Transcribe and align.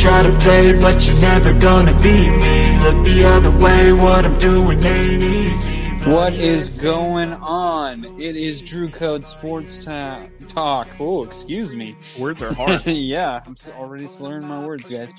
try 0.00 0.22
to 0.22 0.38
play, 0.38 0.80
but 0.80 1.06
you're 1.06 1.20
never 1.20 1.52
gonna 1.58 1.92
beat 2.00 2.30
me. 2.30 2.78
Look 2.82 3.04
the 3.04 3.24
other 3.26 3.50
way, 3.64 3.92
what 3.92 4.24
I'm 4.24 4.38
doing 4.38 4.82
ain't 4.82 5.22
easy. 5.22 5.70
What 6.10 6.32
is 6.32 6.80
going 6.80 7.32
on? 7.34 8.06
It 8.18 8.34
is 8.34 8.62
Drew 8.62 8.88
Code 8.88 9.22
Sports 9.26 9.84
ta- 9.84 10.26
Talk. 10.48 10.88
Oh, 10.98 11.24
excuse 11.24 11.74
me. 11.74 11.94
Words 12.18 12.40
are 12.40 12.54
hard. 12.54 12.86
yeah, 12.86 13.42
I'm 13.44 13.54
already 13.76 14.06
slurring 14.06 14.46
my 14.48 14.64
words, 14.64 14.88
guys. 14.88 15.12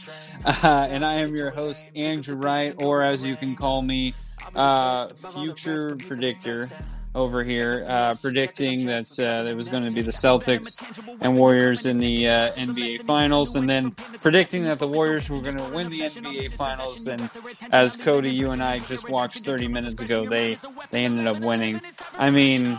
Uh, 0.43 0.87
and 0.89 1.05
I 1.05 1.15
am 1.15 1.35
your 1.35 1.51
host, 1.51 1.91
Andrew 1.95 2.35
Wright, 2.35 2.73
or 2.79 3.03
as 3.03 3.21
you 3.21 3.35
can 3.35 3.55
call 3.55 3.83
me, 3.83 4.15
uh, 4.55 5.07
Future 5.09 5.95
Predictor 5.97 6.67
over 7.13 7.43
here, 7.43 7.85
uh, 7.87 8.13
predicting 8.21 8.85
that 8.85 9.19
uh, 9.19 9.49
it 9.49 9.53
was 9.53 9.67
going 9.67 9.83
to 9.83 9.91
be 9.91 10.01
the 10.01 10.11
Celtics 10.11 10.81
and 11.19 11.37
Warriors 11.37 11.85
in 11.85 11.97
the 11.97 12.27
uh, 12.27 12.53
NBA 12.53 13.01
Finals, 13.01 13.55
and 13.55 13.69
then 13.69 13.91
predicting 13.91 14.63
that 14.63 14.79
the 14.79 14.87
Warriors 14.87 15.29
were 15.29 15.41
going 15.41 15.57
to 15.57 15.69
win 15.75 15.89
the 15.89 16.01
NBA 16.01 16.53
Finals. 16.53 17.07
And 17.07 17.29
as 17.71 17.95
Cody, 17.97 18.31
you 18.31 18.51
and 18.51 18.63
I 18.63 18.79
just 18.79 19.09
watched 19.09 19.43
30 19.43 19.67
minutes 19.67 20.01
ago, 20.01 20.25
they 20.25 20.57
they 20.91 21.05
ended 21.05 21.27
up 21.27 21.39
winning. 21.39 21.81
I 22.17 22.29
mean, 22.29 22.77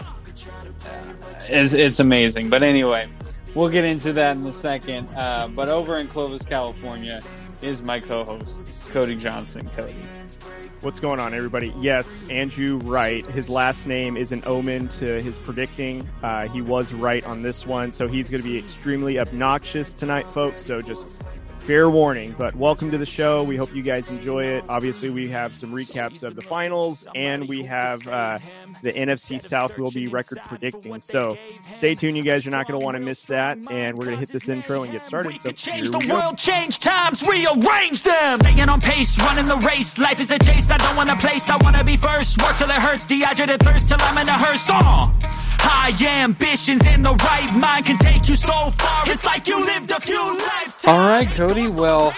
it's, 1.48 1.74
it's 1.74 2.00
amazing. 2.00 2.48
But 2.48 2.62
anyway, 2.62 3.08
we'll 3.54 3.68
get 3.68 3.84
into 3.84 4.14
that 4.14 4.36
in 4.36 4.46
a 4.46 4.52
second. 4.52 5.08
Uh, 5.14 5.48
but 5.54 5.68
over 5.68 5.98
in 5.98 6.08
Clovis, 6.08 6.42
California, 6.42 7.22
is 7.60 7.82
my 7.82 8.00
co-host 8.00 8.62
Cody 8.92 9.14
Johnson. 9.14 9.68
Cody. 9.74 9.94
What's 10.82 10.98
going 10.98 11.20
on, 11.20 11.32
everybody? 11.32 11.72
Yes, 11.78 12.24
Andrew 12.28 12.78
Wright. 12.78 13.24
His 13.26 13.48
last 13.48 13.86
name 13.86 14.16
is 14.16 14.32
an 14.32 14.42
omen 14.44 14.88
to 14.98 15.22
his 15.22 15.38
predicting. 15.38 16.08
Uh, 16.24 16.48
he 16.48 16.60
was 16.60 16.92
right 16.92 17.24
on 17.24 17.40
this 17.40 17.64
one, 17.64 17.92
so 17.92 18.08
he's 18.08 18.28
going 18.28 18.42
to 18.42 18.48
be 18.48 18.58
extremely 18.58 19.20
obnoxious 19.20 19.92
tonight, 19.92 20.26
folks. 20.34 20.66
So 20.66 20.82
just 20.82 21.06
fair 21.62 21.88
warning. 21.88 22.34
But 22.36 22.56
welcome 22.56 22.90
to 22.90 22.98
the 22.98 23.06
show. 23.06 23.44
We 23.44 23.56
hope 23.56 23.74
you 23.74 23.82
guys 23.82 24.08
enjoy 24.08 24.44
it. 24.44 24.64
Obviously, 24.68 25.10
we 25.10 25.28
have 25.28 25.54
some 25.54 25.72
recaps 25.72 26.22
of 26.22 26.34
the 26.34 26.42
finals, 26.42 27.06
and 27.14 27.48
we 27.48 27.62
have 27.62 28.06
uh, 28.08 28.38
the 28.82 28.92
NFC 28.92 29.40
South 29.40 29.78
will 29.78 29.90
be 29.90 30.08
record 30.08 30.38
predicting. 30.46 31.00
So 31.00 31.38
stay 31.74 31.94
tuned, 31.94 32.16
you 32.16 32.24
guys. 32.24 32.44
You're 32.44 32.50
not 32.52 32.66
going 32.66 32.78
to 32.78 32.84
want 32.84 32.96
to 32.96 33.00
miss 33.00 33.24
that. 33.26 33.58
And 33.70 33.96
we're 33.96 34.06
going 34.06 34.16
to 34.16 34.20
hit 34.20 34.30
this 34.30 34.48
intro 34.48 34.82
and 34.82 34.90
get 34.92 35.04
started. 35.04 35.40
So 35.40 35.52
change 35.52 35.90
the 35.90 36.04
world, 36.10 36.36
change 36.36 36.80
times, 36.80 37.22
rearrange 37.22 38.02
them. 38.02 38.38
Staying 38.38 38.68
on 38.68 38.80
pace, 38.80 39.18
running 39.20 39.46
the 39.46 39.56
race. 39.58 39.98
Life 39.98 40.20
is 40.20 40.30
a 40.32 40.38
chase. 40.40 40.70
I 40.70 40.78
don't 40.78 40.96
want 40.96 41.10
a 41.10 41.16
place. 41.16 41.48
I 41.48 41.56
want 41.58 41.76
to 41.76 41.84
be 41.84 41.96
first. 41.96 42.42
Work 42.42 42.56
till 42.56 42.70
it 42.70 42.76
hurts. 42.76 43.06
Dehydrated 43.06 43.60
thirst 43.60 43.88
till 43.88 43.98
I'm 44.00 44.18
in 44.18 44.28
a 44.28 44.32
hearse. 44.32 44.68
Uh. 44.68 45.12
High 45.64 46.22
ambitions 46.22 46.84
in 46.86 47.02
the 47.02 47.12
right 47.14 47.56
mind 47.56 47.86
can 47.86 47.96
take 47.96 48.28
you 48.28 48.34
so 48.34 48.52
far. 48.52 49.08
It's 49.08 49.24
like 49.24 49.46
you 49.46 49.64
lived 49.64 49.92
a 49.92 50.00
few 50.00 50.18
lifetimes. 50.18 50.84
All 50.86 50.98
right, 50.98 51.28
Cody. 51.52 51.68
Well, 51.68 52.14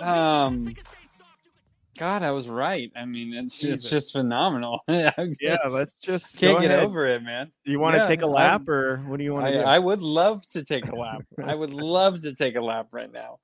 um, 0.00 0.72
God, 1.98 2.22
I 2.22 2.30
was 2.30 2.48
right. 2.48 2.92
I 2.94 3.06
mean, 3.06 3.34
it's 3.34 3.64
it's 3.64 3.90
just 3.90 4.12
phenomenal. 4.12 4.84
yeah, 4.88 5.10
let's 5.68 5.98
just 5.98 6.38
can't 6.38 6.60
get 6.60 6.70
over 6.70 7.04
it, 7.06 7.24
man. 7.24 7.50
You 7.64 7.80
want 7.80 7.94
to 7.96 8.02
Yeah, 8.02 8.06
take 8.06 8.22
a 8.22 8.26
lap, 8.28 8.60
I'm- 8.68 8.70
or 8.70 8.98
what 9.08 9.16
do 9.16 9.24
you 9.24 9.32
want 9.32 9.46
I, 9.46 9.50
to 9.50 9.58
do? 9.58 9.64
I 9.64 9.80
would 9.80 10.00
love 10.00 10.48
to 10.50 10.62
take 10.62 10.86
a 10.86 10.94
lap. 10.94 11.22
I 11.44 11.56
would 11.56 11.72
love 11.74 12.22
to 12.22 12.36
take 12.36 12.54
a 12.54 12.60
lap 12.60 12.86
right 12.92 13.10
now. 13.10 13.40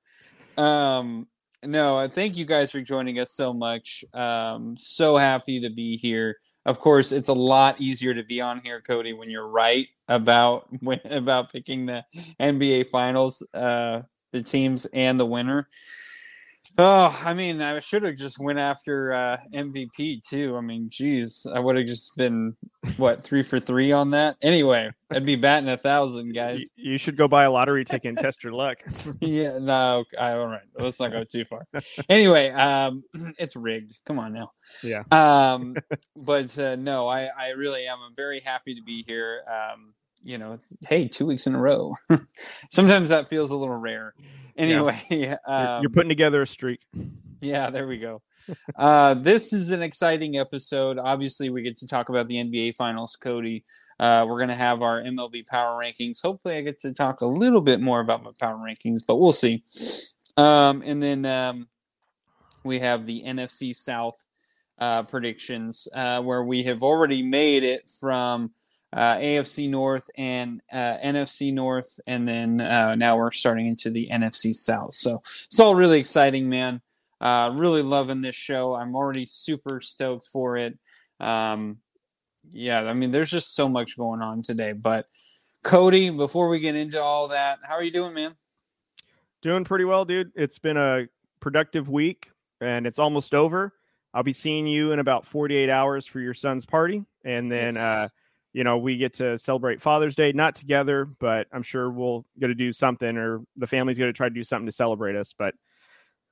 Um, 0.57 1.27
no, 1.65 1.97
uh, 1.97 2.07
thank 2.07 2.37
you 2.37 2.45
guys 2.45 2.71
for 2.71 2.79
joining 2.79 3.19
us 3.19 3.33
so 3.33 3.53
much. 3.53 4.05
Um, 4.13 4.77
so 4.79 5.17
happy 5.17 5.59
to 5.59 5.69
be 5.69 5.97
here. 5.97 6.37
Of 6.65 6.79
course, 6.79 7.11
it's 7.11 7.27
a 7.27 7.33
lot 7.33 7.81
easier 7.81 8.13
to 8.13 8.23
be 8.23 8.39
on 8.39 8.61
here, 8.61 8.79
Cody, 8.79 9.11
when 9.11 9.29
you're 9.29 9.49
right 9.49 9.89
about 10.07 10.67
when, 10.79 11.01
about 11.03 11.51
picking 11.51 11.87
the 11.87 12.05
NBA 12.39 12.87
Finals, 12.87 13.45
uh, 13.53 14.03
the 14.31 14.43
teams 14.43 14.85
and 14.87 15.19
the 15.19 15.25
winner. 15.25 15.67
Oh, 16.77 17.17
I 17.23 17.33
mean, 17.33 17.61
I 17.61 17.79
should 17.79 18.03
have 18.03 18.17
just 18.17 18.37
went 18.37 18.59
after 18.59 19.13
uh, 19.13 19.37
MVP 19.53 20.27
too. 20.27 20.57
I 20.57 20.61
mean, 20.61 20.89
geez, 20.89 21.47
I 21.53 21.59
would 21.59 21.77
have 21.77 21.87
just 21.87 22.17
been 22.17 22.53
what 22.97 23.23
three 23.23 23.43
for 23.43 23.61
three 23.61 23.93
on 23.93 24.11
that. 24.11 24.35
Anyway, 24.41 24.91
I'd 25.09 25.25
be 25.25 25.37
batting 25.37 25.69
a 25.69 25.77
thousand, 25.77 26.27
you, 26.27 26.33
guys. 26.33 26.73
you 26.75 26.97
should 26.97 27.15
go 27.15 27.29
buy 27.29 27.45
a 27.45 27.51
lottery 27.51 27.85
ticket 27.85 28.09
and 28.09 28.17
test 28.17 28.43
your 28.43 28.51
luck. 28.51 28.79
yeah, 29.21 29.57
no, 29.57 30.03
I, 30.19 30.33
all 30.33 30.47
right. 30.47 30.63
Let's 30.77 30.99
not 30.99 31.13
go 31.13 31.23
too 31.23 31.45
far. 31.45 31.65
Anyway, 32.09 32.49
um, 32.49 33.01
it's 33.39 33.55
rigged. 33.55 33.93
Come 34.05 34.19
on 34.19 34.33
now. 34.33 34.51
Yeah. 34.83 35.03
Um, 35.11 35.77
but 36.17 36.57
uh, 36.57 36.75
no, 36.75 37.07
I, 37.07 37.27
I 37.27 37.49
really 37.51 37.87
am. 37.87 37.99
I'm 38.05 38.15
very 38.15 38.41
happy 38.41 38.75
to 38.75 38.81
be 38.83 39.01
here. 39.07 39.43
Um, 39.47 39.93
you 40.25 40.39
know, 40.39 40.57
hey, 40.87 41.07
two 41.07 41.27
weeks 41.27 41.47
in 41.47 41.55
a 41.55 41.59
row. 41.59 41.93
Sometimes 42.71 43.09
that 43.09 43.27
feels 43.27 43.51
a 43.51 43.55
little 43.55 43.77
rare. 43.77 44.13
Anyway, 44.57 44.99
You're, 45.09 45.37
um, 45.45 45.81
you're 45.81 45.89
putting 45.89 46.09
together 46.09 46.41
a 46.41 46.47
streak. 46.47 46.81
yeah, 47.41 47.69
there 47.69 47.87
we 47.87 47.97
go. 47.97 48.21
Uh, 48.75 49.13
this 49.13 49.53
is 49.53 49.71
an 49.71 49.81
exciting 49.81 50.37
episode. 50.37 50.97
Obviously, 50.97 51.49
we 51.49 51.61
get 51.61 51.77
to 51.77 51.87
talk 51.87 52.09
about 52.09 52.27
the 52.27 52.35
NBA 52.35 52.75
Finals, 52.75 53.15
Cody. 53.15 53.63
Uh, 53.99 54.25
we're 54.27 54.37
going 54.37 54.49
to 54.49 54.55
have 54.55 54.81
our 54.81 55.01
MLB 55.01 55.45
power 55.45 55.79
rankings. 55.79 56.21
Hopefully, 56.21 56.55
I 56.55 56.61
get 56.61 56.79
to 56.81 56.93
talk 56.93 57.21
a 57.21 57.25
little 57.25 57.61
bit 57.61 57.79
more 57.79 57.99
about 57.99 58.23
my 58.23 58.31
power 58.39 58.57
rankings, 58.57 59.01
but 59.05 59.17
we'll 59.17 59.33
see. 59.33 59.63
Um, 60.37 60.81
and 60.85 61.01
then 61.03 61.25
um, 61.25 61.67
we 62.63 62.79
have 62.79 63.05
the 63.05 63.23
NFC 63.25 63.75
South 63.75 64.25
uh, 64.79 65.03
predictions, 65.03 65.87
uh, 65.93 66.21
where 66.21 66.43
we 66.43 66.63
have 66.63 66.81
already 66.81 67.23
made 67.23 67.63
it 67.63 67.91
from 67.99 68.51
uh, 68.95 69.17
AFC 69.17 69.69
North 69.69 70.09
and 70.17 70.61
uh, 70.71 70.97
NFC 71.03 71.53
North, 71.53 71.99
and 72.07 72.25
then 72.27 72.61
uh, 72.61 72.95
now 72.95 73.17
we're 73.17 73.31
starting 73.31 73.67
into 73.67 73.89
the 73.89 74.07
NFC 74.11 74.55
South. 74.55 74.93
So 74.93 75.21
it's 75.45 75.59
all 75.59 75.75
really 75.75 75.99
exciting, 75.99 76.47
man. 76.47 76.81
Uh, 77.19 77.51
really 77.53 77.81
loving 77.81 78.21
this 78.21 78.35
show. 78.35 78.73
I'm 78.73 78.95
already 78.95 79.25
super 79.25 79.81
stoked 79.81 80.25
for 80.31 80.55
it. 80.55 80.77
Um, 81.19 81.77
yeah, 82.51 82.83
I 82.83 82.93
mean, 82.93 83.11
there's 83.11 83.31
just 83.31 83.53
so 83.53 83.67
much 83.67 83.97
going 83.97 84.21
on 84.21 84.41
today. 84.41 84.71
But 84.71 85.07
Cody, 85.63 86.09
before 86.09 86.47
we 86.47 86.59
get 86.59 86.75
into 86.75 87.01
all 87.01 87.29
that, 87.29 87.59
how 87.63 87.75
are 87.75 87.83
you 87.83 87.91
doing, 87.91 88.13
man? 88.13 88.35
Doing 89.41 89.63
pretty 89.63 89.85
well, 89.85 90.05
dude. 90.05 90.31
It's 90.35 90.59
been 90.59 90.77
a 90.77 91.07
productive 91.39 91.89
week 91.89 92.29
and 92.61 92.87
it's 92.87 92.99
almost 92.99 93.33
over. 93.33 93.73
I'll 94.13 94.23
be 94.23 94.33
seeing 94.33 94.67
you 94.67 94.91
in 94.91 94.99
about 94.99 95.25
48 95.25 95.69
hours 95.69 96.05
for 96.07 96.19
your 96.19 96.33
son's 96.33 96.65
party. 96.65 97.03
And 97.25 97.51
then, 97.51 97.73
Yes. 97.73 98.09
You 98.55 98.63
know, 98.63 98.77
we 98.77 98.95
get 98.95 99.15
to 99.15 99.37
celebrate 99.37 99.81
Father's 99.81 100.15
Day, 100.15 100.31
not 100.31 100.55
together, 100.55 101.03
but 101.03 101.47
I'm 101.51 101.61
sure 101.61 101.91
we'll 101.91 102.25
get 102.39 102.47
to 102.47 102.55
do 102.55 102.71
something 102.71 103.17
or 103.17 103.41
the 103.57 103.67
family's 103.67 103.97
going 103.97 104.07
to 104.09 104.15
try 104.15 104.29
to 104.29 104.33
do 104.33 104.45
something 104.45 104.65
to 104.65 104.71
celebrate 104.71 105.17
us. 105.17 105.33
But 105.37 105.55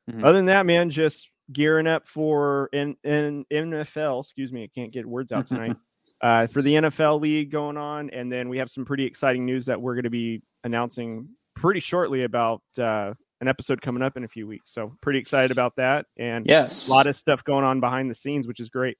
Mhm. 0.10 0.24
other 0.24 0.34
than 0.34 0.46
that, 0.46 0.66
man, 0.66 0.90
just 0.90 1.30
gearing 1.52 1.86
up 1.88 2.08
for 2.08 2.70
in, 2.72 2.96
in 3.04 3.46
NFL. 3.52 4.22
Excuse 4.22 4.54
me, 4.54 4.64
I 4.64 4.68
can't 4.74 4.92
get 4.94 5.06
words 5.06 5.32
out 5.34 5.48
tonight. 5.48 5.76
uh, 6.22 6.48
for 6.48 6.62
the 6.62 6.76
NFL 6.76 7.20
league 7.20 7.52
going 7.52 7.76
on. 7.76 8.10
And 8.12 8.32
then 8.32 8.48
we 8.48 8.58
have 8.60 8.70
some 8.72 8.86
pretty 8.86 9.04
exciting 9.06 9.46
news 9.46 9.66
that 9.66 9.82
we're 9.82 9.96
going 9.96 10.04
to 10.06 10.10
be 10.10 10.42
announcing 10.64 11.28
pretty 11.56 11.82
shortly 11.82 12.24
about 12.24 12.62
uh, 12.78 13.14
an 13.42 13.50
episode 13.50 13.82
coming 13.82 14.02
up 14.02 14.16
in 14.16 14.24
a 14.24 14.28
few 14.30 14.48
weeks. 14.48 14.72
So 14.74 14.96
pretty 15.02 15.20
excited 15.20 15.52
about 15.52 15.76
that. 15.76 16.06
And 16.18 16.46
Yes. 16.48 16.88
a 16.88 16.92
lot 16.92 17.08
of 17.08 17.18
stuff 17.18 17.44
going 17.44 17.66
on 17.66 17.82
behind 17.82 18.10
the 18.10 18.16
scenes, 18.16 18.48
which 18.48 18.62
is 18.62 18.70
great. 18.70 18.98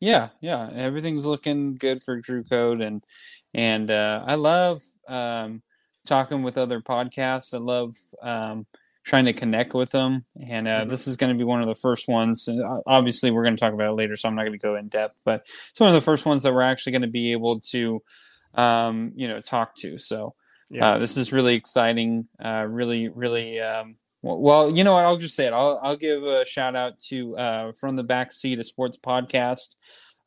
Yeah, 0.00 0.28
yeah, 0.40 0.70
everything's 0.72 1.26
looking 1.26 1.74
good 1.76 2.02
for 2.02 2.16
Drew 2.20 2.42
Code, 2.42 2.80
and 2.80 3.04
and 3.52 3.90
uh, 3.90 4.24
I 4.26 4.36
love 4.36 4.82
um, 5.06 5.62
talking 6.06 6.42
with 6.42 6.56
other 6.56 6.80
podcasts. 6.80 7.52
I 7.52 7.58
love 7.58 7.94
um, 8.22 8.66
trying 9.04 9.26
to 9.26 9.34
connect 9.34 9.74
with 9.74 9.90
them, 9.90 10.24
and 10.40 10.66
uh, 10.66 10.84
Mhm. 10.84 10.88
this 10.88 11.06
is 11.06 11.16
going 11.18 11.32
to 11.32 11.38
be 11.38 11.44
one 11.44 11.60
of 11.60 11.68
the 11.68 11.74
first 11.74 12.08
ones. 12.08 12.48
And 12.48 12.62
uh, 12.64 12.80
obviously, 12.86 13.30
we're 13.30 13.44
going 13.44 13.56
to 13.56 13.60
talk 13.60 13.74
about 13.74 13.90
it 13.90 13.94
later, 13.96 14.16
so 14.16 14.28
I'm 14.28 14.34
not 14.34 14.42
going 14.44 14.58
to 14.58 14.58
go 14.58 14.76
in 14.76 14.88
depth. 14.88 15.16
But 15.24 15.42
it's 15.68 15.78
one 15.80 15.88
of 15.90 15.94
the 15.94 16.00
first 16.00 16.24
ones 16.24 16.42
that 16.44 16.54
we're 16.54 16.62
actually 16.62 16.92
going 16.92 17.02
to 17.02 17.08
be 17.08 17.32
able 17.32 17.60
to, 17.72 18.02
um, 18.54 19.12
you 19.16 19.28
know, 19.28 19.40
talk 19.42 19.74
to. 19.76 19.98
So 19.98 20.34
Yeah. 20.70 20.92
uh, 20.92 20.98
this 20.98 21.18
is 21.18 21.30
really 21.30 21.56
exciting. 21.56 22.26
Uh, 22.42 22.64
really, 22.66 23.08
really. 23.08 23.60
Well, 24.22 24.38
well, 24.38 24.76
you 24.76 24.84
know 24.84 24.94
what? 24.94 25.04
I'll 25.04 25.16
just 25.16 25.34
say 25.34 25.46
it. 25.46 25.52
I'll, 25.52 25.80
I'll 25.82 25.96
give 25.96 26.22
a 26.22 26.44
shout 26.44 26.76
out 26.76 26.98
to 27.08 27.36
uh, 27.36 27.72
from 27.72 27.96
the 27.96 28.04
backseat 28.04 28.58
a 28.58 28.64
sports 28.64 28.98
podcast. 28.98 29.76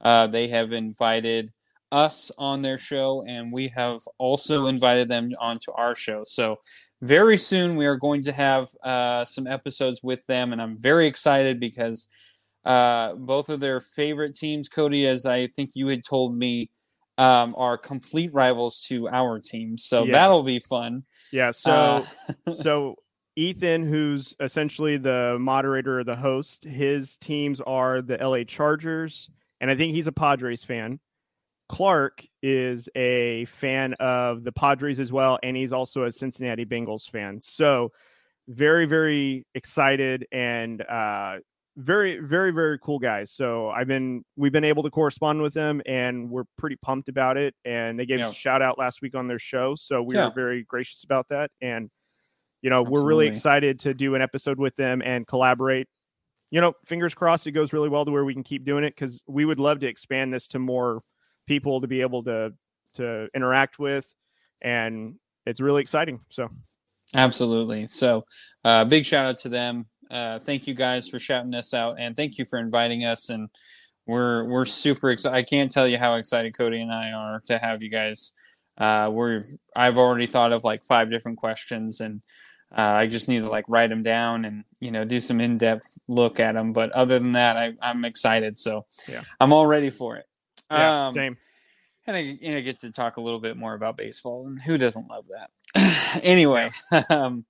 Uh, 0.01 0.27
they 0.27 0.47
have 0.47 0.71
invited 0.71 1.51
us 1.91 2.31
on 2.39 2.61
their 2.63 2.79
show, 2.79 3.23
and 3.27 3.53
we 3.53 3.67
have 3.67 4.01
also 4.17 4.65
invited 4.65 5.07
them 5.09 5.29
onto 5.39 5.71
our 5.73 5.95
show. 5.95 6.23
So 6.25 6.57
very 7.01 7.37
soon 7.37 7.75
we 7.75 7.85
are 7.85 7.95
going 7.95 8.23
to 8.23 8.31
have 8.31 8.69
uh, 8.83 9.25
some 9.25 9.45
episodes 9.45 10.01
with 10.01 10.25
them, 10.25 10.53
and 10.53 10.61
I'm 10.61 10.77
very 10.77 11.05
excited 11.05 11.59
because 11.59 12.07
uh, 12.65 13.13
both 13.13 13.49
of 13.49 13.59
their 13.59 13.79
favorite 13.79 14.35
teams, 14.35 14.69
Cody, 14.69 15.07
as 15.07 15.25
I 15.25 15.47
think 15.47 15.71
you 15.75 15.87
had 15.87 16.03
told 16.03 16.35
me, 16.35 16.71
um, 17.19 17.53
are 17.57 17.77
complete 17.77 18.33
rivals 18.33 18.83
to 18.87 19.07
our 19.09 19.39
team. 19.39 19.77
So 19.77 20.05
Yes. 20.05 20.13
that'll 20.13 20.43
be 20.43 20.59
fun. 20.59 21.03
Yeah. 21.31 21.51
So, 21.51 21.71
Uh, 21.71 22.53
so 22.55 22.95
Ethan, 23.35 23.85
who's 23.85 24.35
essentially 24.39 24.97
the 24.97 25.37
moderator 25.39 25.99
or 25.99 26.03
the 26.03 26.15
host, 26.15 26.63
his 26.63 27.17
teams 27.17 27.61
are 27.61 28.01
the 28.01 28.17
LA 28.17 28.43
Chargers, 28.43 29.29
and 29.59 29.71
I 29.71 29.75
think 29.75 29.93
he's 29.93 30.07
a 30.07 30.11
Padres 30.11 30.63
fan. 30.63 30.99
Clark 31.69 32.25
is 32.43 32.89
a 32.95 33.45
fan 33.45 33.93
of 33.99 34.43
the 34.43 34.51
Padres 34.51 34.99
as 34.99 35.11
well, 35.11 35.39
and 35.41 35.57
he's 35.57 35.73
also 35.73 36.03
a 36.03 36.11
Cincinnati 36.11 36.65
Bengals 36.65 37.09
fan. 37.09 37.39
So 37.41 37.91
very 38.47 38.85
very 38.85 39.45
excited 39.55 40.27
and 40.31 40.81
uh, 40.81 41.37
very 41.77 42.19
very 42.19 42.51
very 42.51 42.77
cool 42.79 42.99
guys. 42.99 43.31
So 43.31 43.69
I've 43.69 43.87
been 43.87 44.23
we've 44.35 44.51
been 44.51 44.63
able 44.63 44.83
to 44.83 44.89
correspond 44.89 45.41
with 45.41 45.53
them 45.53 45.81
and 45.85 46.29
we're 46.29 46.43
pretty 46.57 46.75
pumped 46.81 47.09
about 47.09 47.37
it. 47.37 47.55
And 47.65 47.99
they 47.99 48.05
gave 48.05 48.19
yeah. 48.19 48.27
us 48.27 48.33
a 48.33 48.35
shout 48.35 48.61
out 48.61 48.77
last 48.77 49.01
week 49.01 49.15
on 49.15 49.27
their 49.27 49.39
show, 49.39 49.75
so 49.75 50.03
we 50.03 50.15
yeah. 50.15 50.25
were 50.25 50.33
very 50.33 50.63
gracious 50.63 51.03
about 51.03 51.27
that. 51.29 51.49
And 51.61 51.89
you 52.63 52.71
know 52.71 52.79
Absolutely. 52.79 53.03
we're 53.03 53.07
really 53.07 53.27
excited 53.27 53.79
to 53.81 53.93
do 53.93 54.15
an 54.15 54.23
episode 54.23 54.57
with 54.57 54.75
them 54.75 55.03
and 55.03 55.27
collaborate. 55.27 55.87
You 56.49 56.61
know, 56.61 56.73
fingers 56.85 57.13
crossed 57.13 57.45
it 57.45 57.51
goes 57.51 57.73
really 57.73 57.89
well 57.89 58.05
to 58.05 58.11
where 58.11 58.25
we 58.25 58.33
can 58.33 58.43
keep 58.43 58.65
doing 58.65 58.83
it 58.83 58.95
because 58.95 59.21
we 59.27 59.45
would 59.45 59.59
love 59.59 59.79
to 59.81 59.87
expand 59.87 60.33
this 60.33 60.47
to 60.49 60.59
more 60.59 61.01
people 61.45 61.81
to 61.81 61.87
be 61.87 62.01
able 62.01 62.23
to 62.23 62.53
to 62.95 63.27
interact 63.35 63.77
with, 63.77 64.11
and 64.61 65.15
it's 65.45 65.59
really 65.59 65.81
exciting. 65.81 66.21
So. 66.29 66.49
Absolutely. 67.15 67.85
So, 67.85 68.25
uh, 68.63 68.85
big 68.85 69.05
shout 69.05 69.25
out 69.25 69.37
to 69.41 69.49
them. 69.49 69.85
Uh, 70.09 70.39
thank 70.39 70.65
you 70.65 70.73
guys 70.73 71.07
for 71.07 71.19
shouting 71.19 71.53
us 71.53 71.73
out, 71.73 71.97
and 71.99 72.15
thank 72.15 72.39
you 72.39 72.45
for 72.45 72.57
inviting 72.57 73.05
us. 73.05 73.29
And 73.29 73.49
we're 74.05 74.45
we're 74.45 74.65
super 74.65 75.11
excited. 75.11 75.35
I 75.35 75.43
can't 75.43 75.71
tell 75.71 75.87
you 75.87 75.97
how 75.97 76.15
excited 76.15 76.57
Cody 76.57 76.81
and 76.81 76.91
I 76.91 77.11
are 77.11 77.41
to 77.47 77.57
have 77.57 77.83
you 77.83 77.89
guys. 77.89 78.33
Uh, 78.77 79.09
we're 79.11 79.43
I've 79.75 79.97
already 79.97 80.27
thought 80.27 80.53
of 80.53 80.63
like 80.63 80.83
five 80.83 81.09
different 81.09 81.37
questions, 81.37 82.01
and 82.01 82.21
uh, 82.75 82.81
I 82.81 83.07
just 83.07 83.29
need 83.29 83.39
to 83.39 83.49
like 83.49 83.65
write 83.67 83.89
them 83.89 84.01
down 84.03 84.45
and 84.45 84.63
you 84.79 84.91
know 84.91 85.05
do 85.05 85.19
some 85.19 85.39
in 85.39 85.57
depth 85.57 85.97
look 86.07 86.39
at 86.39 86.53
them. 86.53 86.73
But 86.73 86.91
other 86.91 87.19
than 87.19 87.33
that, 87.33 87.55
I, 87.55 87.73
I'm 87.81 88.03
excited. 88.03 88.57
So 88.57 88.85
yeah, 89.07 89.21
I'm 89.39 89.53
all 89.53 89.67
ready 89.67 89.89
for 89.89 90.17
it. 90.17 90.25
Yeah, 90.71 91.07
um, 91.07 91.13
same. 91.13 91.37
And 92.05 92.17
I 92.17 92.19
you 92.19 92.53
know, 92.53 92.61
get 92.61 92.79
to 92.79 92.91
talk 92.91 93.17
a 93.17 93.21
little 93.21 93.39
bit 93.39 93.57
more 93.57 93.75
about 93.75 93.95
baseball, 93.95 94.47
and 94.47 94.59
who 94.61 94.77
doesn't 94.77 95.07
love 95.07 95.25
that? 95.29 96.19
anyway, 96.23 96.69
um, 97.09 97.45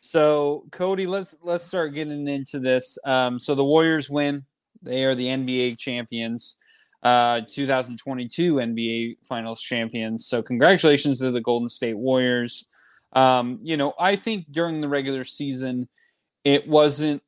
so 0.00 0.64
Cody, 0.72 1.06
let's 1.06 1.36
let's 1.42 1.64
start 1.64 1.94
getting 1.94 2.28
into 2.28 2.60
this. 2.60 2.98
Um, 3.04 3.38
so 3.40 3.54
the 3.54 3.64
Warriors 3.64 4.10
win; 4.10 4.44
they 4.82 5.04
are 5.04 5.14
the 5.14 5.26
NBA 5.26 5.78
champions, 5.78 6.58
uh, 7.02 7.40
2022 7.48 8.56
NBA 8.56 9.16
Finals 9.26 9.62
champions. 9.62 10.26
So 10.26 10.42
congratulations 10.42 11.18
to 11.20 11.30
the 11.30 11.40
Golden 11.40 11.70
State 11.70 11.96
Warriors. 11.96 12.68
Um, 13.16 13.58
you 13.62 13.76
know, 13.76 13.94
I 13.98 14.14
think 14.16 14.52
during 14.52 14.80
the 14.80 14.88
regular 14.88 15.24
season, 15.24 15.88
it 16.44 16.68
wasn't. 16.68 17.22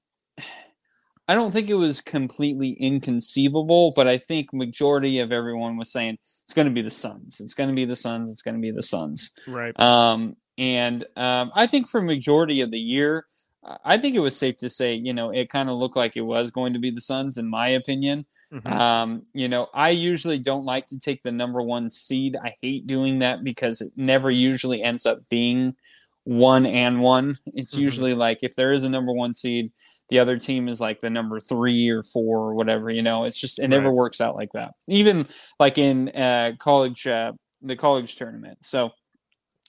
I 1.26 1.35
don't 1.35 1.50
think 1.50 1.69
it 1.69 1.75
was 1.75 2.00
completely 2.00 2.70
inconceivable, 2.73 3.93
but 3.96 4.06
I 4.06 4.17
think 4.17 4.52
majority 4.52 5.19
of 5.19 5.32
everyone 5.32 5.76
was 5.76 5.93
saying 5.93 6.17
it's 6.44 6.55
going 6.55 6.69
to 6.69 6.73
be 6.73 6.81
the 6.81 6.90
Suns. 6.90 7.40
It's 7.40 7.55
going 7.55 7.69
to 7.69 7.75
be 7.75 7.85
the 7.85 7.96
Suns. 7.96 8.31
It's 8.31 8.40
going 8.40 8.55
to 8.55 8.61
be 8.61 8.70
the 8.70 8.82
Suns. 8.82 9.31
Right. 9.46 9.79
Um, 9.79 10.37
and 10.56 11.05
um, 11.17 11.52
I 11.55 11.67
think 11.67 11.88
for 11.88 12.00
majority 12.00 12.62
of 12.62 12.70
the 12.70 12.79
year, 12.79 13.26
I 13.85 13.99
think 13.99 14.15
it 14.15 14.20
was 14.20 14.37
safe 14.37 14.56
to 14.56 14.70
say, 14.70 14.94
you 14.94 15.12
know, 15.12 15.31
it 15.31 15.50
kind 15.50 15.69
of 15.69 15.76
looked 15.76 15.97
like 15.97 16.17
it 16.17 16.23
was 16.23 16.50
going 16.50 16.73
to 16.73 16.79
be 16.79 16.91
the 16.91 17.00
Suns, 17.00 17.38
in 17.38 17.49
my 17.49 17.69
opinion. 17.69 18.25
Mm-hmm. 18.53 18.73
Um, 18.73 19.25
you 19.35 19.49
know, 19.49 19.69
I 19.75 19.91
usually 19.91 20.38
don't 20.38 20.65
like 20.65 20.87
to 20.87 20.99
take 20.99 21.23
the 21.23 21.32
number 21.32 21.61
one 21.62 21.91
seed. 21.91 22.37
I 22.43 22.55
hate 22.62 22.87
doing 22.87 23.19
that 23.19 23.44
because 23.44 23.81
it 23.81 23.93
never 23.97 24.31
usually 24.31 24.82
ends 24.82 25.06
up 25.06 25.29
being 25.29 25.75
one 26.25 26.67
and 26.67 27.00
one. 27.00 27.37
It's 27.47 27.75
mm-hmm. 27.75 27.82
usually 27.82 28.15
like 28.15 28.38
if 28.43 28.55
there 28.55 28.73
is 28.73 28.85
a 28.85 28.91
number 28.91 29.12
one 29.12 29.32
seed, 29.32 29.73
the 30.09 30.19
other 30.19 30.38
team 30.38 30.69
is 30.69 30.81
like 30.81 31.00
the 31.00 31.11
number 31.11 31.41
three 31.41 31.91
or 31.91 32.03
four 32.03 32.38
or 32.38 32.55
whatever. 32.55 32.91
You 32.91 33.03
know, 33.03 33.25
it's 33.25 33.41
just 33.41 33.59
it 33.59 33.69
never 33.69 33.88
right. 33.88 33.94
works 33.94 34.21
out 34.21 34.37
like 34.37 34.50
that. 34.53 34.73
Even 34.87 35.26
like 35.59 35.79
in 35.79 36.09
uh, 36.11 36.53
college, 36.59 37.06
uh, 37.06 37.32
the 37.62 37.76
college 37.76 38.17
tournament. 38.17 38.59
So 38.62 38.93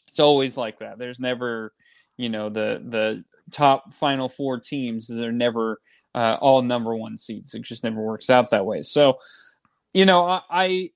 it's 0.08 0.20
always 0.20 0.58
like 0.58 0.78
that. 0.78 0.98
There's 0.98 1.20
never, 1.20 1.74
you 2.18 2.30
know, 2.30 2.50
the 2.50 2.82
the 2.86 3.24
top 3.52 3.94
final 3.94 4.30
four 4.30 4.60
teams. 4.60 5.08
They're 5.08 5.32
never 5.32 5.80
uh, 6.16 6.38
all 6.42 6.62
number 6.62 6.96
one 6.96 7.18
seeds. 7.18 7.54
It 7.54 7.64
just 7.64 7.84
never 7.84 8.02
works 8.02 8.30
out 8.30 8.52
that 8.52 8.66
way. 8.66 8.82
So, 8.84 9.18
you 9.94 10.06
know, 10.06 10.26
I, 10.26 10.42
I 10.50 10.90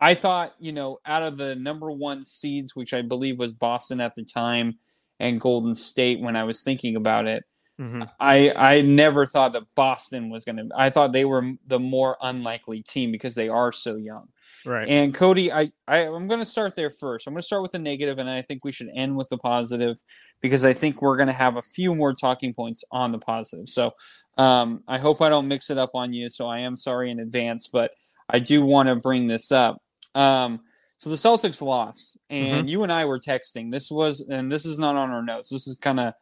I 0.00 0.14
thought, 0.14 0.54
you 0.58 0.72
know, 0.72 0.98
out 1.04 1.22
of 1.22 1.36
the 1.36 1.56
number 1.56 1.90
one 1.90 2.24
seeds, 2.24 2.76
which 2.76 2.94
I 2.94 3.02
believe 3.02 3.38
was 3.38 3.52
Boston 3.52 4.00
at 4.00 4.14
the 4.14 4.24
time 4.24 4.78
and 5.18 5.40
Golden 5.40 5.74
State 5.74 6.20
when 6.20 6.36
I 6.36 6.44
was 6.44 6.62
thinking 6.62 6.94
about 6.94 7.26
it, 7.26 7.44
mm-hmm. 7.80 8.02
I 8.20 8.52
I 8.54 8.80
never 8.82 9.26
thought 9.26 9.52
that 9.54 9.64
Boston 9.74 10.30
was 10.30 10.44
going 10.44 10.56
to. 10.56 10.68
I 10.76 10.90
thought 10.90 11.12
they 11.12 11.24
were 11.24 11.44
the 11.66 11.78
more 11.78 12.16
unlikely 12.22 12.82
team 12.82 13.12
because 13.12 13.34
they 13.34 13.48
are 13.48 13.72
so 13.72 13.96
young. 13.96 14.28
Right. 14.66 14.88
And 14.88 15.14
Cody, 15.14 15.52
I, 15.52 15.70
I 15.86 16.06
I'm 16.06 16.26
going 16.26 16.40
to 16.40 16.46
start 16.46 16.74
there 16.74 16.90
first. 16.90 17.26
I'm 17.26 17.32
going 17.32 17.40
to 17.40 17.46
start 17.46 17.62
with 17.62 17.72
the 17.72 17.78
negative, 17.78 18.18
and 18.18 18.28
I 18.28 18.42
think 18.42 18.64
we 18.64 18.72
should 18.72 18.90
end 18.94 19.16
with 19.16 19.28
the 19.28 19.38
positive 19.38 20.00
because 20.40 20.64
I 20.64 20.72
think 20.72 21.00
we're 21.00 21.16
going 21.16 21.28
to 21.28 21.32
have 21.32 21.56
a 21.56 21.62
few 21.62 21.94
more 21.94 22.12
talking 22.12 22.52
points 22.52 22.84
on 22.90 23.12
the 23.12 23.18
positive. 23.18 23.68
So 23.68 23.92
um, 24.36 24.82
I 24.88 24.98
hope 24.98 25.22
I 25.22 25.28
don't 25.28 25.48
mix 25.48 25.70
it 25.70 25.78
up 25.78 25.90
on 25.94 26.12
you. 26.12 26.28
So 26.28 26.46
I 26.46 26.60
am 26.60 26.76
sorry 26.76 27.10
in 27.10 27.20
advance, 27.20 27.68
but 27.68 27.92
I 28.28 28.40
do 28.40 28.64
want 28.64 28.88
to 28.88 28.96
bring 28.96 29.26
this 29.26 29.52
up. 29.52 29.80
Um, 30.14 30.60
so 30.98 31.10
the 31.10 31.16
Celtics 31.16 31.62
lost, 31.62 32.18
and 32.28 32.58
mm-hmm. 32.58 32.68
you 32.68 32.82
and 32.82 32.92
I 32.92 33.04
were 33.04 33.20
texting. 33.20 33.70
This 33.70 33.88
was, 33.88 34.20
and 34.28 34.50
this 34.50 34.66
is 34.66 34.78
not 34.78 34.96
on 34.96 35.10
our 35.10 35.22
notes. 35.22 35.48
This 35.48 35.68
is 35.68 35.76
kind 35.76 36.00
of 36.00 36.12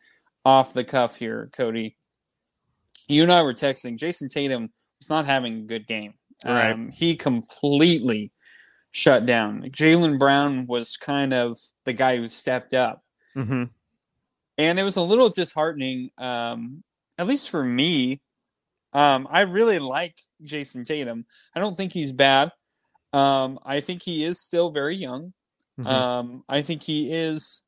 off 0.47 0.73
the 0.73 0.85
cuff 0.85 1.17
here, 1.17 1.51
Cody. 1.53 1.97
You 3.09 3.25
and 3.25 3.33
I 3.33 3.43
were 3.43 3.53
texting. 3.53 3.99
Jayson 3.99 4.29
Tatum 4.29 4.71
was 5.01 5.11
not 5.11 5.27
having 5.27 5.59
a 5.59 5.63
good 5.63 5.89
game. 5.89 6.15
Right. 6.45 6.71
Um, 6.71 6.91
he 6.93 7.17
completely 7.17 8.31
shut 8.93 9.27
down. 9.27 9.63
Jaylen 9.71 10.21
Brown 10.21 10.69
was 10.69 10.97
kind 10.97 11.35
of 11.35 11.59
the 11.85 11.93
guy 11.93 12.17
who 12.17 12.29
stepped 12.29 12.75
up. 12.75 13.03
Mm-hmm. 13.35 13.65
And 14.59 14.79
it 14.79 14.85
was 14.85 14.95
a 14.95 15.03
little 15.03 15.31
disheartening, 15.31 16.11
um, 16.17 16.85
at 17.19 17.27
least 17.27 17.51
for 17.51 17.65
me. 17.65 18.21
Um, 18.93 19.27
I 19.29 19.41
really 19.41 19.81
like 19.81 20.15
Jayson 20.45 20.85
Tatum. 20.85 21.27
I 21.57 21.61
don't 21.61 21.77
think 21.77 21.93
he's 21.93 22.13
bad. 22.13 22.53
Um, 23.13 23.59
I 23.65 23.81
think 23.81 24.01
he 24.01 24.23
is 24.23 24.39
still 24.39 24.71
very 24.71 24.97
young. 24.97 25.33
Mm-hmm. 25.77 25.87
Um, 25.89 26.45
I 26.49 26.63
think 26.63 26.85
he 26.85 27.13
is 27.13 27.63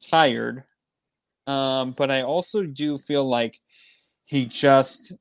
tired. 0.00 0.64
Um, 1.46 1.92
but 1.92 2.10
I 2.10 2.22
also 2.22 2.64
do 2.64 2.96
feel 2.96 3.24
like 3.24 3.60
he 4.24 4.46
just 4.46 5.12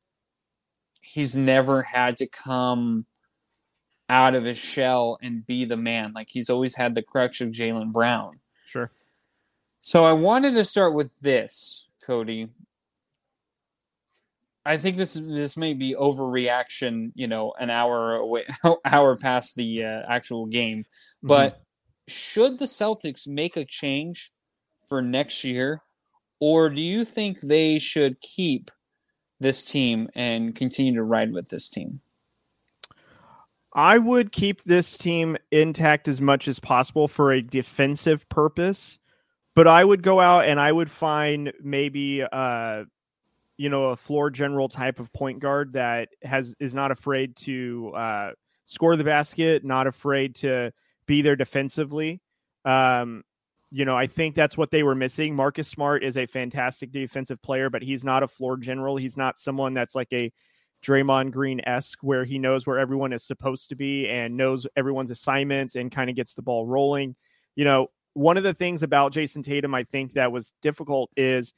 he's 1.01 1.35
never 1.35 1.81
had 1.81 2.18
to 2.18 2.27
come 2.27 3.06
out 4.07 4.35
of 4.35 4.44
his 4.44 4.57
shell 4.57 5.18
and 5.21 5.45
be 5.45 5.65
the 5.65 5.77
man. 5.77 6.13
Like 6.13 6.29
he's 6.29 6.50
always 6.50 6.75
had 6.75 6.95
the 6.95 7.01
crutch 7.01 7.42
of 7.42 7.49
Jaylen 7.49 7.92
Brown. 7.92 8.40
Sure. 8.68 8.92
So 9.81 10.06
I 10.06 10.13
wanted 10.13 10.54
to 10.56 10.66
start 10.66 10.94
with 10.94 11.18
this, 11.21 11.90
Cody. 12.06 12.49
I 14.63 14.78
think 14.78 14.97
this 14.97 15.13
this 15.13 15.57
may 15.57 15.73
be 15.73 15.95
overreaction, 15.95 17.11
you 17.16 17.28
know, 17.28 17.54
an 17.59 17.69
hour 17.71 18.16
away, 18.16 18.45
hour 18.85 19.16
past 19.16 19.56
the 19.56 19.85
uh, 19.85 20.04
actual 20.07 20.45
game. 20.45 20.80
Mm-hmm. 20.80 21.28
But 21.28 21.54
mm-hmm. 21.54 21.61
should 22.09 22.59
the 22.59 22.66
Celtics 22.66 23.28
make 23.28 23.57
a 23.57 23.66
change 23.66 24.31
for 24.87 25.01
next 25.01 25.44
year, 25.44 25.81
or 26.42 26.69
do 26.69 26.81
you 26.81 27.06
think 27.06 27.40
they 27.40 27.80
should 27.80 28.19
keep 28.19 28.69
this 29.40 29.64
team 29.64 30.10
and 30.16 30.56
continue 30.56 30.95
to 30.95 31.04
ride 31.04 31.31
with 31.31 31.48
this 31.50 31.69
team? 31.69 32.02
I 33.74 33.98
would 34.00 34.31
keep 34.33 34.64
this 34.64 34.98
team 34.98 35.38
intact 35.52 36.07
as 36.10 36.19
much 36.19 36.50
as 36.50 36.60
possible 36.60 37.07
for 37.07 37.31
a 37.31 37.42
defensive 37.42 38.28
purpose, 38.28 38.98
but 39.56 39.68
I 39.68 39.86
would 39.86 40.04
go 40.04 40.19
out 40.19 40.45
and 40.45 40.60
I 40.60 40.71
would 40.71 40.92
find 40.92 41.54
maybe 41.62 42.24
uh 42.24 42.83
you 43.57 43.69
know 43.69 43.86
a 43.86 43.95
floor 43.95 44.30
general 44.31 44.68
type 44.68 45.00
of 45.00 45.14
point 45.14 45.40
guard 45.40 45.74
that 45.74 46.10
has 46.24 46.56
is 46.60 46.74
not 46.74 46.92
afraid 46.92 47.36
to 47.38 47.94
uh 47.95 48.31
score 48.66 48.95
the 48.95 49.04
basket, 49.04 49.64
not 49.64 49.88
afraid 49.88 50.36
to 50.38 50.74
be 51.06 51.21
there 51.21 51.36
defensively. 51.36 52.19
Um 52.66 53.24
you 53.71 53.85
know, 53.85 53.95
I 53.95 54.06
think 54.06 54.35
that's 54.35 54.57
what 54.57 54.69
they 54.69 54.83
were 54.83 54.95
missing. 54.95 55.33
Marcus 55.33 55.68
Smart 55.68 56.04
is 56.04 56.18
a 56.18 56.25
fantastic 56.25 56.92
defensive 56.92 57.42
player, 57.42 57.69
but 57.69 57.81
he's 57.81 58.04
not 58.04 58.21
a 58.21 58.28
floor 58.28 58.57
general. 58.57 58.97
He's 58.97 59.16
not 59.16 59.40
someone 59.40 59.73
that's 59.73 59.95
like 59.95 60.11
a 60.11 60.31
Draymond 60.83 61.31
Green 61.31 61.61
esque, 61.66 61.99
where 62.01 62.25
he 62.25 62.37
knows 62.37 62.68
where 62.68 62.78
everyone 62.78 63.13
is 63.13 63.23
supposed 63.23 63.69
to 63.69 63.75
be 63.75 64.09
and 64.09 64.35
knows 64.35 64.68
everyone's 64.75 65.11
assignments 65.11 65.75
and 65.75 65.92
kind 65.92 66.09
of 66.09 66.18
gets 66.18 66.33
the 66.33 66.42
ball 66.42 66.68
rolling. 66.68 67.16
You 67.56 67.63
know, 67.63 67.87
one 68.13 68.35
of 68.35 68.44
the 68.44 68.54
things 68.54 68.83
about 68.83 69.13
Jayson 69.13 69.42
Tatum, 69.42 69.73
I 69.73 69.83
think 69.85 70.13
that 70.13 70.33
was 70.33 70.54
difficult 70.61 71.09
is, 71.16 71.54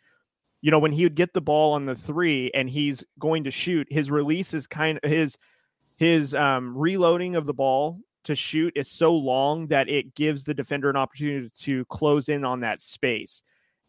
you 0.62 0.70
know, 0.70 0.80
when 0.80 0.92
he 0.92 1.04
would 1.04 1.16
get 1.16 1.34
the 1.34 1.42
ball 1.42 1.74
on 1.74 1.86
the 1.88 1.96
three 1.96 2.52
and 2.54 2.70
he's 2.70 3.04
going 3.18 3.46
to 3.46 3.52
shoot, 3.52 3.92
his 3.92 4.12
release 4.12 4.54
is 4.54 4.68
kind 4.68 5.00
of 5.02 5.10
his 5.10 5.38
his 5.98 6.36
um, 6.36 6.78
reloading 6.78 7.36
of 7.36 7.46
the 7.46 7.54
ball 7.54 8.00
to 8.24 8.36
shoot 8.36 8.74
is 8.76 8.90
so 8.90 9.14
long 9.14 9.68
that 9.68 9.90
it 9.90 10.16
gives 10.16 10.44
the 10.44 10.54
defender 10.54 10.90
an 10.90 10.96
opportunity 10.96 11.50
to 11.62 11.86
close 11.86 12.30
in 12.30 12.46
on 12.46 12.62
that 12.62 12.82
space. 12.82 13.44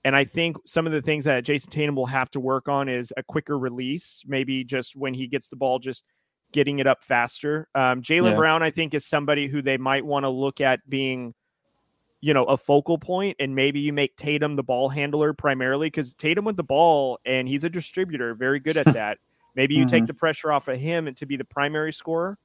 And 0.04 0.14
I 0.14 0.24
think 0.24 0.58
some 0.66 0.86
of 0.86 0.92
the 0.92 1.00
things 1.00 1.24
that 1.24 1.44
Jayson 1.44 1.70
Tatum 1.70 1.96
will 1.96 2.06
have 2.06 2.30
to 2.32 2.40
work 2.40 2.68
on 2.68 2.88
is 2.88 3.12
a 3.16 3.22
quicker 3.22 3.58
release, 3.58 4.22
maybe 4.26 4.62
just 4.62 4.94
when 4.94 5.14
he 5.14 5.26
gets 5.26 5.48
the 5.48 5.56
ball, 5.56 5.78
just 5.78 6.04
getting 6.52 6.78
it 6.78 6.86
up 6.86 7.02
faster. 7.02 7.68
Um, 7.74 8.02
Jaylen 8.02 8.32
yeah. 8.32 8.36
Brown, 8.36 8.62
I 8.62 8.70
think, 8.70 8.92
is 8.92 9.06
somebody 9.06 9.48
who 9.48 9.62
they 9.62 9.78
might 9.78 10.04
want 10.04 10.24
to 10.24 10.28
look 10.28 10.60
at 10.60 10.88
being, 10.88 11.34
you 12.20 12.34
know, 12.34 12.44
a 12.44 12.56
focal 12.56 12.98
point 12.98 13.36
and 13.40 13.54
maybe 13.54 13.80
you 13.80 13.94
make 13.94 14.14
Tatum 14.16 14.56
the 14.56 14.62
ball 14.62 14.90
handler 14.90 15.32
primarily 15.32 15.86
because 15.86 16.12
Tatum 16.14 16.44
with 16.44 16.56
the 16.56 16.62
ball 16.62 17.18
and 17.24 17.48
he's 17.48 17.64
a 17.64 17.70
distributor, 17.70 18.34
very 18.34 18.60
good 18.60 18.76
at 18.76 18.86
that. 18.94 19.18
maybe 19.56 19.74
you 19.74 19.82
mm-hmm. 19.82 19.90
take 19.90 20.06
the 20.06 20.14
pressure 20.14 20.52
off 20.52 20.68
of 20.68 20.78
him 20.78 21.08
and 21.08 21.16
to 21.16 21.24
be 21.24 21.36
the 21.36 21.44
primary 21.44 21.92
scorer. 21.94 22.36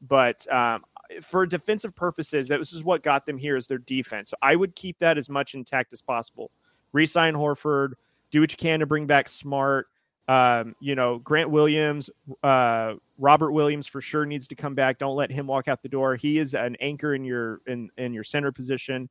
But 0.00 0.50
um, 0.50 0.82
for 1.22 1.46
defensive 1.46 1.94
purposes, 1.94 2.48
this 2.48 2.72
is 2.72 2.84
what 2.84 3.02
got 3.02 3.26
them 3.26 3.38
here 3.38 3.56
is 3.56 3.66
their 3.66 3.78
defense. 3.78 4.30
So 4.30 4.36
I 4.42 4.56
would 4.56 4.74
keep 4.74 4.98
that 4.98 5.18
as 5.18 5.28
much 5.28 5.54
intact 5.54 5.92
as 5.92 6.00
possible. 6.00 6.50
Resign 6.92 7.34
Horford, 7.34 7.92
do 8.30 8.40
what 8.40 8.52
you 8.52 8.56
can 8.56 8.80
to 8.80 8.86
bring 8.86 9.06
back 9.06 9.28
Smart. 9.28 9.88
Um, 10.28 10.76
you 10.80 10.94
know, 10.94 11.18
Grant 11.18 11.50
Williams, 11.50 12.08
uh, 12.44 12.94
Robert 13.18 13.50
Williams 13.50 13.88
for 13.88 14.00
sure 14.00 14.24
needs 14.24 14.46
to 14.48 14.54
come 14.54 14.76
back. 14.76 14.98
Don't 14.98 15.16
let 15.16 15.30
him 15.30 15.48
walk 15.48 15.66
out 15.66 15.82
the 15.82 15.88
door. 15.88 16.14
He 16.14 16.38
is 16.38 16.54
an 16.54 16.76
anchor 16.80 17.14
in 17.14 17.24
your 17.24 17.58
in 17.66 17.90
in 17.98 18.12
your 18.12 18.22
center 18.22 18.52
position. 18.52 19.08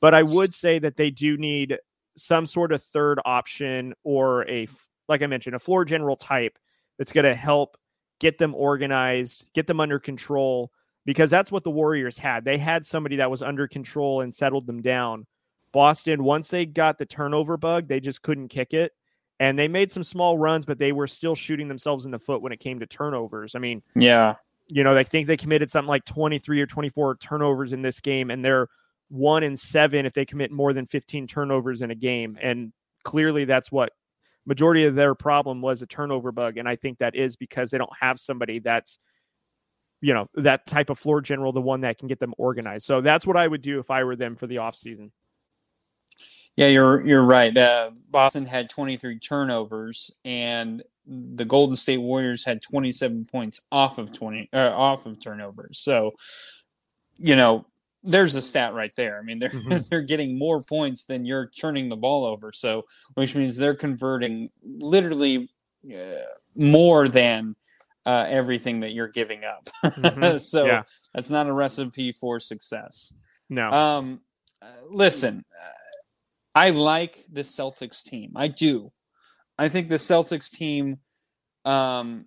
But 0.00 0.14
I 0.14 0.22
would 0.22 0.54
say 0.54 0.78
that 0.78 0.96
they 0.96 1.10
do 1.10 1.36
need 1.36 1.78
some 2.16 2.46
sort 2.46 2.72
of 2.72 2.82
third 2.82 3.20
option 3.24 3.94
or 4.02 4.48
a, 4.48 4.66
like 5.08 5.22
I 5.22 5.26
mentioned, 5.26 5.54
a 5.54 5.58
floor 5.58 5.84
general 5.84 6.16
type 6.16 6.58
that's 6.98 7.12
going 7.12 7.24
to 7.24 7.34
help 7.34 7.76
get 8.18 8.38
them 8.38 8.54
organized, 8.54 9.46
get 9.54 9.66
them 9.66 9.80
under 9.80 9.98
control, 9.98 10.72
because 11.04 11.30
that's 11.30 11.50
what 11.50 11.64
the 11.64 11.70
Warriors 11.70 12.18
had. 12.18 12.44
They 12.44 12.58
had 12.58 12.86
somebody 12.86 13.16
that 13.16 13.30
was 13.30 13.42
under 13.42 13.66
control 13.66 14.20
and 14.20 14.34
settled 14.34 14.66
them 14.66 14.82
down. 14.82 15.26
Boston, 15.72 16.22
once 16.22 16.48
they 16.48 16.66
got 16.66 16.98
the 16.98 17.06
turnover 17.06 17.56
bug, 17.56 17.88
they 17.88 18.00
just 18.00 18.22
couldn't 18.22 18.48
kick 18.48 18.74
it. 18.74 18.92
And 19.40 19.58
they 19.58 19.66
made 19.66 19.90
some 19.90 20.04
small 20.04 20.38
runs, 20.38 20.66
but 20.66 20.78
they 20.78 20.92
were 20.92 21.08
still 21.08 21.34
shooting 21.34 21.66
themselves 21.66 22.04
in 22.04 22.10
the 22.10 22.18
foot 22.18 22.42
when 22.42 22.52
it 22.52 22.60
came 22.60 22.78
to 22.80 22.86
turnovers. 22.86 23.54
I 23.54 23.58
mean, 23.58 23.82
yeah, 23.96 24.36
you 24.68 24.84
know, 24.84 24.96
I 24.96 25.02
think 25.02 25.26
they 25.26 25.36
committed 25.36 25.70
something 25.70 25.88
like 25.88 26.04
23 26.04 26.60
or 26.60 26.66
24 26.66 27.16
turnovers 27.16 27.72
in 27.72 27.82
this 27.82 27.98
game, 27.98 28.30
and 28.30 28.44
they're 28.44 28.68
one 29.08 29.42
in 29.42 29.56
seven 29.56 30.06
if 30.06 30.14
they 30.14 30.24
commit 30.24 30.50
more 30.50 30.72
than 30.72 30.86
15 30.86 31.26
turnovers 31.26 31.82
in 31.82 31.90
a 31.90 31.94
game. 31.94 32.38
And 32.40 32.72
clearly 33.02 33.44
that's 33.44 33.70
what 33.70 33.92
majority 34.46 34.84
of 34.84 34.94
their 34.94 35.14
problem 35.14 35.60
was 35.60 35.82
a 35.82 35.86
turnover 35.86 36.32
bug. 36.32 36.56
And 36.56 36.68
I 36.68 36.76
think 36.76 36.98
that 36.98 37.14
is 37.14 37.36
because 37.36 37.70
they 37.70 37.78
don't 37.78 37.92
have 38.00 38.18
somebody 38.18 38.58
that's, 38.58 38.98
you 40.02 40.12
know, 40.12 40.28
that 40.34 40.66
type 40.66 40.90
of 40.90 40.98
floor 40.98 41.20
general, 41.20 41.52
the 41.52 41.60
one 41.60 41.80
that 41.82 41.96
can 41.96 42.08
get 42.08 42.18
them 42.18 42.34
organized. 42.36 42.84
So 42.84 43.00
that's 43.00 43.26
what 43.26 43.36
I 43.36 43.46
would 43.46 43.62
do 43.62 43.78
if 43.78 43.90
I 43.90 44.04
were 44.04 44.16
them 44.16 44.36
for 44.36 44.48
the 44.48 44.56
offseason. 44.56 45.12
Yeah, 46.56 46.66
you're 46.66 47.06
you're 47.06 47.22
right. 47.22 47.56
Uh, 47.56 47.92
Boston 48.10 48.44
had 48.44 48.68
23 48.68 49.18
turnovers, 49.20 50.10
and 50.24 50.82
the 51.06 51.44
Golden 51.46 51.76
State 51.76 51.98
Warriors 51.98 52.44
had 52.44 52.60
27 52.60 53.24
points 53.24 53.62
off 53.70 53.96
of 53.96 54.12
20 54.12 54.50
uh, 54.52 54.72
off 54.74 55.06
of 55.06 55.22
turnovers. 55.22 55.78
So, 55.78 56.12
you 57.16 57.36
know, 57.36 57.64
there's 58.02 58.34
a 58.34 58.42
stat 58.42 58.74
right 58.74 58.94
there. 58.96 59.18
I 59.18 59.22
mean, 59.22 59.38
they're 59.38 59.48
mm-hmm. 59.48 59.78
they're 59.90 60.02
getting 60.02 60.36
more 60.36 60.62
points 60.62 61.04
than 61.04 61.24
you're 61.24 61.46
turning 61.46 61.88
the 61.88 61.96
ball 61.96 62.26
over. 62.26 62.52
So, 62.52 62.82
which 63.14 63.34
means 63.34 63.56
they're 63.56 63.74
converting 63.74 64.50
literally 64.62 65.48
uh, 65.90 66.24
more 66.56 67.08
than 67.08 67.54
uh, 68.04 68.26
everything 68.28 68.80
that 68.80 68.92
you're 68.92 69.08
giving 69.08 69.44
up. 69.44 69.68
Mm-hmm. 69.84 70.36
so 70.38 70.66
yeah. 70.66 70.82
that's 71.14 71.30
not 71.30 71.48
a 71.48 71.52
recipe 71.52 72.12
for 72.12 72.40
success. 72.40 73.12
No. 73.48 73.70
Um, 73.70 74.20
uh, 74.60 74.66
listen, 74.88 75.44
uh, 75.52 75.70
I 76.54 76.70
like 76.70 77.24
the 77.30 77.42
Celtics 77.42 78.02
team. 78.02 78.32
I 78.36 78.48
do. 78.48 78.92
I 79.58 79.68
think 79.68 79.88
the 79.88 79.96
Celtics 79.96 80.50
team 80.50 80.96
um, 81.64 82.26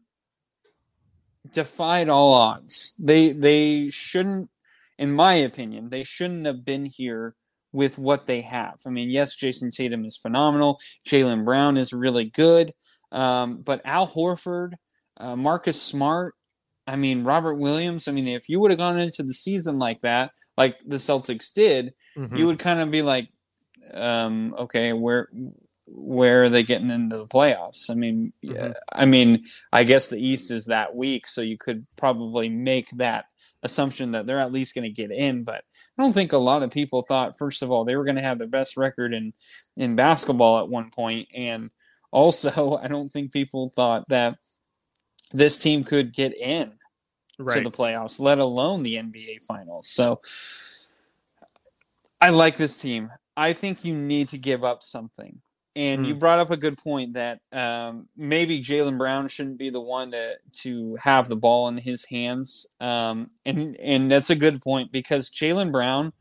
defied 1.52 2.10
all 2.10 2.34
odds. 2.34 2.94
They 3.00 3.32
they 3.32 3.90
shouldn't 3.90 4.50
in 4.98 5.12
my 5.12 5.36
opinion, 5.36 5.90
they 5.90 6.04
shouldn't 6.04 6.46
have 6.46 6.64
been 6.64 6.86
here 6.86 7.36
with 7.72 7.98
what 7.98 8.26
they 8.26 8.42
have. 8.42 8.80
I 8.86 8.90
mean, 8.90 9.10
yes, 9.10 9.36
Jayson 9.36 9.72
Tatum 9.72 10.06
is 10.06 10.16
phenomenal. 10.16 10.80
Jaylen 11.06 11.44
Brown 11.44 11.78
is 11.78 11.92
really 11.92 12.26
good. 12.26 12.74
Um, 13.12 13.62
but 13.66 13.82
Al 13.86 14.08
Horford, 14.08 14.76
uh, 15.18 15.36
Marcus 15.36 15.82
Smart, 15.82 16.36
I 16.88 16.96
mean, 16.96 17.24
Robert 17.24 17.56
Williams, 17.56 18.08
I 18.08 18.12
mean, 18.12 18.28
if 18.28 18.48
you 18.48 18.60
would 18.60 18.72
have 18.72 18.78
gone 18.78 19.00
into 19.00 19.24
the 19.24 19.34
season 19.34 19.80
like 19.80 20.02
that, 20.02 20.32
like 20.58 20.80
the 20.86 20.98
Celtics 20.98 21.52
did, 21.52 21.94
mm-hmm. 22.16 22.36
you 22.36 22.48
would 22.48 22.60
kind 22.60 22.80
of 22.80 22.92
be 22.92 23.02
like, 23.02 23.28
um, 23.94 24.56
okay, 24.58 24.94
where 24.94 25.30
where 25.88 26.44
are 26.44 26.50
they 26.50 26.64
getting 26.64 26.90
into 26.90 27.18
the 27.18 27.28
playoffs? 27.28 27.90
I 27.90 27.94
mean, 27.94 28.34
mm-hmm. 28.44 28.72
I 28.92 29.06
mean, 29.06 29.46
I 29.72 29.84
guess 29.84 30.10
the 30.10 30.20
East 30.20 30.52
is 30.52 30.66
that 30.66 30.96
weak, 30.96 31.28
so 31.28 31.42
you 31.42 31.58
could 31.58 31.86
probably 31.96 32.50
make 32.50 32.90
that 32.92 33.26
assumption 33.64 34.12
that 34.12 34.26
they're 34.26 34.40
at 34.40 34.52
least 34.52 34.76
going 34.76 34.84
to 34.84 34.90
get 34.90 35.12
in. 35.12 35.44
But 35.44 35.64
I 35.98 36.04
don't 36.04 36.14
think 36.14 36.34
a 36.34 36.38
lot 36.38 36.64
of 36.64 36.72
people 36.72 37.04
thought, 37.04 37.38
first 37.38 37.62
of 37.62 37.72
all, 37.72 37.86
they 37.86 37.96
were 37.96 38.04
going 38.04 38.16
to 38.16 38.22
have 38.22 38.40
the 38.40 38.48
best 38.48 38.78
record 38.78 39.14
in 39.14 39.34
in 39.78 39.96
basketball 39.96 40.60
at 40.60 40.70
one 40.70 40.90
point, 40.90 41.30
and 41.34 41.70
also 42.12 42.78
I 42.84 42.88
don't 42.88 43.10
think 43.10 43.34
people 43.34 43.72
thought 43.76 44.08
that 44.10 44.38
this 45.36 45.58
team 45.58 45.84
could 45.84 46.14
get 46.14 46.36
in 46.36 46.72
right. 47.38 47.58
to 47.58 47.64
the 47.64 47.76
playoffs, 47.76 48.20
let 48.20 48.40
alone 48.40 48.84
the 48.84 48.96
NBA 48.96 49.44
Finals. 49.44 49.88
So 49.88 50.22
I 52.22 52.30
like 52.30 52.58
this 52.58 52.82
team. 52.82 53.12
I 53.36 53.54
think 53.54 53.84
you 53.84 53.94
need 53.94 54.30
to 54.30 54.38
give 54.38 54.64
up 54.64 54.82
something. 54.82 55.42
And 55.76 56.06
mm. 56.06 56.08
you 56.08 56.14
hmm. 56.14 56.20
brought 56.20 56.40
up 56.40 56.52
a 56.52 56.58
good 56.58 56.78
point 56.78 57.14
that 57.14 57.42
um, 57.52 58.08
maybe 58.16 58.62
Jaylen 58.62 58.98
Brown 58.98 59.28
shouldn't 59.28 59.58
be 59.58 59.70
the 59.70 59.82
one 59.82 60.12
to 60.12 60.36
to 60.62 60.96
have 60.96 61.28
the 61.28 61.36
ball 61.36 61.68
in 61.68 61.76
his 61.76 62.06
hands. 62.06 62.66
Um, 62.80 63.32
and 63.46 63.76
and 63.76 64.10
that's 64.10 64.30
a 64.30 64.38
good 64.38 64.62
point 64.62 64.94
because 64.94 65.30
Jaylen 65.30 65.74
Brown, 65.74 66.14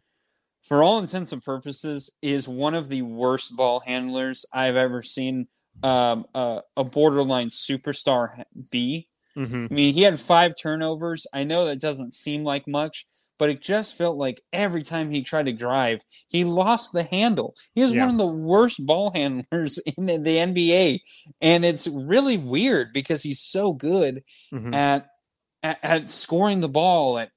for 0.65 0.83
all 0.83 0.99
intents 0.99 1.31
and 1.31 1.41
purposes, 1.41 2.11
is 2.21 2.49
one 2.49 2.75
of 2.75 2.89
the 2.89 3.03
worst 3.03 3.55
ball 3.55 3.79
handlers 3.79 4.45
I've 4.53 4.75
ever 4.75 5.03
seen 5.03 5.47
um, 5.83 6.27
a, 6.35 6.63
a, 6.77 6.85
borderline 6.85 7.49
superstar 7.49 8.45
be. 8.71 9.09
Mm-hmm. 9.37 9.67
I 9.71 9.75
mean, 9.75 9.95
he 9.95 10.03
had 10.03 10.21
five 10.21 10.55
turnovers. 10.61 11.27
I 11.33 11.45
know 11.45 11.65
that 11.67 11.81
doesn't 11.81 12.13
seem 12.13 12.45
like 12.45 12.69
much, 12.69 13.07
but 13.39 13.51
it 13.51 13.61
just 13.61 13.99
felt 13.99 14.17
like 14.17 14.41
every 14.53 14.83
time 14.83 15.11
he 15.11 15.23
tried 15.23 15.47
to 15.47 15.53
drive, 15.53 16.03
he 16.29 16.45
lost 16.45 16.93
the 16.93 17.03
handle. 17.03 17.55
He 17.75 17.83
is 17.83 17.93
yeah. 17.93 18.05
one 18.05 18.15
of 18.15 18.19
the 18.19 18.27
worst 18.27 18.85
ball 18.87 19.11
handlers 19.15 19.79
in 19.79 20.07
the 20.07 20.37
NBA, 20.37 21.01
and 21.41 21.65
it's 21.65 21.89
really 21.89 22.37
weird 22.37 22.93
because 22.93 23.23
he's 23.23 23.41
so 23.41 23.73
good 23.73 24.23
mm-hmm. 24.53 24.73
at, 24.73 25.09
at, 25.63 25.79
at 25.83 26.11
scoring 26.11 26.61
the 26.61 26.69
ball 26.69 27.19
at 27.19 27.29
at 27.29 27.31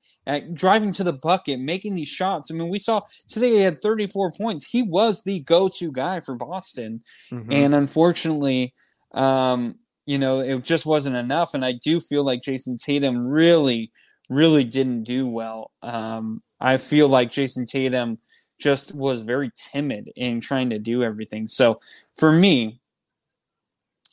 driving 0.54 0.92
to 0.94 1.04
the 1.04 1.14
bucket, 1.14 1.60
making 1.60 1.96
these 1.96 2.08
shots. 2.08 2.52
I 2.52 2.54
mean, 2.54 2.70
we 2.70 2.80
saw 2.80 3.02
today 3.28 3.52
he 3.56 3.62
had 3.62 3.82
34 3.82 4.32
points. 4.32 4.66
He 4.66 4.84
was 4.84 5.24
the 5.24 5.40
go-to 5.42 5.92
guy 5.92 6.20
for 6.20 6.36
Boston, 6.36 7.02
mm-hmm. 7.32 7.52
and 7.52 7.76
unfortunately, 7.76 8.74
um, 9.14 9.76
you 10.06 10.18
know, 10.18 10.40
it 10.40 10.64
just 10.64 10.86
wasn't 10.86 11.16
enough. 11.16 11.54
And 11.54 11.64
I 11.66 11.74
do 11.74 12.00
feel 12.00 12.24
like 12.24 12.42
Jayson 12.42 12.78
Tatum 12.78 13.28
really 13.28 13.92
really 14.30 14.64
didn't 14.64 15.04
do 15.04 15.28
well. 15.28 15.72
Um, 15.82 16.42
I 16.60 16.78
feel 16.78 17.08
like 17.08 17.32
Jayson 17.32 17.66
Tatum 17.66 18.18
just 18.60 18.94
was 18.94 19.22
very 19.22 19.52
timid 19.56 20.12
in 20.16 20.42
trying 20.42 20.70
to 20.72 20.80
do 20.80 21.04
everything. 21.04 21.48
So 21.48 21.80
for 22.18 22.32
me, 22.32 22.80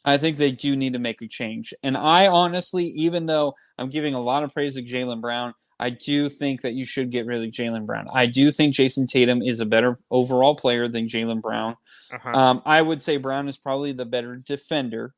I 0.04 0.18
think 0.18 0.36
they 0.36 0.52
do 0.52 0.76
need 0.76 0.92
to 0.92 0.98
make 0.98 1.22
a 1.22 1.28
change. 1.28 1.72
And 1.82 1.96
I 1.96 2.26
honestly, 2.26 2.86
even 2.88 3.26
though 3.26 3.54
I'm 3.78 3.88
giving 3.88 4.14
a 4.14 4.20
lot 4.20 4.42
of 4.42 4.52
praise 4.52 4.74
to 4.74 4.82
Jaylen 4.82 5.20
Brown, 5.20 5.54
I 5.80 5.90
do 5.90 6.28
think 6.28 6.62
that 6.62 6.74
you 6.74 6.84
should 6.84 7.10
get 7.10 7.26
rid 7.26 7.42
of 7.42 7.50
Jaylen 7.50 7.86
Brown. 7.86 8.06
I 8.12 8.26
do 8.26 8.50
think 8.50 8.74
Jayson 8.74 9.06
Tatum 9.06 9.42
is 9.42 9.60
a 9.60 9.66
better 9.66 9.98
overall 10.10 10.54
player 10.54 10.88
than 10.88 11.08
Jaylen 11.08 11.40
Brown. 11.40 11.76
Uh-huh. 12.12 12.30
Um, 12.30 12.62
I 12.66 12.82
would 12.82 13.00
say 13.00 13.16
Brown 13.16 13.48
is 13.48 13.56
probably 13.56 13.92
the 13.92 14.04
better 14.04 14.36
defender. 14.36 15.14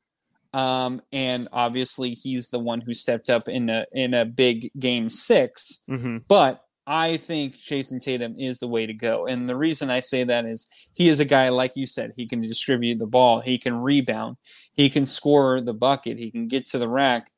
Um, 0.54 1.02
and 1.12 1.48
obviously 1.52 2.12
he's 2.12 2.48
the 2.48 2.58
one 2.58 2.80
who 2.80 2.94
stepped 2.94 3.28
up 3.28 3.48
in 3.48 3.68
a 3.68 3.84
in 3.92 4.14
a 4.14 4.24
big 4.24 4.70
game 4.78 5.10
6 5.10 5.84
mm-hmm. 5.90 6.18
But 6.28 6.62
I 6.86 7.16
think 7.16 7.56
Jayson 7.56 8.00
Tatum 8.00 8.36
is 8.38 8.58
the 8.58 8.68
way 8.68 8.86
to 8.86 8.94
go. 8.94 9.26
And 9.26 9.48
the 9.48 9.56
reason 9.56 9.90
I 9.90 10.00
say 10.00 10.22
that 10.24 10.44
is 10.44 10.68
he 10.94 11.08
is 11.08 11.18
a 11.18 11.24
guy, 11.24 11.48
like 11.48 11.76
you 11.76 11.86
said, 11.86 12.12
he 12.16 12.28
can 12.28 12.40
distribute 12.40 12.98
the 12.98 13.06
ball, 13.06 13.40
he 13.40 13.58
can 13.58 13.76
rebound, 13.76 14.36
he 14.74 14.88
can 14.88 15.04
score 15.04 15.60
the 15.60 15.74
bucket, 15.74 16.18
he 16.18 16.30
can 16.30 16.46
get 16.46 16.66
to 16.66 16.78
the 16.78 16.88
rack. 16.88 17.30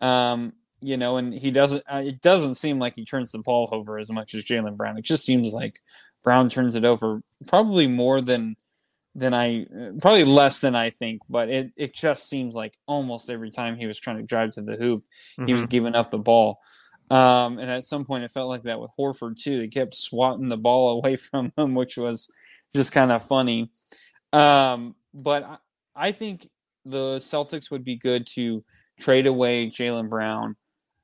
Um, 0.00 0.52
you 0.80 0.96
know, 0.96 1.16
and 1.16 1.32
he 1.32 1.50
doesn't, 1.50 1.84
uh, 1.88 2.02
it 2.04 2.20
doesn't 2.20 2.56
seem 2.56 2.78
like 2.78 2.94
he 2.96 3.04
turns 3.04 3.32
the 3.32 3.38
ball 3.38 3.68
over 3.72 3.98
as 3.98 4.10
much 4.10 4.34
as 4.34 4.44
Jaylen 4.44 4.76
Brown. 4.76 4.98
It 4.98 5.04
just 5.04 5.24
seems 5.24 5.52
like 5.52 5.78
Brown 6.22 6.50
turns 6.50 6.74
it 6.74 6.84
over 6.84 7.22
probably 7.46 7.86
more 7.86 8.20
than 8.20 8.56
than 9.14 9.32
I 9.32 9.64
probably 10.02 10.24
less 10.24 10.60
than 10.60 10.74
I 10.74 10.90
think, 10.90 11.22
but 11.28 11.48
it, 11.48 11.72
it 11.76 11.94
just 11.94 12.28
seems 12.28 12.54
like 12.54 12.74
almost 12.86 13.30
every 13.30 13.50
time 13.50 13.76
he 13.76 13.86
was 13.86 13.98
trying 13.98 14.18
to 14.18 14.22
drive 14.22 14.50
to 14.52 14.62
the 14.62 14.76
hoop, 14.76 15.04
mm-hmm. 15.38 15.46
he 15.46 15.54
was 15.54 15.62
mm-hmm. 15.62 15.70
giving 15.70 15.94
up 15.94 16.10
the 16.10 16.18
ball. 16.18 16.58
Um, 17.10 17.58
and 17.58 17.70
at 17.70 17.84
some 17.84 18.04
point, 18.04 18.24
it 18.24 18.30
felt 18.30 18.48
like 18.48 18.64
that 18.64 18.80
with 18.80 18.90
Horford 18.98 19.36
too. 19.36 19.60
He 19.60 19.68
kept 19.68 19.94
swatting 19.94 20.48
the 20.48 20.56
ball 20.56 20.90
away 20.98 21.16
from 21.16 21.52
him, 21.56 21.74
which 21.74 21.96
was 21.96 22.30
just 22.74 22.92
kind 22.92 23.12
of 23.12 23.26
funny. 23.26 23.70
Um, 24.32 24.94
but 25.14 25.44
I, 25.44 25.56
I 25.94 26.12
think 26.12 26.48
the 26.84 27.16
Celtics 27.18 27.70
would 27.70 27.84
be 27.84 27.96
good 27.96 28.26
to 28.28 28.64
trade 29.00 29.26
away 29.26 29.68
Jaylen 29.68 30.08
Brown, 30.08 30.56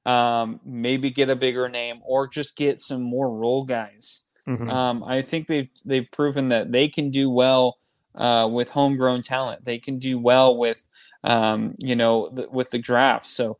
um, 0.07 0.61
maybe 0.65 1.11
get 1.11 1.31
a 1.31 1.37
bigger 1.37 1.69
name, 1.69 2.01
or 2.05 2.27
just 2.27 2.57
get 2.57 2.81
some 2.81 3.03
more 3.03 3.31
role 3.31 3.65
guys 3.65 4.23
Mm-hmm. 4.49 4.71
Um, 4.71 5.05
I 5.05 5.23
think 5.23 5.47
they've 5.47 5.69
they've 5.85 6.11
proven 6.11 6.49
that 6.49 6.73
they 6.73 6.89
can 6.89 7.11
do 7.11 7.31
well 7.31 7.79
uh, 8.15 8.49
with 8.51 8.71
homegrown 8.71 9.23
talent. 9.23 9.65
They 9.65 9.79
can 9.79 9.99
do 9.99 10.19
well 10.19 10.57
with 10.57 10.85
um, 11.25 11.75
you 11.79 11.95
know 11.95 12.29
the, 12.29 12.49
with 12.51 12.71
the 12.71 12.79
draft. 12.79 13.29
So 13.29 13.59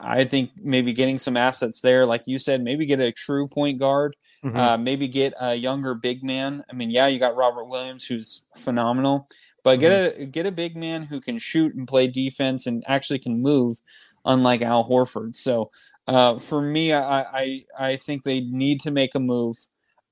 I 0.00 0.24
think 0.24 0.50
maybe 0.56 0.92
getting 0.92 1.18
some 1.18 1.36
assets 1.36 1.80
there, 1.80 2.06
like 2.06 2.22
you 2.26 2.38
said, 2.38 2.62
maybe 2.62 2.86
get 2.86 3.00
a 3.00 3.12
true 3.12 3.46
point 3.46 3.78
guard, 3.78 4.16
mm-hmm. 4.44 4.56
uh, 4.56 4.76
maybe 4.76 5.06
get 5.08 5.34
a 5.40 5.54
younger 5.54 5.94
big 5.94 6.24
man. 6.24 6.64
I 6.70 6.74
mean, 6.74 6.90
yeah, 6.90 7.06
you 7.06 7.18
got 7.18 7.36
Robert 7.36 7.66
Williams, 7.66 8.04
who's 8.04 8.44
phenomenal, 8.56 9.28
but 9.62 9.78
mm-hmm. 9.78 9.80
get 9.80 9.92
a 10.18 10.26
get 10.26 10.46
a 10.46 10.52
big 10.52 10.76
man 10.76 11.02
who 11.02 11.20
can 11.20 11.38
shoot 11.38 11.74
and 11.74 11.86
play 11.86 12.06
defense 12.06 12.66
and 12.66 12.82
actually 12.88 13.18
can 13.18 13.42
move, 13.42 13.78
unlike 14.24 14.62
Al 14.62 14.88
Horford. 14.88 15.36
So 15.36 15.70
uh, 16.08 16.38
for 16.38 16.60
me, 16.60 16.92
I, 16.92 17.20
I 17.22 17.64
I 17.78 17.96
think 17.96 18.22
they 18.22 18.40
need 18.40 18.80
to 18.80 18.90
make 18.90 19.14
a 19.14 19.20
move. 19.20 19.56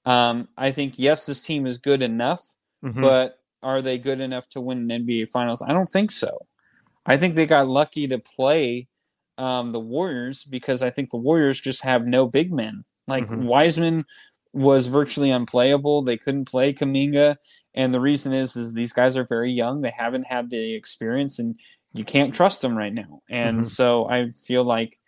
Um, 0.04 0.48
I 0.56 0.70
think 0.70 0.98
yes, 0.98 1.26
this 1.26 1.44
team 1.44 1.66
is 1.66 1.78
good 1.78 2.02
enough, 2.02 2.42
mm-hmm. 2.84 3.00
but 3.00 3.40
are 3.62 3.82
they 3.82 3.98
good 3.98 4.20
enough 4.20 4.46
to 4.48 4.60
win 4.60 4.90
an 4.90 5.04
NBA 5.04 5.28
Finals? 5.28 5.62
I 5.62 5.72
don't 5.72 5.90
think 5.90 6.12
so. 6.12 6.46
I 7.04 7.16
think 7.16 7.34
they 7.34 7.46
got 7.46 7.66
lucky 7.66 8.06
to 8.08 8.18
play 8.18 8.86
um, 9.38 9.72
the 9.72 9.80
Warriors 9.80 10.44
because 10.44 10.82
I 10.82 10.90
think 10.90 11.10
the 11.10 11.16
Warriors 11.16 11.60
just 11.60 11.82
have 11.82 12.06
no 12.06 12.26
big 12.26 12.52
men. 12.52 12.84
Like 13.06 13.24
mm-hmm. 13.24 13.44
Wiseman 13.44 14.04
was 14.52 14.86
virtually 14.86 15.30
unplayable. 15.30 16.02
They 16.02 16.16
couldn't 16.16 16.46
play 16.46 16.74
Kuminga, 16.74 17.36
and 17.74 17.94
the 17.94 18.00
reason 18.00 18.32
is 18.32 18.56
is 18.56 18.74
these 18.74 18.92
guys 18.92 19.16
are 19.16 19.24
very 19.24 19.50
young. 19.50 19.80
They 19.80 19.94
haven't 19.96 20.26
had 20.26 20.50
the 20.50 20.74
experience, 20.74 21.38
and 21.38 21.58
you 21.94 22.04
can't 22.04 22.34
trust 22.34 22.62
them 22.62 22.76
right 22.76 22.92
now. 22.92 23.22
And 23.30 23.58
mm-hmm. 23.58 23.66
so 23.66 24.08
I 24.08 24.30
feel 24.30 24.64
like 24.64 24.98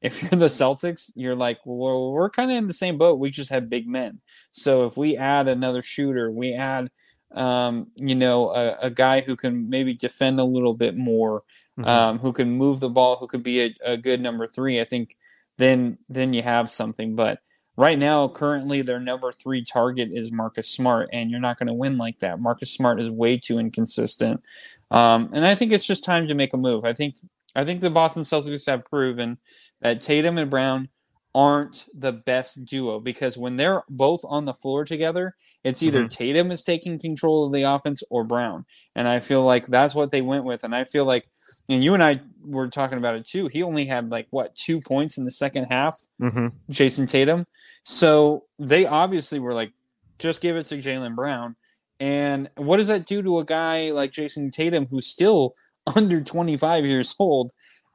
if 0.00 0.22
you're 0.22 0.38
the 0.38 0.46
Celtics, 0.46 1.10
you're 1.14 1.36
like, 1.36 1.58
well, 1.64 2.12
we're 2.12 2.30
kind 2.30 2.50
of 2.50 2.56
in 2.56 2.66
the 2.66 2.72
same 2.72 2.98
boat. 2.98 3.18
We 3.18 3.30
just 3.30 3.50
have 3.50 3.68
big 3.68 3.86
men. 3.86 4.20
So 4.52 4.86
if 4.86 4.96
we 4.96 5.16
add 5.16 5.48
another 5.48 5.82
shooter, 5.82 6.30
we 6.30 6.54
add, 6.54 6.90
um, 7.34 7.88
you 7.96 8.14
know, 8.14 8.50
a, 8.50 8.76
a, 8.82 8.90
guy 8.90 9.20
who 9.20 9.36
can 9.36 9.68
maybe 9.68 9.94
defend 9.94 10.40
a 10.40 10.44
little 10.44 10.74
bit 10.74 10.96
more, 10.96 11.44
mm-hmm. 11.80 11.88
um, 11.88 12.18
who 12.18 12.32
can 12.32 12.50
move 12.50 12.80
the 12.80 12.88
ball, 12.88 13.16
who 13.16 13.26
could 13.26 13.42
be 13.42 13.60
a, 13.62 13.74
a, 13.84 13.96
good 13.96 14.20
number 14.20 14.46
three. 14.46 14.80
I 14.80 14.84
think 14.84 15.16
then 15.58 15.98
then 16.08 16.32
you 16.32 16.42
have 16.42 16.70
something. 16.70 17.14
But 17.16 17.40
right 17.76 17.98
now, 17.98 18.28
currently, 18.28 18.82
their 18.82 19.00
number 19.00 19.32
three 19.32 19.64
target 19.64 20.10
is 20.12 20.32
Marcus 20.32 20.68
Smart, 20.68 21.08
and 21.12 21.30
you're 21.30 21.40
not 21.40 21.58
going 21.58 21.68
to 21.68 21.74
win 21.74 21.98
like 21.98 22.18
that. 22.20 22.40
Marcus 22.40 22.72
Smart 22.72 23.00
is 23.00 23.10
way 23.10 23.36
too 23.36 23.58
inconsistent, 23.58 24.42
um, 24.90 25.30
and 25.32 25.46
I 25.46 25.54
think 25.54 25.72
it's 25.72 25.86
just 25.86 26.04
time 26.04 26.28
to 26.28 26.34
make 26.34 26.54
a 26.54 26.58
move. 26.58 26.84
I 26.84 26.92
think 26.92 27.16
I 27.54 27.64
think 27.64 27.80
the 27.80 27.90
Boston 27.90 28.22
Celtics 28.22 28.66
have 28.66 28.84
proven 28.84 29.38
that 29.80 30.00
Tatum 30.00 30.38
and 30.38 30.50
Brown 30.50 30.88
aren't 31.34 31.86
the 31.94 32.12
best 32.12 32.64
duo 32.64 32.98
because 32.98 33.38
when 33.38 33.56
they're 33.56 33.82
both 33.88 34.20
on 34.24 34.44
the 34.44 34.54
floor 34.54 34.84
together, 34.84 35.34
it's 35.62 35.82
either 35.82 36.00
mm-hmm. 36.00 36.08
Tatum 36.08 36.50
is 36.50 36.64
taking 36.64 36.98
control 36.98 37.46
of 37.46 37.52
the 37.52 37.62
offense 37.62 38.02
or 38.10 38.24
Brown. 38.24 38.64
And 38.96 39.06
I 39.06 39.20
feel 39.20 39.42
like 39.44 39.66
that's 39.66 39.94
what 39.94 40.10
they 40.10 40.22
went 40.22 40.44
with. 40.44 40.64
And 40.64 40.74
I 40.74 40.84
feel 40.84 41.04
like, 41.04 41.28
and 41.68 41.84
you 41.84 41.94
and 41.94 42.02
I 42.02 42.20
were 42.44 42.68
talking 42.68 42.98
about 42.98 43.14
it 43.14 43.26
too. 43.26 43.48
He 43.48 43.62
only 43.62 43.84
had 43.84 44.10
like 44.10 44.26
what 44.30 44.54
two 44.54 44.80
points 44.80 45.18
in 45.18 45.24
the 45.24 45.30
second 45.30 45.66
half, 45.66 45.98
mm-hmm. 46.20 46.48
Jayson 46.70 47.06
Tatum. 47.08 47.44
So 47.82 48.44
they 48.58 48.86
obviously 48.86 49.38
were 49.38 49.54
like, 49.54 49.72
just 50.18 50.40
give 50.40 50.56
it 50.56 50.64
to 50.66 50.76
Jaylen 50.76 51.14
Brown. 51.14 51.56
And 51.98 52.50
what 52.56 52.78
does 52.78 52.88
that 52.88 53.06
do 53.06 53.22
to 53.22 53.38
a 53.38 53.44
guy 53.44 53.90
like 53.90 54.12
Jayson 54.12 54.50
Tatum 54.50 54.86
who's 54.86 55.06
still 55.06 55.54
under 55.96 56.20
25 56.20 56.86
years 56.86 57.14
old? 57.18 57.52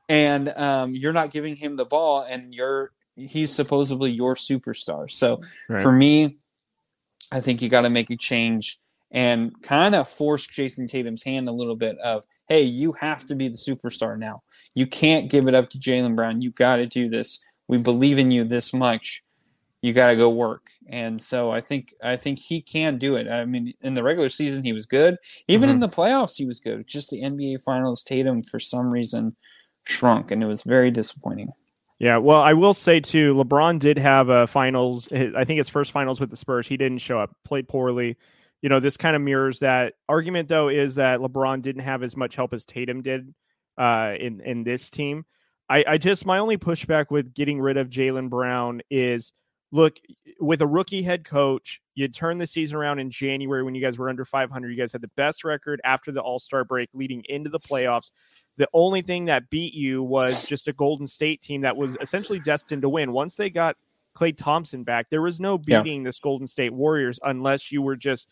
and 0.10 0.50
um, 0.50 0.96
you're 0.96 1.14
not 1.14 1.32
giving 1.32 1.56
him 1.56 1.76
the 1.76 1.86
ball, 1.86 2.22
and 2.22 2.54
you're 2.54 2.92
he's 3.16 3.52
supposedly 3.52 4.12
your 4.12 4.36
superstar. 4.36 5.10
So 5.10 5.42
right. 5.70 5.82
for 5.82 5.92
me, 5.92 6.38
I 7.32 7.40
think 7.40 7.62
you 7.62 7.70
got 7.70 7.82
to 7.82 7.90
make 7.90 8.10
a 8.10 8.18
change 8.18 8.80
and 9.12 9.62
kind 9.62 9.96
of 9.96 10.10
force 10.10 10.48
Jayson 10.48 10.88
Tatum's 10.88 11.24
hand 11.24 11.48
a 11.48 11.54
little 11.54 11.76
bit 11.76 11.98
of, 12.00 12.26
hey, 12.50 12.62
you 12.62 12.94
have 12.94 13.26
to 13.26 13.36
be 13.36 13.48
the 13.48 13.56
superstar 13.56 14.18
now. 14.18 14.44
You 14.74 14.88
can't 14.88 15.30
give 15.30 15.48
it 15.48 15.56
up 15.56 15.70
to 15.70 15.80
Jaylen 15.80 16.16
Brown. 16.16 16.42
You 16.42 16.52
got 16.52 16.78
to 16.78 16.86
do 16.86 17.10
this. 17.10 17.40
We 17.68 17.78
believe 17.78 18.20
in 18.20 18.32
you 18.32 18.44
this 18.44 18.74
much. 18.74 19.24
You 19.82 19.94
got 19.94 20.08
to 20.08 20.16
go 20.16 20.30
work. 20.30 20.68
And 20.88 21.22
so 21.22 21.52
I 21.52 21.62
think 21.62 21.94
I 22.04 22.16
think 22.16 22.40
he 22.40 22.62
can 22.62 22.98
do 22.98 23.16
it. 23.16 23.28
I 23.28 23.46
mean, 23.46 23.74
in 23.82 23.94
the 23.94 24.04
regular 24.04 24.30
season 24.30 24.64
he 24.64 24.74
was 24.74 24.86
good. 24.86 25.18
Even 25.48 25.70
mm-hmm. 25.70 25.76
in 25.76 25.80
the 25.80 25.90
playoffs 25.90 26.38
he 26.38 26.46
was 26.46 26.60
good. 26.60 26.88
Just 26.88 27.12
the 27.12 27.22
NBA 27.22 27.62
Finals, 27.62 28.04
Tatum 28.04 28.42
for 28.42 28.60
some 28.60 28.90
reason 28.90 29.36
shrunk, 29.86 30.32
and 30.32 30.42
it 30.44 30.48
was 30.48 30.64
very 30.64 30.92
disappointing. 30.92 31.50
Yeah, 32.00 32.18
well, 32.18 32.42
I 32.42 32.54
will 32.54 32.74
say 32.74 33.00
too, 33.00 33.34
LeBron 33.36 33.80
did 33.80 33.98
have 33.98 34.30
a 34.30 34.48
finals. 34.48 35.12
I 35.14 35.46
think 35.46 35.60
his 35.60 35.70
first 35.70 35.92
finals 35.92 36.20
with 36.20 36.30
the 36.30 36.36
Spurs, 36.36 36.68
he 36.68 36.76
didn't 36.76 36.98
show 36.98 37.20
up, 37.20 37.36
played 37.46 37.70
poorly. 37.70 38.18
You 38.66 38.70
know, 38.70 38.80
this 38.80 38.98
kind 38.98 39.16
of 39.16 39.22
mirrors 39.22 39.60
that 39.60 39.94
argument. 40.10 40.50
Though, 40.50 40.70
is 40.70 40.96
that 40.96 41.20
LeBron 41.20 41.62
didn't 41.62 41.84
have 41.84 42.02
as 42.02 42.18
much 42.18 42.36
help 42.36 42.52
as 42.52 42.66
Tatum 42.66 43.04
did 43.04 43.32
uh, 43.78 44.14
in 44.20 44.42
in 44.42 44.64
this 44.64 44.90
team. 44.90 45.24
I, 45.70 45.86
I 45.88 45.98
just 46.00 46.26
my 46.26 46.40
only 46.40 46.58
pushback 46.58 47.12
with 47.12 47.36
getting 47.36 47.62
rid 47.62 47.78
of 47.78 47.92
Jaylen 47.92 48.28
Brown 48.28 48.82
is 48.90 49.34
look 49.72 49.98
with 50.40 50.62
a 50.62 50.68
rookie 50.68 51.02
head 51.04 51.26
coach 51.26 51.82
you 51.96 52.08
turn 52.08 52.38
the 52.38 52.48
season 52.48 52.78
around 52.78 53.00
in 53.00 53.10
january 53.10 53.64
when 53.64 53.74
you 53.74 53.82
guys 53.82 53.98
were 53.98 54.10
under 54.10 54.24
500 54.24 54.70
you 54.70 54.78
guys 54.78 54.92
had 54.92 55.02
the 55.02 55.12
best 55.18 55.44
record 55.44 55.82
after 55.84 56.12
the 56.12 56.22
all-star 56.22 56.64
break 56.64 56.88
leading 56.94 57.24
into 57.28 57.50
the 57.50 57.60
playoffs 57.60 58.12
the 58.58 58.70
only 58.74 59.02
thing 59.02 59.26
that 59.26 59.50
beat 59.50 59.74
you 59.74 60.04
was 60.04 60.46
just 60.46 60.68
a 60.68 60.74
golden 60.74 61.08
state 61.08 61.42
team 61.42 61.62
that 61.62 61.76
was 61.76 61.98
essentially 62.00 62.40
destined 62.40 62.84
to 62.84 62.90
win 62.90 63.12
once 63.12 63.36
they 63.36 63.50
got 63.50 63.76
klay 64.16 64.36
thompson 64.36 64.84
back 64.84 65.10
there 65.10 65.22
was 65.22 65.40
no 65.40 65.58
beating 65.58 66.02
yeah. 66.02 66.10
this 66.10 66.20
golden 66.20 66.48
state 66.48 66.72
warriors 66.72 67.20
unless 67.24 67.72
you 67.72 67.82
were 67.82 67.96
just 67.96 68.28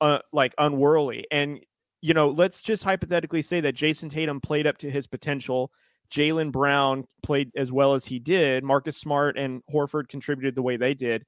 uh, 0.00 0.18
like 0.32 0.54
unworldly 0.58 1.26
and 1.30 1.60
you 2.00 2.14
know 2.14 2.30
let's 2.30 2.62
just 2.62 2.84
hypothetically 2.84 3.42
say 3.42 3.60
that 3.60 3.74
Jayson 3.74 4.10
tatum 4.10 4.40
played 4.40 4.66
up 4.66 4.78
to 4.78 4.90
his 4.90 5.06
potential 5.06 5.70
Jaylen 6.10 6.50
Brown 6.50 7.04
played 7.22 7.52
as 7.56 7.70
well 7.70 7.94
as 7.94 8.04
he 8.04 8.18
did, 8.18 8.64
Marcus 8.64 8.96
Smart 8.96 9.38
and 9.38 9.62
Horford 9.72 10.08
contributed 10.08 10.54
the 10.54 10.62
way 10.62 10.76
they 10.76 10.92
did. 10.92 11.24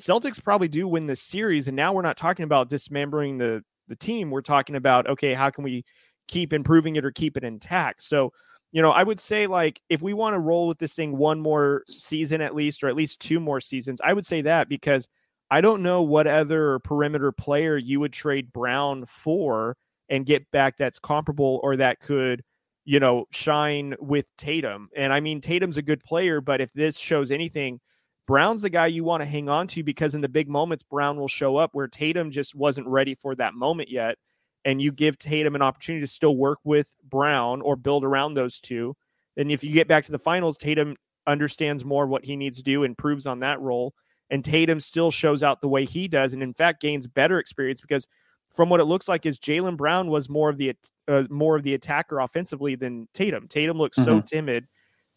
Celtics 0.00 0.42
probably 0.42 0.68
do 0.68 0.88
win 0.88 1.06
this 1.06 1.22
series, 1.22 1.68
and 1.68 1.76
now 1.76 1.92
we're 1.92 2.02
not 2.02 2.16
talking 2.16 2.44
about 2.44 2.68
dismembering 2.68 3.38
the 3.38 3.62
the 3.88 3.96
team. 3.96 4.30
We're 4.30 4.40
talking 4.42 4.76
about 4.76 5.06
okay, 5.06 5.34
how 5.34 5.50
can 5.50 5.64
we 5.64 5.84
keep 6.28 6.52
improving 6.52 6.96
it 6.96 7.04
or 7.04 7.12
keep 7.12 7.36
it 7.36 7.44
intact? 7.44 8.02
So, 8.02 8.32
you 8.72 8.82
know, 8.82 8.90
I 8.90 9.02
would 9.02 9.20
say 9.20 9.46
like 9.46 9.80
if 9.88 10.02
we 10.02 10.12
want 10.12 10.34
to 10.34 10.38
roll 10.38 10.66
with 10.66 10.78
this 10.78 10.94
thing 10.94 11.16
one 11.16 11.40
more 11.40 11.82
season 11.86 12.40
at 12.40 12.54
least, 12.54 12.82
or 12.82 12.88
at 12.88 12.96
least 12.96 13.20
two 13.20 13.40
more 13.40 13.60
seasons, 13.60 14.00
I 14.02 14.12
would 14.12 14.26
say 14.26 14.42
that 14.42 14.68
because 14.68 15.08
I 15.50 15.60
don't 15.60 15.82
know 15.82 16.02
what 16.02 16.26
other 16.26 16.80
perimeter 16.80 17.32
player 17.32 17.76
you 17.76 18.00
would 18.00 18.12
trade 18.12 18.52
Brown 18.52 19.06
for 19.06 19.76
and 20.08 20.26
get 20.26 20.50
back 20.50 20.76
that's 20.76 20.98
comparable 20.98 21.60
or 21.62 21.76
that 21.76 22.00
could 22.00 22.42
you 22.86 23.00
know, 23.00 23.26
shine 23.32 23.94
with 23.98 24.24
Tatum. 24.38 24.88
And 24.96 25.12
I 25.12 25.18
mean, 25.20 25.40
Tatum's 25.40 25.76
a 25.76 25.82
good 25.82 26.02
player, 26.04 26.40
but 26.40 26.60
if 26.60 26.72
this 26.72 26.96
shows 26.96 27.32
anything, 27.32 27.80
Brown's 28.28 28.62
the 28.62 28.70
guy 28.70 28.86
you 28.86 29.02
want 29.02 29.22
to 29.22 29.28
hang 29.28 29.48
on 29.48 29.66
to 29.68 29.82
because 29.82 30.14
in 30.14 30.20
the 30.20 30.28
big 30.28 30.48
moments, 30.48 30.84
Brown 30.84 31.16
will 31.18 31.28
show 31.28 31.56
up 31.56 31.70
where 31.74 31.88
Tatum 31.88 32.30
just 32.30 32.54
wasn't 32.54 32.86
ready 32.86 33.14
for 33.14 33.34
that 33.34 33.54
moment 33.54 33.90
yet. 33.90 34.16
And 34.64 34.80
you 34.80 34.92
give 34.92 35.18
Tatum 35.18 35.56
an 35.56 35.62
opportunity 35.62 36.04
to 36.06 36.10
still 36.10 36.36
work 36.36 36.60
with 36.64 36.88
Brown 37.04 37.60
or 37.60 37.76
build 37.76 38.04
around 38.04 38.34
those 38.34 38.60
two. 38.60 38.94
And 39.36 39.50
if 39.50 39.62
you 39.62 39.72
get 39.72 39.88
back 39.88 40.04
to 40.06 40.12
the 40.12 40.18
finals, 40.18 40.56
Tatum 40.56 40.96
understands 41.26 41.84
more 41.84 42.06
what 42.06 42.24
he 42.24 42.36
needs 42.36 42.56
to 42.56 42.62
do, 42.62 42.84
improves 42.84 43.26
on 43.26 43.40
that 43.40 43.60
role. 43.60 43.94
And 44.30 44.44
Tatum 44.44 44.80
still 44.80 45.10
shows 45.10 45.42
out 45.42 45.60
the 45.60 45.68
way 45.68 45.84
he 45.84 46.08
does, 46.08 46.32
and 46.32 46.42
in 46.42 46.52
fact 46.52 46.82
gains 46.82 47.06
better 47.06 47.38
experience 47.38 47.80
because 47.80 48.08
from 48.54 48.70
what 48.70 48.80
it 48.80 48.84
looks 48.84 49.06
like 49.06 49.26
is 49.26 49.38
Jaylen 49.38 49.76
Brown 49.76 50.08
was 50.08 50.28
more 50.28 50.48
of 50.48 50.56
the 50.56 50.74
uh, 51.06 51.24
more 51.30 51.56
of 51.56 51.62
the 51.62 51.74
attacker 51.74 52.18
offensively 52.18 52.74
than 52.74 53.06
Tatum. 53.14 53.46
Tatum 53.48 53.78
looks 53.78 53.98
mm-hmm. 53.98 54.10
so 54.10 54.20
timid 54.20 54.66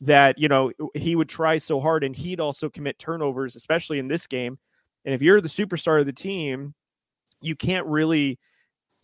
that 0.01 0.37
you 0.37 0.47
know 0.47 0.71
he 0.93 1.15
would 1.15 1.29
try 1.29 1.57
so 1.57 1.79
hard 1.79 2.03
and 2.03 2.15
he'd 2.15 2.39
also 2.39 2.69
commit 2.69 2.99
turnovers, 2.99 3.55
especially 3.55 3.97
in 3.97 4.07
this 4.07 4.27
game. 4.27 4.59
And 5.05 5.15
if 5.15 5.21
you're 5.21 5.41
the 5.41 5.47
superstar 5.47 5.99
of 5.99 6.05
the 6.05 6.13
team, 6.13 6.75
you 7.41 7.55
can't 7.55 7.87
really 7.87 8.37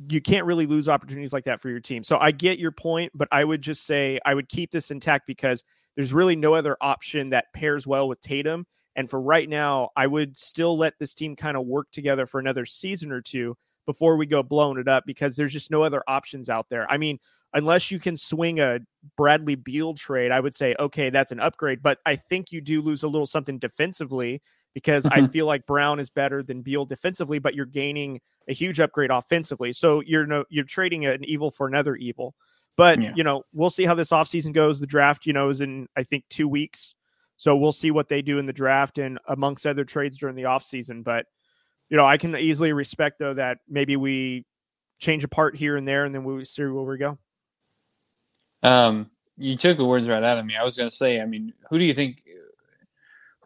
you 0.09 0.21
can't 0.21 0.45
really 0.45 0.65
lose 0.65 0.89
opportunities 0.89 1.31
like 1.31 1.45
that 1.45 1.61
for 1.61 1.69
your 1.69 1.79
team. 1.79 2.03
So 2.03 2.17
I 2.17 2.31
get 2.31 2.59
your 2.59 2.71
point, 2.71 3.13
but 3.15 3.29
I 3.31 3.43
would 3.43 3.61
just 3.61 3.85
say 3.85 4.19
I 4.25 4.33
would 4.33 4.49
keep 4.49 4.71
this 4.71 4.91
intact 4.91 5.25
because 5.25 5.63
there's 5.95 6.11
really 6.11 6.35
no 6.35 6.53
other 6.53 6.75
option 6.81 7.29
that 7.29 7.45
pairs 7.53 7.87
well 7.87 8.07
with 8.07 8.19
Tatum. 8.19 8.65
And 8.95 9.09
for 9.09 9.19
right 9.19 9.47
now, 9.47 9.89
I 9.95 10.07
would 10.07 10.37
still 10.37 10.77
let 10.77 10.97
this 10.99 11.13
team 11.13 11.35
kind 11.35 11.57
of 11.57 11.65
work 11.65 11.91
together 11.91 12.25
for 12.25 12.39
another 12.39 12.65
season 12.65 13.11
or 13.11 13.21
two 13.21 13.57
before 13.85 14.17
we 14.17 14.25
go 14.25 14.41
blowing 14.41 14.79
it 14.79 14.87
up 14.87 15.03
because 15.05 15.35
there's 15.35 15.53
just 15.53 15.71
no 15.71 15.83
other 15.83 16.03
options 16.07 16.49
out 16.49 16.67
there. 16.69 16.89
I 16.89 16.97
mean, 16.97 17.19
unless 17.53 17.91
you 17.91 17.99
can 17.99 18.17
swing 18.17 18.59
a 18.59 18.79
Bradley 19.17 19.55
Beal 19.55 19.93
trade, 19.93 20.31
I 20.31 20.39
would 20.39 20.55
say, 20.55 20.75
okay, 20.79 21.09
that's 21.09 21.31
an 21.31 21.39
upgrade. 21.39 21.81
But 21.81 21.99
I 22.05 22.15
think 22.15 22.51
you 22.51 22.61
do 22.61 22.81
lose 22.81 23.03
a 23.03 23.07
little 23.07 23.27
something 23.27 23.59
defensively 23.59 24.41
because 24.73 25.05
I 25.05 25.25
feel 25.27 25.45
like 25.45 25.65
Brown 25.65 25.99
is 25.99 26.09
better 26.09 26.43
than 26.43 26.61
Beal 26.61 26.85
defensively, 26.85 27.39
but 27.39 27.55
you're 27.55 27.65
gaining 27.65 28.21
a 28.47 28.53
huge 28.53 28.79
upgrade 28.79 29.11
offensively. 29.11 29.73
So 29.73 30.01
you're 30.01 30.27
no 30.27 30.45
you're 30.49 30.65
trading 30.65 31.05
an 31.05 31.23
evil 31.23 31.49
for 31.49 31.65
another 31.67 31.95
evil. 31.95 32.35
But 32.77 33.01
yeah. 33.01 33.13
you 33.15 33.23
know, 33.23 33.43
we'll 33.53 33.69
see 33.69 33.85
how 33.85 33.95
this 33.95 34.09
offseason 34.09 34.53
goes. 34.53 34.79
The 34.79 34.87
draft, 34.87 35.25
you 35.25 35.33
know, 35.33 35.49
is 35.49 35.61
in 35.61 35.87
I 35.95 36.03
think 36.03 36.25
two 36.29 36.47
weeks. 36.47 36.93
So 37.37 37.55
we'll 37.55 37.71
see 37.71 37.91
what 37.91 38.09
they 38.09 38.21
do 38.21 38.39
in 38.39 38.45
the 38.45 38.53
draft 38.53 38.97
and 38.97 39.19
amongst 39.27 39.67
other 39.67 39.83
trades 39.83 40.17
during 40.17 40.35
the 40.35 40.43
offseason. 40.43 41.03
But, 41.03 41.25
you 41.89 41.97
know, 41.97 42.05
I 42.05 42.17
can 42.17 42.35
easily 42.35 42.71
respect, 42.71 43.19
though, 43.19 43.33
that 43.33 43.57
maybe 43.67 43.97
we 43.97 44.45
change 44.99 45.23
a 45.23 45.27
part 45.27 45.55
here 45.55 45.75
and 45.75 45.87
there 45.87 46.05
and 46.05 46.15
then 46.15 46.23
we 46.23 46.45
see 46.45 46.63
where 46.63 46.83
we 46.83 46.97
go. 46.97 47.17
Um, 48.63 49.11
you 49.37 49.57
took 49.57 49.77
the 49.77 49.85
words 49.85 50.07
right 50.07 50.23
out 50.23 50.39
of 50.39 50.45
me. 50.45 50.55
I 50.55 50.63
was 50.63 50.77
going 50.77 50.89
to 50.89 50.95
say, 50.95 51.19
I 51.19 51.25
mean, 51.25 51.53
who 51.69 51.77
do 51.77 51.83
you 51.83 51.93
think 51.93 52.23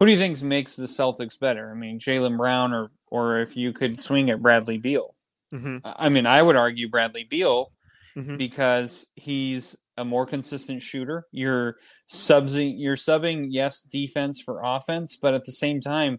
who 0.00 0.06
do 0.06 0.12
you 0.12 0.18
think 0.18 0.40
makes 0.42 0.76
the 0.76 0.86
Celtics 0.86 1.38
better? 1.38 1.70
I 1.70 1.74
mean, 1.74 1.98
Jaylen 1.98 2.36
Brown 2.36 2.72
or 2.72 2.90
or 3.08 3.40
if 3.40 3.56
you 3.56 3.72
could 3.72 3.98
swing 4.00 4.30
at 4.30 4.40
Bradley 4.40 4.78
Beal. 4.78 5.14
Mm-hmm. 5.52 5.78
I 5.84 6.08
mean, 6.08 6.26
I 6.26 6.40
would 6.40 6.56
argue 6.56 6.88
Bradley 6.88 7.24
Beal 7.24 7.72
mm-hmm. 8.16 8.36
because 8.36 9.06
he's 9.14 9.76
a 10.00 10.04
more 10.04 10.24
consistent 10.24 10.80
shooter. 10.80 11.26
You're 11.30 11.76
subbing, 12.08 12.74
you're 12.78 12.96
subbing, 12.96 13.48
yes, 13.50 13.82
defense 13.82 14.40
for 14.40 14.62
offense, 14.64 15.16
but 15.16 15.34
at 15.34 15.44
the 15.44 15.52
same 15.52 15.80
time, 15.80 16.18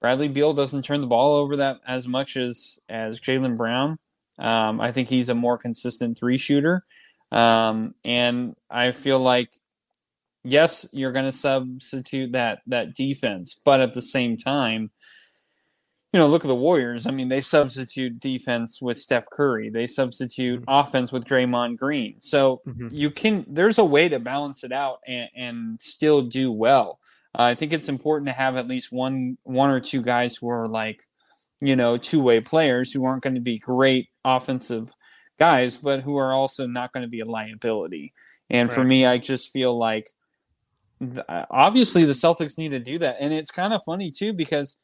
Bradley 0.00 0.28
Beal 0.28 0.52
doesn't 0.52 0.82
turn 0.82 1.00
the 1.00 1.06
ball 1.06 1.34
over 1.34 1.56
that 1.56 1.80
as 1.86 2.06
much 2.06 2.36
as 2.36 2.78
as 2.88 3.20
Jaylen 3.20 3.56
Brown. 3.56 3.98
Um, 4.38 4.80
I 4.80 4.92
think 4.92 5.08
he's 5.08 5.28
a 5.28 5.34
more 5.34 5.56
consistent 5.56 6.18
three 6.18 6.36
shooter, 6.36 6.84
um, 7.30 7.94
and 8.04 8.54
I 8.70 8.92
feel 8.92 9.20
like 9.20 9.50
yes, 10.44 10.88
you're 10.92 11.12
going 11.12 11.24
to 11.24 11.32
substitute 11.32 12.32
that 12.32 12.60
that 12.66 12.94
defense, 12.94 13.58
but 13.64 13.80
at 13.80 13.94
the 13.94 14.02
same 14.02 14.36
time, 14.36 14.90
you 16.12 16.18
know, 16.18 16.26
look 16.26 16.44
at 16.44 16.48
the 16.48 16.54
Warriors. 16.54 17.06
I 17.06 17.10
mean, 17.10 17.28
they 17.28 17.40
substitute 17.40 18.20
defense 18.20 18.82
with 18.82 18.98
Steph 18.98 19.30
Curry. 19.30 19.70
They 19.70 19.86
substitute 19.86 20.60
mm-hmm. 20.60 20.70
offense 20.70 21.10
with 21.10 21.24
Draymond 21.24 21.78
Green. 21.78 22.20
So 22.20 22.60
mm-hmm. 22.66 22.88
you 22.90 23.10
can. 23.10 23.46
There's 23.48 23.78
a 23.78 23.84
way 23.84 24.08
to 24.10 24.18
balance 24.18 24.62
it 24.62 24.72
out 24.72 24.98
and, 25.06 25.30
and 25.34 25.80
still 25.80 26.22
do 26.22 26.52
well. 26.52 26.98
Uh, 27.34 27.44
I 27.44 27.54
think 27.54 27.72
it's 27.72 27.88
important 27.88 28.28
to 28.28 28.34
have 28.34 28.56
at 28.56 28.68
least 28.68 28.92
one 28.92 29.38
one 29.44 29.70
or 29.70 29.80
two 29.80 30.02
guys 30.02 30.36
who 30.36 30.50
are 30.50 30.68
like, 30.68 31.02
you 31.60 31.76
know, 31.76 31.96
two 31.96 32.22
way 32.22 32.40
players 32.40 32.92
who 32.92 33.06
aren't 33.06 33.22
going 33.22 33.36
to 33.36 33.40
be 33.40 33.58
great 33.58 34.10
offensive 34.22 34.94
guys, 35.38 35.78
but 35.78 36.00
who 36.00 36.16
are 36.16 36.32
also 36.32 36.66
not 36.66 36.92
going 36.92 37.02
to 37.02 37.10
be 37.10 37.20
a 37.20 37.24
liability. 37.24 38.12
And 38.50 38.68
right. 38.68 38.74
for 38.74 38.84
me, 38.84 39.06
I 39.06 39.16
just 39.16 39.50
feel 39.50 39.78
like 39.78 40.10
obviously 41.50 42.04
the 42.04 42.12
Celtics 42.12 42.58
need 42.58 42.70
to 42.70 42.78
do 42.78 42.98
that, 42.98 43.16
and 43.18 43.32
it's 43.32 43.50
kind 43.50 43.72
of 43.72 43.82
funny 43.82 44.10
too 44.10 44.34
because 44.34 44.76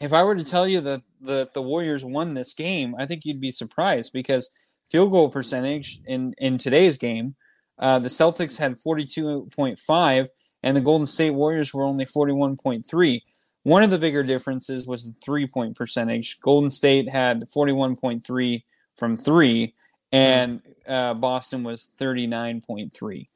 if 0.00 0.12
I 0.12 0.24
were 0.24 0.34
to 0.34 0.44
tell 0.44 0.66
you 0.66 0.80
that 0.80 1.02
the, 1.20 1.48
the 1.54 1.62
Warriors 1.62 2.04
won 2.04 2.34
this 2.34 2.52
game, 2.52 2.94
I 2.98 3.06
think 3.06 3.24
you'd 3.24 3.40
be 3.40 3.50
surprised 3.50 4.12
because 4.12 4.50
field 4.90 5.12
goal 5.12 5.28
percentage 5.28 6.00
in, 6.06 6.34
in 6.38 6.58
today's 6.58 6.98
game, 6.98 7.36
uh, 7.78 7.98
the 7.98 8.08
Celtics 8.08 8.56
had 8.58 8.76
42.5 8.76 10.28
and 10.62 10.76
the 10.76 10.80
Golden 10.80 11.06
State 11.06 11.30
Warriors 11.30 11.74
were 11.74 11.84
only 11.84 12.06
41.3. 12.06 13.22
One 13.64 13.82
of 13.82 13.90
the 13.90 13.98
bigger 13.98 14.22
differences 14.22 14.86
was 14.86 15.04
the 15.04 15.14
three 15.24 15.46
point 15.46 15.76
percentage. 15.76 16.40
Golden 16.40 16.70
State 16.70 17.08
had 17.08 17.44
41.3 17.54 18.62
from 18.94 19.16
three, 19.16 19.74
and 20.12 20.60
uh, 20.86 21.14
Boston 21.14 21.64
was 21.64 21.90
39.3. 21.98 23.28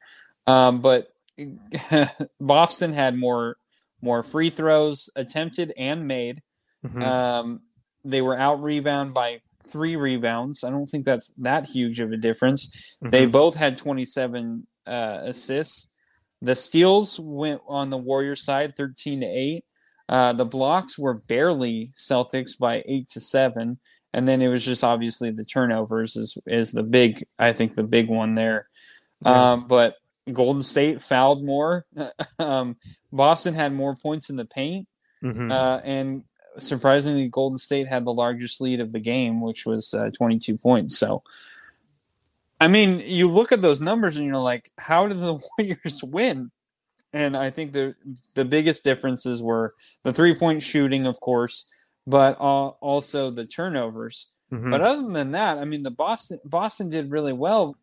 Um, 0.47 0.81
but 0.81 1.13
Boston 2.39 2.93
had 2.93 3.17
more 3.17 3.57
more 4.01 4.23
free 4.23 4.49
throws 4.49 5.09
attempted 5.15 5.73
and 5.77 6.07
made. 6.07 6.41
Mm-hmm. 6.85 7.01
Um, 7.01 7.61
they 8.05 8.21
were 8.21 8.37
out 8.37 8.61
rebound 8.61 9.13
by 9.13 9.41
three 9.63 9.95
rebounds. 9.95 10.63
I 10.63 10.69
don't 10.69 10.87
think 10.87 11.05
that's 11.05 11.31
that 11.37 11.67
huge 11.67 11.99
of 11.99 12.11
a 12.11 12.17
difference. 12.17 12.67
Mm-hmm. 13.03 13.09
They 13.09 13.25
both 13.25 13.55
had 13.55 13.77
27 13.77 14.65
uh, 14.87 15.19
assists. 15.23 15.91
The 16.41 16.55
steals 16.55 17.19
went 17.19 17.61
on 17.67 17.89
the 17.89 17.97
Warriors 17.97 18.43
side 18.43 18.75
13 18.75 19.21
to 19.21 19.25
8. 19.25 19.65
Uh, 20.07 20.33
the 20.33 20.45
blocks 20.45 20.97
were 20.97 21.15
barely 21.27 21.91
Celtics 21.93 22.57
by 22.57 22.83
8 22.87 23.07
to 23.09 23.19
7. 23.19 23.77
And 24.13 24.27
then 24.27 24.41
it 24.41 24.47
was 24.47 24.65
just 24.65 24.83
obviously 24.83 25.29
the 25.29 25.45
turnovers 25.45 26.15
is, 26.15 26.37
is 26.47 26.71
the 26.71 26.81
big, 26.81 27.23
I 27.37 27.53
think, 27.53 27.75
the 27.75 27.83
big 27.83 28.07
one 28.07 28.33
there. 28.33 28.67
Yeah. 29.23 29.51
Um, 29.51 29.67
but 29.67 29.95
Golden 30.31 30.63
State 30.63 31.01
fouled 31.01 31.45
more. 31.45 31.85
um, 32.39 32.77
Boston 33.11 33.53
had 33.53 33.73
more 33.73 33.95
points 33.95 34.29
in 34.29 34.35
the 34.35 34.45
paint. 34.45 34.87
Mm-hmm. 35.23 35.51
Uh, 35.51 35.79
and 35.83 36.23
surprisingly, 36.63 37.27
Golden 37.27 37.57
State 37.57 37.87
had 37.87 38.05
the 38.05 38.13
largest 38.13 38.61
lead 38.61 38.79
of 38.79 38.91
the 38.91 38.99
game, 38.99 39.41
which 39.41 39.65
was 39.65 39.93
uh, 39.93 40.09
22 40.15 40.57
points. 40.57 40.97
So, 40.97 41.23
I 42.59 42.67
mean, 42.67 43.01
you 43.05 43.29
look 43.29 43.51
at 43.51 43.61
those 43.61 43.81
numbers 43.81 44.17
and 44.17 44.25
you're 44.25 44.37
like, 44.37 44.69
how 44.77 45.07
did 45.07 45.17
the 45.17 45.39
Warriors 45.57 46.03
win? 46.03 46.51
And 47.11 47.35
I 47.35 47.49
think 47.49 47.71
the 47.71 47.95
the 48.35 48.45
biggest 48.45 48.83
differences 48.83 49.41
were 49.41 49.73
the 50.03 50.13
three 50.13 50.35
point 50.35 50.61
shooting, 50.61 51.07
of 51.07 51.19
course, 51.19 51.67
but 52.05 52.39
uh, 52.39 52.67
also 52.67 53.31
the 53.31 53.45
turnovers. 53.45 54.31
Mm-hmm. 54.51 54.71
But 54.71 54.81
other 54.81 55.09
than 55.09 55.31
that, 55.31 55.57
I 55.57 55.65
mean, 55.65 55.83
the 55.83 55.91
Boston 55.91 56.39
Boston 56.45 56.89
did 56.89 57.09
really 57.09 57.33
well, 57.33 57.75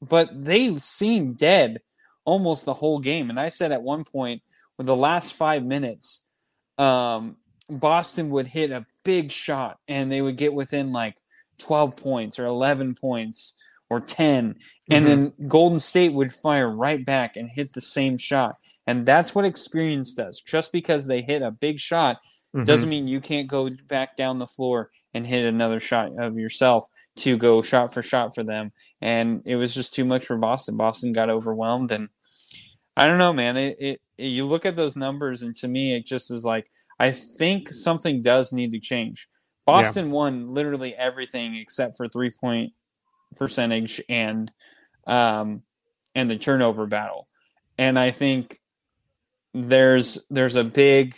but 0.00 0.44
they 0.44 0.74
seemed 0.76 1.36
dead 1.36 1.80
almost 2.24 2.64
the 2.64 2.74
whole 2.74 2.98
game. 2.98 3.30
And 3.30 3.38
I 3.38 3.48
said 3.48 3.72
at 3.72 3.82
one 3.82 4.04
point, 4.04 4.42
with 4.78 4.86
the 4.86 4.96
last 4.96 5.34
five 5.34 5.64
minutes, 5.64 6.26
um, 6.78 7.36
Boston 7.78 8.30
would 8.30 8.46
hit 8.46 8.70
a 8.70 8.86
big 9.04 9.32
shot 9.32 9.78
and 9.88 10.10
they 10.10 10.20
would 10.20 10.36
get 10.36 10.54
within 10.54 10.92
like 10.92 11.16
12 11.58 11.96
points 11.96 12.38
or 12.38 12.46
11 12.46 12.94
points 12.94 13.56
or 13.90 14.00
10 14.00 14.56
and 14.90 15.04
mm-hmm. 15.04 15.04
then 15.04 15.48
Golden 15.48 15.78
State 15.78 16.12
would 16.12 16.32
fire 16.32 16.68
right 16.68 17.04
back 17.04 17.36
and 17.36 17.48
hit 17.48 17.72
the 17.72 17.80
same 17.80 18.18
shot. 18.18 18.56
And 18.86 19.06
that's 19.06 19.34
what 19.34 19.44
experience 19.44 20.14
does. 20.14 20.40
Just 20.40 20.72
because 20.72 21.06
they 21.06 21.22
hit 21.22 21.42
a 21.42 21.50
big 21.50 21.78
shot 21.78 22.18
mm-hmm. 22.54 22.64
doesn't 22.64 22.88
mean 22.88 23.06
you 23.06 23.20
can't 23.20 23.48
go 23.48 23.68
back 23.88 24.16
down 24.16 24.38
the 24.38 24.46
floor 24.46 24.90
and 25.14 25.26
hit 25.26 25.44
another 25.44 25.78
shot 25.78 26.12
of 26.18 26.38
yourself 26.38 26.88
to 27.16 27.36
go 27.36 27.62
shot 27.62 27.92
for 27.92 28.02
shot 28.02 28.34
for 28.34 28.42
them. 28.42 28.72
And 29.00 29.42
it 29.44 29.56
was 29.56 29.74
just 29.74 29.94
too 29.94 30.04
much 30.04 30.26
for 30.26 30.36
Boston. 30.36 30.76
Boston 30.76 31.12
got 31.12 31.30
overwhelmed 31.30 31.92
and 31.92 32.08
I 32.96 33.06
don't 33.06 33.18
know, 33.18 33.32
man. 33.32 33.56
It, 33.56 33.76
it, 33.78 34.00
it 34.18 34.26
you 34.26 34.44
look 34.44 34.66
at 34.66 34.76
those 34.76 34.96
numbers 34.96 35.42
and 35.42 35.54
to 35.56 35.68
me 35.68 35.94
it 35.94 36.04
just 36.04 36.30
is 36.30 36.44
like 36.44 36.70
I 36.98 37.10
think 37.10 37.72
something 37.72 38.22
does 38.22 38.52
need 38.52 38.70
to 38.72 38.80
change. 38.80 39.28
Boston 39.66 40.06
yeah. 40.06 40.12
won 40.12 40.54
literally 40.54 40.94
everything 40.94 41.56
except 41.56 41.96
for 41.96 42.08
three 42.08 42.30
point 42.30 42.72
percentage 43.36 44.02
and 44.08 44.52
um 45.06 45.62
and 46.14 46.30
the 46.30 46.36
turnover 46.36 46.86
battle. 46.86 47.28
And 47.78 47.98
I 47.98 48.10
think 48.10 48.58
there's 49.54 50.24
there's 50.30 50.56
a 50.56 50.64
big 50.64 51.16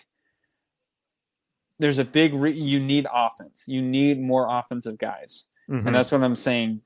there's 1.78 1.98
a 1.98 2.04
big 2.04 2.34
re- 2.34 2.52
you 2.52 2.80
need 2.80 3.06
offense. 3.12 3.64
You 3.66 3.82
need 3.82 4.20
more 4.20 4.46
offensive 4.48 4.98
guys. 4.98 5.50
Mm-hmm. 5.68 5.86
And 5.86 5.96
that's 5.96 6.12
what 6.12 6.22
I'm 6.22 6.36
saying. 6.36 6.80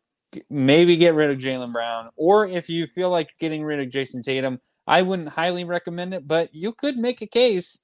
Maybe 0.50 0.96
get 0.96 1.14
rid 1.14 1.30
of 1.30 1.38
Jaylen 1.38 1.72
Brown, 1.72 2.10
or 2.16 2.46
if 2.46 2.68
you 2.68 2.86
feel 2.86 3.08
like 3.08 3.30
getting 3.38 3.64
rid 3.64 3.80
of 3.80 3.88
Jayson 3.88 4.22
Tatum, 4.22 4.60
I 4.86 5.00
wouldn't 5.00 5.28
highly 5.28 5.64
recommend 5.64 6.12
it, 6.12 6.28
but 6.28 6.54
you 6.54 6.72
could 6.72 6.98
make 6.98 7.22
a 7.22 7.26
case 7.26 7.80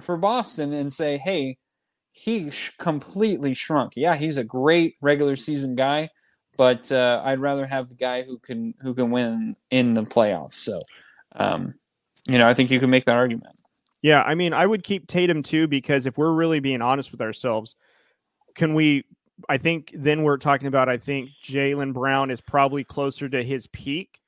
for 0.00 0.16
Boston 0.16 0.72
and 0.72 0.92
say, 0.92 1.18
hey, 1.18 1.58
he 2.12 2.50
sh- 2.50 2.72
completely 2.78 3.54
shrunk. 3.54 3.92
Yeah, 3.96 4.16
he's 4.16 4.38
a 4.38 4.44
great 4.44 4.96
regular 5.00 5.36
season 5.36 5.74
guy, 5.74 6.10
but 6.56 6.90
uh, 6.92 7.22
I'd 7.24 7.40
rather 7.40 7.66
have 7.66 7.88
the 7.88 7.94
guy 7.94 8.22
who 8.22 8.38
can 8.38 8.74
who 8.80 8.94
can 8.94 9.10
win 9.10 9.56
in 9.70 9.94
the 9.94 10.02
playoffs. 10.02 10.54
So, 10.54 10.80
um, 11.34 11.74
you 12.28 12.38
know, 12.38 12.46
I 12.46 12.54
think 12.54 12.70
you 12.70 12.78
can 12.78 12.90
make 12.90 13.04
that 13.06 13.16
argument. 13.16 13.56
Yeah, 14.02 14.22
I 14.22 14.34
mean, 14.34 14.52
I 14.52 14.66
would 14.66 14.84
keep 14.84 15.06
Tatum 15.06 15.42
too 15.42 15.66
because 15.66 16.06
if 16.06 16.18
we're 16.18 16.32
really 16.32 16.60
being 16.60 16.82
honest 16.82 17.10
with 17.10 17.20
ourselves, 17.20 17.74
can 18.54 18.74
we? 18.74 19.04
I 19.48 19.58
think 19.58 19.92
then 19.96 20.22
we're 20.22 20.36
talking 20.36 20.68
about. 20.68 20.88
I 20.88 20.98
think 20.98 21.30
Jaylen 21.42 21.92
Brown 21.92 22.30
is 22.30 22.40
probably 22.40 22.84
closer 22.84 23.28
to 23.28 23.42
his 23.42 23.66
peak, 23.68 24.20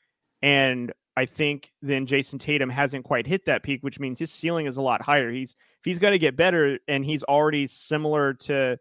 and 0.42 0.92
I 1.16 1.24
think 1.24 1.72
then 1.80 2.06
Jayson 2.06 2.38
Tatum 2.38 2.68
hasn't 2.68 3.04
quite 3.04 3.26
hit 3.26 3.46
that 3.46 3.62
peak, 3.62 3.82
which 3.82 3.98
means 3.98 4.18
his 4.18 4.30
ceiling 4.30 4.66
is 4.66 4.76
a 4.76 4.82
lot 4.82 5.00
higher. 5.00 5.30
He's 5.30 5.52
if 5.52 5.84
he's 5.84 5.98
going 5.98 6.12
to 6.12 6.18
get 6.18 6.36
better 6.36 6.78
and 6.86 7.04
he's 7.04 7.22
already 7.22 7.66
similar 7.66 8.34
to 8.34 8.78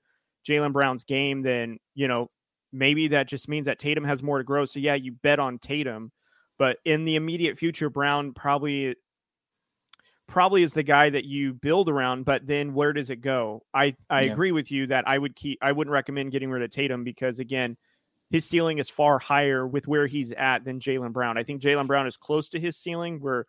Jaylen 0.48 0.74
Brown's 0.74 1.06
game, 1.06 1.42
then 1.42 1.78
you 1.94 2.08
know 2.08 2.30
maybe 2.74 3.08
that 3.10 3.28
just 3.28 3.48
means 3.48 3.68
that 3.68 3.80
Tatum 3.80 4.04
has 4.04 4.22
more 4.22 4.38
to 4.38 4.44
grow. 4.44 4.66
So 4.66 4.80
yeah, 4.80 4.96
you 4.96 5.14
bet 5.14 5.40
on 5.40 5.60
Tatum, 5.60 6.12
but 6.60 6.78
in 6.84 7.06
the 7.06 7.16
immediate 7.16 7.58
future, 7.58 7.90
Brown 7.90 8.34
probably 8.34 8.96
probably 10.28 10.64
is 10.64 10.74
the 10.74 10.84
guy 10.84 11.10
that 11.10 11.24
you 11.24 11.54
build 11.54 11.88
around. 11.88 12.26
But 12.26 12.46
then 12.46 12.74
where 12.74 12.92
does 12.92 13.10
it 13.10 13.22
go? 13.22 13.64
I 13.74 13.96
I 14.10 14.22
yeah. 14.22 14.34
agree 14.34 14.52
with 14.52 14.72
you 14.72 14.88
that 14.88 15.08
I 15.08 15.18
would 15.18 15.36
keep 15.36 15.60
I 15.62 15.72
wouldn't 15.72 15.94
recommend 15.94 16.32
getting 16.32 16.50
rid 16.50 16.64
of 16.64 16.70
Tatum 16.70 17.06
because 17.06 17.40
again 17.40 17.78
his 18.32 18.46
ceiling 18.46 18.80
is 18.80 18.90
far 18.90 19.20
higher 19.20 19.66
with 19.68 19.88
where 19.88 20.08
he's 20.08 20.32
at 20.34 20.64
than 20.66 20.80
Jaylen 20.80 21.14
Brown. 21.14 21.38
I 21.38 21.44
think 21.44 21.62
Jaylen 21.62 21.88
Brown 21.88 22.08
is 22.08 22.18
close 22.18 22.50
to 22.50 22.60
his 22.60 22.78
ceiling, 22.78 23.20
where 23.20 23.46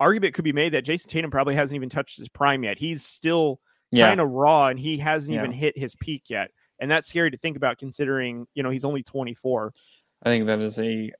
argument 0.00 0.34
could 0.34 0.44
be 0.44 0.52
made 0.52 0.72
that 0.72 0.84
Jayson 0.84 1.08
Tatum 1.08 1.30
probably 1.30 1.54
hasn't 1.54 1.76
even 1.76 1.90
touched 1.90 2.18
his 2.18 2.28
prime 2.28 2.64
yet. 2.64 2.78
He's 2.78 3.04
still 3.04 3.60
yeah. 3.92 4.08
kind 4.08 4.20
of 4.20 4.30
raw 4.30 4.68
and 4.68 4.78
he 4.78 4.96
hasn't 4.96 5.34
yeah. 5.34 5.40
even 5.40 5.52
hit 5.52 5.78
his 5.78 5.94
peak 5.94 6.24
yet. 6.28 6.50
And 6.80 6.90
that's 6.90 7.06
scary 7.06 7.30
to 7.30 7.36
think 7.36 7.56
about 7.56 7.78
considering, 7.78 8.46
you 8.54 8.62
know, 8.62 8.70
he's 8.70 8.84
only 8.84 9.02
24. 9.02 9.72
I 10.22 10.28
think 10.28 10.46
that 10.46 10.60
is 10.60 10.78
a 10.78 11.12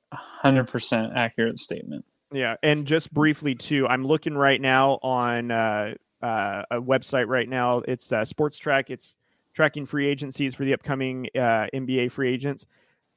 100% 0.43 1.15
accurate 1.15 1.59
statement. 1.59 2.05
Yeah, 2.33 2.55
and 2.63 2.85
just 2.85 3.13
briefly 3.13 3.55
too, 3.55 3.87
I'm 3.87 4.05
looking 4.05 4.35
right 4.35 4.59
now 4.59 4.99
on 5.03 5.51
uh, 5.51 5.93
uh, 6.21 6.63
a 6.71 6.81
website 6.81 7.27
right 7.27 7.47
now. 7.47 7.79
It's 7.79 8.11
uh, 8.11 8.21
Spotrac. 8.21 8.85
It's 8.89 9.15
tracking 9.53 9.85
free 9.85 10.07
agencies 10.07 10.55
for 10.55 10.65
the 10.65 10.73
upcoming 10.73 11.27
uh, 11.35 11.67
NBA 11.73 12.11
free 12.11 12.33
agents. 12.33 12.65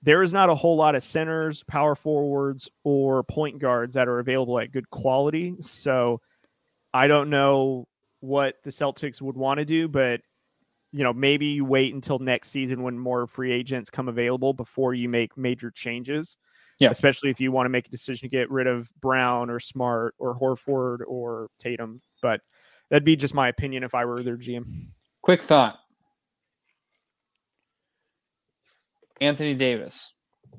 There 0.02 0.22
is 0.22 0.32
not 0.32 0.50
a 0.50 0.54
whole 0.54 0.76
lot 0.76 0.94
of 0.94 1.02
centers, 1.02 1.62
power 1.64 1.94
forwards, 1.94 2.68
or 2.82 3.22
point 3.22 3.58
guards 3.58 3.94
that 3.94 4.08
are 4.08 4.18
available 4.18 4.58
at 4.58 4.72
good 4.72 4.88
quality. 4.90 5.56
So 5.60 6.20
I 6.92 7.06
don't 7.06 7.30
know 7.30 7.88
what 8.20 8.56
the 8.64 8.70
Celtics 8.70 9.22
would 9.22 9.36
want 9.36 9.58
to 9.58 9.64
do, 9.64 9.88
but 9.88 10.20
you 10.92 11.02
know, 11.02 11.12
maybe 11.12 11.46
you 11.46 11.64
wait 11.64 11.92
until 11.92 12.20
next 12.20 12.50
season 12.50 12.82
when 12.82 12.96
more 12.96 13.26
free 13.26 13.52
agents 13.52 13.90
come 13.90 14.08
available 14.08 14.52
before 14.52 14.94
you 14.94 15.08
make 15.08 15.36
major 15.36 15.70
changes. 15.72 16.36
Yeah. 16.78 16.90
Especially 16.90 17.30
if 17.30 17.40
you 17.40 17.50
want 17.50 17.66
to 17.66 17.70
make 17.70 17.86
a 17.86 17.90
decision 17.90 18.28
to 18.28 18.36
get 18.36 18.50
rid 18.50 18.66
of 18.66 18.88
Brown 19.00 19.50
or 19.50 19.58
Smart 19.58 20.14
or 20.18 20.38
Horford 20.38 20.98
or 21.06 21.48
Tatum. 21.58 22.00
But 22.22 22.40
that'd 22.90 23.04
be 23.04 23.16
just 23.16 23.34
my 23.34 23.48
opinion 23.48 23.82
if 23.82 23.94
I 23.94 24.04
were 24.04 24.22
their 24.22 24.36
GM. 24.36 24.86
Quick 25.20 25.42
thought. 25.42 25.80
Anthony 29.24 29.54
Davis. 29.54 30.12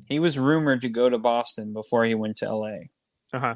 He 0.05 0.19
was 0.19 0.37
rumored 0.37 0.81
to 0.81 0.89
go 0.89 1.09
to 1.09 1.17
Boston 1.17 1.73
before 1.73 2.05
he 2.05 2.15
went 2.15 2.37
to 2.37 2.51
LA. 2.51 2.77
Uh-huh. 3.33 3.55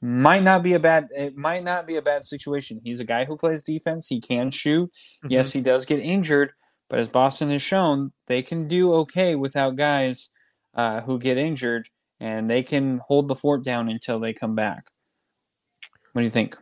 Might 0.00 0.42
not 0.42 0.62
be 0.62 0.74
a 0.74 0.78
bad 0.78 1.08
it 1.16 1.36
might 1.36 1.64
not 1.64 1.86
be 1.86 1.96
a 1.96 2.02
bad 2.02 2.24
situation. 2.24 2.80
He's 2.84 3.00
a 3.00 3.04
guy 3.04 3.24
who 3.24 3.36
plays 3.36 3.62
defense. 3.62 4.06
He 4.06 4.20
can 4.20 4.50
shoot. 4.50 4.90
Mm-hmm. 4.90 5.32
Yes, 5.32 5.52
he 5.52 5.60
does 5.60 5.84
get 5.84 5.98
injured, 5.98 6.52
but 6.88 7.00
as 7.00 7.08
Boston 7.08 7.50
has 7.50 7.62
shown, 7.62 8.12
they 8.26 8.42
can 8.42 8.68
do 8.68 8.94
okay 8.94 9.34
without 9.34 9.76
guys 9.76 10.30
uh, 10.74 11.00
who 11.00 11.18
get 11.18 11.36
injured, 11.36 11.88
and 12.20 12.48
they 12.48 12.62
can 12.62 13.00
hold 13.06 13.26
the 13.26 13.34
fort 13.34 13.64
down 13.64 13.88
until 13.88 14.20
they 14.20 14.32
come 14.32 14.54
back. 14.54 14.90
What 16.12 16.20
do 16.20 16.24
you 16.24 16.30
think? 16.30 16.56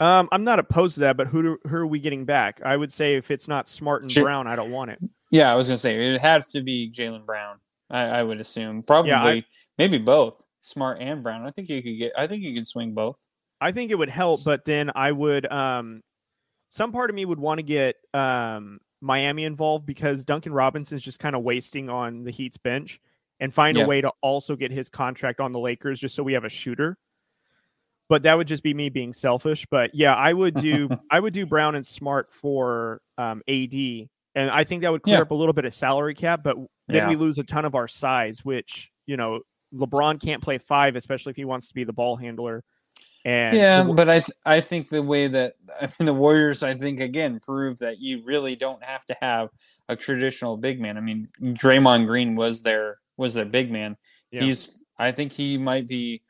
Um, 0.00 0.28
I'm 0.32 0.42
not 0.42 0.58
opposed 0.58 0.94
to 0.94 1.00
that, 1.00 1.16
but 1.16 1.28
who 1.28 1.42
do, 1.42 1.58
who 1.68 1.76
are 1.76 1.86
we 1.86 2.00
getting 2.00 2.24
back? 2.24 2.60
I 2.64 2.76
would 2.76 2.92
say 2.92 3.14
if 3.14 3.30
it's 3.30 3.46
not 3.46 3.68
Smart 3.68 4.02
and 4.02 4.12
Brown, 4.12 4.48
I 4.48 4.56
don't 4.56 4.72
want 4.72 4.90
it. 4.90 4.98
Yeah, 5.34 5.50
I 5.50 5.56
was 5.56 5.66
gonna 5.66 5.78
say 5.78 6.14
it 6.14 6.20
had 6.20 6.44
to 6.50 6.62
be 6.62 6.88
Jaylen 6.94 7.26
Brown. 7.26 7.58
I, 7.90 8.02
I 8.02 8.22
would 8.22 8.40
assume 8.40 8.84
probably 8.84 9.12
I- 9.12 9.44
maybe 9.78 9.98
both 9.98 10.46
Smart 10.60 10.98
and 11.00 11.24
Brown. 11.24 11.44
I 11.44 11.50
think 11.50 11.68
you 11.68 11.82
could 11.82 11.98
get. 11.98 12.12
I 12.16 12.28
think 12.28 12.44
you 12.44 12.54
could 12.54 12.68
swing 12.68 12.94
both. 12.94 13.16
I 13.60 13.72
think 13.72 13.90
it 13.90 13.96
would 13.96 14.08
help, 14.08 14.44
but 14.44 14.64
then 14.64 14.92
I 14.94 15.10
would 15.10 15.50
um 15.50 16.02
some 16.68 16.92
part 16.92 17.10
of 17.10 17.16
me 17.16 17.24
would 17.24 17.40
want 17.40 17.58
to 17.58 17.64
get 17.64 17.96
um 18.14 18.78
Miami 19.00 19.42
involved 19.42 19.86
because 19.86 20.24
Duncan 20.24 20.52
Robinson's 20.52 21.02
just 21.02 21.18
kind 21.18 21.34
of 21.34 21.42
wasting 21.42 21.90
on 21.90 22.22
the 22.22 22.30
Heat's 22.30 22.56
bench 22.56 23.00
and 23.40 23.52
find 23.52 23.76
Yeah. 23.76 23.82
a 23.82 23.88
way 23.88 24.00
to 24.02 24.12
also 24.20 24.54
get 24.54 24.70
his 24.70 24.88
contract 24.88 25.40
on 25.40 25.50
the 25.50 25.58
Lakers 25.58 25.98
just 25.98 26.14
so 26.14 26.22
we 26.22 26.34
have 26.34 26.44
a 26.44 26.48
shooter. 26.48 26.96
But 28.08 28.22
that 28.22 28.38
would 28.38 28.46
just 28.46 28.62
be 28.62 28.72
me 28.72 28.88
being 28.88 29.12
selfish. 29.12 29.66
But 29.68 29.96
yeah, 29.96 30.14
I 30.14 30.32
would 30.32 30.54
do 30.54 30.88
I 31.10 31.18
would 31.18 31.34
do 31.34 31.44
Brown 31.44 31.74
and 31.74 31.84
Smart 31.84 32.32
for 32.32 33.00
um 33.18 33.42
AD. 33.48 34.08
And 34.34 34.50
I 34.50 34.64
think 34.64 34.82
that 34.82 34.90
would 34.92 35.02
clear 35.02 35.16
Yeah. 35.16 35.22
up 35.22 35.30
a 35.30 35.34
little 35.34 35.52
bit 35.52 35.64
of 35.64 35.74
salary 35.74 36.14
cap, 36.14 36.40
but 36.42 36.56
then 36.88 36.96
Yeah. 36.96 37.08
we 37.08 37.16
lose 37.16 37.38
a 37.38 37.44
ton 37.44 37.64
of 37.64 37.74
our 37.74 37.86
size, 37.88 38.44
which, 38.44 38.90
you 39.06 39.16
know, 39.16 39.40
LeBron 39.72 40.20
can't 40.20 40.42
play 40.42 40.58
five, 40.58 40.96
especially 40.96 41.30
if 41.30 41.36
he 41.36 41.44
wants 41.44 41.68
to 41.68 41.74
be 41.74 41.84
the 41.84 41.92
ball 41.92 42.16
handler. 42.16 42.64
And 43.24 43.56
Yeah, 43.56 43.82
the- 43.84 43.92
but 43.94 44.08
I 44.10 44.20
th- 44.20 44.36
I 44.44 44.60
think 44.60 44.88
the 44.90 45.02
way 45.02 45.28
that 45.28 45.54
I 45.80 45.88
mean 45.98 46.06
the 46.06 46.14
Warriors 46.14 46.62
I 46.62 46.74
think 46.74 47.00
again 47.00 47.40
prove 47.40 47.78
that 47.78 47.98
you 47.98 48.22
really 48.24 48.54
don't 48.54 48.82
have 48.84 49.04
to 49.06 49.16
have 49.20 49.48
a 49.88 49.96
traditional 49.96 50.56
big 50.56 50.80
man. 50.80 50.96
I 50.96 51.00
mean 51.00 51.28
Draymond 51.40 52.06
Green 52.06 52.36
was 52.36 52.62
their 52.62 52.98
was 53.16 53.34
their 53.34 53.46
big 53.46 53.70
man. 53.70 53.96
Yeah. 54.30 54.42
He's 54.42 54.78
I 54.98 55.10
think 55.12 55.32
he 55.32 55.56
might 55.58 55.86
be 55.88 56.22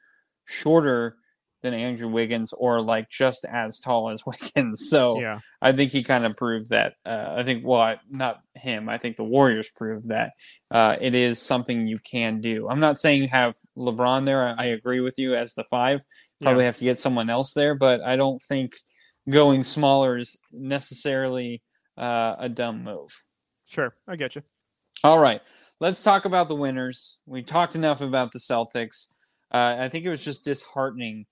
shorter 0.45 1.17
than 1.65 1.75
Andrew 1.75 2.09
Wiggins 2.09 2.53
or 2.53 2.83
like 2.83 3.09
just 3.09 3.45
as 3.47 3.81
tall 3.81 4.11
as 4.11 4.23
Wiggins. 4.27 4.89
So 4.89 5.19
yeah. 5.19 5.41
I 5.61 5.73
think 5.73 5.91
he 5.91 6.05
kind 6.05 6.25
of 6.27 6.37
proved 6.37 6.71
that. 6.71 6.93
Uh, 7.05 7.35
I 7.39 7.43
think, 7.43 7.67
well, 7.67 7.81
I- 7.81 8.01
not 8.09 8.41
him. 8.55 8.89
I 8.89 8.99
think 8.99 9.17
the 9.17 9.25
Warriors 9.25 9.71
proved 9.75 10.09
that 10.11 10.33
uh, 10.71 10.97
it 11.01 11.15
is 11.15 11.41
something 11.41 11.87
you 11.87 11.99
can 11.99 12.41
do. 12.41 12.69
I'm 12.69 12.81
not 12.81 13.01
saying 13.01 13.29
have 13.29 13.55
LeBron 13.77 14.27
there. 14.27 14.47
I, 14.47 14.55
I 14.59 14.65
agree 14.67 15.01
with 15.01 15.19
you 15.19 15.35
as 15.35 15.55
the 15.55 15.65
five. 15.65 16.03
Probably 16.43 16.67
have 16.67 16.77
to 16.77 16.85
get 16.85 16.99
someone 16.99 17.31
else 17.31 17.55
there, 17.55 17.75
but 17.75 18.03
I 18.03 18.17
don't 18.17 18.43
think 18.43 18.75
going 19.31 19.65
smaller 19.65 20.19
is 20.19 20.39
necessarily 20.53 21.63
uh, 21.97 22.37
a 22.39 22.49
dumb 22.51 22.85
move. 22.85 23.09
Sure, 23.67 23.95
I 24.07 24.17
get 24.17 24.35
you. 24.35 24.43
All 25.03 25.19
right, 25.19 25.41
let's 25.81 26.03
talk 26.03 26.27
about 26.27 26.49
the 26.49 26.55
winners. 26.55 27.19
We 27.25 27.43
talked 27.43 27.75
enough 27.75 28.03
about 28.03 28.33
the 28.33 28.39
Celtics. 28.39 29.07
Uh, 29.51 29.77
I 29.79 29.89
think 29.89 30.05
it 30.05 30.11
was 30.11 30.23
just 30.23 30.45
disheartening 30.45 31.25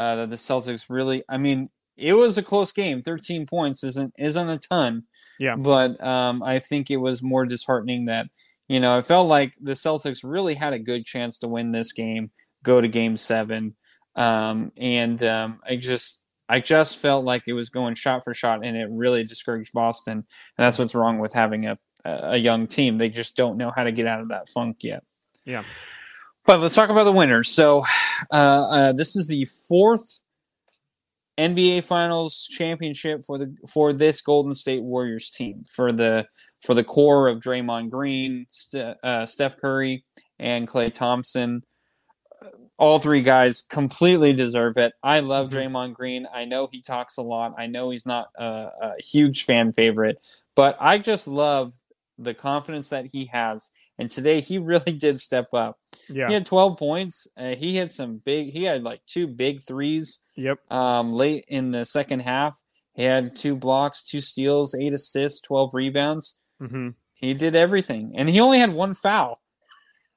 uh, 0.00 0.16
that 0.16 0.30
the 0.30 0.36
Celtics 0.36 0.86
really. 0.88 1.22
I 1.28 1.36
mean, 1.36 1.68
it 1.96 2.14
was 2.14 2.38
a 2.38 2.42
close 2.42 2.72
game. 2.72 3.02
Thirteen 3.02 3.46
points 3.46 3.84
isn't 3.84 4.14
isn't 4.18 4.48
a 4.48 4.58
ton. 4.58 5.04
Yeah. 5.38 5.56
But 5.56 6.02
um, 6.02 6.42
I 6.42 6.58
think 6.58 6.90
it 6.90 6.96
was 6.96 7.22
more 7.22 7.44
disheartening 7.44 8.06
that 8.06 8.26
you 8.66 8.80
know 8.80 8.98
it 8.98 9.04
felt 9.06 9.28
like 9.28 9.54
the 9.60 9.72
Celtics 9.72 10.20
really 10.24 10.54
had 10.54 10.72
a 10.72 10.78
good 10.78 11.04
chance 11.04 11.38
to 11.40 11.48
win 11.48 11.70
this 11.70 11.92
game, 11.92 12.30
go 12.64 12.80
to 12.80 12.88
Game 12.88 13.16
Seven, 13.16 13.76
um, 14.16 14.72
and 14.76 15.22
um, 15.22 15.60
I 15.68 15.76
just. 15.76 16.24
I 16.52 16.58
just 16.58 16.96
felt 16.96 17.24
like 17.24 17.46
it 17.46 17.52
was 17.52 17.68
going 17.68 17.94
shot 17.94 18.24
for 18.24 18.34
shot, 18.34 18.64
and 18.64 18.76
it 18.76 18.88
really 18.90 19.22
discouraged 19.22 19.72
Boston. 19.72 20.14
And 20.14 20.24
that's 20.56 20.80
what's 20.80 20.96
wrong 20.96 21.20
with 21.20 21.32
having 21.32 21.66
a 21.66 21.78
a 22.04 22.36
young 22.36 22.66
team. 22.66 22.98
They 22.98 23.08
just 23.08 23.36
don't 23.36 23.56
know 23.56 23.72
how 23.74 23.84
to 23.84 23.92
get 23.92 24.08
out 24.08 24.20
of 24.20 24.30
that 24.30 24.48
funk 24.48 24.78
yet. 24.82 25.04
Yeah. 25.44 25.62
But 26.46 26.60
let's 26.60 26.74
talk 26.74 26.90
about 26.90 27.04
the 27.04 27.12
winners. 27.12 27.50
So, 27.50 27.84
uh, 28.32 28.34
uh, 28.70 28.92
this 28.92 29.14
is 29.14 29.28
the 29.28 29.44
fourth 29.68 30.18
NBA 31.38 31.84
Finals 31.84 32.46
championship 32.50 33.24
for 33.24 33.38
the 33.38 33.54
for 33.68 33.92
this 33.92 34.20
Golden 34.20 34.54
State 34.54 34.82
Warriors 34.82 35.30
team 35.30 35.64
for 35.70 35.92
the 35.92 36.26
for 36.62 36.74
the 36.74 36.84
core 36.84 37.28
of 37.28 37.40
Draymond 37.40 37.90
Green, 37.90 38.46
Ste- 38.50 38.96
uh, 39.02 39.26
Steph 39.26 39.56
Curry, 39.58 40.04
and 40.38 40.66
Klay 40.68 40.92
Thompson. 40.92 41.62
All 42.78 42.98
three 42.98 43.20
guys 43.22 43.60
completely 43.60 44.32
deserve 44.32 44.78
it. 44.78 44.94
I 45.02 45.20
love 45.20 45.50
Mhm. 45.50 45.52
Draymond 45.52 45.94
Green. 45.94 46.26
I 46.32 46.46
know 46.46 46.66
he 46.70 46.80
talks 46.80 47.18
a 47.18 47.22
lot. 47.22 47.54
I 47.58 47.66
know 47.66 47.90
he's 47.90 48.06
not 48.06 48.28
a, 48.38 48.44
a 48.82 48.92
huge 48.98 49.44
fan 49.44 49.72
favorite, 49.74 50.16
but 50.56 50.76
I 50.80 50.98
just 50.98 51.28
love 51.28 51.74
the 52.22 52.34
confidence 52.34 52.88
that 52.90 53.06
he 53.06 53.26
has. 53.32 53.70
And 53.98 54.10
today 54.10 54.40
he 54.40 54.58
really 54.70 54.92
did 54.92 55.20
step 55.20 55.46
up. 55.52 55.78
Yeah. 56.08 56.28
He 56.28 56.34
had 56.34 56.46
12 56.46 56.78
points. 56.78 57.26
Uh, 57.36 57.54
he 57.54 57.76
had 57.76 57.90
some 57.90 58.20
big. 58.24 58.52
He 58.52 58.64
had 58.64 58.82
like 58.84 59.00
two 59.06 59.26
big 59.26 59.62
threes 59.62 60.20
Yep. 60.36 60.58
um, 60.70 61.12
late 61.12 61.44
in 61.48 61.70
the 61.70 61.84
second 61.84 62.20
half. 62.20 62.56
He 62.94 63.02
had 63.04 63.36
two 63.36 63.56
blocks, 63.56 64.02
two 64.04 64.20
steals, 64.20 64.74
eight 64.74 64.92
assists, 64.92 65.40
12 65.40 65.70
rebounds. 65.74 66.38
hmm 66.60 66.88
He 67.14 67.34
did 67.34 67.54
everything, 67.56 68.12
and 68.16 68.28
he 68.28 68.40
only 68.40 68.58
had 68.58 68.72
one 68.72 68.94
foul. 68.94 69.40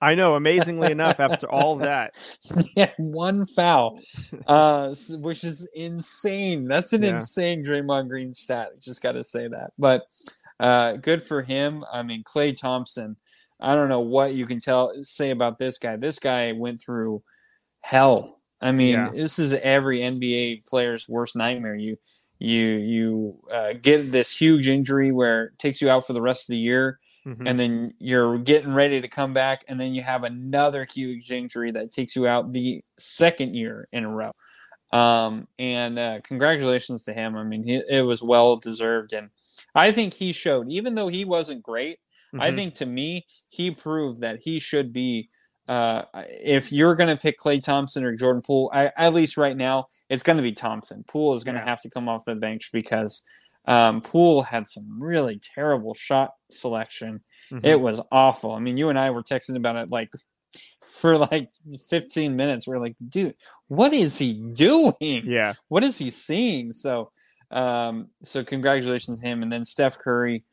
I 0.02 0.16
know. 0.16 0.36
Amazingly 0.36 0.92
enough, 0.98 1.20
after 1.22 1.50
all 1.50 1.78
that, 1.78 2.12
had 2.76 2.94
one 2.98 3.46
foul, 3.46 4.00
uh, 4.48 4.94
which 5.12 5.44
is 5.46 5.70
insane. 5.76 6.68
That's 6.68 6.92
an 6.94 7.04
Yeah. 7.04 7.16
insane 7.16 7.64
Draymond 7.64 8.10
Green 8.10 8.34
stat. 8.34 8.70
Just 8.82 9.02
got 9.02 9.14
to 9.14 9.24
say 9.24 9.48
that. 9.48 9.72
But 9.78 10.04
uh, 10.60 10.94
good 10.94 11.24
for 11.24 11.42
him. 11.42 11.84
I 11.92 12.04
mean, 12.04 12.24
Klay 12.24 12.58
Thompson. 12.60 13.18
I 13.60 13.76
don't 13.76 13.90
know 13.90 14.02
what 14.02 14.34
you 14.34 14.46
can 14.46 14.60
tell 14.60 14.92
say 15.04 15.30
about 15.30 15.58
this 15.58 15.78
guy. 15.78 15.96
This 15.96 16.20
guy 16.20 16.52
went 16.52 16.82
through 16.82 17.24
hell. 17.82 18.40
I 18.62 18.72
mean, 18.72 18.94
Yeah. 18.94 19.10
this 19.14 19.40
is 19.40 19.54
every 19.54 20.00
NBA 20.00 20.64
player's 20.66 21.08
worst 21.08 21.36
nightmare. 21.36 21.76
You 21.76 21.98
you 22.40 22.66
you 22.66 23.40
uh, 23.52 23.74
get 23.82 24.12
this 24.12 24.36
huge 24.36 24.68
injury 24.68 25.12
where 25.12 25.46
it 25.46 25.60
takes 25.60 25.82
you 25.82 25.90
out 25.90 26.06
for 26.06 26.14
the 26.14 26.22
rest 26.22 26.44
of 26.44 26.54
the 26.54 26.58
year 26.58 27.00
Mhm. 27.26 27.44
and 27.48 27.58
then 27.58 27.88
you're 28.00 28.38
getting 28.38 28.74
ready 28.74 29.00
to 29.00 29.08
come 29.08 29.34
back, 29.34 29.64
and 29.70 29.80
then 29.80 29.94
you 29.94 30.02
have 30.04 30.26
another 30.26 30.84
huge 30.84 31.32
injury 31.32 31.72
that 31.72 31.94
takes 31.94 32.18
you 32.18 32.28
out 32.28 32.52
the 32.52 32.84
second 33.00 33.56
year 33.56 33.88
in 33.94 34.04
a 34.04 34.10
row. 34.10 34.34
Um, 34.92 35.48
and 35.58 35.98
uh, 35.98 36.20
congratulations 36.24 37.04
to 37.06 37.14
him. 37.14 37.38
I 37.38 37.44
mean, 37.44 37.64
he, 37.64 37.82
it 37.90 38.02
was 38.02 38.22
well 38.22 38.58
deserved, 38.58 39.14
and 39.14 39.30
I 39.76 39.92
think 39.92 40.14
he 40.14 40.32
showed, 40.34 40.70
even 40.70 40.96
though 40.96 41.08
he 41.08 41.26
wasn't 41.26 41.64
great. 41.64 42.00
I 42.40 42.52
Mhm. 42.52 42.56
think 42.56 42.74
to 42.76 42.86
me, 42.86 43.26
he 43.48 43.72
proved 43.72 44.22
that 44.22 44.40
he 44.42 44.60
should 44.60 44.92
be. 44.94 45.30
Uh, 45.68 46.04
if 46.16 46.74
you're 46.74 46.94
going 46.96 47.16
to 47.16 47.22
pick 47.22 47.40
Klay 47.40 47.64
Thompson 47.64 48.04
or 48.04 48.14
Jordan 48.16 48.42
Poole, 48.42 48.70
I, 48.74 48.92
at 48.98 49.14
least 49.14 49.38
right 49.38 49.56
now, 49.56 49.86
it's 50.10 50.22
going 50.24 50.36
to 50.36 50.44
be 50.44 50.52
Thompson. 50.52 51.06
Poole 51.08 51.36
is 51.36 51.46
going 51.46 51.56
to 51.56 51.62
Yeah. 51.62 51.70
have 51.70 51.82
to 51.84 51.90
come 51.90 52.10
off 52.10 52.26
the 52.26 52.36
bench 52.36 52.70
because 52.74 53.24
um, 53.66 54.02
Poole 54.02 54.42
had 54.44 54.68
some 54.68 55.02
really 55.02 55.40
terrible 55.40 55.94
shot 55.94 56.32
selection. 56.52 57.24
Mhm. 57.50 57.66
It 57.66 57.80
was 57.80 58.02
awful. 58.12 58.52
I 58.52 58.60
mean, 58.60 58.76
you 58.76 58.90
and 58.90 59.00
I 59.00 59.10
were 59.12 59.24
texting 59.24 59.56
about 59.56 59.78
it 59.78 59.90
like 59.90 60.10
for 60.84 61.18
like 61.18 61.50
15 61.90 62.36
minutes. 62.36 62.68
We 62.68 62.76
are 62.76 62.80
like, 62.82 62.96
dude, 63.08 63.36
what 63.70 63.94
is 63.94 64.18
he 64.18 64.34
doing? 64.34 64.94
yeah. 65.00 65.54
What 65.70 65.86
is 65.86 65.98
he 65.98 66.10
seeing? 66.10 66.74
So, 66.74 67.13
um, 67.54 68.10
so 68.24 68.44
congratulations 68.44 69.22
him. 69.22 69.44
And 69.44 69.52
then 69.52 69.64
Steph 69.64 69.98
Curry, 70.00 70.44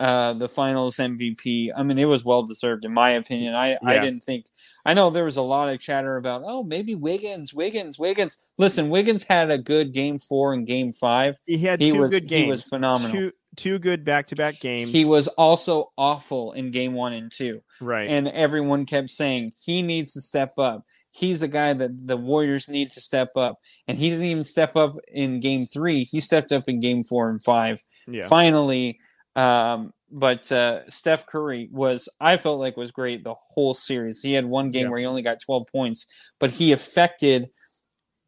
uh, 0.00 0.32
the 0.32 0.48
finals 0.48 0.96
MVP. 0.96 1.70
I 1.76 1.82
mean, 1.82 1.98
it 1.98 2.04
was 2.04 2.24
well 2.24 2.44
deserved 2.44 2.84
in 2.84 2.94
my 2.94 3.10
opinion. 3.10 3.54
I, 3.54 3.76
I 3.84 3.98
didn't 3.98 4.22
think. 4.22 4.46
I 4.84 4.94
know 4.94 5.10
there 5.10 5.24
was 5.24 5.36
a 5.36 5.42
lot 5.42 5.68
of 5.68 5.80
chatter 5.80 6.16
about, 6.16 6.42
oh, 6.44 6.62
maybe 6.62 6.94
Wiggins, 6.94 7.52
Wiggins, 7.52 7.98
Wiggins. 7.98 8.50
Listen, 8.58 8.90
Wiggins 8.90 9.24
had 9.24 9.50
a 9.50 9.58
good 9.58 9.92
game 9.92 10.18
four 10.18 10.52
and 10.52 10.66
game 10.66 10.92
five. 10.92 11.38
He 11.46 11.58
had 11.58 11.80
He 11.80 11.90
two 11.92 11.98
was 11.98 12.12
good 12.12 12.28
games. 12.28 12.44
he 12.44 12.50
was 12.50 12.62
phenomenal. 12.62 13.10
Two 13.12 13.32
two 13.56 13.78
good 13.80 14.04
back 14.04 14.28
to 14.28 14.36
back 14.36 14.60
games. 14.60 14.92
He 14.92 15.04
was 15.04 15.26
also 15.28 15.92
awful 15.98 16.52
in 16.52 16.70
game 16.70 16.94
one 16.94 17.12
and 17.12 17.30
two, 17.32 17.60
right. 17.80 18.08
and 18.08 18.28
everyone 18.28 18.86
kept 18.86 19.10
saying 19.10 19.52
he 19.64 19.82
needs 19.82 20.12
to 20.12 20.20
step 20.20 20.58
up. 20.58 20.84
He's 21.10 21.42
a 21.42 21.48
guy 21.48 21.72
that 21.72 22.06
the 22.06 22.16
Warriors 22.16 22.68
need 22.68 22.90
to 22.90 23.00
step 23.00 23.30
up, 23.36 23.58
and 23.88 23.98
he 23.98 24.10
didn't 24.10 24.26
even 24.26 24.44
step 24.44 24.76
up 24.76 24.96
in 25.12 25.40
game 25.40 25.66
three. 25.66 26.04
He 26.04 26.20
stepped 26.20 26.52
up 26.52 26.64
in 26.68 26.78
game 26.78 27.02
four 27.02 27.28
and 27.28 27.42
five. 27.42 27.82
yeah. 28.06 28.28
finally 28.28 29.00
um 29.38 29.92
but 30.10 30.50
uh 30.52 30.80
steph 30.90 31.26
curry 31.26 31.68
was 31.70 32.08
i 32.20 32.36
felt 32.36 32.58
like 32.58 32.76
was 32.76 32.90
great 32.90 33.22
the 33.22 33.34
whole 33.34 33.72
series 33.74 34.20
he 34.20 34.32
had 34.32 34.44
one 34.44 34.70
game 34.70 34.84
Yeah. 34.84 34.90
where 34.90 34.98
he 35.00 35.06
only 35.06 35.22
got 35.22 35.38
12 35.40 35.66
points 35.70 36.06
but 36.40 36.50
he 36.50 36.72
affected 36.72 37.48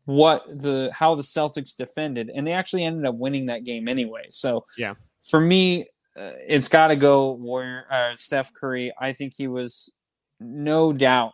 what 0.05 0.47
the 0.47 0.91
how 0.93 1.15
the 1.15 1.23
celtics 1.23 1.77
defended 1.77 2.31
and 2.35 2.47
they 2.47 2.53
actually 2.53 2.85
ended 2.85 3.07
up 3.07 3.15
winning 3.17 3.47
that 3.47 3.65
game 3.65 3.89
anyway 3.89 4.25
so 4.31 4.65
Yeah. 4.79 4.95
for 5.25 5.41
me 5.41 5.89
uh, 6.17 6.33
it's 6.47 6.69
got 6.69 6.89
to 6.89 6.97
go 6.97 7.33
warrior 7.33 7.85
uh, 7.91 8.15
steph 8.17 8.53
curry 8.55 8.93
i 9.01 9.13
think 9.13 9.33
he 9.37 9.49
was 9.49 9.93
no 10.39 10.93
doubt 10.93 11.33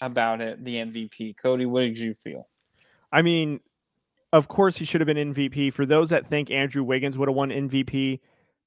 about 0.00 0.40
it 0.40 0.64
the 0.64 0.76
mvp 0.76 1.36
cody 1.36 1.66
what 1.66 1.80
did 1.80 1.98
you 1.98 2.14
feel 2.14 2.48
I 3.12 3.22
mean, 3.22 3.60
of 4.32 4.48
course 4.48 4.76
he 4.76 4.84
should 4.84 5.00
have 5.00 5.06
been 5.06 5.32
MVP. 5.32 5.72
For 5.72 5.86
those 5.86 6.08
that 6.08 6.28
think 6.28 6.50
Andrew 6.50 6.82
Wiggins 6.82 7.16
would 7.16 7.28
have 7.28 7.36
won 7.36 7.50
MVP, 7.50 8.18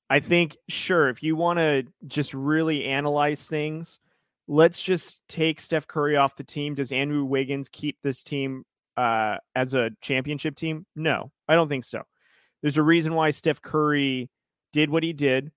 I 0.10 0.20
think 0.20 0.58
sure 0.70 1.10
if 1.10 1.22
you 1.22 1.36
want 1.36 1.60
to 1.60 1.86
just 2.06 2.34
really 2.34 2.86
analyze 2.86 3.46
things, 3.46 4.00
let's 4.48 4.82
just 4.82 5.22
take 5.28 5.60
Steph 5.60 5.88
Curry 5.88 6.16
off 6.16 6.36
the 6.36 6.44
team. 6.44 6.76
Does 6.76 6.92
Andrew 6.92 7.26
Wiggins 7.26 7.70
keep 7.70 7.98
this 8.02 8.24
team 8.24 8.64
uh, 8.96 9.38
as 9.56 9.74
a 9.74 9.92
championship 10.02 10.56
team? 10.56 10.86
No, 10.96 11.32
I 11.48 11.56
don't 11.56 11.68
think 11.68 11.84
so. 11.84 12.04
There's 12.62 12.78
a 12.78 12.84
reason 12.84 13.14
why 13.14 13.32
Steph 13.32 13.62
Curry 13.62 14.30
did 14.74 14.90
what 14.90 15.04
he 15.04 15.14
did. 15.14 15.52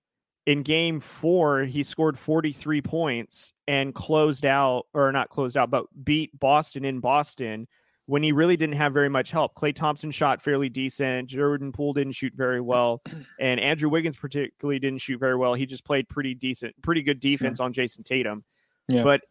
In 0.47 0.63
game 0.63 0.99
four, 0.99 1.63
he 1.63 1.83
scored 1.83 2.17
43 2.17 2.81
points 2.81 3.53
and 3.67 3.93
closed 3.93 4.45
out, 4.45 4.85
or 4.93 5.11
not 5.11 5.29
closed 5.29 5.55
out, 5.55 5.69
but 5.69 5.85
beat 6.03 6.37
Boston 6.37 6.83
in 6.83 6.99
Boston 6.99 7.67
when 8.11 8.21
he 8.21 8.33
really 8.33 8.57
didn't 8.57 8.75
have 8.75 8.91
very 8.91 9.07
much 9.07 9.31
help. 9.31 9.55
Klay 9.55 9.73
Thompson 9.73 10.11
shot 10.11 10.41
fairly 10.41 10.67
decent. 10.67 11.29
Jordan 11.29 11.71
Poole 11.71 11.93
didn't 11.93 12.11
shoot 12.11 12.33
very 12.35 12.59
well. 12.59 13.01
And 13.39 13.57
Andrew 13.57 13.87
Wiggins 13.87 14.17
particularly 14.17 14.79
didn't 14.79 14.99
shoot 14.99 15.17
very 15.17 15.37
well. 15.37 15.53
He 15.53 15.65
just 15.65 15.85
played 15.85 16.09
pretty 16.09 16.33
decent, 16.35 16.75
pretty 16.81 17.03
good 17.03 17.21
defense 17.21 17.61
on 17.61 17.71
Jayson 17.71 18.03
Tatum. 18.03 18.43
Yeah. 18.89 19.03
But 19.03 19.21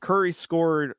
Curry 0.00 0.32
scored, 0.32 0.92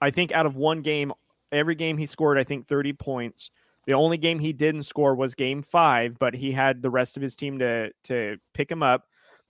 I 0.00 0.12
think, 0.12 0.30
out 0.30 0.46
of 0.46 0.54
one 0.54 0.82
game, 0.82 1.12
every 1.50 1.74
game 1.74 1.98
he 1.98 2.06
scored, 2.06 2.38
I 2.38 2.44
think, 2.44 2.68
30 2.68 2.92
points. 2.92 3.50
The 3.86 3.94
only 3.94 4.16
game 4.16 4.38
he 4.38 4.52
didn't 4.52 4.84
score 4.84 5.16
was 5.16 5.34
game 5.34 5.62
five, 5.62 6.16
but 6.16 6.32
he 6.32 6.52
had 6.52 6.80
the 6.80 6.90
rest 6.90 7.16
of 7.16 7.24
his 7.24 7.34
team 7.34 7.58
to 7.58 7.90
to 8.04 8.36
pick 8.54 8.70
him 8.70 8.84
up, 8.84 9.08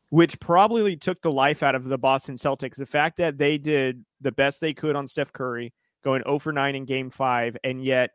which 0.09 0.41
probably 0.41 0.97
took 0.97 1.21
the 1.21 1.31
life 1.31 1.63
out 1.63 1.75
of 1.75 1.85
the 1.85 1.99
Boston 1.99 2.37
Celtics. 2.37 2.77
The 2.77 2.87
fact 2.87 3.19
that 3.19 3.37
they 3.37 3.59
did 3.59 4.03
the 4.23 4.33
best 4.33 4.63
they 4.63 4.73
could 4.73 4.97
on 4.97 5.07
Steph 5.07 5.35
Curry, 5.35 5.75
going 6.03 6.23
0 6.25 6.39
for 6.39 6.53
9 6.53 6.75
in 6.75 6.85
game 6.85 7.11
five, 7.11 7.57
and 7.65 7.83
yet 7.85 8.11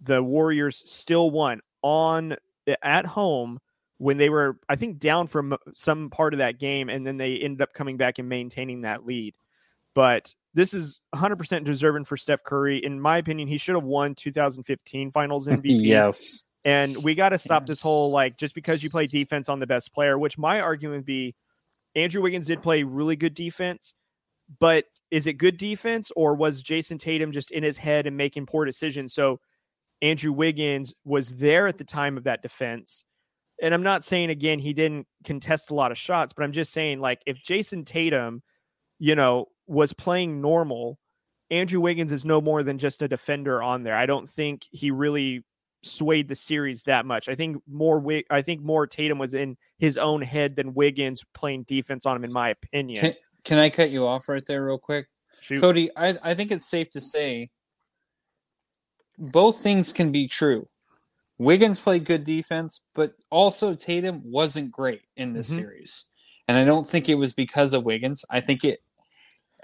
the 0.00 0.22
Warriors 0.22 0.82
still 0.86 1.30
won 1.30 1.60
on 1.82 2.36
at 2.82 3.06
home 3.06 3.58
when 3.98 4.16
they 4.16 4.28
were, 4.28 4.58
I 4.68 4.76
think, 4.76 4.98
down 4.98 5.26
from 5.26 5.52
uh, 5.52 5.56
some 5.74 6.10
part 6.10 6.32
of 6.32 6.38
that 6.38 6.58
game, 6.58 6.88
and 6.88 7.06
then 7.06 7.16
they 7.16 7.36
ended 7.36 7.62
up 7.62 7.72
coming 7.72 7.96
back 7.96 8.18
and 8.18 8.28
maintaining 8.28 8.82
that 8.82 9.04
lead. 9.04 9.34
But 9.94 10.32
this 10.54 10.72
is 10.72 11.00
100% 11.14 11.64
deserving 11.64 12.04
for 12.04 12.16
Steph 12.16 12.44
Curry. 12.44 12.78
In 12.78 13.00
my 13.00 13.18
opinion, 13.18 13.48
he 13.48 13.58
should 13.58 13.74
have 13.74 13.84
won 13.84 14.14
2015 14.14 15.10
Finals 15.10 15.46
MVP. 15.48 15.62
yes 15.64 16.44
And 16.64 17.02
we 17.02 17.14
got 17.14 17.30
to 17.30 17.38
stop 17.38 17.66
this 17.66 17.80
whole 17.80 18.10
like 18.10 18.36
just 18.36 18.54
because 18.54 18.82
you 18.82 18.90
play 18.90 19.06
defense 19.06 19.48
on 19.48 19.58
the 19.58 19.66
best 19.66 19.92
player, 19.92 20.18
which 20.18 20.38
my 20.38 20.60
argument 20.60 21.00
would 21.00 21.06
be 21.06 21.34
Andrew 21.94 22.22
Wiggins 22.22 22.46
did 22.46 22.62
play 22.62 22.82
really 22.84 23.16
good 23.16 23.34
defense, 23.34 23.94
but 24.60 24.84
is 25.10 25.26
it 25.26 25.34
good 25.34 25.58
defense 25.58 26.10
or 26.16 26.34
was 26.34 26.62
Jayson 26.62 26.98
Tatum 26.98 27.32
just 27.32 27.50
in 27.50 27.62
his 27.62 27.78
head 27.78 28.06
and 28.06 28.16
making 28.16 28.46
poor 28.46 28.64
decisions? 28.64 29.14
So 29.14 29.40
Andrew 30.02 30.32
Wiggins 30.32 30.94
was 31.04 31.28
there 31.30 31.66
at 31.66 31.78
the 31.78 31.84
time 31.84 32.16
of 32.16 32.24
that 32.24 32.42
defense. 32.42 33.04
And 33.60 33.74
I'm 33.74 33.82
not 33.82 34.04
saying 34.04 34.30
again 34.30 34.58
he 34.58 34.72
didn't 34.72 35.06
contest 35.24 35.70
a 35.70 35.74
lot 35.74 35.90
of 35.90 35.98
shots, 35.98 36.32
but 36.32 36.44
I'm 36.44 36.52
just 36.52 36.72
saying 36.72 37.00
like 37.00 37.22
if 37.26 37.42
Jayson 37.42 37.84
Tatum, 37.84 38.42
you 38.98 39.14
know, 39.14 39.46
was 39.66 39.92
playing 39.92 40.40
normal, 40.40 40.98
Andrew 41.50 41.80
Wiggins 41.80 42.12
is 42.12 42.24
no 42.24 42.40
more 42.40 42.62
than 42.62 42.78
just 42.78 43.02
a 43.02 43.08
defender 43.08 43.62
on 43.62 43.82
there. 43.82 43.96
I 43.96 44.06
don't 44.06 44.30
think 44.30 44.66
he 44.70 44.90
really 44.90 45.44
swayed 45.82 46.28
the 46.28 46.34
series 46.34 46.82
that 46.84 47.06
much. 47.06 47.28
I 47.28 47.34
think 47.34 47.56
more 47.68 48.04
I 48.30 48.42
think 48.42 48.62
more 48.62 48.86
Tatum 48.86 49.18
was 49.18 49.34
in 49.34 49.56
his 49.78 49.98
own 49.98 50.22
head 50.22 50.56
than 50.56 50.74
Wiggins 50.74 51.24
playing 51.34 51.64
defense 51.64 52.06
on 52.06 52.16
him 52.16 52.24
in 52.24 52.32
my 52.32 52.50
opinion. 52.50 53.00
Can, 53.00 53.14
can 53.44 53.58
I 53.58 53.70
cut 53.70 53.90
you 53.90 54.06
off 54.06 54.28
right 54.28 54.44
there, 54.46 54.64
real 54.64 54.78
quick? 54.78 55.06
Shoot. 55.40 55.60
Cody, 55.60 55.90
I, 55.96 56.16
I 56.22 56.34
think 56.34 56.50
it's 56.50 56.68
safe 56.68 56.90
to 56.90 57.00
say 57.00 57.50
both 59.18 59.60
things 59.60 59.92
can 59.92 60.12
be 60.12 60.28
true. 60.28 60.68
Wiggins 61.38 61.78
played 61.78 62.04
good 62.04 62.24
defense, 62.24 62.80
but 62.94 63.12
also 63.30 63.74
Tatum 63.74 64.22
wasn't 64.24 64.72
great 64.72 65.02
in 65.16 65.32
this 65.32 65.50
Mhm. 65.50 65.56
series. 65.56 66.08
And 66.48 66.56
I 66.56 66.64
don't 66.64 66.88
think 66.88 67.08
it 67.08 67.14
was 67.14 67.32
because 67.32 67.72
of 67.72 67.84
Wiggins. 67.84 68.24
I 68.30 68.40
think 68.40 68.64
it 68.64 68.80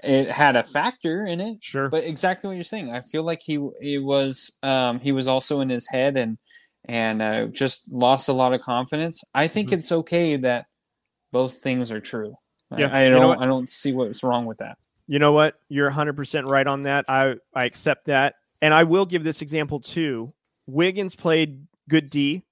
it 0.03 0.29
had 0.29 0.55
a 0.57 0.63
factor 0.63 1.25
in 1.25 1.39
it. 1.39 1.57
Sure. 1.63 1.89
But 1.89 2.03
exactly 2.03 2.47
what 2.49 2.55
you're 2.55 2.63
saying. 2.65 2.91
I 2.91 3.01
feel 3.01 3.23
like 3.23 3.41
he 3.41 3.55
it 3.81 4.03
was 4.03 4.55
um, 4.61 4.99
he 4.99 5.11
was 5.13 5.27
also 5.27 5.61
in 5.61 5.69
his 5.69 5.87
head 5.87 6.17
and 6.17 6.37
and 6.83 7.21
uh, 7.21 7.47
just 7.47 7.91
lost 7.91 8.27
a 8.29 8.33
lot 8.33 8.53
of 8.53 8.61
confidence. 8.61 9.23
I 9.33 9.47
think 9.47 9.69
Mhm. 9.69 9.73
it's 9.73 9.91
okay 9.91 10.35
that 10.35 10.67
both 11.31 11.59
things 11.59 11.91
are 11.91 12.01
true. 12.01 12.35
I- 12.71 12.79
Yeah, 12.79 12.95
I, 12.97 13.07
know 13.09 13.19
don't? 13.19 13.41
I 13.43 13.45
don't 13.45 13.69
see 13.69 13.93
what's 13.93 14.23
wrong 14.23 14.45
with 14.45 14.57
that. 14.59 14.77
You 15.07 15.19
know 15.19 15.33
what? 15.33 15.59
You're 15.69 15.91
100% 15.91 16.47
right 16.47 16.65
on 16.65 16.81
that. 16.81 17.05
I 17.07 17.35
I 17.53 17.65
accept 17.65 18.05
that. 18.05 18.35
And 18.61 18.73
I 18.73 18.83
will 18.83 19.05
give 19.05 19.23
this 19.23 19.41
example 19.41 19.79
too. 19.79 20.33
Wiggins 20.67 21.15
played 21.15 21.65
good 21.89 22.09
D 22.09 22.43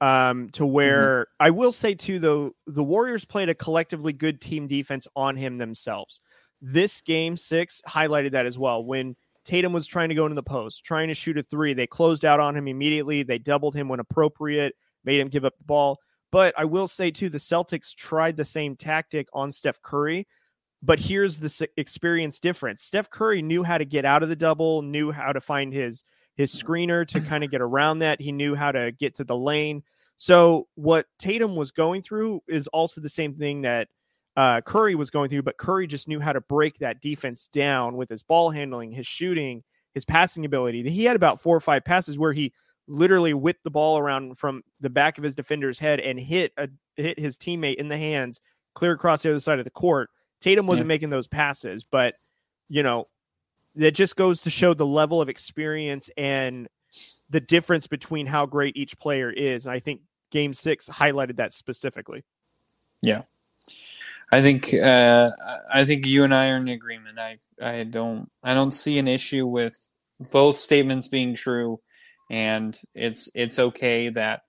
um 0.00 0.50
to 0.50 0.66
where 0.66 1.28
I 1.40 1.50
will 1.50 1.72
say 1.72 1.94
too 1.94 2.18
though 2.18 2.54
the 2.66 2.82
Warriors 2.82 3.24
played 3.24 3.48
a 3.48 3.54
collectively 3.54 4.12
good 4.12 4.40
team 4.40 4.66
defense 4.66 5.06
on 5.16 5.36
him 5.36 5.56
themselves. 5.56 6.20
This 6.60 7.00
game 7.00 7.36
6 7.36 7.80
highlighted 7.88 8.32
that 8.32 8.44
as 8.46 8.58
well 8.58 8.84
when 8.84 9.16
Tatum 9.44 9.72
was 9.72 9.86
trying 9.86 10.08
to 10.08 10.14
go 10.14 10.24
into 10.24 10.34
the 10.34 10.42
post, 10.42 10.84
trying 10.84 11.08
to 11.08 11.14
shoot 11.14 11.36
a 11.38 11.42
3, 11.42 11.74
they 11.74 11.86
closed 11.86 12.24
out 12.24 12.40
on 12.40 12.56
him 12.56 12.66
immediately. 12.66 13.22
They 13.22 13.38
doubled 13.38 13.74
him 13.74 13.88
when 13.88 14.00
appropriate, 14.00 14.74
made 15.04 15.20
him 15.20 15.28
give 15.28 15.44
up 15.44 15.56
the 15.58 15.64
ball. 15.66 15.98
But 16.34 16.52
I 16.58 16.64
will 16.64 16.88
say 16.88 17.12
too 17.12 17.28
the 17.28 17.38
Celtics 17.38 17.94
tried 17.94 18.36
the 18.36 18.44
same 18.44 18.74
tactic 18.74 19.28
on 19.32 19.52
Steph 19.52 19.80
Curry 19.82 20.26
but 20.84 21.00
here's 21.00 21.38
the 21.38 21.68
experience 21.78 22.38
difference. 22.38 22.82
Steph 22.82 23.08
Curry 23.08 23.40
knew 23.40 23.62
how 23.62 23.78
to 23.78 23.86
get 23.86 24.04
out 24.04 24.22
of 24.22 24.28
the 24.28 24.36
double, 24.36 24.82
knew 24.82 25.10
how 25.10 25.32
to 25.32 25.40
find 25.40 25.72
his 25.72 26.04
his 26.36 26.54
screener 26.54 27.06
to 27.08 27.20
kind 27.28 27.42
of 27.42 27.50
get 27.50 27.62
around 27.62 28.00
that. 28.00 28.20
He 28.20 28.32
knew 28.32 28.54
how 28.54 28.70
to 28.70 28.92
get 28.92 29.14
to 29.16 29.24
the 29.24 29.36
lane. 29.36 29.82
So 30.16 30.68
what 30.74 31.06
Tatum 31.18 31.56
was 31.56 31.70
going 31.70 32.02
through 32.02 32.42
is 32.46 32.66
also 32.68 33.00
the 33.00 33.08
same 33.08 33.34
thing 33.34 33.62
that 33.62 33.88
uh, 34.36 34.60
Curry 34.60 34.94
was 34.94 35.10
going 35.10 35.30
through, 35.30 35.42
but 35.42 35.56
Curry 35.56 35.86
just 35.86 36.06
knew 36.06 36.20
how 36.20 36.32
to 36.32 36.40
break 36.40 36.78
that 36.78 37.00
defense 37.00 37.48
down 37.48 37.96
with 37.96 38.10
his 38.10 38.22
ball 38.22 38.50
handling, 38.50 38.92
his 38.92 39.06
shooting, 39.06 39.62
his 39.94 40.04
passing 40.04 40.44
ability. 40.44 40.88
He 40.90 41.04
had 41.04 41.16
about 41.16 41.40
four 41.40 41.56
or 41.56 41.60
five 41.60 41.84
passes 41.84 42.18
where 42.18 42.32
he 42.32 42.52
literally 42.86 43.34
whipped 43.34 43.64
the 43.64 43.70
ball 43.70 43.98
around 43.98 44.38
from 44.38 44.62
the 44.80 44.90
back 44.90 45.18
of 45.18 45.24
his 45.24 45.34
defender's 45.34 45.78
head 45.78 46.00
and 46.00 46.18
hit 46.18 46.52
a 46.56 46.68
hit 46.96 47.18
his 47.18 47.36
teammate 47.36 47.76
in 47.76 47.88
the 47.88 47.98
hands 47.98 48.40
clear 48.74 48.92
across 48.92 49.22
the 49.22 49.30
other 49.30 49.40
side 49.40 49.58
of 49.58 49.64
the 49.64 49.70
court. 49.70 50.10
Tatum 50.40 50.66
wasn't 50.66 50.88
making 50.88 51.10
those 51.10 51.26
passes, 51.26 51.86
but 51.90 52.14
you 52.68 52.82
know, 52.82 53.08
that 53.76 53.92
just 53.92 54.16
goes 54.16 54.42
to 54.42 54.50
show 54.50 54.74
the 54.74 54.86
level 54.86 55.20
of 55.20 55.28
experience 55.28 56.10
and 56.16 56.68
the 57.30 57.40
difference 57.40 57.86
between 57.86 58.26
how 58.26 58.46
great 58.46 58.76
each 58.76 58.98
player 58.98 59.30
is. 59.30 59.66
And 59.66 59.74
I 59.74 59.80
think 59.80 60.02
game 60.30 60.54
six 60.54 60.88
highlighted 60.88 61.36
that 61.36 61.52
specifically. 61.52 62.24
Yeah. 63.00 63.22
I 64.30 64.42
think 64.42 64.74
uh, 64.74 65.30
I 65.72 65.84
think 65.84 66.06
you 66.06 66.24
and 66.24 66.34
I 66.34 66.50
are 66.50 66.56
in 66.56 66.68
agreement. 66.68 67.18
I 67.18 67.38
I 67.60 67.84
don't 67.84 68.28
I 68.42 68.54
don't 68.54 68.72
see 68.72 68.98
an 68.98 69.06
issue 69.06 69.46
with 69.46 69.92
both 70.32 70.56
statements 70.56 71.08
being 71.08 71.34
true, 71.34 71.80
and 72.30 72.78
it's 72.94 73.28
it's 73.34 73.58
okay 73.58 74.08
that 74.10 74.42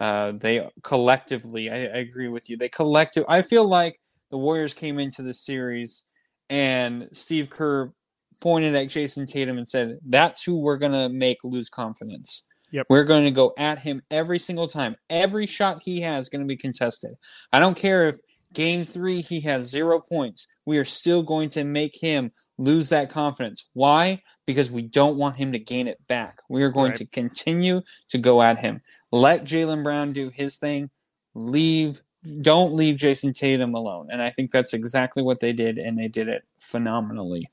uh, 0.00 0.32
they 0.32 0.68
collectively. 0.82 1.70
I, 1.70 1.76
I 1.76 1.98
agree 1.98 2.28
with 2.28 2.48
you. 2.48 2.56
They 2.56 2.68
collective. 2.68 3.24
I 3.28 3.42
feel 3.42 3.66
like 3.66 3.98
the 4.30 4.38
Warriors 4.38 4.74
came 4.74 4.98
into 4.98 5.22
the 5.22 5.34
series, 5.34 6.04
and 6.50 7.08
Steve 7.12 7.50
Kerr 7.50 7.92
pointed 8.40 8.74
at 8.74 8.88
Jayson 8.88 9.26
Tatum 9.26 9.58
and 9.58 9.68
said, 9.68 9.98
"That's 10.06 10.42
who 10.42 10.58
we're 10.58 10.78
gonna 10.78 11.08
make 11.08 11.38
lose 11.44 11.68
confidence." 11.68 12.46
Yep. 12.72 12.86
We're 12.88 13.04
going 13.04 13.24
to 13.24 13.30
go 13.30 13.52
at 13.58 13.78
him 13.78 14.02
every 14.10 14.38
single 14.38 14.66
time. 14.66 14.96
Every 15.10 15.46
shot 15.46 15.82
he 15.82 16.00
has 16.00 16.30
going 16.30 16.40
to 16.40 16.48
be 16.48 16.56
contested. 16.56 17.14
I 17.52 17.60
don't 17.60 17.76
care 17.76 18.08
if 18.08 18.18
game 18.52 18.84
three 18.84 19.20
he 19.20 19.40
has 19.40 19.64
zero 19.68 20.00
points. 20.00 20.46
We 20.66 20.78
are 20.78 20.84
still 20.84 21.22
going 21.22 21.48
to 21.50 21.64
make 21.64 21.96
him 22.00 22.30
lose 22.58 22.88
that 22.90 23.10
confidence. 23.10 23.68
Why? 23.72 24.22
Because 24.46 24.70
we 24.70 24.82
don't 24.82 25.16
want 25.16 25.36
him 25.36 25.52
to 25.52 25.58
gain 25.58 25.88
it 25.88 25.98
back. 26.06 26.40
We 26.48 26.62
are 26.62 26.70
going 26.70 26.90
Right. 26.90 26.98
to 26.98 27.06
continue 27.06 27.82
to 28.10 28.18
go 28.18 28.42
at 28.42 28.58
him. 28.58 28.80
Let 29.10 29.44
Jaylen 29.44 29.82
Brown 29.82 30.12
do 30.12 30.30
his 30.30 30.56
thing. 30.56 30.90
Leave. 31.34 32.02
Don't 32.42 32.72
leave 32.74 32.96
Jayson 32.96 33.32
Tatum 33.34 33.74
alone. 33.74 34.08
And 34.12 34.22
I 34.22 34.30
think 34.30 34.52
that's 34.52 34.74
exactly 34.74 35.22
what 35.24 35.40
they 35.40 35.52
did, 35.52 35.78
and 35.78 35.98
they 35.98 36.06
did 36.08 36.28
it 36.28 36.44
phenomenally. 36.58 37.50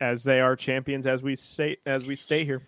As 0.00 0.24
they 0.24 0.40
are 0.40 0.56
champions, 0.56 1.06
as 1.06 1.22
we 1.22 1.36
stay 1.36 1.78
as 1.86 2.06
we 2.06 2.16
stay 2.16 2.44
here. 2.44 2.62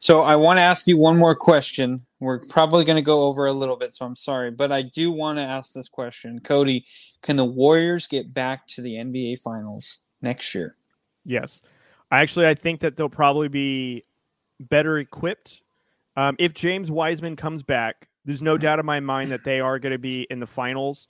So 0.00 0.22
I 0.22 0.36
want 0.36 0.58
to 0.58 0.62
ask 0.62 0.86
you 0.86 0.96
one 0.96 1.18
more 1.18 1.34
question. 1.34 2.06
We're 2.20 2.38
probably 2.38 2.84
going 2.84 2.96
to 2.96 3.02
go 3.02 3.24
over 3.24 3.46
a 3.46 3.52
little 3.52 3.76
bit, 3.76 3.94
so 3.94 4.06
I'm 4.06 4.16
sorry, 4.16 4.50
but 4.50 4.70
I 4.70 4.82
do 4.82 5.10
want 5.10 5.38
to 5.38 5.42
ask 5.42 5.72
this 5.72 5.88
question. 5.88 6.40
Cody, 6.40 6.86
can 7.22 7.36
the 7.36 7.44
Warriors 7.44 8.06
get 8.06 8.32
back 8.32 8.66
to 8.68 8.80
the 8.80 8.94
NBA 8.94 9.40
Finals 9.40 10.02
next 10.22 10.54
year? 10.54 10.76
Yes, 11.24 11.62
I 12.10 12.22
actually 12.22 12.46
I 12.46 12.54
think 12.54 12.80
that 12.80 12.96
they'll 12.96 13.08
probably 13.08 13.48
be 13.48 14.04
better 14.60 14.98
equipped 14.98 15.62
um, 16.16 16.36
if 16.38 16.54
James 16.54 16.90
Wiseman 16.90 17.36
comes 17.36 17.62
back. 17.62 18.08
There's 18.24 18.42
no 18.42 18.56
doubt 18.56 18.78
in 18.78 18.86
my 18.86 19.00
mind 19.00 19.30
that 19.30 19.44
they 19.44 19.60
are 19.60 19.78
going 19.78 19.92
to 19.92 19.98
be 19.98 20.26
in 20.30 20.38
the 20.38 20.46
finals. 20.46 21.08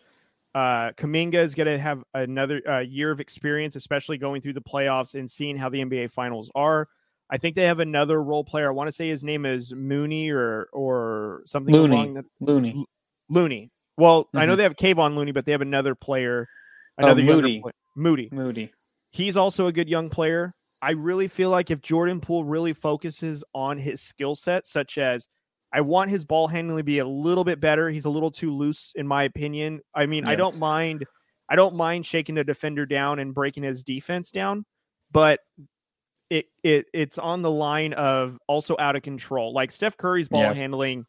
Uh, 0.54 0.92
Kuminga 0.92 1.42
is 1.42 1.54
going 1.54 1.66
to 1.66 1.78
have 1.78 2.02
another 2.14 2.62
uh, 2.68 2.80
year 2.80 3.10
of 3.10 3.20
experience, 3.20 3.76
especially 3.76 4.18
going 4.18 4.40
through 4.40 4.54
the 4.54 4.62
playoffs 4.62 5.14
and 5.14 5.30
seeing 5.30 5.56
how 5.56 5.68
the 5.68 5.84
NBA 5.84 6.10
finals 6.10 6.50
are. 6.54 6.88
I 7.30 7.36
think 7.38 7.56
they 7.56 7.64
have 7.64 7.80
another 7.80 8.22
role 8.22 8.44
player. 8.44 8.68
I 8.68 8.72
want 8.72 8.88
to 8.88 8.92
say 8.92 9.08
his 9.08 9.22
name 9.22 9.44
is 9.46 9.72
Mooney 9.74 10.30
or 10.30 10.68
or 10.72 11.42
something 11.46 11.74
Looney. 11.74 11.94
along 11.94 12.14
that 12.14 12.24
Looney. 12.40 12.84
Looney. 13.28 13.70
Well, 13.96 14.28
I 14.34 14.46
know 14.46 14.54
Mhm. 14.54 14.56
they 14.58 14.62
have 14.62 14.76
Kevon 14.76 15.14
Looney, 15.16 15.32
but 15.32 15.44
they 15.44 15.52
have 15.52 15.60
another 15.60 15.94
player, 15.94 16.46
Oh, 16.98 17.04
another 17.06 17.20
younger 17.20 17.42
Moody. 17.42 17.60
pla- 17.60 17.70
Moody. 17.96 18.28
Moody. 18.32 18.70
He's 19.10 19.36
also 19.36 19.66
a 19.66 19.72
good 19.72 19.88
young 19.88 20.08
player. 20.08 20.54
I 20.80 20.92
really 20.92 21.26
feel 21.28 21.50
like 21.50 21.70
if 21.70 21.80
Jordan 21.82 22.20
Poole 22.20 22.44
really 22.44 22.72
focuses 22.72 23.42
on 23.54 23.76
his 23.78 24.00
skill 24.00 24.36
set, 24.36 24.66
such 24.66 24.96
as 24.98 25.26
I 25.72 25.80
want 25.82 26.10
his 26.10 26.24
ball 26.24 26.46
handling 26.48 26.78
to 26.78 26.84
be 26.84 27.00
a 27.00 27.06
little 27.06 27.44
bit 27.44 27.60
better. 27.60 27.90
He's 27.90 28.04
a 28.06 28.10
little 28.10 28.30
too 28.30 28.54
loose, 28.54 28.92
in 28.94 29.06
my 29.06 29.24
opinion. 29.24 29.80
I 29.94 30.06
mean, 30.06 30.24
I 30.26 30.34
don't 30.36 30.58
mind, 30.58 31.04
I 31.50 31.56
don't 31.56 31.74
mind 31.74 32.06
shaking 32.06 32.36
the 32.36 32.44
defender 32.44 32.86
down 32.86 33.18
and 33.18 33.34
breaking 33.34 33.64
his 33.64 33.82
defense 33.82 34.30
down, 34.30 34.64
but 35.10 35.40
it 36.30 36.46
it 36.62 36.86
it's 36.92 37.18
on 37.18 37.42
the 37.42 37.50
line 37.50 37.92
of 37.94 38.38
also 38.46 38.76
out 38.78 38.96
of 38.96 39.02
control. 39.02 39.52
Like 39.52 39.70
Steph 39.70 39.96
Curry's 39.96 40.28
ball 40.28 40.42
Yeah. 40.42 40.52
handling, 40.52 41.06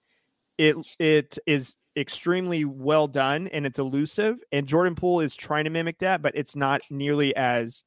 it 0.58 0.78
it 1.00 1.38
is 1.46 1.76
extremely 1.98 2.66
well 2.66 3.08
done 3.08 3.48
and 3.50 3.66
it's 3.66 3.80
elusive. 3.80 4.40
And 4.52 4.68
Jordan 4.68 4.96
Poole 4.96 5.20
is 5.20 5.36
trying 5.36 5.66
to 5.66 5.70
mimic 5.70 6.00
that, 6.00 6.22
but 6.22 6.34
it's 6.36 6.56
not 6.56 6.82
nearly 6.90 7.36
as 7.36 7.84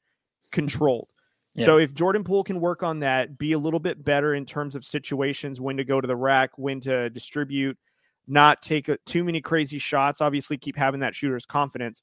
controlled. 0.53 1.09
Yeah. 1.55 1.67
So 1.67 1.79
if 1.79 1.95
Jordan 1.95 2.25
Poole 2.25 2.45
can 2.45 2.61
work 2.61 2.83
on 2.83 3.01
that, 3.01 3.39
be 3.39 3.53
a 3.53 3.59
little 3.59 3.81
bit 3.81 4.03
better 4.05 4.35
in 4.35 4.45
terms 4.47 4.75
of 4.75 4.85
situations, 4.85 5.61
when 5.61 5.77
to 5.77 5.85
go 5.85 6.01
to 6.01 6.07
the 6.07 6.17
rack, 6.17 6.51
when 6.57 6.81
to 6.81 7.11
distribute, 7.11 7.79
not 8.27 8.63
take 8.63 8.89
a, 8.89 8.97
too 9.05 9.23
many 9.25 9.41
crazy 9.41 9.79
shots, 9.79 10.21
obviously 10.21 10.57
keep 10.57 10.77
having 10.77 11.01
that 11.01 11.15
shooter's 11.15 11.45
confidence, 11.45 12.03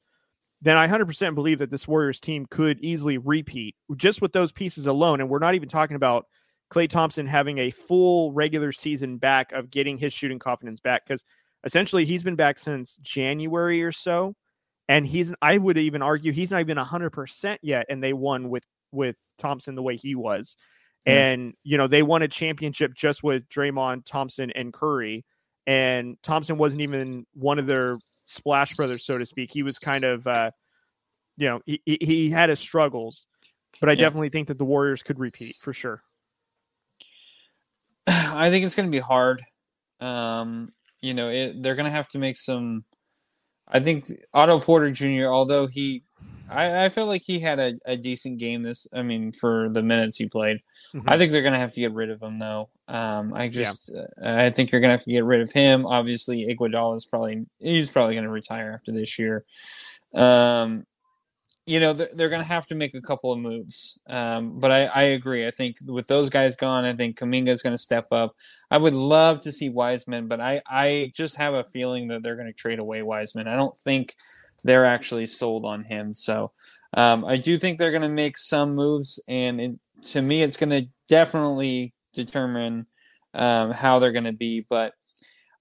then 0.62 0.78
I 0.78 0.88
100% 0.88 1.36
believe 1.36 1.60
that 1.60 1.70
this 1.70 1.88
Warriors 1.88 2.20
team 2.20 2.46
could 2.50 2.80
easily 2.82 3.18
repeat 3.18 3.76
just 3.96 4.22
with 4.22 4.34
those 4.34 4.52
pieces 4.52 4.88
alone. 4.88 5.22
And 5.22 5.30
we're 5.30 5.40
not 5.40 5.56
even 5.56 5.70
talking 5.70 5.96
about 5.96 6.26
Klay 6.72 6.90
Thompson 6.90 7.26
having 7.26 7.58
a 7.60 7.72
full 7.72 8.34
regular 8.34 8.72
season 8.72 9.18
back 9.18 9.52
of 9.54 9.72
getting 9.72 9.98
his 9.98 10.14
shooting 10.14 10.40
confidence 10.40 10.80
back 10.80 11.06
because 11.06 11.24
essentially 11.64 12.06
he's 12.06 12.24
been 12.24 12.36
back 12.36 12.58
since 12.58 12.98
January 13.02 13.82
or 13.84 13.92
so. 13.92 14.36
And 14.90 15.06
he's, 15.06 15.32
I 15.42 15.58
would 15.58 15.78
even 15.78 16.02
argue 16.02 16.32
he's 16.32 16.52
not 16.52 16.62
even 16.62 16.78
100% 16.78 17.58
yet. 17.62 17.86
And 17.90 18.04
they 18.04 18.14
won 18.14 18.50
with, 18.50 18.64
with 18.92 19.16
Thompson 19.38 19.76
the 19.76 19.84
way 19.84 19.96
he 19.96 20.16
was. 20.16 20.58
Yeah. 21.06 21.14
And, 21.14 21.54
you 21.64 21.78
know, 21.78 21.88
they 21.88 22.04
won 22.04 22.22
a 22.22 22.28
championship 22.28 22.94
just 22.96 23.24
with 23.24 23.48
Draymond, 23.50 24.06
Thompson, 24.06 24.52
and 24.52 24.74
Curry. 24.74 25.26
And 25.68 26.18
Thompson 26.24 26.58
wasn't 26.58 26.82
even 26.82 27.26
one 27.34 27.60
of 27.60 27.68
their 27.68 27.98
splash 28.30 28.76
brothers, 28.76 29.06
so 29.06 29.18
to 29.18 29.26
speak. 29.26 29.52
He 29.52 29.64
was 29.64 29.80
kind 29.80 30.04
of, 30.04 30.26
uh, 30.28 30.52
you 31.38 31.48
know, 31.50 31.62
he, 31.66 31.82
he- 31.86 32.30
had 32.30 32.50
his 32.50 32.60
struggles, 32.60 33.26
but 33.80 33.90
I 33.90 33.94
Yeah. 33.94 34.02
definitely 34.02 34.30
think 34.30 34.50
that 34.50 34.58
the 34.58 34.66
Warriors 34.66 35.04
could 35.04 35.20
repeat 35.20 35.56
for 35.56 35.74
sure. 35.74 36.02
I 38.08 38.50
think 38.50 38.66
it's 38.66 38.76
going 38.76 38.88
to 38.88 38.92
be 38.92 39.00
hard. 39.00 39.42
Um, 40.00 40.72
you 41.02 41.14
know, 41.14 41.30
it, 41.30 41.62
they're 41.62 41.76
going 41.76 41.86
to 41.86 41.92
have 41.92 42.08
to 42.10 42.20
make 42.20 42.38
some. 42.38 42.84
I 43.68 43.80
think 43.80 44.12
Otto 44.34 44.60
Porter 44.60 44.92
Jr., 44.92 45.28
although 45.28 45.68
he, 45.68 46.04
I, 46.52 46.86
I 46.86 46.90
feel 46.90 47.06
like 47.06 47.24
he 47.24 47.40
had 47.40 47.60
a, 47.60 47.74
a 47.86 47.96
decent 47.98 48.40
game 48.40 48.64
this. 48.64 48.88
I 48.94 49.02
mean, 49.04 49.32
for 49.32 49.70
the 49.70 49.84
minutes 49.84 50.18
he 50.18 50.26
played, 50.28 50.62
Mhm. 50.94 51.04
I 51.06 51.18
think 51.18 51.32
they're 51.32 51.44
going 51.44 51.54
to 51.54 51.60
have 51.60 51.74
to 51.74 51.80
get 51.80 51.94
rid 51.94 52.10
of 52.10 52.22
him 52.22 52.38
though. 52.38 52.70
Um, 52.88 53.32
I 53.36 53.48
just, 53.48 53.92
uh, 53.92 54.08
I 54.28 54.50
think 54.50 54.72
you're 54.72 54.82
going 54.82 54.90
to 54.90 54.98
have 54.98 55.04
to 55.04 55.12
get 55.12 55.24
rid 55.24 55.42
of 55.42 55.52
him. 55.52 55.86
Obviously, 55.86 56.48
Iguodala 56.48 56.96
is 56.98 57.06
probably 57.06 57.46
he's 57.60 57.90
probably 57.90 58.16
going 58.16 58.24
to 58.24 58.32
retire 58.32 58.72
after 58.74 58.92
this 58.92 59.20
year. 59.20 59.46
Um, 60.16 60.86
you 61.68 61.80
know, 61.80 61.94
they're, 61.94 62.10
they're 62.14 62.30
going 62.30 62.42
to 62.42 62.48
have 62.48 62.66
to 62.68 62.74
make 62.76 62.96
a 62.96 63.02
couple 63.02 63.32
of 63.32 63.38
moves. 63.38 64.00
Um, 64.08 64.60
but 64.60 64.72
I, 64.72 64.86
I 64.86 65.04
agree. 65.04 65.46
I 65.46 65.52
think 65.52 65.76
with 65.86 66.08
those 66.08 66.28
guys 66.32 66.56
gone, 66.56 66.84
I 66.84 66.96
think 66.96 67.20
Kuminga 67.20 67.50
is 67.50 67.62
going 67.62 67.76
to 67.76 67.78
step 67.78 68.08
up. 68.12 68.36
I 68.72 68.78
would 68.80 68.96
love 68.96 69.42
to 69.42 69.52
see 69.52 69.70
Wiseman, 69.70 70.28
but 70.28 70.42
I, 70.42 70.62
I 70.68 71.12
just 71.14 71.36
have 71.36 71.54
a 71.54 71.64
feeling 71.64 72.08
that 72.08 72.24
they're 72.24 72.36
going 72.36 72.48
to 72.48 72.54
trade 72.54 72.80
away 72.80 73.04
Wiseman. 73.04 73.48
I 73.48 73.56
don't 73.56 73.78
think 73.78 74.16
they're 74.64 74.86
actually 74.86 75.26
sold 75.26 75.66
on 75.66 75.84
him. 75.84 76.16
So 76.16 76.52
um, 76.94 77.26
I 77.26 77.38
do 77.38 77.58
think 77.58 77.78
they're 77.78 77.92
going 77.92 78.02
to 78.02 78.10
make 78.10 78.38
some 78.38 78.76
moves. 78.76 79.20
And 79.28 79.62
it, 79.62 79.72
to 80.12 80.22
me, 80.22 80.42
it's 80.42 80.58
going 80.58 80.70
to 80.72 80.88
definitely 81.08 81.94
determine 82.14 82.86
um, 83.34 83.72
how 83.72 84.00
they're 84.00 84.12
going 84.12 84.24
to 84.26 84.32
be. 84.34 84.66
But 84.70 84.94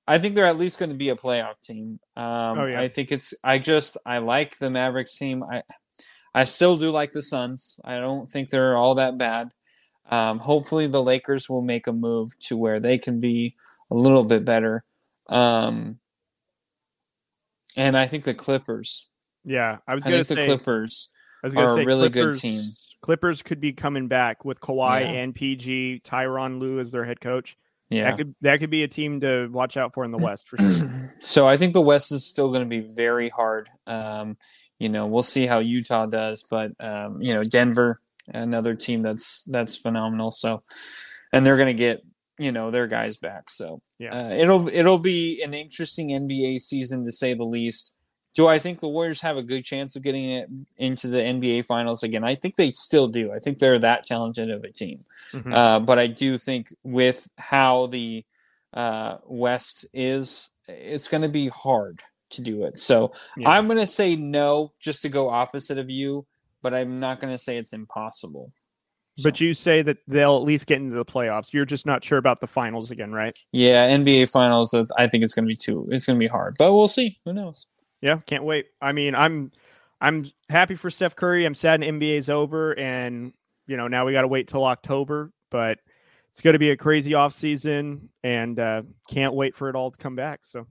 I 0.07 0.18
think 0.18 0.34
they're 0.34 0.46
at 0.46 0.57
least 0.57 0.78
going 0.78 0.90
to 0.90 0.96
be 0.96 1.11
a 1.11 1.16
playoff 1.16 1.61
team. 1.62 2.01
Um, 2.16 2.59
Oh, 2.59 2.66
yeah. 2.66 2.80
I 2.80 2.88
think 2.88 3.12
it's. 3.12 3.34
I 3.44 3.59
just 3.59 3.99
I 4.07 4.18
like 4.18 4.59
the 4.59 4.70
Mavericks 4.70 5.16
team. 5.16 5.42
I 5.42 5.62
I 6.34 6.44
still 6.44 6.76
do 6.76 6.90
like 6.90 7.12
the 7.12 7.22
Suns. 7.22 7.80
I 7.84 7.99
don't 7.99 8.28
think 8.28 8.49
they're 8.49 8.76
all 8.76 8.94
that 8.96 9.18
bad. 9.18 9.53
Um, 10.11 10.38
hopefully, 10.38 10.86
the 10.86 11.03
Lakers 11.03 11.49
will 11.49 11.62
make 11.62 11.86
a 11.86 11.92
move 11.92 12.30
to 12.46 12.57
where 12.57 12.80
they 12.80 12.96
can 12.96 13.20
be 13.20 13.57
a 13.90 13.94
little 13.94 14.24
bit 14.24 14.44
better. 14.44 14.84
Um, 15.28 15.99
and 17.79 17.97
I 17.97 18.07
think 18.07 18.24
the 18.24 18.35
Clippers. 18.35 19.07
Yeah, 19.45 19.79
I 19.87 19.95
was 19.95 20.05
going 20.05 20.18
to 20.18 20.24
say, 20.24 20.35
the 20.35 20.47
Clippers 20.47 21.11
I 21.43 21.47
was 21.47 21.55
going 21.55 21.66
are 21.66 21.74
to 21.76 21.81
a 21.81 21.83
say 21.83 21.87
really 21.87 22.09
good 22.11 22.22
Clippers, 22.22 22.41
team. 22.41 22.62
Clippers 23.01 23.43
could 23.43 23.61
be 23.61 23.72
coming 23.72 24.09
back 24.09 24.45
with 24.45 24.61
Kawhi 24.61 25.01
Yeah. 25.03 25.07
and 25.20 25.35
PG, 25.35 26.03
Tyronn 26.05 26.59
Lue 26.61 26.81
as 26.81 26.91
their 26.91 27.05
head 27.05 27.20
coach. 27.20 27.57
Yeah. 27.89 28.11
That 28.11 28.18
could 28.18 28.35
that 28.43 28.59
could 28.61 28.70
be 28.70 28.83
a 28.83 28.89
team 28.89 29.20
to 29.20 29.49
watch 29.51 29.76
out 29.79 29.95
for 29.95 30.05
in 30.05 30.11
the 30.11 30.22
West 30.22 30.49
for 30.49 30.59
sure. 30.59 30.89
so 31.20 31.49
I 31.49 31.57
think 31.57 31.72
the 31.72 31.81
West 31.81 32.12
is 32.12 32.26
still 32.26 32.49
going 32.49 32.64
to 32.64 32.68
be 32.68 32.81
very 32.81 33.31
hard. 33.31 33.70
Um, 33.87 34.37
you 34.79 34.89
know, 34.91 35.07
we'll 35.07 35.22
see 35.22 35.47
how 35.47 35.61
Utah 35.61 36.07
does, 36.07 36.45
but 36.51 36.72
um, 36.81 37.22
you 37.22 37.33
know, 37.33 37.45
Denver, 37.45 38.01
another 38.29 38.74
team 38.74 39.03
that's 39.03 39.43
that's 39.45 39.74
phenomenal. 39.74 40.31
So, 40.31 40.62
and 41.33 41.47
they're 41.47 41.57
going 41.57 41.74
to 41.74 41.74
get 41.74 42.03
you 42.39 42.53
know 42.53 42.70
their 42.70 42.86
guys 42.86 43.16
back. 43.16 43.51
So 43.51 43.80
Yeah. 43.99 44.14
uh, 44.14 44.30
it'll 44.30 44.68
it'll 44.68 44.99
be 44.99 45.43
an 45.43 45.55
interesting 45.55 46.09
NBA 46.11 46.61
season 46.61 47.05
to 47.05 47.12
say 47.12 47.34
the 47.34 47.45
least. 47.45 47.93
Do 48.34 48.47
I 48.47 48.59
think 48.61 48.78
the 48.78 48.89
Warriors 48.89 49.20
have 49.22 49.36
a 49.36 49.43
good 49.43 49.64
chance 49.64 49.97
of 49.97 50.03
getting 50.03 50.24
it 50.26 50.49
into 50.76 51.09
the 51.09 51.20
NBA 51.20 51.64
Finals 51.64 52.03
again? 52.05 52.22
I 52.22 52.36
think 52.36 52.55
they 52.55 52.70
still 52.70 53.09
do. 53.09 53.32
I 53.32 53.39
think 53.41 53.59
they're 53.59 53.78
that 53.80 54.05
talented 54.05 54.51
of 54.51 54.62
a 54.62 54.70
team. 54.70 55.01
Mhm. 55.32 55.53
Uh, 55.57 55.80
but 55.80 55.99
I 55.99 56.07
do 56.07 56.39
think 56.39 56.72
with 56.84 57.26
how 57.39 57.86
the 57.86 58.24
uh, 58.74 59.16
West 59.26 59.86
is, 59.95 60.51
it's 60.68 61.09
going 61.09 61.22
to 61.22 61.28
be 61.28 61.49
hard 61.49 62.03
to 62.30 62.43
do 62.43 62.64
it. 62.64 62.78
So 62.78 63.12
Yeah. 63.36 63.49
I'm 63.51 63.66
going 63.66 63.78
to 63.78 63.86
say 63.86 64.14
no, 64.14 64.72
just 64.78 65.03
to 65.03 65.09
go 65.09 65.30
opposite 65.30 65.78
of 65.78 65.89
you. 65.91 66.26
But 66.61 66.74
I'm 66.74 67.01
not 67.01 67.20
going 67.20 67.32
to 67.32 67.39
say 67.39 67.57
it's 67.57 67.72
impossible. 67.72 68.53
But 69.23 69.41
you 69.41 69.53
say 69.53 69.83
that 69.83 69.99
they'll 70.07 70.37
at 70.37 70.45
least 70.45 70.66
get 70.66 70.81
into 70.81 70.95
the 70.95 71.05
playoffs. 71.05 71.53
You're 71.53 71.64
just 71.64 71.87
not 71.87 72.05
sure 72.05 72.19
about 72.19 72.41
the 72.41 72.47
finals 72.47 72.91
again, 72.91 73.12
right? 73.12 73.37
Yeah, 73.53 73.89
NBA 73.89 74.31
Finals. 74.31 74.73
uh, 74.75 74.85
I 74.97 75.07
think 75.09 75.25
it's 75.25 75.35
going 75.35 75.45
to 75.45 75.49
be 75.49 75.57
too. 75.57 75.89
It's 75.91 76.07
going 76.07 76.19
to 76.19 76.23
be 76.25 76.29
hard, 76.29 76.55
but 76.59 76.73
we'll 76.73 76.89
see. 76.89 77.19
Who 77.25 77.33
knows? 77.33 77.66
Yeah, 78.01 78.19
can't 78.27 78.45
wait. 78.45 78.66
I 78.81 78.93
mean, 78.93 79.14
I'm 79.14 79.51
I'm 80.01 80.31
happy 80.49 80.77
for 80.77 80.91
Steph 80.91 81.16
Curry. 81.16 81.45
I'm 81.45 81.55
sad 81.55 81.81
NBA's 81.81 82.31
over 82.31 82.79
and 82.79 83.33
you 83.66 83.77
know, 83.77 83.89
now 83.89 84.07
we 84.07 84.12
got 84.12 84.23
to 84.23 84.29
wait 84.29 84.49
till 84.49 84.64
October, 84.64 85.31
but 85.51 85.79
it's 86.31 86.41
going 86.41 86.55
to 86.55 86.59
be 86.59 86.71
a 86.71 86.77
crazy 86.77 87.14
off 87.14 87.33
season 87.35 88.09
and 88.23 88.59
uh 88.59 88.83
can't 89.11 89.35
wait 89.35 89.55
for 89.57 89.69
it 89.69 89.77
all 89.77 89.91
to 89.91 89.99
come 89.99 90.16
back. 90.16 90.41
So, 90.45 90.66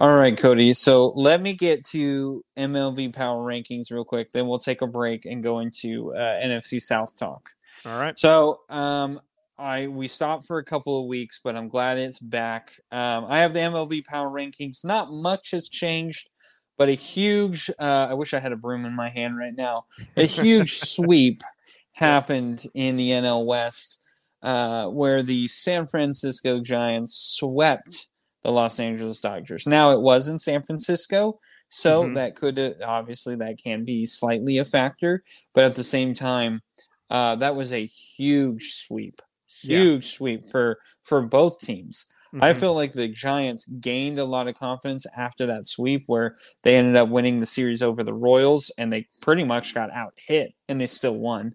All 0.00 0.14
right, 0.14 0.36
Cody. 0.36 0.74
So 0.74 1.08
let 1.16 1.42
me 1.42 1.54
get 1.54 1.84
to 1.86 2.44
MLB 2.56 3.12
Power 3.12 3.44
Rankings 3.44 3.90
real 3.90 4.04
quick. 4.04 4.30
Then 4.30 4.46
we'll 4.46 4.60
take 4.60 4.80
a 4.80 4.86
break 4.86 5.26
and 5.26 5.42
go 5.42 5.58
into 5.58 6.14
uh, 6.14 6.38
NFC 6.40 6.80
South 6.80 7.18
talk. 7.18 7.50
all 7.84 7.98
right. 7.98 8.16
So 8.16 8.60
um, 8.68 9.20
I 9.58 9.88
we 9.88 10.06
stopped 10.06 10.46
for 10.46 10.58
a 10.58 10.64
couple 10.64 11.00
of 11.00 11.08
weeks, 11.08 11.40
but 11.42 11.56
I'm 11.56 11.68
glad 11.68 11.98
it's 11.98 12.20
back. 12.20 12.78
Um, 12.92 13.26
I 13.28 13.40
have 13.40 13.52
the 13.52 13.58
MLB 13.58 14.04
Power 14.04 14.30
Rankings. 14.30 14.84
Not 14.84 15.12
much 15.12 15.50
has 15.50 15.68
changed, 15.68 16.30
but 16.76 16.88
a 16.88 16.92
huge. 16.92 17.68
Uh, 17.80 18.06
I 18.08 18.14
wish 18.14 18.34
I 18.34 18.38
had 18.38 18.52
a 18.52 18.56
broom 18.56 18.84
in 18.84 18.94
my 18.94 19.08
hand 19.08 19.36
right 19.36 19.54
now. 19.56 19.86
A 20.16 20.26
huge 20.26 20.78
sweep 20.78 21.42
happened 21.90 22.64
in 22.74 22.94
the 22.94 23.10
NL 23.10 23.46
West, 23.46 24.00
uh, 24.44 24.86
where 24.86 25.24
the 25.24 25.48
San 25.48 25.88
Francisco 25.88 26.60
Giants 26.60 27.36
swept 27.36 28.06
the 28.48 28.52
Los 28.52 28.80
Angeles 28.80 29.20
Dodgers. 29.20 29.66
Now 29.66 29.90
it 29.90 30.00
was 30.00 30.28
in 30.28 30.38
San 30.38 30.62
Francisco, 30.62 31.38
so 31.68 32.04
Mhm. 32.04 32.14
that 32.14 32.34
could 32.34 32.58
uh, 32.58 32.72
obviously 32.82 33.36
that 33.36 33.58
can 33.62 33.84
be 33.84 34.06
slightly 34.06 34.56
a 34.56 34.64
factor, 34.64 35.22
but 35.52 35.64
at 35.64 35.74
the 35.74 35.84
same 35.84 36.14
time, 36.14 36.62
uh, 37.10 37.36
that 37.36 37.54
was 37.54 37.74
a 37.74 37.84
huge 37.84 38.72
sweep, 38.72 39.16
Yeah. 39.62 39.80
huge 39.80 40.06
sweep 40.14 40.46
for 40.48 40.78
for 41.02 41.20
both 41.20 41.60
teams. 41.60 42.06
I 42.40 42.52
Mhm. 42.54 42.60
feel 42.60 42.74
like 42.74 42.92
the 42.92 43.08
Giants 43.08 43.66
gained 43.66 44.18
a 44.18 44.24
lot 44.24 44.48
of 44.48 44.54
confidence 44.54 45.04
after 45.14 45.44
that 45.44 45.66
sweep, 45.66 46.04
where 46.06 46.36
they 46.62 46.76
ended 46.76 46.96
up 46.96 47.10
winning 47.10 47.40
the 47.40 47.46
series 47.46 47.82
over 47.82 48.02
the 48.02 48.14
Royals, 48.14 48.70
and 48.78 48.90
they 48.90 49.06
pretty 49.20 49.44
much 49.44 49.74
got 49.74 49.90
out 49.90 50.14
hit, 50.16 50.54
and 50.70 50.80
they 50.80 50.86
still 50.86 51.16
won. 51.16 51.54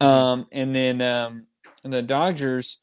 Mm-hmm. 0.00 0.06
Um, 0.06 0.46
and 0.52 0.74
then 0.74 1.02
um, 1.02 1.46
the 1.84 2.00
Dodgers, 2.00 2.80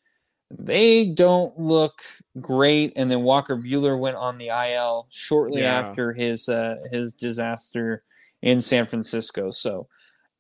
they 0.49 1.05
don't 1.07 1.57
look 1.59 2.01
great. 2.39 2.93
And 2.95 3.11
then 3.11 3.23
Walker 3.23 3.57
Buehler 3.57 3.99
went 3.99 4.15
on 4.15 4.37
the 4.37 4.47
IL 4.49 5.07
shortly 5.09 5.61
Yeah. 5.61 5.77
after 5.79 6.13
his 6.13 6.47
uh, 6.49 6.75
his 6.91 7.13
disaster 7.13 8.03
in 8.41 8.61
San 8.61 8.85
Francisco. 8.87 9.51
So 9.51 9.87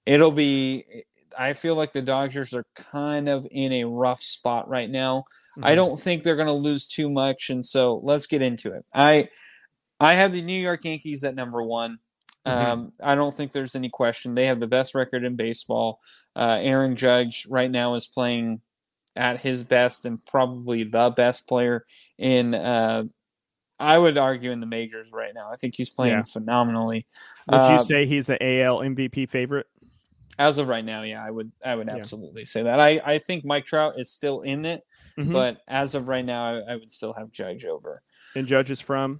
it'll 0.05 0.31
be. 0.31 1.03
I 1.39 1.53
feel 1.53 1.75
like 1.75 1.93
the 1.93 2.01
Dodgers 2.01 2.53
are 2.55 2.65
kind 2.75 3.29
of 3.29 3.47
in 3.51 3.71
a 3.73 3.83
rough 3.83 4.23
spot 4.23 4.67
right 4.69 4.89
now. 4.89 5.23
I 5.61 5.73
Mhm. 5.73 5.75
don't 5.75 5.99
think 5.99 6.23
they're 6.23 6.35
going 6.35 6.47
to 6.47 6.53
lose 6.53 6.87
too 6.87 7.09
much, 7.09 7.49
and 7.51 7.63
so 7.63 7.99
let's 8.03 8.25
get 8.27 8.41
into 8.41 8.73
it. 8.73 8.85
I 8.93 9.29
I 9.99 10.13
have 10.13 10.31
the 10.31 10.41
New 10.41 10.59
York 10.59 10.85
Yankees 10.85 11.23
at 11.23 11.35
number 11.35 11.61
one. 11.63 11.99
Mhm. 12.45 12.51
Um, 12.51 12.93
I 13.03 13.15
don't 13.15 13.35
think 13.35 13.51
there's 13.51 13.75
any 13.75 13.89
question. 13.89 14.35
They 14.35 14.45
have 14.45 14.59
the 14.59 14.67
best 14.67 14.95
record 14.95 15.25
in 15.25 15.35
baseball. 15.35 15.99
Uh, 16.35 16.59
Aaron 16.61 16.95
Judge 16.95 17.45
right 17.49 17.69
now 17.69 17.95
is 17.95 18.07
playing 18.07 18.61
at 19.17 19.39
his 19.39 19.63
best 19.63 20.05
and 20.05 20.23
probably 20.25 20.83
the 20.83 21.09
best 21.09 21.47
player 21.47 21.83
in. 22.17 22.55
Uh, 22.55 23.03
I 23.79 23.97
would 23.97 24.17
argue 24.17 24.51
in 24.51 24.59
the 24.59 24.65
majors 24.65 25.11
right 25.11 25.33
now. 25.35 25.51
I 25.51 25.55
think 25.55 25.75
he's 25.75 25.89
playing 25.91 26.13
Yeah. 26.15 26.23
phenomenally. 26.23 27.05
Would 27.49 27.57
Uh, 27.57 27.77
you 27.79 27.83
say 27.85 28.05
he's 28.07 28.25
the 28.27 28.37
AL 28.43 28.81
MVP 28.81 29.25
favorite? 29.27 29.67
as 30.39 30.57
of 30.59 30.67
right 30.67 30.85
now, 30.85 31.01
yeah, 31.01 31.23
I 31.23 31.31
would. 31.31 31.51
I 31.65 31.75
would 31.75 31.87
Yeah. 31.87 31.95
absolutely 31.95 32.45
say 32.45 32.61
that. 32.63 32.79
I, 32.79 33.01
I 33.03 33.17
think 33.17 33.43
Mike 33.43 33.65
Trout 33.65 33.99
is 33.99 34.11
still 34.11 34.41
in 34.41 34.65
it, 34.65 34.83
Mhm. 35.17 35.33
but 35.33 35.61
as 35.67 35.95
of 35.95 36.07
right 36.07 36.23
now, 36.25 36.43
I, 36.45 36.73
I 36.73 36.75
would 36.75 36.91
still 36.91 37.13
have 37.13 37.31
Judge 37.31 37.65
over. 37.65 38.01
and 38.35 38.47
judges 38.47 38.79
from 38.79 39.19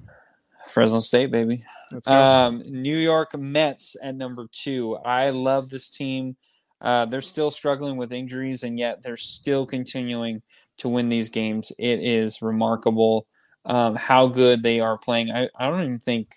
Fresno 0.68 1.00
State, 1.00 1.32
baby. 1.32 1.64
Um, 2.06 2.62
New 2.68 2.98
York 2.98 3.36
Mets 3.38 3.95
at 4.02 4.14
number 4.16 4.48
two. 4.52 4.95
I 4.98 5.30
love 5.32 5.70
this 5.70 5.89
team. 5.89 6.36
Uh, 6.82 7.06
they're 7.06 7.22
still 7.22 7.50
struggling 7.52 7.98
with 7.98 8.14
injuries, 8.14 8.64
and 8.64 8.78
yet 8.78 9.02
they're 9.02 9.18
still 9.18 9.66
continuing 9.66 10.42
to 10.78 10.90
win 10.90 11.10
these 11.10 11.30
games. 11.30 11.72
It 11.80 12.00
is 12.02 12.42
remarkable 12.42 13.26
um, 13.66 13.96
how 13.96 14.28
good 14.28 14.62
they 14.64 14.80
are 14.80 14.98
playing. 14.98 15.32
I, 15.32 15.50
I 15.58 15.70
don't 15.70 15.82
even 15.82 15.98
think 15.98 16.30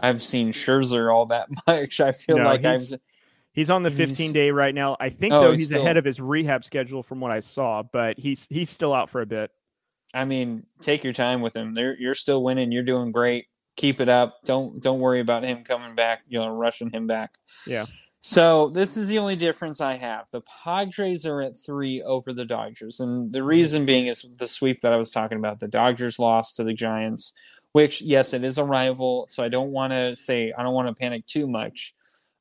I've 0.00 0.22
seen 0.22 0.52
Scherzer 0.52 1.12
all 1.14 1.26
that 1.26 1.48
much. 1.66 2.00
I 2.00 2.12
feel 2.12 2.38
No, 2.38 2.44
like 2.44 2.60
he's- 2.62 2.92
I've. 2.92 3.00
He's 3.52 3.70
on 3.70 3.82
the 3.82 3.90
15 3.90 4.32
day 4.32 4.52
right 4.52 4.72
now. 4.72 4.96
I 5.00 5.08
think 5.10 5.34
Oh, 5.34 5.40
though 5.40 5.50
he's 5.50 5.62
he's 5.62 5.68
still- 5.70 5.82
ahead 5.82 5.96
of 5.96 6.04
his 6.04 6.20
rehab 6.20 6.62
schedule 6.64 7.02
from 7.02 7.18
what 7.18 7.32
I 7.32 7.40
saw, 7.40 7.82
but 7.82 8.16
he's 8.16 8.46
he's 8.48 8.70
still 8.70 8.94
out 8.94 9.10
for 9.10 9.20
a 9.20 9.26
bit. 9.26 9.50
I 10.14 10.24
mean, 10.26 10.64
take 10.80 11.02
your 11.02 11.12
time 11.12 11.40
with 11.40 11.56
him. 11.56 11.74
They're, 11.74 11.98
you're 11.98 12.14
still 12.14 12.42
winning. 12.44 12.70
You're 12.70 12.84
doing 12.84 13.10
great. 13.10 13.46
Keep 13.76 14.00
it 14.00 14.08
up. 14.08 14.36
Don't 14.44 14.80
don't 14.80 15.00
worry 15.00 15.18
about 15.18 15.42
him 15.42 15.64
coming 15.64 15.96
back. 15.96 16.20
You 16.28 16.38
know, 16.38 16.48
rushing 16.50 16.90
him 16.90 17.08
back. 17.08 17.34
Yeah. 17.66 17.86
So 18.30 18.68
this 18.68 18.98
is 18.98 19.06
the 19.06 19.18
only 19.18 19.36
difference 19.36 19.80
I 19.80 19.94
have. 19.94 20.26
The 20.32 20.42
Padres 20.42 21.24
are 21.24 21.40
at 21.40 21.56
three 21.56 22.02
over 22.02 22.34
the 22.34 22.44
Dodgers, 22.44 23.00
and 23.00 23.32
the 23.32 23.42
reason 23.42 23.86
being 23.86 24.08
is 24.08 24.26
the 24.36 24.46
sweep 24.46 24.82
that 24.82 24.92
I 24.92 24.98
was 24.98 25.10
talking 25.10 25.38
about. 25.38 25.60
The 25.60 25.66
Dodgers 25.66 26.18
lost 26.18 26.56
to 26.56 26.64
the 26.64 26.74
Giants, 26.74 27.32
which 27.72 28.02
yes, 28.02 28.34
it 28.34 28.44
is 28.44 28.58
a 28.58 28.64
rival. 28.64 29.24
So 29.30 29.42
I 29.42 29.48
don't 29.48 29.70
want 29.70 29.94
to 29.94 30.14
say 30.14 30.52
I 30.58 30.62
don't 30.62 30.74
want 30.74 30.88
to 30.88 30.94
panic 30.94 31.24
too 31.24 31.46
much. 31.46 31.94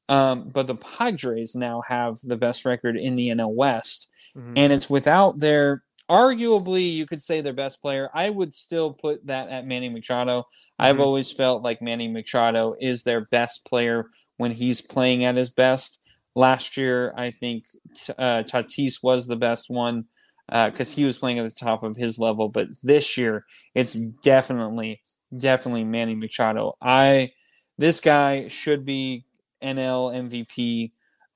Um, 0.10 0.50
but 0.50 0.68
the 0.68 0.76
Padres 0.76 1.56
now 1.56 1.82
have 1.88 2.18
the 2.22 2.36
best 2.36 2.66
record 2.66 2.98
in 2.98 3.16
the 3.16 3.30
NL 3.30 3.54
West 3.54 4.12
Mhm. 4.36 4.58
and 4.58 4.74
it's 4.74 4.90
without 4.90 5.40
their 5.40 5.84
arguably 6.10 6.94
you 6.94 7.06
could 7.06 7.24
say 7.24 7.40
their 7.40 7.54
best 7.54 7.82
player. 7.82 8.10
I 8.14 8.30
would 8.30 8.54
still 8.54 8.92
put 8.92 9.26
that 9.28 9.48
at 9.48 9.66
Manny 9.66 9.88
Machado. 9.88 10.48
I've 10.80 10.98
Mhm. 10.98 11.02
always 11.02 11.32
felt 11.32 11.64
like 11.64 11.82
Manny 11.82 12.10
Machado 12.10 12.76
is 12.82 13.04
their 13.04 13.22
best 13.22 13.64
player 13.66 14.10
when 14.38 14.52
he's 14.52 14.82
playing 14.82 15.26
at 15.26 15.36
his 15.36 15.50
best. 15.50 16.00
Last 16.36 16.78
year, 16.78 17.14
I 17.18 17.32
think 17.32 17.66
uh, 18.18 18.44
Tatis 18.44 19.02
was 19.02 19.28
the 19.28 19.36
best 19.36 19.70
one 19.70 20.06
because 20.48 20.94
he 20.94 21.04
was 21.04 21.18
playing 21.18 21.40
at 21.40 21.44
the 21.44 21.56
top 21.56 21.84
of 21.84 21.98
his 21.98 22.20
level. 22.20 22.50
But 22.50 22.68
this 22.84 23.18
year, 23.18 23.46
it's 23.74 23.94
definitely, 23.94 25.02
definitely 25.36 25.84
Manny 25.84 26.16
Machado. 26.16 26.78
I 26.82 27.32
this 27.78 28.00
guy 28.00 28.48
should 28.48 28.86
be 28.86 29.26
NL 29.62 30.14
MVP 30.14 30.92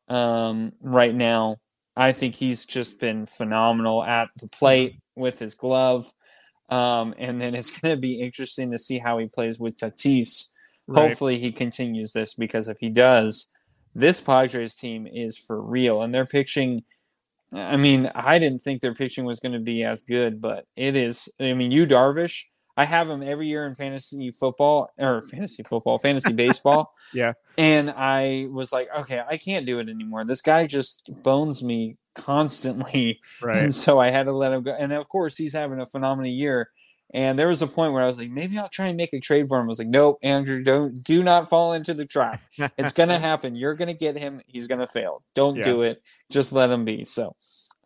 um, 0.07 0.73
right 0.81 1.13
now. 1.13 1.57
I 1.95 2.11
think 2.13 2.35
he's 2.35 2.65
just 2.65 2.99
been 2.99 3.25
phenomenal 3.25 4.03
at 4.03 4.29
the 4.39 4.47
plate 4.47 4.95
with 5.15 5.39
his 5.39 5.55
glove. 5.55 6.11
Um, 6.69 7.13
and 7.17 7.39
then 7.39 7.53
it's 7.53 7.69
going 7.69 7.95
to 7.95 7.99
be 7.99 8.21
interesting 8.21 8.71
to 8.71 8.77
see 8.77 8.97
how 8.97 9.17
he 9.17 9.27
plays 9.27 9.59
with 9.59 9.77
Tatis. 9.77 10.50
Right. 10.91 11.09
Hopefully, 11.09 11.37
he 11.37 11.51
continues 11.51 12.13
this 12.13 12.33
because 12.33 12.67
if 12.67 12.77
he 12.79 12.89
does, 12.89 13.47
this 13.95 14.21
Padres 14.21 14.75
team 14.75 15.07
is 15.07 15.37
for 15.37 15.61
real. 15.61 16.01
And 16.01 16.13
they're 16.13 16.25
pitching, 16.25 16.83
I 17.53 17.77
mean, 17.77 18.11
I 18.15 18.39
didn't 18.39 18.59
think 18.59 18.81
their 18.81 18.93
pitching 18.93 19.25
was 19.25 19.39
going 19.39 19.53
to 19.53 19.59
be 19.59 19.83
as 19.83 20.01
good, 20.01 20.41
but 20.41 20.65
it 20.75 20.95
is. 20.95 21.29
I 21.39 21.53
mean, 21.53 21.71
you 21.71 21.85
Darvish, 21.85 22.43
I 22.77 22.85
have 22.85 23.09
him 23.09 23.21
every 23.21 23.47
year 23.47 23.65
in 23.65 23.75
fantasy 23.75 24.31
football 24.31 24.89
or 24.97 25.21
fantasy 25.23 25.63
football, 25.63 25.99
fantasy 25.99 26.33
baseball. 26.45 26.93
Yeah. 27.13 27.33
And 27.57 27.91
I 27.91 28.47
was 28.49 28.71
like, 28.71 28.87
okay, 28.99 29.21
I 29.27 29.37
can't 29.37 29.65
do 29.65 29.79
it 29.79 29.89
anymore. 29.89 30.25
This 30.25 30.41
guy 30.41 30.67
just 30.67 31.11
bones 31.23 31.63
me 31.63 31.97
constantly. 32.15 33.19
Right. 33.41 33.57
And 33.57 33.73
so 33.73 33.99
I 33.99 34.11
had 34.11 34.27
to 34.27 34.33
let 34.33 34.53
him 34.53 34.63
go. 34.63 34.71
And 34.71 34.93
of 34.93 35.07
course, 35.09 35.35
he's 35.35 35.53
having 35.53 35.79
a 35.81 35.85
phenomenal 35.85 36.31
year. 36.31 36.69
And 37.13 37.37
there 37.37 37.47
was 37.49 37.61
a 37.61 37.67
point 37.67 37.93
where 37.93 38.01
I 38.03 38.05
was 38.05 38.17
like, 38.17 38.29
maybe 38.29 38.57
I'll 38.57 38.69
try 38.69 38.87
and 38.87 38.95
make 38.97 39.11
a 39.13 39.19
trade 39.19 39.47
for 39.47 39.57
him. 39.59 39.65
I 39.65 39.67
was 39.67 39.79
like, 39.79 39.87
nope, 39.89 40.17
Andrew, 40.23 40.63
don't 40.63 41.03
do 41.03 41.23
not 41.23 41.49
fall 41.49 41.73
into 41.73 41.93
the 41.93 42.05
trap. 42.05 42.41
It's 42.77 42.93
gonna 42.93 43.19
happen. 43.29 43.55
You're 43.55 43.75
gonna 43.75 43.93
get 43.93 44.17
him. 44.17 44.41
He's 44.47 44.67
gonna 44.67 44.87
fail. 44.87 45.21
Don't 45.35 45.57
Yeah. 45.57 45.63
do 45.65 45.81
it. 45.81 46.01
Just 46.31 46.53
let 46.53 46.69
him 46.69 46.85
be. 46.85 47.03
So 47.03 47.35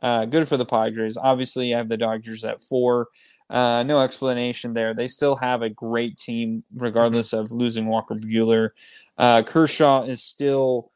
uh, 0.01 0.25
good 0.25 0.47
for 0.47 0.57
the 0.57 0.65
Padres. 0.65 1.17
Obviously, 1.17 1.73
I 1.73 1.77
have 1.77 1.89
the 1.89 1.97
Dodgers 1.97 2.45
at 2.45 2.61
four. 2.63 3.07
Uh, 3.49 3.83
no 3.83 3.99
explanation 3.99 4.73
there. 4.73 4.93
They 4.93 5.07
still 5.07 5.35
have 5.35 5.61
a 5.61 5.69
great 5.69 6.17
team, 6.17 6.63
regardless 6.75 7.31
of 7.33 7.51
losing 7.51 7.85
Walker 7.87 8.15
Buehler. 8.15 8.69
Uh, 9.17 9.43
Kershaw 9.43 10.03
is 10.03 10.21
still 10.23 10.91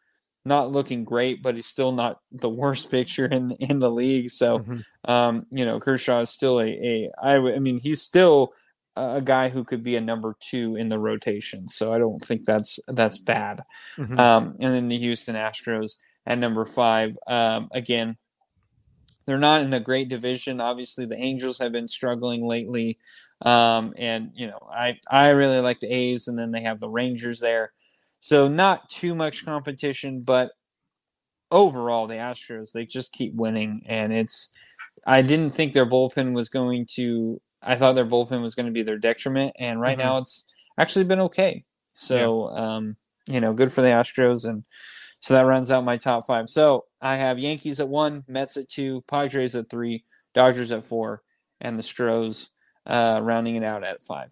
not 0.49 0.71
looking 0.71 1.05
great, 1.05 1.41
but 1.41 1.55
he's 1.55 1.65
still 1.65 1.93
not 1.93 2.19
the 2.31 2.49
worst 2.49 2.91
pitcher 2.95 3.25
in 3.25 3.51
in 3.53 3.79
the 3.79 3.89
league. 3.91 4.29
So 4.31 4.59
Mhm. 4.59 4.83
um, 5.05 5.45
you 5.51 5.65
know, 5.65 5.79
Kershaw 5.79 6.21
is 6.21 6.29
still 6.31 6.59
a, 6.59 6.67
a 6.67 7.11
I, 7.23 7.35
I 7.37 7.59
mean, 7.59 7.79
he's 7.79 8.01
still 8.01 8.53
a 8.97 9.21
guy 9.21 9.47
who 9.47 9.63
could 9.63 9.81
be 9.83 9.95
a 9.95 10.01
number 10.01 10.35
two 10.41 10.75
in 10.75 10.89
the 10.89 10.99
rotation. 10.99 11.67
So 11.69 11.93
I 11.93 11.97
don't 11.99 12.19
think 12.21 12.43
that's 12.45 12.79
that's 12.89 13.17
bad. 13.19 13.63
Mhm. 13.97 14.19
Um, 14.19 14.43
and 14.59 14.73
then 14.73 14.89
the 14.89 14.97
Houston 14.97 15.35
Astros 15.35 15.97
at 16.27 16.37
number 16.37 16.65
five. 16.65 17.15
Um, 17.27 17.69
again, 17.71 18.17
they're 19.25 19.37
not 19.37 19.61
in 19.61 19.73
a 19.73 19.79
great 19.79 20.09
division. 20.09 20.59
Obviously, 20.59 21.05
the 21.05 21.15
Angels 21.17 21.59
have 21.59 21.71
been 21.71 21.87
struggling 21.87 22.45
lately. 22.45 22.97
Um, 23.43 23.93
and 23.97 24.31
you 24.35 24.47
know, 24.47 24.59
I 24.69 24.99
I 25.09 25.29
really 25.29 25.61
like 25.61 25.79
the 25.79 25.87
A's, 25.93 26.27
and 26.27 26.37
then 26.37 26.51
they 26.51 26.61
have 26.63 26.79
the 26.81 26.89
Rangers 26.89 27.39
there. 27.39 27.71
So 28.19 28.47
not 28.47 28.89
too 28.89 29.15
much 29.15 29.45
competition, 29.45 30.21
but 30.21 30.51
overall, 31.51 32.07
the 32.07 32.15
Astros 32.15 32.71
they 32.71 32.85
just 32.85 33.11
keep 33.13 33.33
winning, 33.33 33.83
and 33.87 34.13
it's. 34.13 34.51
I 35.07 35.21
didn't 35.21 35.51
think 35.51 35.73
their 35.73 35.85
bullpen 35.85 36.33
was 36.33 36.49
going 36.49 36.85
to. 36.95 37.41
I 37.63 37.75
thought 37.75 37.95
their 37.95 38.05
bullpen 38.05 38.43
was 38.43 38.55
going 38.55 38.65
to 38.65 38.71
be 38.71 38.83
their 38.83 38.97
detriment, 38.97 39.53
and 39.59 39.79
right 39.79 39.95
Mhm. 39.97 40.01
now 40.01 40.17
it's 40.17 40.45
actually 40.77 41.05
been 41.05 41.19
okay. 41.21 41.63
So, 41.93 42.49
um, 42.49 42.95
you 43.27 43.39
know, 43.41 43.53
good 43.53 43.71
for 43.71 43.81
the 43.81 43.89
Astros, 43.89 44.47
and 44.47 44.63
so 45.21 45.33
that 45.33 45.45
runs 45.45 45.71
out 45.71 45.83
my 45.83 45.97
top 45.97 46.25
five. 46.25 46.49
So 46.49 46.85
I 47.01 47.15
have 47.17 47.39
Yankees 47.39 47.79
at 47.79 47.89
one, 47.89 48.23
Mets 48.27 48.57
at 48.57 48.69
two, 48.69 49.01
Padres 49.07 49.55
at 49.55 49.69
three, 49.69 50.03
Dodgers 50.33 50.71
at 50.71 50.85
four, 50.85 51.23
and 51.61 51.77
the 51.79 51.83
Stros 51.83 52.49
uh, 52.85 53.19
rounding 53.23 53.55
it 53.55 53.63
out 53.63 53.83
at 53.83 54.03
five. 54.03 54.31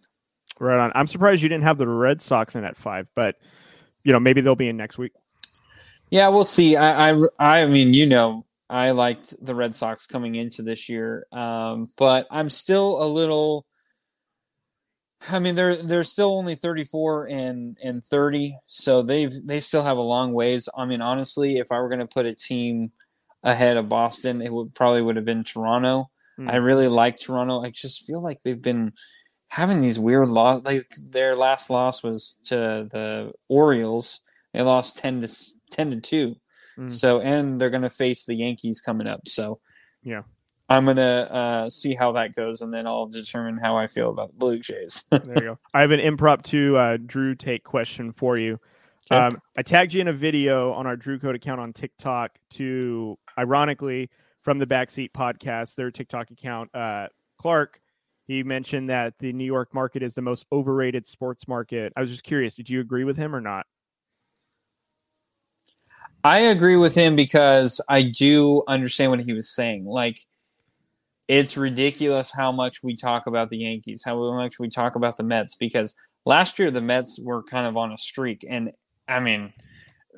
Right 0.60 0.80
on. 0.80 0.92
I'm 0.96 1.08
surprised 1.08 1.44
you 1.44 1.50
didn't 1.50 1.66
have 1.66 1.78
the 1.78 1.88
Red 1.88 2.22
Sox 2.22 2.56
in 2.56 2.64
at 2.64 2.78
five, 2.78 3.08
but 3.16 3.36
you 4.08 4.14
know 4.14 4.22
maybe 4.22 4.40
they'll 4.40 4.56
be 4.56 4.70
in 4.70 4.78
next 4.78 4.98
week. 4.98 5.12
Yeah, 6.10 6.30
we'll 6.30 6.46
see. 6.46 6.78
I, 6.78 7.12
I, 7.12 7.28
I 7.38 7.66
mean, 7.66 7.94
you 7.94 8.06
know, 8.06 8.46
I 8.70 8.92
liked 8.92 9.34
the 9.44 9.54
Red 9.54 9.76
Sox 9.76 10.08
coming 10.08 10.36
into 10.36 10.62
this 10.62 10.88
year, 10.88 11.28
um, 11.34 11.92
but 11.98 12.26
I'm 12.32 12.50
still 12.50 13.04
a 13.04 13.06
little. 13.06 13.66
I 15.30 15.40
mean, 15.40 15.56
they're 15.56 15.76
they're 15.76 16.06
still 16.06 16.38
only 16.38 16.56
34 16.56 17.28
and 17.28 17.78
and 17.84 18.06
30, 18.06 18.58
so 18.68 19.02
they've 19.02 19.34
they 19.46 19.60
still 19.60 19.84
have 19.84 19.98
a 19.98 20.02
long 20.02 20.32
ways. 20.32 20.70
I 20.74 20.86
mean, 20.86 21.02
honestly, 21.02 21.58
if 21.58 21.70
I 21.74 21.80
were 21.82 21.90
going 21.90 22.00
to 22.00 22.08
put 22.08 22.26
a 22.26 22.34
team 22.34 22.94
ahead 23.44 23.76
of 23.76 23.90
Boston, 23.90 24.42
it 24.42 24.54
would 24.54 24.74
probably 24.74 25.02
would 25.02 25.18
have 25.18 25.26
been 25.26 25.44
Toronto. 25.44 26.10
Mm. 26.40 26.50
I 26.50 26.56
really 26.58 26.88
like 26.88 27.20
Toronto. 27.20 27.62
I 27.62 27.72
just 27.72 28.06
feel 28.06 28.22
like 28.22 28.42
they've 28.42 28.62
been 28.62 28.94
having 29.48 29.82
these 29.82 30.00
weird 30.00 30.30
loss. 30.30 30.64
Like 30.66 30.94
their 31.02 31.36
last 31.36 31.70
loss 31.70 32.04
was 32.04 32.42
to 32.46 32.88
the 32.90 33.34
Orioles. 33.48 34.22
They 34.54 34.62
lost 34.62 34.98
10 34.98 35.22
to 35.22 35.36
10 35.72 35.92
to 35.92 36.02
2. 36.02 36.36
Mm. 36.78 36.92
So 36.92 37.22
and 37.22 37.60
they're 37.60 37.70
going 37.70 37.82
to 37.84 37.90
face 37.90 38.26
the 38.26 38.36
Yankees 38.36 38.82
coming 38.82 39.08
up. 39.08 39.28
So 39.28 39.60
Yeah. 40.04 40.24
I'm 40.70 40.84
going 40.84 40.98
to 40.98 41.34
uh, 41.34 41.70
see 41.70 41.96
how 41.96 42.12
that 42.14 42.36
goes 42.36 42.62
and 42.62 42.74
then 42.74 42.86
I'll 42.86 43.08
determine 43.08 43.58
how 43.58 43.78
I 43.78 43.88
feel 43.88 44.10
about 44.10 44.32
the 44.32 44.38
Blue 44.38 44.60
Jays. 44.60 45.06
There 45.12 45.22
you 45.36 45.42
go. 45.42 45.60
I 45.74 45.80
have 45.80 45.92
an 45.92 46.02
impromptu 46.02 46.76
uh, 46.76 46.98
Drew 46.98 47.36
take 47.36 47.64
question 47.64 48.12
for 48.12 48.38
you. 48.38 48.60
Okay. 49.10 49.18
Um, 49.18 49.42
I 49.58 49.62
tagged 49.62 49.94
you 49.94 50.02
in 50.02 50.10
a 50.10 50.14
video 50.14 50.74
on 50.74 50.86
our 50.86 50.98
Drew 50.98 51.18
Code 51.20 51.36
account 51.36 51.62
on 51.62 51.72
TikTok 51.72 52.38
to, 52.52 53.16
ironically, 53.38 54.10
from 54.42 54.60
the 54.60 54.66
Backseat 54.66 55.12
podcast, 55.14 55.76
their 55.76 55.92
TikTok 55.92 56.32
account, 56.32 56.76
uh, 56.76 57.08
Clark. 57.38 57.80
He 58.28 58.44
mentioned 58.44 58.90
that 58.90 59.14
the 59.20 59.32
New 59.32 59.46
York 59.46 59.74
market 59.74 60.04
is 60.04 60.14
the 60.14 60.22
most 60.22 60.46
overrated 60.52 61.08
sports 61.08 61.48
market. 61.48 61.94
I 61.96 62.02
was 62.02 62.10
just 62.10 62.24
curious, 62.24 62.56
did 62.56 62.70
you 62.70 62.82
agree 62.82 63.06
with 63.06 63.16
him 63.16 63.34
or 63.34 63.42
not? 63.42 63.66
I 66.24 66.40
agree 66.40 66.76
with 66.76 66.94
him 66.94 67.16
because 67.16 67.80
I 67.88 68.02
do 68.02 68.64
understand 68.68 69.12
what 69.12 69.22
he 69.22 69.32
was 69.32 69.50
saying. 69.50 69.86
Like, 69.86 70.20
it's 71.30 71.56
ridiculous 71.56 72.32
how 72.36 72.52
much 72.52 72.84
we 72.84 72.96
talk 72.96 73.28
about 73.28 73.50
the 73.50 73.58
Yankees, 73.58 74.04
how 74.04 74.34
much 74.34 74.60
we 74.60 74.68
talk 74.68 74.96
about 74.96 75.16
the 75.16 75.24
Mets, 75.24 75.56
because 75.56 75.96
last 76.26 76.60
year 76.60 76.72
the 76.72 76.82
Mets 76.82 77.20
were 77.22 77.44
kind 77.44 77.66
of 77.66 77.78
on 77.78 77.92
a 77.92 77.98
streak. 77.98 78.46
And 78.50 78.72
I 79.08 79.20
mean, 79.20 79.54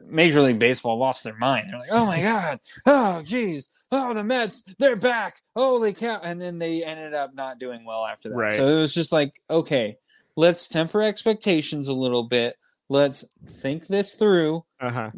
Major 0.08 0.42
League 0.42 0.60
Baseball 0.60 0.98
lost 0.98 1.24
their 1.24 1.38
mind. 1.38 1.68
They're 1.70 1.80
like, 1.80 1.90
oh 1.92 2.06
my 2.06 2.22
God, 2.22 2.60
oh 2.86 3.22
geez, 3.24 3.70
oh, 3.92 4.14
the 4.14 4.24
Mets, 4.24 4.64
they're 4.78 4.96
back. 4.96 5.36
Holy 5.56 5.94
cow. 5.94 6.20
And 6.24 6.40
then 6.40 6.60
they 6.60 6.84
ended 6.84 7.14
up 7.14 7.34
not 7.34 7.60
doing 7.60 7.86
well 7.86 8.06
after 8.06 8.30
that. 8.30 8.36
Right. 8.36 8.52
So 8.52 8.68
it 8.68 8.80
was 8.80 8.94
just 8.94 9.12
like, 9.12 9.42
okay, 9.50 9.98
let's 10.36 10.68
temper 10.68 11.02
expectations 11.02 11.88
a 11.88 11.94
little 11.94 12.24
bit. 12.24 12.56
Let's 12.90 13.24
think 13.48 13.88
this 13.88 14.16
through 14.16 14.66
Uh 14.82 14.90
huh. 14.92 15.12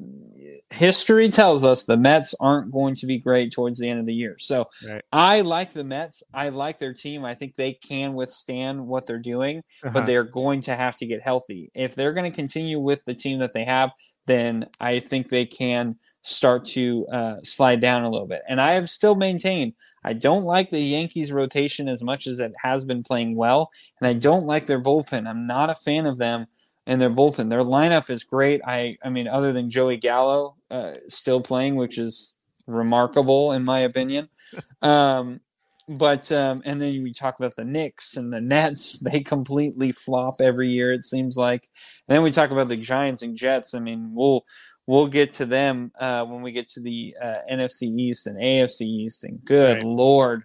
history 0.72 1.30
tells 1.30 1.64
us 1.66 1.86
the 1.86 1.98
Mets 1.98 2.34
aren't 2.40 2.72
going 2.72 2.96
to 2.96 3.06
be 3.06 3.18
great 3.20 3.52
towards 3.52 3.78
the 3.80 3.88
end 3.90 4.00
of 4.00 4.06
the 4.06 4.14
year. 4.14 4.36
So 4.40 4.66
Right. 4.88 5.02
I 5.12 5.42
like 5.42 5.72
the 5.74 5.84
Mets. 5.84 6.24
I 6.34 6.50
like 6.50 6.80
their 6.80 6.94
team. 6.94 7.24
I 7.26 7.36
think 7.36 7.56
they 7.56 7.74
can 7.74 8.14
withstand 8.14 8.86
what 8.86 9.06
they're 9.06 9.20
doing, 9.20 9.60
Uh-huh. 9.84 9.92
but 9.94 10.06
they're 10.06 10.24
going 10.24 10.62
to 10.62 10.76
have 10.76 10.98
to 10.98 11.06
get 11.06 11.22
healthy. 11.22 11.72
If 11.74 11.96
they're 11.96 12.14
going 12.14 12.30
to 12.30 12.36
continue 12.36 12.80
with 12.80 13.04
the 13.06 13.14
team 13.14 13.40
that 13.40 13.54
they 13.54 13.66
have, 13.66 13.92
then 14.28 14.68
I 14.80 15.00
think 15.00 15.30
they 15.30 15.46
can 15.46 15.96
start 16.24 16.64
to 16.66 17.08
uh, 17.08 17.36
slide 17.44 17.80
down 17.82 18.04
a 18.04 18.10
little 18.10 18.28
bit. 18.28 18.42
And 18.48 18.62
I 18.62 18.74
have 18.74 18.90
still 18.90 19.16
maintained 19.16 19.74
I 20.04 20.14
don't 20.14 20.44
like 20.46 20.70
the 20.70 20.80
Yankees 20.80 21.32
rotation 21.32 21.88
as 21.88 22.02
much 22.04 22.26
as 22.28 22.40
it 22.40 22.54
has 22.64 22.84
been 22.86 23.04
playing 23.04 23.36
well, 23.36 23.70
and 24.00 24.08
I 24.08 24.14
don't 24.14 24.46
like 24.46 24.66
their 24.66 24.82
bullpen. 24.82 25.28
I'm 25.28 25.46
not 25.48 25.70
a 25.70 25.76
fan 25.76 26.06
of 26.08 26.18
them 26.18 26.48
and 26.92 27.00
their 27.00 27.10
bullpen. 27.10 27.50
Their 27.50 27.64
lineup 27.64 28.10
is 28.10 28.26
great. 28.26 28.60
I 28.68 28.98
I 29.02 29.10
mean, 29.10 29.28
other 29.30 29.54
than 29.54 29.70
Joey 29.70 29.96
Gallo 29.96 30.58
uh, 30.70 30.96
still 31.08 31.42
playing, 31.42 31.76
which 31.76 31.98
is 31.98 32.36
remarkable 32.68 33.54
in 33.54 33.64
my 33.64 33.80
opinion. 33.80 34.28
Um, 34.82 35.40
but 35.88 36.30
um, 36.32 36.62
and 36.66 36.82
then 36.82 37.02
we 37.04 37.14
talk 37.14 37.40
about 37.40 37.56
the 37.56 37.64
Knicks 37.64 38.18
and 38.18 38.32
the 38.34 38.42
Nets. 38.42 39.02
They 39.12 39.22
completely 39.22 39.92
flop 39.94 40.36
every 40.42 40.70
year. 40.70 40.92
It 40.92 41.04
seems 41.04 41.38
like. 41.38 41.64
And 42.08 42.16
then 42.16 42.24
we 42.24 42.32
talk 42.32 42.52
about 42.52 42.68
the 42.68 42.76
Giants 42.78 43.22
and 43.22 43.38
Jets. 43.38 43.74
I 43.74 43.80
mean, 43.80 44.12
we'll 44.14 44.44
we'll 44.88 45.08
get 45.08 45.32
to 45.34 45.46
them 45.46 45.92
uh, 46.00 46.26
when 46.26 46.42
we 46.42 46.52
get 46.52 46.68
to 46.72 46.82
the 46.82 47.16
uh, 47.24 47.38
NFC 47.50 47.84
East 47.98 48.28
and 48.28 48.38
AFC 48.38 48.82
East. 48.82 49.24
And 49.24 49.40
good 49.46 49.78
Right. 49.78 49.84
lord, 49.86 50.44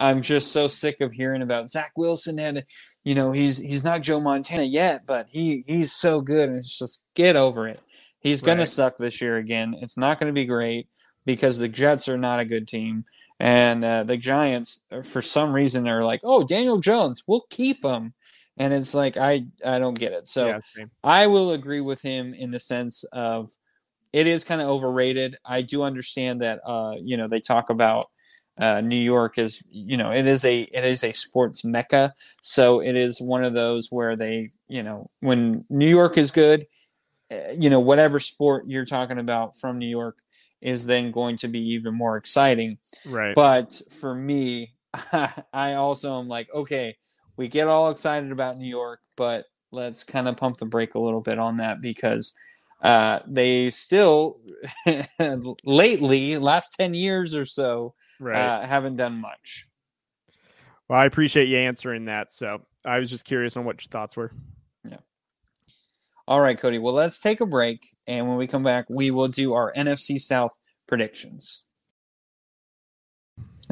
I'm 0.00 0.22
just 0.22 0.52
so 0.52 0.66
sick 0.66 1.00
of 1.00 1.12
hearing 1.12 1.42
about 1.42 1.70
Zach 1.70 1.92
Wilson. 1.96 2.38
and 2.38 2.64
you 3.04 3.14
know 3.14 3.32
he's 3.32 3.58
he's 3.58 3.84
not 3.84 4.02
Joe 4.02 4.20
Montana 4.20 4.64
yet, 4.64 5.06
but 5.06 5.26
he 5.28 5.64
he's 5.66 5.92
so 5.92 6.20
good. 6.20 6.48
And 6.48 6.58
it's 6.58 6.78
just 6.78 7.02
get 7.14 7.36
over 7.36 7.68
it. 7.68 7.80
He's 8.20 8.40
gonna 8.40 8.66
suck 8.66 8.96
this 8.96 9.20
year 9.20 9.36
again. 9.36 9.76
It's 9.80 9.98
not 9.98 10.18
going 10.18 10.32
to 10.32 10.38
be 10.38 10.46
great 10.46 10.88
because 11.26 11.58
the 11.58 11.68
Jets 11.68 12.08
are 12.08 12.18
not 12.18 12.40
a 12.40 12.44
good 12.44 12.66
team. 12.66 13.04
And 13.40 13.84
uh, 13.84 14.04
the 14.04 14.16
Giants, 14.16 14.84
uh, 14.92 15.02
for 15.02 15.20
some 15.20 15.52
reason, 15.52 15.88
are 15.88 16.04
like, 16.04 16.20
"Oh, 16.22 16.44
Daniel 16.44 16.78
Jones, 16.78 17.24
we'll 17.26 17.44
keep 17.50 17.84
him," 17.84 18.14
and 18.56 18.72
it's 18.72 18.94
like 18.94 19.16
I 19.16 19.46
I 19.64 19.78
don't 19.78 19.98
get 19.98 20.12
it. 20.12 20.28
So 20.28 20.46
yeah. 20.76 20.84
I 21.02 21.26
will 21.26 21.52
agree 21.52 21.80
with 21.80 22.00
him 22.00 22.32
in 22.32 22.50
the 22.50 22.60
sense 22.60 23.04
of 23.12 23.50
it 24.12 24.28
is 24.28 24.44
kind 24.44 24.60
of 24.60 24.68
overrated. 24.68 25.36
I 25.44 25.62
do 25.62 25.82
understand 25.82 26.40
that 26.42 26.60
uh, 26.64 26.94
you 27.02 27.16
know 27.16 27.28
they 27.28 27.40
talk 27.40 27.70
about 27.70 28.06
uh, 28.58 28.80
New 28.80 28.98
York 28.98 29.38
is 29.38 29.62
you 29.68 29.96
know 29.96 30.12
it 30.12 30.26
is 30.26 30.44
a 30.44 30.60
it 30.62 30.84
is 30.84 31.02
a 31.02 31.12
sports 31.12 31.64
mecca, 31.64 32.14
so 32.40 32.80
it 32.80 32.96
is 32.96 33.20
one 33.20 33.44
of 33.44 33.54
those 33.54 33.88
where 33.90 34.16
they 34.16 34.50
you 34.68 34.82
know 34.82 35.10
when 35.20 35.64
New 35.68 35.88
York 35.88 36.16
is 36.16 36.30
good, 36.30 36.66
uh, 37.32 37.52
you 37.52 37.70
know 37.70 37.80
whatever 37.80 38.20
sport 38.20 38.64
you're 38.66 38.84
talking 38.84 39.18
about 39.18 39.56
from 39.56 39.78
New 39.78 39.88
York 39.88 40.18
is 40.60 40.86
then 40.86 41.10
going 41.10 41.36
to 41.36 41.48
be 41.48 41.60
even 41.60 41.94
more 41.94 42.16
exciting. 42.16 42.78
right. 43.06 43.34
But 43.34 43.80
for 44.00 44.14
me, 44.14 44.74
I 45.52 45.74
also 45.74 46.18
am 46.18 46.26
like, 46.26 46.48
okay, 46.54 46.96
we 47.36 47.48
get 47.48 47.68
all 47.68 47.90
excited 47.90 48.32
about 48.32 48.58
New 48.58 48.68
York, 48.68 49.00
but 49.16 49.44
let's 49.72 50.04
kind 50.04 50.26
of 50.26 50.36
pump 50.36 50.58
the 50.58 50.64
brake 50.64 50.94
a 50.94 51.00
little 51.00 51.20
bit 51.20 51.38
on 51.38 51.58
that 51.58 51.82
because 51.82 52.34
uh, 52.82 53.20
they 53.26 53.70
still, 53.70 54.40
lately, 55.64 56.38
last 56.38 56.74
10 56.78 56.94
years 56.94 57.34
or 57.34 57.46
so, 57.46 57.94
right. 58.20 58.62
uh, 58.62 58.66
haven't 58.66 58.96
done 58.96 59.20
much. 59.20 59.66
well, 60.88 61.00
I 61.00 61.06
appreciate 61.06 61.48
you 61.48 61.58
answering 61.58 62.06
that. 62.06 62.32
So 62.32 62.62
I 62.84 62.98
was 62.98 63.10
just 63.10 63.24
curious 63.24 63.56
on 63.56 63.64
what 63.64 63.82
your 63.82 63.88
thoughts 63.90 64.16
were. 64.16 64.32
Yeah. 64.88 64.98
All 66.26 66.40
right, 66.40 66.58
Cody. 66.58 66.78
Well, 66.78 66.94
let's 66.94 67.20
take 67.20 67.40
a 67.40 67.46
break. 67.46 67.86
And 68.06 68.28
when 68.28 68.36
we 68.36 68.46
come 68.46 68.62
back, 68.62 68.86
we 68.88 69.10
will 69.10 69.28
do 69.28 69.54
our 69.54 69.72
NFC 69.74 70.20
South 70.20 70.52
predictions. 70.86 71.62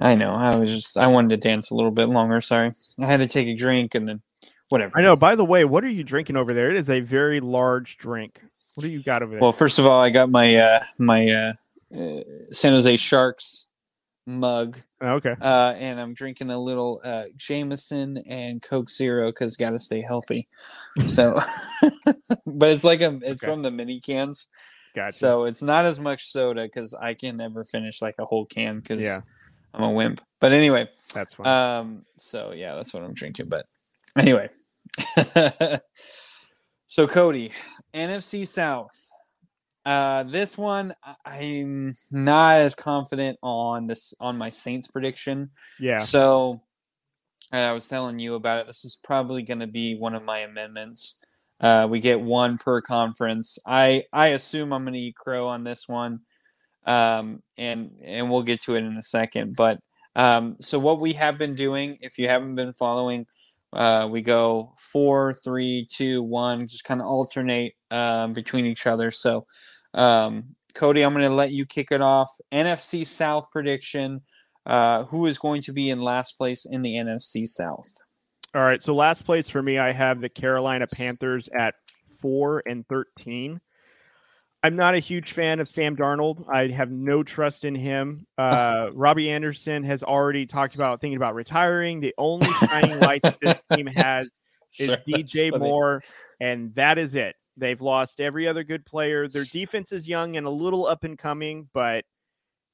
I 0.00 0.14
know. 0.14 0.32
I 0.34 0.56
was 0.56 0.70
just, 0.70 0.96
I 0.96 1.06
wanted 1.06 1.30
to 1.30 1.48
dance 1.48 1.70
a 1.70 1.74
little 1.74 1.90
bit 1.90 2.08
longer. 2.08 2.40
Sorry. 2.40 2.72
I 2.98 3.06
had 3.06 3.20
to 3.20 3.28
take 3.28 3.46
a 3.46 3.54
drink 3.54 3.94
and 3.94 4.08
then 4.08 4.22
whatever. 4.70 4.98
I 4.98 5.02
know. 5.02 5.16
By 5.16 5.36
the 5.36 5.44
way, 5.44 5.64
what 5.64 5.84
are 5.84 5.90
you 5.90 6.02
drinking 6.02 6.36
over 6.36 6.54
there? 6.54 6.70
It 6.70 6.76
is 6.76 6.88
a 6.88 7.00
very 7.00 7.40
large 7.40 7.98
drink. 7.98 8.40
What 8.74 8.82
do 8.84 8.88
you 8.90 9.02
got 9.02 9.22
over 9.22 9.32
there? 9.32 9.40
Well, 9.40 9.52
first 9.52 9.78
of 9.78 9.86
all, 9.86 10.00
I 10.00 10.10
got 10.10 10.30
my 10.30 10.56
uh, 10.56 10.82
my 10.98 11.28
uh, 11.30 11.52
uh, 11.98 12.20
San 12.50 12.72
Jose 12.72 12.96
Sharks 12.96 13.68
mug, 14.26 14.78
Oh, 15.00 15.14
okay. 15.14 15.34
uh, 15.40 15.74
and 15.76 16.00
I'm 16.00 16.14
drinking 16.14 16.50
a 16.50 16.58
little 16.58 17.00
uh, 17.04 17.24
Jameson 17.36 18.18
and 18.28 18.62
Coke 18.62 18.88
Zero 18.88 19.28
because 19.30 19.56
got 19.56 19.70
to 19.70 19.78
stay 19.78 20.00
healthy. 20.00 20.48
So, 21.06 21.38
but 22.46 22.70
it's 22.70 22.84
like 22.84 23.00
a 23.00 23.18
it's 23.22 23.42
Okay. 23.42 23.46
from 23.46 23.62
the 23.62 23.70
mini 23.70 24.00
cans, 24.00 24.48
Gotcha. 24.94 25.12
so 25.12 25.44
it's 25.44 25.62
not 25.62 25.84
as 25.84 25.98
much 26.00 26.30
soda 26.30 26.62
because 26.62 26.94
I 26.94 27.14
can 27.14 27.36
never 27.36 27.64
finish 27.64 28.00
like 28.00 28.14
a 28.18 28.24
whole 28.24 28.46
can 28.46 28.78
because 28.80 29.02
Yeah. 29.02 29.20
I'm 29.74 29.82
a 29.82 29.90
wimp. 29.92 30.20
But 30.40 30.52
anyway, 30.52 30.88
That's 31.14 31.34
fine. 31.34 31.46
um, 31.46 32.04
so 32.18 32.52
yeah, 32.52 32.74
that's 32.74 32.92
what 32.94 33.02
I'm 33.02 33.14
drinking. 33.14 33.48
But 33.48 33.66
anyway, 34.16 34.48
so 36.92 37.06
Cody, 37.06 37.52
NFC 37.94 38.46
South. 38.46 38.94
Uh, 39.86 40.24
this 40.24 40.58
one 40.58 40.92
I'm 41.24 41.94
not 42.10 42.58
as 42.58 42.74
confident 42.74 43.38
on 43.42 43.86
this 43.86 44.12
on 44.20 44.36
my 44.36 44.50
Saints 44.50 44.88
prediction. 44.88 45.52
yeah. 45.80 45.96
So, 45.96 46.60
and 47.50 47.64
I 47.64 47.72
was 47.72 47.86
telling 47.86 48.18
you 48.18 48.34
about 48.34 48.60
it. 48.60 48.66
This 48.66 48.84
is 48.84 49.00
probably 49.02 49.42
going 49.42 49.60
to 49.60 49.66
be 49.66 49.96
one 49.96 50.14
of 50.14 50.22
my 50.22 50.40
amendments. 50.40 51.18
Uh, 51.58 51.86
we 51.88 51.98
get 51.98 52.20
one 52.20 52.58
per 52.58 52.82
conference. 52.82 53.58
I 53.66 54.04
I 54.12 54.26
assume 54.28 54.74
I'm 54.74 54.84
going 54.84 54.92
to 54.92 55.00
eat 55.00 55.16
crow 55.16 55.48
on 55.48 55.64
this 55.64 55.88
one, 55.88 56.20
um, 56.84 57.42
and 57.56 57.92
and 58.04 58.30
we'll 58.30 58.42
get 58.42 58.60
to 58.64 58.74
it 58.74 58.84
in 58.84 58.98
a 58.98 59.02
second. 59.02 59.56
But 59.56 59.78
um, 60.14 60.56
so 60.60 60.78
what 60.78 61.00
we 61.00 61.14
have 61.14 61.38
been 61.38 61.54
doing, 61.54 61.96
if 62.02 62.18
you 62.18 62.28
haven't 62.28 62.56
been 62.56 62.74
following, 62.74 63.24
uh, 63.72 64.08
we 64.10 64.22
go 64.22 64.74
four, 64.76 65.32
three, 65.32 65.86
two, 65.90 66.22
one, 66.22 66.66
just 66.66 66.84
kind 66.84 67.00
of 67.00 67.06
alternate 67.06 67.74
um, 67.90 68.32
between 68.32 68.66
each 68.66 68.86
other. 68.86 69.10
So, 69.10 69.46
um, 69.94 70.54
Cody, 70.74 71.02
I'm 71.02 71.12
going 71.12 71.24
to 71.24 71.30
let 71.30 71.52
you 71.52 71.66
kick 71.66 71.90
it 71.90 72.00
off. 72.00 72.30
NFC 72.52 73.06
South 73.06 73.50
prediction. 73.50 74.20
Uh, 74.64 75.04
who 75.04 75.26
is 75.26 75.38
going 75.38 75.60
to 75.60 75.72
be 75.72 75.90
in 75.90 76.00
last 76.00 76.38
place 76.38 76.66
in 76.66 76.82
the 76.82 76.94
NFC 76.94 77.48
South? 77.48 77.92
All 78.54 78.62
right. 78.62 78.82
So 78.82 78.94
last 78.94 79.24
place 79.24 79.48
for 79.48 79.62
me, 79.62 79.78
I 79.78 79.92
have 79.92 80.20
the 80.20 80.28
Carolina 80.28 80.86
Panthers 80.86 81.48
at 81.48 81.74
four 82.20 82.62
and 82.66 82.86
thirteen. 82.86 83.60
I'm 84.64 84.76
not 84.76 84.94
a 84.94 85.00
huge 85.00 85.32
fan 85.32 85.58
of 85.58 85.68
Sam 85.68 85.96
Darnold. 85.96 86.48
I 86.48 86.68
have 86.68 86.90
no 86.90 87.24
trust 87.24 87.64
in 87.64 87.74
him. 87.74 88.26
Uh, 88.38 88.90
Robbie 88.94 89.30
Anderson 89.30 89.82
has 89.82 90.04
already 90.04 90.46
talked 90.46 90.76
about 90.76 91.00
thinking 91.00 91.16
about 91.16 91.34
retiring. 91.34 91.98
The 91.98 92.14
only 92.16 92.46
shining 92.68 93.00
light 93.00 93.22
that 93.22 93.40
this 93.40 93.60
team 93.72 93.86
has 93.96 94.30
is 94.78 94.86
sure, 94.86 94.96
DJ 95.08 95.58
Moore, 95.58 96.02
and 96.40 96.72
that 96.76 96.96
is 96.96 97.16
it. 97.16 97.34
They've 97.56 97.80
lost 97.80 98.20
every 98.20 98.46
other 98.46 98.62
good 98.62 98.86
player. 98.86 99.26
Their 99.26 99.44
defense 99.44 99.90
is 99.90 100.08
young 100.08 100.36
and 100.36 100.46
a 100.46 100.50
little 100.50 100.86
up 100.86 101.02
and 101.02 101.18
coming, 101.18 101.68
but 101.74 102.04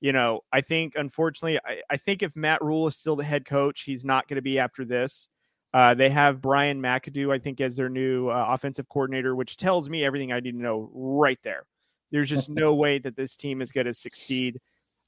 you 0.01 0.13
know, 0.13 0.43
I 0.53 0.61
think 0.61 0.93
unfortunately, 0.95 1.59
I, 1.65 1.81
I 1.91 1.97
think 1.97 2.23
if 2.23 2.37
Matt 2.37 2.63
Rhule 2.63 2.87
is 2.87 2.97
still 2.97 3.17
the 3.17 3.25
head 3.25 3.47
coach, 3.47 3.83
he's 3.83 4.05
not 4.05 4.29
going 4.29 4.37
to 4.37 4.43
be 4.43 4.59
after 4.59 4.85
this. 4.85 5.29
Uh, 5.75 5.95
they 5.95 6.11
have 6.11 6.41
Brian 6.41 6.81
McAdoo, 6.81 7.33
I 7.33 7.39
think, 7.39 7.61
as 7.61 7.77
their 7.77 7.89
new 7.89 8.29
uh, 8.29 8.47
offensive 8.51 8.89
coordinator, 8.89 9.35
which 9.35 9.57
tells 9.57 9.91
me 9.91 10.05
everything 10.05 10.33
I 10.33 10.41
need 10.41 10.53
to 10.53 10.63
know 10.63 10.91
right 10.95 11.39
there. 11.43 11.65
There's 12.11 12.29
just 12.29 12.49
no 12.49 12.75
way 12.77 12.99
that 12.99 13.17
this 13.17 13.37
team 13.37 13.63
is 13.63 13.73
going 13.73 13.87
to 13.87 13.95
succeed. 13.95 14.61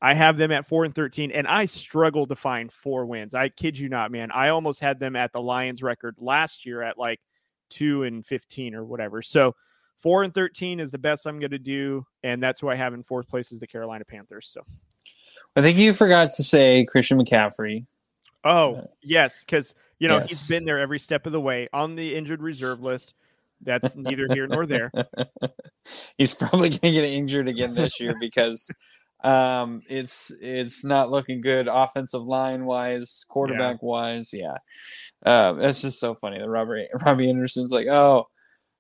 I 0.03 0.15
have 0.15 0.37
them 0.37 0.51
at 0.51 0.67
four 0.67 0.85
and 0.85 0.95
thirteen, 0.95 1.31
and 1.31 1.47
I 1.47 1.67
struggled 1.67 2.31
to 2.31 2.37
find 2.37 2.73
four 2.73 3.05
wins. 3.05 3.35
I 3.35 3.51
kid 3.51 3.79
you 3.79 3.89
not, 3.89 4.11
man. 4.11 4.31
I 4.31 4.49
almost 4.49 4.81
had 4.81 4.99
them 4.99 5.15
at 5.15 5.33
the 5.33 5.41
Lions 5.41 5.83
record 5.83 6.17
last 6.19 6.65
year 6.65 6.83
at 6.83 6.99
like 6.99 7.21
two 7.69 8.05
and 8.05 8.25
fifteen 8.25 8.75
or 8.75 8.85
whatever. 8.85 9.21
So 9.21 9.55
four 9.99 10.23
and 10.23 10.33
thirteen 10.33 10.81
is 10.81 10.91
the 10.91 10.99
best 10.99 11.27
I'm 11.27 11.39
going 11.39 11.51
to 11.51 11.59
do, 11.59 12.07
and 12.23 12.43
that's 12.43 12.61
who 12.61 12.69
I 12.69 12.77
have 12.77 12.95
in 12.95 13.03
fourth 13.03 13.29
place 13.29 13.53
is 13.53 13.61
the 13.61 13.67
Carolina 13.67 14.05
Panthers. 14.07 14.49
So 14.49 14.63
I 15.55 15.61
think 15.61 15.79
you 15.79 15.93
forgot 15.93 16.31
to 16.33 16.43
say 16.43 16.87
Christian 16.87 17.19
McCaffrey. 17.19 17.85
Oh 18.45 18.77
uh, 18.77 18.87
yes, 19.03 19.45
because 19.45 19.75
you 19.99 20.09
know 20.09 20.19
yes. 20.19 20.31
he's 20.31 20.49
been 20.49 20.65
there 20.65 20.79
every 20.79 20.99
step 20.99 21.27
of 21.27 21.33
the 21.33 21.41
way 21.41 21.69
on 21.73 21.95
the 21.95 22.15
injured 22.15 22.43
reserve 22.43 22.81
list. 22.81 23.15
That's 23.63 23.97
neither 23.97 24.27
here 24.33 24.47
nor 24.47 24.67
there. 24.67 24.91
he's 26.19 26.35
probably 26.35 26.71
going 26.71 26.81
to 26.81 26.91
get 26.93 27.05
injured 27.05 27.49
again 27.49 27.75
this 27.75 28.01
year 28.01 28.15
because 28.19 28.71
um, 29.23 29.83
it's 29.89 30.33
it's 30.41 30.83
not 30.85 31.11
looking 31.11 31.41
good 31.41 31.69
offensive 31.69 32.23
line 32.23 32.65
wise, 32.65 33.25
quarterback 33.29 33.79
yeah. 33.83 33.89
wise. 33.89 34.31
Yeah, 34.33 34.57
uh, 35.25 35.55
that's 35.55 35.81
just 35.81 36.01
so 36.01 36.15
funny. 36.15 36.39
The 36.39 36.49
Robert 36.49 36.89
Robbie 37.05 37.29
Anderson's 37.29 37.73
like, 37.73 37.87
oh, 37.89 38.27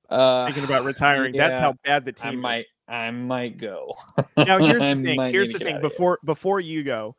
uh, 0.09 0.47
thinking 0.47 0.65
about 0.65 0.85
retiring. 0.85 1.35
Yeah, 1.35 1.49
that's 1.49 1.61
how 1.61 1.75
bad 1.85 2.05
the 2.05 2.13
team. 2.13 2.31
I 2.31 2.37
might, 2.37 2.67
I 2.89 3.11
might 3.11 3.59
go. 3.59 3.95
now 4.37 4.59
here's 4.59 4.83
the 4.97 5.03
thing. 5.03 5.21
Here's 5.31 5.53
the 5.53 5.59
thing. 5.59 5.81
Before 5.81 6.19
before 6.25 6.61
you 6.61 6.85
go, 6.85 7.17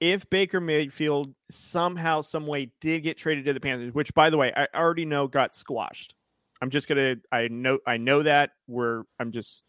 if 0.00 0.28
Baker 0.28 0.60
Mayfield 0.60 1.34
somehow, 1.50 2.20
some 2.20 2.46
way 2.46 2.70
did 2.80 3.02
get 3.02 3.16
traded 3.16 3.46
to 3.46 3.52
the 3.54 3.60
Panthers, 3.60 3.94
which 3.94 4.12
by 4.14 4.30
the 4.30 4.36
way, 4.36 4.52
I 4.54 4.66
already 4.74 5.04
know 5.06 5.26
got 5.26 5.54
squashed. 5.54 6.14
I'm 6.60 6.70
just 6.70 6.88
gonna. 6.88 7.16
I 7.32 7.48
know. 7.48 7.78
I 7.86 7.96
know 7.96 8.22
that 8.22 8.50
we're. 8.66 9.04
I'm 9.18 9.32
just. 9.32 9.62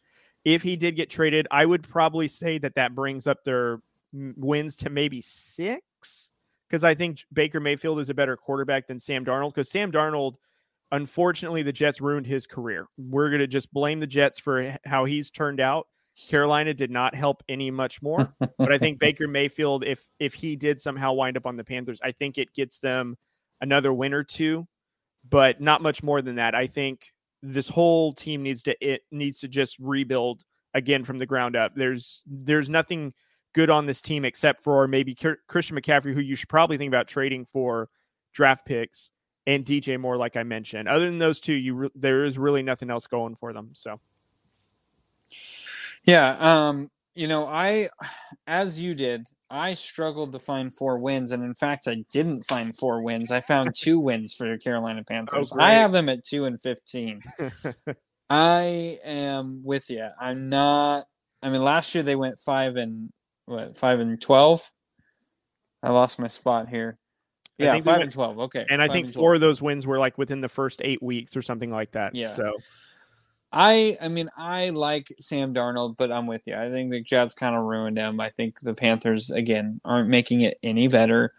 If 0.46 0.64
he 0.64 0.76
did 0.76 0.96
get 0.96 1.10
traded, 1.10 1.48
I 1.52 1.66
would 1.66 1.88
probably 1.88 2.28
say 2.28 2.58
that 2.60 2.76
that 2.76 2.96
brings 2.96 3.28
up 3.28 3.44
their 3.44 3.82
wins 4.14 4.78
to 4.78 4.90
maybe 4.90 5.22
six, 5.22 6.32
because 6.68 6.84
I 6.84 6.96
think 6.96 7.24
Baker 7.32 7.60
Mayfield 7.60 8.00
is 8.00 8.10
a 8.10 8.14
better 8.14 8.38
quarterback 8.38 8.88
than 8.88 9.00
Sam 9.00 9.26
Darnold. 9.26 9.54
Because 9.54 9.70
Sam 9.70 9.92
Darnold 9.92 10.36
Unfortunately, 10.92 11.62
the 11.62 11.72
Jets 11.72 12.02
ruined 12.02 12.26
his 12.26 12.48
career. 12.48 12.88
We're 12.98 13.30
going 13.30 13.42
to 13.42 13.48
just 13.48 13.72
blame 13.72 14.00
the 14.00 14.08
Jets 14.08 14.40
for 14.40 14.78
how 14.86 15.06
he's 15.06 15.30
turned 15.30 15.60
out. 15.60 15.88
Carolina 16.30 16.74
did 16.74 16.90
not 16.90 17.14
help 17.16 17.44
any 17.48 17.70
much 17.70 18.02
more, 18.02 18.34
but 18.58 18.74
I 18.74 18.78
think 18.78 19.00
Baker 19.00 19.28
Mayfield, 19.28 19.86
if 19.86 20.04
if 20.20 20.34
he 20.34 20.56
did 20.56 20.82
somehow 20.82 21.14
wind 21.14 21.38
up 21.38 21.46
on 21.46 21.56
the 21.56 21.64
Panthers, 21.64 22.00
I 22.04 22.12
think 22.12 22.38
it 22.38 22.54
gets 22.54 22.80
them 22.80 23.16
another 23.62 23.94
win 23.94 24.14
or 24.14 24.24
two, 24.24 24.68
but 25.30 25.62
not 25.62 25.82
much 25.82 26.04
more 26.04 26.22
than 26.22 26.36
that. 26.36 26.56
I 26.56 26.68
think 26.68 27.12
this 27.42 27.70
whole 27.70 28.14
team 28.14 28.44
needs 28.44 28.64
to 28.64 28.76
it 28.86 29.02
needs 29.12 29.40
to 29.40 29.48
just 29.48 29.78
rebuild 29.80 30.44
again 30.74 31.04
from 31.04 31.18
the 31.18 31.26
ground 31.26 31.56
up. 31.56 31.74
There's 31.76 32.24
there's 32.28 32.70
nothing 32.70 33.14
good 33.54 33.70
on 33.70 33.86
this 33.86 34.02
team 34.02 34.26
except 34.26 34.64
for 34.64 34.88
maybe 34.88 35.16
Christian 35.16 35.78
McCaffrey, 35.78 36.14
who 36.14 36.22
you 36.22 36.36
should 36.36 36.50
probably 36.50 36.78
think 36.78 36.90
about 36.90 37.08
trading 37.08 37.46
for 37.46 37.90
draft 38.34 38.66
picks 38.66 39.12
and 39.48 39.66
DJ 39.66 40.00
Moore, 40.00 40.18
like 40.18 40.38
I 40.38 40.44
mentioned. 40.44 40.88
Other 40.88 41.06
than 41.06 41.18
those 41.18 41.40
two, 41.40 41.54
you 41.54 41.74
re- 41.74 41.90
there 41.96 42.26
is 42.26 42.38
really 42.38 42.62
nothing 42.62 42.90
else 42.90 43.08
going 43.08 43.36
for 43.36 43.54
them. 43.54 43.72
So, 43.74 44.00
yeah, 46.04 46.38
um, 46.40 46.92
you 47.16 47.28
know, 47.28 47.48
I, 47.48 47.90
as 48.48 48.80
you 48.80 48.94
did, 48.94 49.26
I 49.52 49.74
struggled 49.74 50.32
to 50.34 50.39
find 50.39 50.74
four 50.74 51.00
wins, 51.00 51.32
and 51.32 51.43
in 51.43 51.56
fact, 51.56 51.88
I 51.88 52.04
didn't 52.12 52.45
find 52.47 52.76
four 52.76 53.02
wins. 53.02 53.32
I 53.32 53.41
found 53.41 53.74
two 53.76 54.00
wins 54.00 54.34
for 54.34 54.50
the 54.50 54.58
Carolina 54.58 55.04
Panthers. 55.04 55.52
Oh, 55.52 55.60
I 55.60 55.72
have 55.72 55.91
them 55.91 56.10
at 56.10 56.24
two 56.24 56.45
and 56.45 56.62
fifteen. 56.62 57.22
I 58.30 59.00
am 59.04 59.64
with 59.64 59.89
you. 59.89 60.08
I'm 60.20 60.50
not. 60.50 61.06
I 61.41 61.50
mean, 61.50 61.64
last 61.64 61.95
year 61.95 62.04
they 62.04 62.16
went 62.16 62.39
five 62.39 62.76
and 62.76 63.12
what 63.45 63.76
five 63.76 64.00
and 64.00 64.22
twelve. 64.22 64.70
I 65.82 65.89
lost 65.89 66.20
my 66.20 66.28
spot 66.28 66.70
here. 66.70 66.97
Yeah, 67.58 67.74
five 67.74 67.86
went, 67.86 68.04
and 68.04 68.12
twelve. 68.12 68.39
Okay, 68.39 68.66
and 68.70 68.82
I 68.82 68.88
think 68.88 69.12
four 69.12 69.34
of 69.34 69.41
those 69.41 69.62
wins 69.62 69.88
were 69.88 69.97
like 69.97 70.18
within 70.18 70.41
the 70.41 70.50
first 70.50 70.82
eight 70.84 71.02
weeks 71.02 71.36
or 71.36 71.41
something 71.41 71.72
like 71.72 71.91
that. 71.91 72.14
Yeah. 72.14 72.28
So, 72.28 72.54
I, 73.52 73.97
I 74.00 74.08
mean, 74.10 74.30
I 74.38 74.70
like 74.70 75.12
Sam 75.20 75.54
Darnold, 75.54 75.97
but 75.97 76.12
I'm 76.12 76.28
with 76.28 76.43
you. 76.45 76.56
I 76.56 76.72
think 76.72 76.91
the 76.91 77.02
Jets 77.02 77.34
kind 77.34 77.56
of 77.56 77.64
ruined 77.64 77.97
him. 77.97 78.20
I 78.20 78.30
think 78.30 78.60
the 78.60 78.76
Panthers 78.76 79.32
again 79.32 79.82
aren't 79.84 80.10
making 80.10 80.41
it 80.41 80.60
any 80.62 80.88
better. 80.88 81.34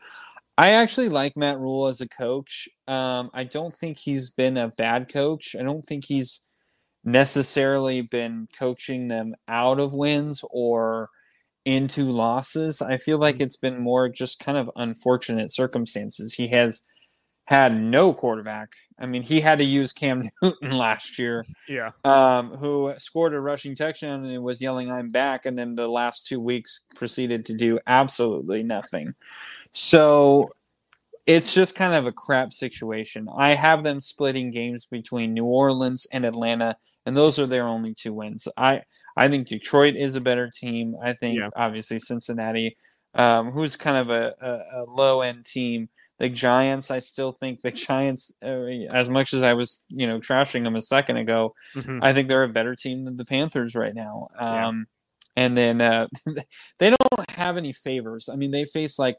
I 0.58 0.70
actually 0.70 1.08
like 1.08 1.36
Matt 1.36 1.58
Rhule 1.58 1.86
as 1.86 2.00
a 2.00 2.08
coach. 2.08 2.68
Um, 2.88 3.30
I 3.32 3.44
don't 3.44 3.72
think 3.72 3.96
he's 3.96 4.30
been 4.30 4.56
a 4.56 4.68
bad 4.68 5.08
coach. 5.08 5.54
I 5.58 5.62
don't 5.62 5.84
think 5.84 6.04
he's 6.04 6.44
necessarily 7.04 8.02
been 8.02 8.48
coaching 8.58 9.08
them 9.08 9.34
out 9.48 9.80
of 9.80 9.94
wins 9.94 10.44
or 10.50 11.08
into 11.64 12.04
losses. 12.04 12.82
I 12.82 12.96
feel 12.96 13.18
like 13.18 13.36
mm. 13.36 13.42
it's 13.42 13.56
been 13.56 13.80
more 13.80 14.08
just 14.08 14.40
kind 14.40 14.58
of 14.58 14.70
unfortunate 14.76 15.52
circumstances. 15.52 16.34
He 16.34 16.48
has 16.48 16.82
had 17.50 17.76
no 17.76 18.14
quarterback. 18.14 18.76
I 18.96 19.06
mean, 19.06 19.22
he 19.22 19.40
had 19.40 19.58
to 19.58 19.64
use 19.64 19.92
Cam 19.92 20.22
Newton 20.42 20.70
last 20.70 21.18
year. 21.18 21.44
Yeah. 21.68 21.90
Um, 22.04 22.54
who 22.54 22.94
scored 22.96 23.34
a 23.34 23.40
rushing 23.40 23.74
touchdown 23.74 24.24
and 24.24 24.42
was 24.44 24.62
yelling, 24.62 24.90
I'm 24.90 25.08
back. 25.08 25.46
And 25.46 25.58
then 25.58 25.74
the 25.74 25.88
last 25.88 26.28
two 26.28 26.38
weeks 26.38 26.84
proceeded 26.94 27.44
to 27.46 27.54
do 27.54 27.80
absolutely 27.88 28.62
nothing. 28.62 29.14
So 29.72 30.52
it's 31.26 31.52
just 31.52 31.74
kind 31.74 31.92
of 31.92 32.06
a 32.06 32.12
crap 32.12 32.52
situation. 32.52 33.28
I 33.36 33.54
have 33.54 33.82
them 33.82 33.98
splitting 33.98 34.52
games 34.52 34.86
between 34.86 35.34
New 35.34 35.44
Orleans 35.44 36.06
and 36.12 36.24
Atlanta, 36.24 36.76
and 37.04 37.16
those 37.16 37.40
are 37.40 37.46
their 37.46 37.66
only 37.66 37.94
two 37.94 38.12
wins. 38.12 38.46
I 38.56 38.82
I 39.16 39.28
think 39.28 39.46
Detroit 39.46 39.96
is 39.96 40.16
a 40.16 40.20
better 40.20 40.48
team. 40.48 40.96
I 41.02 41.12
think 41.12 41.38
yeah. 41.38 41.50
obviously 41.54 41.98
Cincinnati, 41.98 42.76
um, 43.14 43.50
who's 43.50 43.76
kind 43.76 43.96
of 43.96 44.10
a, 44.10 44.34
a, 44.40 44.82
a 44.82 44.84
low 44.84 45.20
end 45.20 45.44
team. 45.44 45.88
The 46.20 46.28
Giants, 46.28 46.90
I 46.90 46.98
still 46.98 47.32
think 47.32 47.62
the 47.62 47.70
Giants, 47.70 48.32
uh, 48.44 48.66
as 48.92 49.08
much 49.08 49.32
as 49.32 49.42
I 49.42 49.54
was, 49.54 49.82
you 49.88 50.06
know, 50.06 50.20
trashing 50.20 50.64
them 50.64 50.76
a 50.76 50.82
second 50.82 51.16
ago, 51.16 51.54
mm-hmm. 51.74 51.98
I 52.02 52.12
think 52.12 52.28
they're 52.28 52.44
a 52.44 52.48
better 52.48 52.74
team 52.76 53.06
than 53.06 53.16
the 53.16 53.24
Panthers 53.24 53.74
right 53.74 53.94
now. 53.94 54.28
Um, 54.38 54.86
yeah. 55.36 55.44
And 55.44 55.56
then 55.56 55.80
uh, 55.80 56.08
they 56.78 56.90
don't 56.90 57.30
have 57.30 57.56
any 57.56 57.72
favors. 57.72 58.28
I 58.28 58.36
mean, 58.36 58.50
they 58.50 58.66
face 58.66 58.98
like 58.98 59.16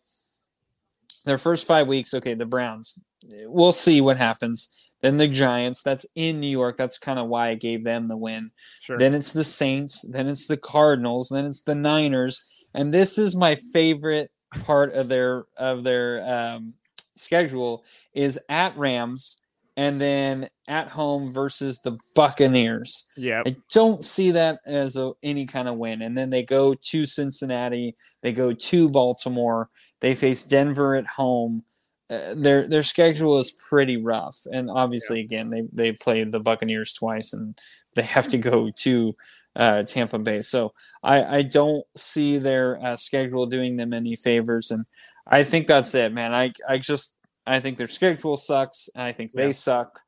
their 1.26 1.40
first 1.40 1.66
five 1.66 1.88
weeks, 1.88 2.14
okay, 2.14 2.36
the 2.36 2.46
Browns. 2.46 3.04
We'll 3.46 3.72
see 3.72 4.00
what 4.00 4.18
happens. 4.18 4.70
Then 5.02 5.18
the 5.18 5.28
Giants, 5.28 5.82
that's 5.82 6.06
in 6.14 6.40
New 6.40 6.48
York. 6.48 6.78
That's 6.78 7.00
kind 7.00 7.18
of 7.18 7.28
why 7.28 7.50
I 7.50 7.56
gave 7.56 7.84
them 7.84 8.06
the 8.06 8.18
win. 8.18 8.52
Sure. 8.82 9.00
Then 9.00 9.16
it's 9.16 9.34
the 9.34 9.44
Saints. 9.44 10.06
Then 10.08 10.28
it's 10.28 10.46
the 10.46 10.58
Cardinals. 10.58 11.30
Then 11.30 11.46
it's 11.46 11.64
the 11.64 11.74
Niners. 11.74 12.44
And 12.76 12.94
this 12.94 13.18
is 13.18 13.36
my 13.36 13.56
favorite 13.74 14.30
part 14.52 14.94
of 14.94 15.10
their 15.10 15.46
of 15.58 15.84
their 15.84 16.24
um, 16.24 16.76
schedule 17.16 17.84
is 18.14 18.40
at 18.50 18.78
Rams 18.78 19.42
and 19.78 20.02
then 20.02 20.50
at 20.68 20.90
home 20.90 21.32
versus 21.32 21.80
the 21.80 21.98
Buccaneers. 22.16 23.08
Yeah. 23.16 23.44
I 23.46 23.56
don't 23.74 24.04
see 24.04 24.32
that 24.32 24.60
as 24.66 24.98
a, 24.98 25.12
any 25.24 25.46
kind 25.46 25.68
of 25.68 25.78
win. 25.78 26.02
And 26.02 26.18
then 26.18 26.30
they 26.30 26.44
go 26.44 26.74
to 26.74 27.06
Cincinnati, 27.06 27.96
they 28.22 28.32
go 28.32 28.54
to 28.54 28.90
Baltimore, 28.90 29.70
they 30.00 30.14
face 30.14 30.44
Denver 30.44 30.96
at 30.96 31.08
home. 31.08 31.64
Uh, 32.10 32.34
their 32.36 32.68
their 32.68 32.84
schedule 32.84 33.40
is 33.40 33.52
pretty 33.54 33.96
rough, 33.96 34.38
and 34.52 34.70
obviously, 34.70 35.20
yeah. 35.20 35.24
again, 35.24 35.50
they 35.50 35.64
they 35.72 35.94
played 35.94 36.30
the 36.34 36.42
Buccaneers 36.42 36.92
twice, 36.92 37.32
and 37.32 37.58
they 37.96 38.02
have 38.02 38.28
to 38.28 38.38
go 38.38 38.70
to 38.70 39.16
uh, 39.56 39.84
Tampa 39.84 40.20
Bay. 40.20 40.42
So 40.42 40.74
I 41.04 41.38
I 41.38 41.42
don't 41.44 41.86
see 41.96 42.38
their 42.38 42.84
uh, 42.84 42.98
schedule 42.98 43.46
doing 43.46 43.78
them 43.78 43.94
any 43.94 44.18
favors, 44.18 44.72
and 44.72 44.86
I 45.28 45.44
think 45.44 45.68
that's 45.68 45.94
it, 45.96 46.14
man. 46.14 46.34
I 46.34 46.52
I 46.68 46.78
just 46.78 47.16
I 47.46 47.60
think 47.60 47.78
their 47.78 47.88
schedule 47.88 48.38
sucks. 48.38 48.90
and 48.96 49.04
I 49.04 49.12
think 49.12 49.32
they 49.34 49.52
suck, 49.52 50.00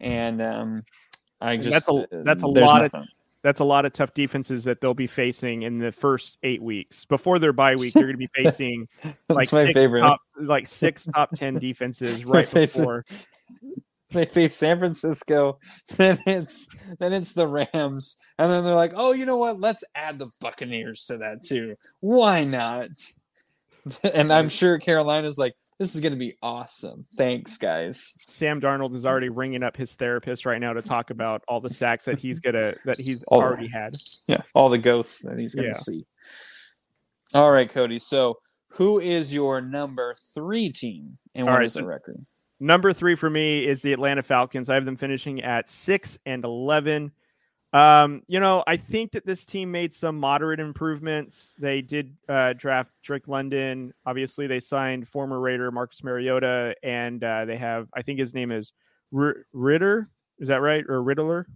and 0.00 0.40
um, 0.42 0.82
I 1.40 1.56
just 1.56 1.70
that's 1.70 1.88
a 1.88 2.06
that's 2.24 2.42
a 2.42 2.46
lot 2.46 2.82
nothing. 2.82 3.00
of 3.00 3.08
that's 3.42 3.60
a 3.60 3.64
lot 3.64 3.86
of 3.86 3.92
tough 3.92 4.12
defenses 4.12 4.64
that 4.64 4.80
they'll 4.80 4.94
be 4.94 5.06
facing 5.06 5.62
in 5.62 5.78
the 5.78 5.92
first 5.92 6.36
eight 6.42 6.62
weeks 6.62 7.04
before 7.06 7.38
their 7.38 7.52
bye 7.52 7.74
week. 7.74 7.94
They're 7.94 8.04
going 8.04 8.14
to 8.14 8.18
be 8.18 8.28
facing 8.44 8.86
like 9.28 9.48
six 9.48 9.74
top, 9.98 10.20
like 10.38 10.66
six 10.66 11.06
top 11.06 11.30
ten 11.34 11.54
defenses 11.54 12.24
right 12.26 12.50
before. 12.52 13.04
they 14.12 14.24
face 14.24 14.56
San 14.56 14.78
Francisco, 14.78 15.58
then 15.96 16.18
it's 16.26 16.68
then 16.98 17.12
it's 17.12 17.32
the 17.32 17.46
Rams, 17.46 18.16
and 18.38 18.50
then 18.50 18.64
they're 18.64 18.74
like, 18.74 18.92
oh, 18.94 19.12
you 19.12 19.24
know 19.24 19.36
what? 19.36 19.60
Let's 19.60 19.84
add 19.94 20.18
the 20.18 20.28
Buccaneers 20.40 21.06
to 21.06 21.18
that 21.18 21.42
too. 21.42 21.76
Why 22.00 22.44
not? 22.44 22.90
And 24.14 24.32
I'm 24.32 24.48
sure 24.48 24.78
Carolina's 24.78 25.38
like, 25.38 25.54
this 25.78 25.94
is 25.94 26.00
going 26.00 26.12
to 26.12 26.18
be 26.18 26.36
awesome. 26.42 27.06
Thanks, 27.16 27.56
guys. 27.56 28.14
Sam 28.26 28.60
Darnold 28.60 28.94
is 28.94 29.06
already 29.06 29.30
ringing 29.30 29.62
up 29.62 29.76
his 29.76 29.94
therapist 29.94 30.44
right 30.44 30.60
now 30.60 30.74
to 30.74 30.82
talk 30.82 31.08
about 31.10 31.42
all 31.48 31.60
the 31.60 31.70
sacks 31.70 32.04
that 32.04 32.18
he's 32.18 32.38
gonna 32.38 32.74
that 32.84 33.00
he's 33.00 33.22
All 33.28 33.40
already 33.40 33.66
had. 33.66 33.94
Yeah, 34.26 34.42
all 34.54 34.68
the 34.68 34.76
ghosts 34.76 35.20
that 35.20 35.38
he's 35.38 35.54
going 35.54 35.70
to 35.72 35.76
Yeah. 35.76 35.78
see. 35.78 36.04
All 37.32 37.50
right, 37.50 37.68
Cody. 37.68 37.98
So, 37.98 38.38
who 38.68 39.00
is 39.00 39.32
your 39.32 39.60
number 39.62 40.14
three 40.34 40.70
team, 40.70 41.16
and 41.34 41.46
what 41.46 41.54
right, 41.54 41.64
is 41.64 41.74
the 41.74 41.86
record? 41.86 42.18
Number 42.60 42.92
three 42.92 43.14
for 43.14 43.30
me 43.30 43.66
is 43.66 43.80
the 43.80 43.94
Atlanta 43.94 44.22
Falcons. 44.22 44.68
I 44.68 44.74
have 44.74 44.84
them 44.84 44.96
finishing 44.96 45.40
at 45.42 45.68
six 45.68 46.18
and 46.26 46.44
eleven. 46.44 47.10
Um, 47.72 48.22
you 48.26 48.40
know, 48.40 48.64
I 48.66 48.76
think 48.76 49.12
that 49.12 49.24
this 49.24 49.44
team 49.44 49.70
made 49.70 49.92
some 49.92 50.18
moderate 50.18 50.58
improvements. 50.58 51.54
They 51.58 51.82
did 51.82 52.16
uh, 52.28 52.54
draft 52.54 52.90
Drake 53.02 53.28
London. 53.28 53.94
Obviously, 54.04 54.46
they 54.48 54.58
signed 54.58 55.06
former 55.06 55.38
Raider 55.38 55.70
Marcus 55.70 56.02
Mariota, 56.02 56.74
and 56.82 57.22
uh, 57.22 57.44
they 57.44 57.56
have, 57.56 57.88
I 57.94 58.02
think 58.02 58.18
his 58.18 58.34
name 58.34 58.50
is 58.50 58.72
R- 59.16 59.46
Ritter. 59.52 60.08
Is 60.40 60.48
that 60.48 60.62
right? 60.62 60.84
Or 60.88 61.02
Riddler? 61.02 61.46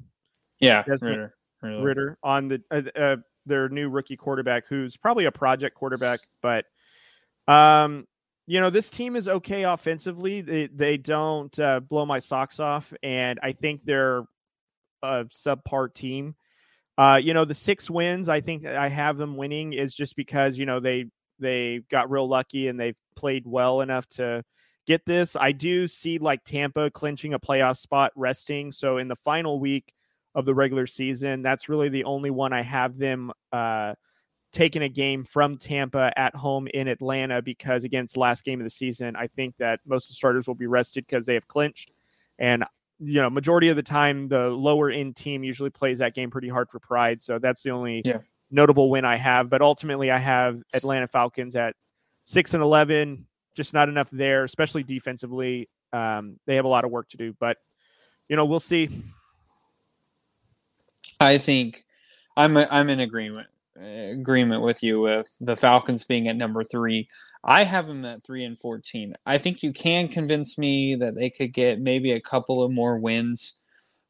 Yeah, 0.61 0.85
Ritter. 0.87 1.35
Ritter. 1.63 1.83
Ritter 1.83 2.19
on 2.23 2.49
the 2.49 2.63
uh, 2.71 2.83
uh, 2.97 3.17
their 3.47 3.69
new 3.69 3.89
rookie 3.89 4.17
quarterback, 4.17 4.67
who's 4.67 4.97
probably 4.97 5.25
a 5.25 5.33
project 5.33 5.75
quarterback, 5.75 6.21
but 6.43 6.67
um, 7.49 8.07
you 8.47 8.61
know 8.61 8.71
this 8.71 8.91
team 8.91 9.17
is 9.17 9.27
okay 9.27 9.65
offensively. 9.65 10.43
They 10.43 10.67
they 10.67 10.97
don't 10.97 11.59
uh, 11.59 11.81
blow 11.81 12.07
my 12.07 12.19
socks 12.19 12.61
off, 12.61 12.93
and 13.03 13.41
I 13.43 13.53
think 13.53 13.85
they're 13.85 14.25
a 15.05 15.25
subpar 15.27 15.93
team. 15.93 16.35
Uh, 16.97 17.21
you 17.23 17.35
know 17.35 17.45
the 17.45 17.55
six 17.55 17.91
wins, 17.91 18.29
I 18.29 18.41
think 18.41 18.67
I 18.67 18.89
have 18.89 19.17
them 19.17 19.37
winning 19.37 19.73
is 19.73 19.95
just 19.95 20.17
because 20.17 20.57
you 20.57 20.67
know 20.67 20.81
they 20.81 21.07
they 21.39 21.83
got 21.91 22.11
real 22.11 22.29
lucky 22.29 22.69
and 22.69 22.79
they've 22.79 22.97
played 23.17 23.45
well 23.47 23.81
enough 23.81 24.09
to 24.11 24.45
get 24.87 25.05
this. 25.05 25.35
I 25.35 25.53
do 25.53 25.89
see 25.89 26.19
like 26.19 26.45
Tampa 26.45 26.91
clinching 26.91 27.35
a 27.35 27.41
playoff 27.41 27.79
spot, 27.79 28.13
resting. 28.15 28.71
So 28.71 28.99
in 28.99 29.09
the 29.09 29.17
final 29.17 29.59
week 29.59 29.93
of 30.35 30.45
the 30.45 30.55
regular 30.55 30.87
season. 30.87 31.43
That's 31.43 31.69
really 31.69 31.89
the 31.89 32.05
only 32.05 32.31
one 32.31 32.53
I 32.53 32.63
have 32.63 32.99
them 32.99 33.31
uh, 33.53 33.95
taking 34.53 34.83
a 34.83 34.89
game 34.89 35.25
from 35.25 35.57
Tampa 35.57 36.13
at 36.17 36.35
home 36.35 36.67
in 36.73 36.89
Atlanta 36.89 37.41
because 37.41 37.85
against 37.85 38.17
last 38.17 38.45
game 38.45 38.61
of 38.61 38.65
the 38.65 38.71
season, 38.71 39.17
I 39.17 39.29
think 39.29 39.57
that 39.59 39.81
most 39.87 40.07
of 40.07 40.09
the 40.11 40.15
starters 40.15 40.47
will 40.47 40.55
be 40.55 40.67
rested 40.67 41.07
because 41.07 41.25
they 41.25 41.35
have 41.35 41.49
clinched. 41.49 41.93
And 42.39 42.65
you 43.01 43.21
know, 43.21 43.29
majority 43.31 43.69
of 43.69 43.77
the 43.77 43.83
time, 43.83 44.29
the 44.29 44.49
lower 44.49 44.91
end 44.91 45.17
team 45.17 45.43
usually 45.43 45.71
plays 45.71 45.99
that 45.99 46.15
game 46.15 46.31
pretty 46.31 46.49
hard 46.49 46.69
for 46.71 46.79
pride. 46.79 47.23
So 47.23 47.39
that's 47.39 47.63
the 47.63 47.71
only 47.71 48.03
Yeah. 48.05 48.19
notable 48.51 48.91
win 48.91 49.05
I 49.05 49.17
have. 49.17 49.51
But 49.51 49.63
ultimately, 49.63 50.11
I 50.11 50.19
have 50.19 50.61
Atlanta 50.75 51.09
Falcons 51.09 51.57
at 51.57 51.75
six 52.25 52.55
and 52.55 52.63
eleven. 52.63 53.27
Just 53.55 53.73
not 53.75 53.89
enough 53.89 54.11
there, 54.11 54.45
especially 54.45 54.83
defensively. 54.83 55.69
Um, 55.93 56.39
they 56.47 56.57
have 56.57 56.65
a 56.65 56.69
lot 56.69 56.85
of 56.85 56.91
work 56.91 57.09
to 57.11 57.17
do, 57.17 57.35
but 57.39 57.59
you 58.29 58.37
know, 58.37 58.45
we'll 58.45 58.61
see. 58.61 58.89
I 61.21 61.39
think 61.39 61.85
I'm 62.37 62.57
I'm 62.57 62.91
in 62.91 63.01
agreement 63.01 63.49
agreement 63.77 64.63
with 64.63 64.83
you 64.83 65.01
with 65.01 65.29
the 65.41 65.57
Falcons 65.57 66.05
being 66.05 66.29
at 66.29 66.37
number 66.37 66.65
three. 66.65 67.09
I 67.43 67.65
have 67.65 67.87
them 67.87 68.05
at 68.05 68.25
three 68.25 68.45
and 68.45 68.59
fourteen. 68.59 69.15
I 69.27 69.39
think 69.39 69.63
you 69.63 69.73
can 69.73 70.09
convince 70.09 70.57
me 70.57 70.95
that 70.97 71.15
they 71.15 71.31
could 71.31 71.53
get 71.53 71.81
maybe 71.81 72.13
a 72.13 72.21
couple 72.21 72.63
of 72.63 72.73
more 72.73 72.99
wins, 72.99 73.55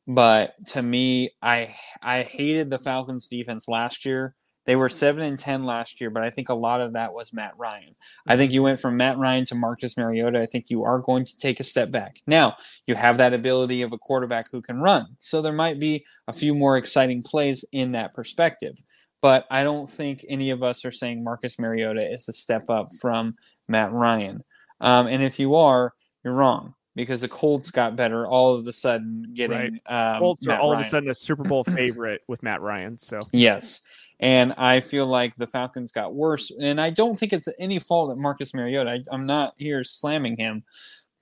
but 0.06 0.54
to 0.68 0.82
me, 0.82 1.30
I 1.42 1.74
I 2.02 2.22
hated 2.22 2.70
the 2.70 2.78
Falcons 2.78 3.26
defense 3.26 3.68
last 3.68 4.04
year. 4.04 4.34
They 4.66 4.76
were 4.76 4.88
seven 4.88 5.22
and 5.24 5.38
ten 5.38 5.64
last 5.64 6.00
year, 6.00 6.08
but 6.08 6.22
I 6.22 6.30
think 6.30 6.48
a 6.48 6.54
lot 6.54 6.80
of 6.80 6.94
that 6.94 7.12
was 7.12 7.34
Matt 7.34 7.52
Ryan. 7.58 7.94
I 8.26 8.36
think 8.36 8.50
you 8.50 8.62
went 8.62 8.80
from 8.80 8.96
Matt 8.96 9.18
Ryan 9.18 9.44
to 9.46 9.54
Marcus 9.54 9.96
Mariota. 9.96 10.40
I 10.40 10.46
think 10.46 10.70
you 10.70 10.84
are 10.84 11.00
going 11.00 11.26
to 11.26 11.36
take 11.36 11.60
a 11.60 11.64
step 11.64 11.90
back. 11.90 12.20
Now 12.26 12.56
you 12.86 12.94
have 12.94 13.18
that 13.18 13.34
ability 13.34 13.82
of 13.82 13.92
a 13.92 13.98
quarterback 13.98 14.50
who 14.50 14.62
can 14.62 14.80
run, 14.80 15.06
so 15.18 15.42
there 15.42 15.52
might 15.52 15.78
be 15.78 16.06
a 16.28 16.32
few 16.32 16.54
more 16.54 16.76
exciting 16.76 17.22
plays 17.22 17.64
in 17.72 17.92
that 17.92 18.14
perspective. 18.14 18.82
But 19.24 19.46
I 19.50 19.64
don't 19.64 19.88
think 19.88 20.22
any 20.28 20.50
of 20.50 20.62
us 20.62 20.84
are 20.84 20.92
saying 20.92 21.24
Marcus 21.24 21.58
Mariota 21.58 22.12
is 22.12 22.28
a 22.28 22.32
step 22.34 22.68
up 22.68 22.90
from 23.00 23.36
Matt 23.68 23.90
Ryan. 23.90 24.44
Um, 24.82 25.06
and 25.06 25.22
if 25.22 25.38
you 25.38 25.54
are, 25.54 25.94
you're 26.22 26.34
wrong 26.34 26.74
because 26.94 27.22
the 27.22 27.28
Colts 27.28 27.70
got 27.70 27.96
better 27.96 28.26
all 28.26 28.54
of 28.54 28.66
a 28.66 28.72
sudden 28.72 29.30
getting 29.32 29.80
um, 29.86 30.18
Colts 30.18 30.46
are 30.46 30.50
Matt 30.50 30.60
all 30.60 30.74
of 30.74 30.78
a 30.78 30.84
sudden 30.84 31.08
a 31.08 31.14
Super 31.14 31.42
Bowl 31.42 31.64
favorite 31.64 32.20
with 32.28 32.42
Matt 32.42 32.60
Ryan. 32.60 32.98
So 32.98 33.18
Yes. 33.32 33.80
And 34.20 34.52
I 34.58 34.80
feel 34.80 35.06
like 35.06 35.34
the 35.36 35.46
Falcons 35.46 35.90
got 35.90 36.14
worse. 36.14 36.52
And 36.60 36.78
I 36.78 36.90
don't 36.90 37.18
think 37.18 37.32
it's 37.32 37.48
any 37.58 37.78
fault 37.78 38.12
of 38.12 38.18
Marcus 38.18 38.52
Mariota. 38.52 38.90
I, 38.90 39.04
I'm 39.10 39.24
not 39.24 39.54
here 39.56 39.84
slamming 39.84 40.36
him, 40.36 40.64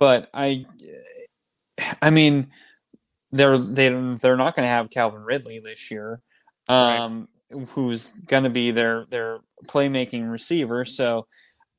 but 0.00 0.28
I, 0.34 0.66
I 2.02 2.10
mean, 2.10 2.50
they're 3.30 3.58
they 3.58 3.90
they're 3.90 4.36
not 4.36 4.56
going 4.56 4.66
to 4.66 4.74
have 4.74 4.90
Calvin 4.90 5.22
Ridley 5.22 5.60
this 5.60 5.88
year, 5.88 6.20
um, 6.68 7.28
who's 7.68 8.08
going 8.26 8.44
to 8.44 8.50
be 8.50 8.70
their 8.70 9.06
their 9.10 9.38
playmaking 9.66 10.30
receiver. 10.30 10.84
So. 10.84 11.26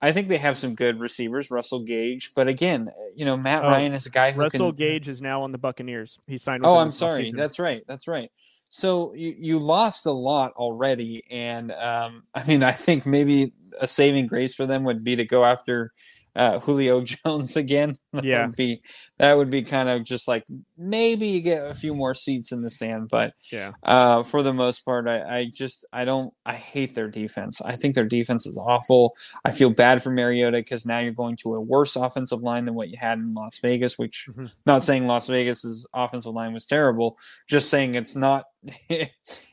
I 0.01 0.11
think 0.11 0.27
they 0.27 0.37
have 0.37 0.57
some 0.57 0.75
good 0.75 0.99
receivers, 0.99 1.49
Russell 1.49 1.79
Gage, 1.79 2.31
but 2.35 2.49
again, 2.49 2.91
you 3.15 3.23
know, 3.23 3.37
Matt 3.37 3.63
Oh, 3.63 3.69
Ryan 3.69 3.93
is 3.93 4.05
a 4.05 4.09
guy 4.09 4.31
who 4.31 4.41
Russell 4.41 4.71
can, 4.71 4.75
Gage 4.75 5.07
is 5.07 5.21
now 5.21 5.43
on 5.43 5.53
the 5.53 5.57
Buccaneers. 5.57 6.19
He 6.27 6.37
signed. 6.37 6.61
With 6.61 6.67
Oh, 6.67 6.77
I'm 6.77 6.91
sorry. 6.91 7.31
offseason. 7.31 7.37
That's 7.37 7.57
right. 7.57 7.83
That's 7.87 8.05
right. 8.05 8.29
So 8.69 9.13
you, 9.13 9.33
you 9.37 9.59
lost 9.59 10.05
a 10.05 10.11
lot 10.11 10.51
already, 10.57 11.23
and 11.31 11.71
um, 11.71 12.23
I 12.35 12.43
mean, 12.45 12.63
I 12.63 12.73
think 12.73 13.05
maybe 13.05 13.53
a 13.79 13.87
saving 13.87 14.27
grace 14.27 14.53
for 14.53 14.65
them 14.65 14.83
would 14.83 15.05
be 15.05 15.15
to 15.15 15.23
go 15.23 15.45
after 15.45 15.93
uh, 16.35 16.59
Julio 16.59 17.01
Jones 17.25 17.55
again. 17.55 17.95
That 18.13 18.23
Yeah. 18.23 18.45
would 18.47 18.55
be 18.55 18.81
that 19.19 19.37
would 19.37 19.49
be 19.51 19.63
kind 19.63 19.89
of 19.89 20.03
just 20.03 20.27
like 20.27 20.43
maybe 20.77 21.27
you 21.27 21.41
get 21.41 21.65
a 21.69 21.73
few 21.73 21.93
more 21.95 22.13
seats 22.15 22.51
in 22.51 22.61
the 22.61 22.69
stand, 22.69 23.09
but 23.09 23.33
Yeah. 23.51 23.71
uh, 23.83 24.23
for 24.23 24.41
the 24.41 24.53
most 24.53 24.83
part, 24.85 25.07
I, 25.07 25.37
I 25.39 25.45
just 25.53 25.85
I 25.93 26.05
don't 26.05 26.33
I 26.45 26.53
hate 26.55 26.95
their 26.95 27.07
defense. 27.09 27.61
I 27.61 27.75
think 27.75 27.95
their 27.95 28.05
defense 28.05 28.45
is 28.47 28.57
awful. 28.57 29.15
I 29.45 29.51
feel 29.51 29.69
bad 29.71 30.01
for 30.03 30.09
Mariota 30.11 30.57
because 30.57 30.85
now 30.85 30.99
you're 30.99 31.11
going 31.13 31.35
to 31.37 31.55
a 31.55 31.61
worse 31.61 31.95
offensive 31.95 32.41
line 32.41 32.65
than 32.65 32.73
what 32.75 32.89
you 32.89 32.97
had 32.99 33.19
in 33.19 33.33
Las 33.33 33.59
Vegas. 33.59 33.97
Which, 33.99 34.27
Mhm. 34.35 34.51
not 34.65 34.83
saying 34.83 35.07
Las 35.07 35.27
Vegas's 35.27 35.85
offensive 35.93 36.33
line 36.33 36.53
was 36.53 36.65
terrible, 36.65 37.17
just 37.47 37.69
saying 37.69 37.95
it's 37.95 38.15
not. 38.15 38.45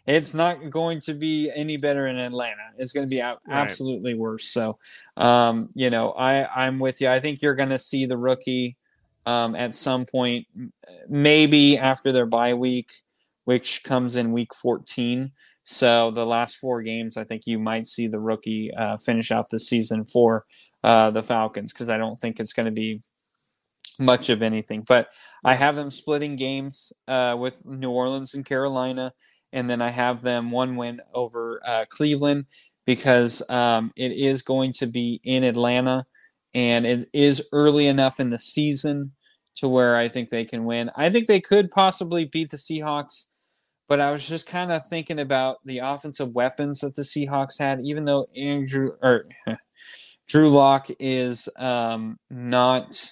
it's 0.07 0.35
not 0.35 0.71
going 0.71 1.01
to 1.01 1.15
be 1.15 1.51
any 1.55 1.77
better 1.77 2.07
in 2.07 2.17
Atlanta. 2.19 2.63
It's 2.79 2.93
going 2.93 3.07
to 3.07 3.11
be 3.11 3.21
Right. 3.21 3.39
absolutely 3.51 4.15
worse. 4.15 4.49
So, 4.49 4.79
um, 5.17 5.69
you 5.75 5.91
know, 5.91 6.13
I 6.13 6.47
I'm 6.67 6.79
with 6.79 7.01
you. 7.01 7.09
I 7.09 7.21
think 7.21 7.43
you're 7.43 7.55
going 7.55 7.71
to 7.71 7.79
see 7.79 8.07
the 8.07 8.17
rookie 8.17 8.77
um, 9.27 9.55
at 9.55 9.75
some 9.75 10.07
point, 10.07 10.47
maybe 11.09 11.79
after 11.79 12.13
their 12.13 12.27
bye 12.27 12.55
week, 12.55 12.91
which 13.45 13.83
comes 13.83 14.17
in 14.17 14.33
week 14.33 14.55
14. 14.55 15.33
So 15.65 16.11
the 16.11 16.27
last 16.27 16.57
four 16.57 16.83
games, 16.83 17.17
I 17.17 17.25
think 17.25 17.43
you 17.47 17.59
might 17.59 17.87
see 17.87 18.09
the 18.09 18.19
rookie 18.19 18.73
uh, 18.75 18.97
finish 18.97 19.31
out 19.31 19.49
the 19.51 19.61
season 19.61 20.05
for 20.05 20.45
uh, 20.83 21.11
the 21.11 21.23
Falcons 21.23 21.73
because 21.73 21.91
I 21.91 21.99
don't 21.99 22.19
think 22.19 22.41
it's 22.41 22.53
going 22.53 22.67
to 22.67 22.73
be 22.73 23.03
much 23.99 24.28
of 24.28 24.43
anything. 24.43 24.84
But 24.86 25.09
I 25.45 25.55
have 25.55 25.76
them 25.76 25.91
splitting 25.91 26.36
games 26.36 26.93
uh, 27.09 27.36
with 27.38 27.64
New 27.64 27.91
Orleans 27.91 28.34
and 28.34 28.45
Carolina, 28.45 29.12
and 29.53 29.68
then 29.68 29.82
I 29.82 29.91
have 29.91 30.22
them 30.22 30.51
one 30.51 30.76
win 30.76 31.01
over 31.14 31.61
uh, 31.66 31.84
Cleveland 31.88 32.47
because 32.86 33.43
um, 33.51 33.93
it 33.97 34.12
is 34.12 34.43
going 34.43 34.72
to 34.78 34.86
be 34.86 35.20
in 35.24 35.45
Atlanta, 35.45 36.07
and 36.55 36.86
it 36.86 37.09
is 37.12 37.47
early 37.53 37.86
enough 37.86 38.20
in 38.20 38.30
the 38.30 38.38
season 38.38 39.12
to 39.57 39.68
where 39.68 39.97
I 39.97 40.09
think 40.09 40.30
they 40.30 40.45
can 40.45 40.64
win. 40.64 40.91
I 40.97 41.11
think 41.11 41.26
they 41.26 41.41
could 41.41 41.70
possibly 41.70 42.24
beat 42.24 42.51
the 42.51 42.57
Seahawks. 42.57 43.26
But 43.88 44.01
I 44.01 44.12
was 44.12 44.26
just 44.26 44.47
kind 44.47 44.70
of 44.70 44.86
thinking 44.86 45.18
about 45.18 45.59
the 45.64 45.78
offensive 45.78 46.32
weapons 46.32 46.78
that 46.80 46.95
the 46.95 47.03
Seahawks 47.03 47.59
had, 47.59 47.80
even 47.84 48.05
though 48.05 48.28
Andrew 48.36 48.93
or 49.03 49.26
Drew 50.28 50.49
Lock 50.51 50.86
is 51.01 51.49
um, 51.59 52.16
not, 52.30 53.05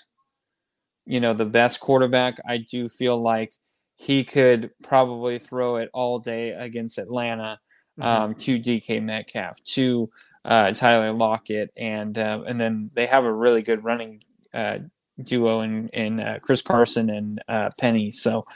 you 1.08 1.20
know, 1.20 1.32
the 1.32 1.46
best 1.46 1.80
quarterback. 1.80 2.38
I 2.46 2.58
do 2.58 2.88
feel 2.88 3.20
like 3.20 3.54
he 3.96 4.22
could 4.24 4.70
probably 4.82 5.38
throw 5.38 5.76
it 5.76 5.90
all 5.92 6.18
day 6.20 6.50
against 6.50 6.98
Atlanta 6.98 7.58
Mhm. 7.98 8.04
um, 8.04 8.34
to 8.36 8.58
DK 8.60 9.00
Metcalf, 9.02 9.60
to 9.74 10.08
uh, 10.44 10.70
Tyler 10.72 11.12
Lockett, 11.12 11.70
and 11.76 12.16
uh, 12.16 12.42
and 12.46 12.60
then 12.60 12.90
they 12.94 13.06
have 13.06 13.24
a 13.24 13.32
really 13.32 13.62
good 13.62 13.82
running 13.82 14.22
uh, 14.54 14.78
duo 15.22 15.62
in 15.62 15.88
in 15.88 16.20
uh, 16.20 16.38
Chris 16.40 16.62
Carson 16.62 17.10
and 17.10 17.42
uh, 17.48 17.70
Penny. 17.80 18.12
So 18.12 18.46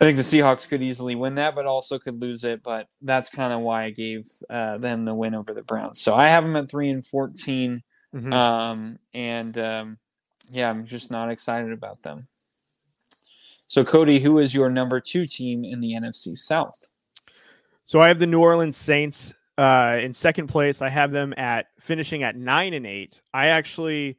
I 0.00 0.04
think 0.04 0.16
the 0.16 0.22
Seahawks 0.22 0.68
could 0.68 0.82
easily 0.82 1.14
win 1.16 1.34
that, 1.36 1.54
but 1.54 1.66
also 1.66 1.98
could 1.98 2.20
lose 2.22 2.44
it. 2.44 2.62
But 2.62 2.86
that's 3.02 3.28
kind 3.28 3.52
of 3.52 3.60
why 3.60 3.84
I 3.84 3.90
gave 3.90 4.24
uh, 4.48 4.78
them 4.78 5.04
the 5.04 5.14
win 5.14 5.34
over 5.34 5.52
the 5.52 5.62
Browns. 5.62 6.00
So 6.00 6.14
I 6.14 6.28
have 6.28 6.44
them 6.44 6.56
at 6.56 6.70
three 6.70 6.90
and 6.90 7.04
14 7.04 7.82
Mhm. 8.14 8.32
um, 8.32 8.98
and 9.12 9.58
um, 9.58 9.98
yeah, 10.50 10.70
I'm 10.70 10.84
just 10.84 11.10
not 11.10 11.30
excited 11.30 11.72
about 11.72 12.02
them. 12.02 12.26
So, 13.68 13.84
Cody, 13.84 14.20
who 14.20 14.38
is 14.38 14.54
your 14.54 14.70
number 14.70 15.00
two 15.00 15.26
team 15.26 15.64
in 15.64 15.80
the 15.80 15.92
NFC 15.92 16.38
South? 16.38 16.88
So 17.84 18.00
I 18.00 18.08
have 18.08 18.18
the 18.18 18.26
New 18.26 18.40
Orleans 18.40 18.76
Saints 18.76 19.32
uh, 19.58 19.98
in 20.00 20.12
second 20.12 20.48
place. 20.48 20.82
I 20.82 20.88
have 20.88 21.12
them 21.12 21.32
at 21.36 21.66
finishing 21.80 22.24
at 22.24 22.36
nine 22.36 22.74
and 22.74 22.86
eight. 22.86 23.22
I 23.32 23.46
actually 23.48 24.18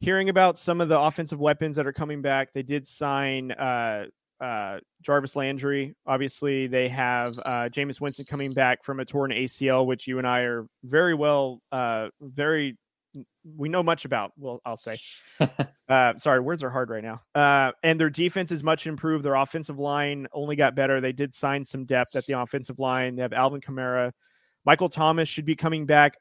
hearing 0.00 0.28
about 0.28 0.58
some 0.58 0.80
of 0.80 0.88
the 0.88 0.98
offensive 0.98 1.40
weapons 1.40 1.76
that 1.76 1.86
are 1.86 1.92
coming 1.92 2.20
back. 2.20 2.52
They 2.52 2.62
did 2.62 2.86
sign 2.86 3.52
uh, 3.52 4.06
uh, 4.40 4.80
Jarvis 5.02 5.36
Landry. 5.36 5.94
Obviously, 6.06 6.66
they 6.66 6.88
have 6.88 7.32
uh, 7.46 7.68
Jameis 7.70 8.00
Winston 8.00 8.26
coming 8.26 8.52
back 8.52 8.84
from 8.84 9.00
a 9.00 9.04
torn 9.04 9.30
ACL, 9.30 9.86
which 9.86 10.06
you 10.06 10.18
and 10.18 10.26
I 10.26 10.40
are 10.40 10.66
very 10.82 11.14
well, 11.14 11.60
uh, 11.70 12.08
very 12.20 12.76
we 13.56 13.68
know 13.68 13.82
much 13.82 14.04
about. 14.04 14.32
Well, 14.36 14.60
I'll 14.64 14.76
say. 14.76 14.96
uh, 15.88 16.14
sorry, 16.18 16.40
words 16.40 16.62
are 16.62 16.70
hard 16.70 16.90
right 16.90 17.02
now. 17.04 17.20
Uh, 17.34 17.72
and 17.82 17.98
their 18.00 18.10
defense 18.10 18.50
is 18.52 18.62
much 18.62 18.86
improved. 18.86 19.24
Their 19.24 19.34
offensive 19.34 19.78
line 19.78 20.26
only 20.32 20.56
got 20.56 20.74
better. 20.74 21.00
They 21.00 21.12
did 21.12 21.34
sign 21.34 21.64
some 21.64 21.84
depth 21.84 22.16
at 22.16 22.26
the 22.26 22.40
offensive 22.40 22.78
line. 22.78 23.16
They 23.16 23.22
have 23.22 23.32
Alvin 23.32 23.60
Kamara. 23.60 24.12
Michael 24.64 24.88
Thomas 24.88 25.28
should 25.28 25.44
be 25.44 25.54
coming 25.56 25.86
back. 25.86 26.16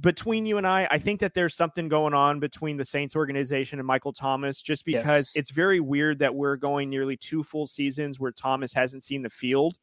Between 0.00 0.44
you 0.44 0.58
and 0.58 0.66
I, 0.66 0.86
I 0.90 0.98
think 0.98 1.18
that 1.20 1.32
there's 1.32 1.54
something 1.54 1.88
going 1.88 2.12
on 2.12 2.40
between 2.40 2.76
the 2.76 2.84
Saints 2.84 3.16
organization 3.16 3.78
and 3.78 3.86
Michael 3.86 4.12
Thomas, 4.12 4.60
just 4.60 4.84
because 4.84 5.32
Yes. 5.34 5.36
it's 5.36 5.50
very 5.50 5.80
weird 5.80 6.18
that 6.18 6.34
we're 6.34 6.56
going 6.56 6.90
nearly 6.90 7.16
two 7.16 7.42
full 7.42 7.66
seasons 7.66 8.20
where 8.20 8.30
Thomas 8.30 8.74
hasn't 8.74 9.02
seen 9.02 9.22
the 9.22 9.30
field. 9.30 9.78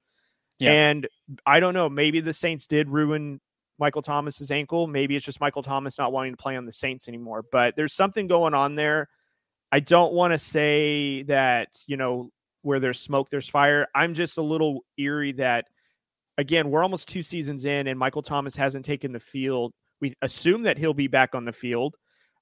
Yeah. 0.60 0.74
And 0.74 1.08
I 1.48 1.60
don't 1.60 1.74
know, 1.74 1.90
maybe 1.90 2.20
the 2.20 2.34
Saints 2.34 2.68
did 2.68 2.88
ruin 2.88 3.42
Michael 3.80 4.02
Thomas's 4.02 4.52
ankle. 4.52 4.88
Maybe 4.88 5.16
it's 5.16 5.26
just 5.26 5.42
Michael 5.42 5.64
Thomas 5.64 5.98
not 5.98 6.12
wanting 6.12 6.34
to 6.34 6.38
play 6.38 6.56
on 6.56 6.66
the 6.66 6.72
Saints 6.72 7.08
anymore. 7.08 7.44
But 7.52 7.76
there's 7.76 7.94
something 7.94 8.28
going 8.28 8.54
on 8.54 8.76
there. 8.76 9.10
I 9.72 9.80
don't 9.80 10.14
want 10.14 10.34
to 10.34 10.40
say 10.40 11.24
that, 11.24 11.70
you 11.88 11.98
know, 11.98 12.30
where 12.62 12.80
there's 12.80 13.00
smoke, 13.00 13.30
there's 13.30 13.50
fire. 13.50 13.88
I'm 13.94 14.14
just 14.14 14.38
a 14.38 14.42
little 14.42 14.86
eerie 14.98 15.34
that, 15.34 15.66
again, 16.38 16.70
we're 16.72 16.84
almost 16.84 17.08
two 17.08 17.22
seasons 17.22 17.66
in 17.66 17.88
and 17.88 18.00
Michael 18.00 18.22
Thomas 18.22 18.56
hasn't 18.56 18.86
taken 18.86 19.12
the 19.12 19.20
field. 19.20 19.74
We 20.02 20.14
assume 20.22 20.64
that 20.64 20.78
he'll 20.78 20.94
be 20.94 21.08
back 21.08 21.36
on 21.36 21.46
the 21.46 21.52
field. 21.52 21.96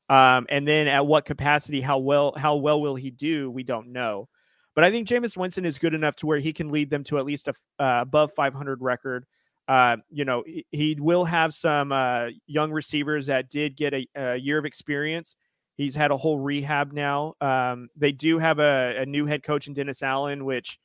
Um, 0.10 0.46
and 0.50 0.68
then 0.68 0.88
at 0.88 1.06
what 1.06 1.26
capacity, 1.26 1.82
how 1.82 1.98
well, 1.98 2.34
how 2.38 2.56
well 2.56 2.82
will 2.82 2.96
he 2.96 3.10
do? 3.10 3.50
We 3.50 3.64
don't 3.64 3.92
know. 3.92 4.28
But 4.76 4.84
I 4.84 4.92
think 4.92 5.08
Jameis 5.08 5.38
Winston 5.38 5.66
is 5.66 5.78
good 5.78 5.94
enough 5.94 6.16
to 6.18 6.26
where 6.26 6.40
he 6.40 6.52
can 6.52 6.72
lead 6.72 6.90
them 6.90 7.04
to 7.06 7.20
at 7.20 7.26
least 7.26 7.48
a 7.48 7.54
uh, 7.84 8.02
above 8.02 8.34
500 8.34 8.82
record. 8.82 9.26
Uh, 9.68 9.98
you 10.10 10.26
know, 10.26 10.44
he, 10.46 10.66
he 10.72 10.98
will 11.00 11.26
have 11.26 11.54
some 11.54 11.92
uh, 11.92 12.28
young 12.48 12.72
receivers 12.72 13.28
that 13.28 13.50
did 13.50 13.78
get 13.78 13.94
a, 13.94 14.08
a 14.16 14.36
year 14.36 14.58
of 14.58 14.66
experience. 14.66 15.36
He's 15.76 15.96
had 15.96 16.12
a 16.12 16.18
whole 16.18 16.38
rehab 16.38 16.92
now. 16.92 17.36
Um, 17.42 17.90
they 17.96 18.12
do 18.12 18.38
have 18.38 18.60
a, 18.60 18.96
a 19.00 19.06
new 19.06 19.26
head 19.26 19.42
coach 19.42 19.68
in 19.68 19.74
Dennis 19.74 20.04
Allen, 20.04 20.46
which, 20.46 20.78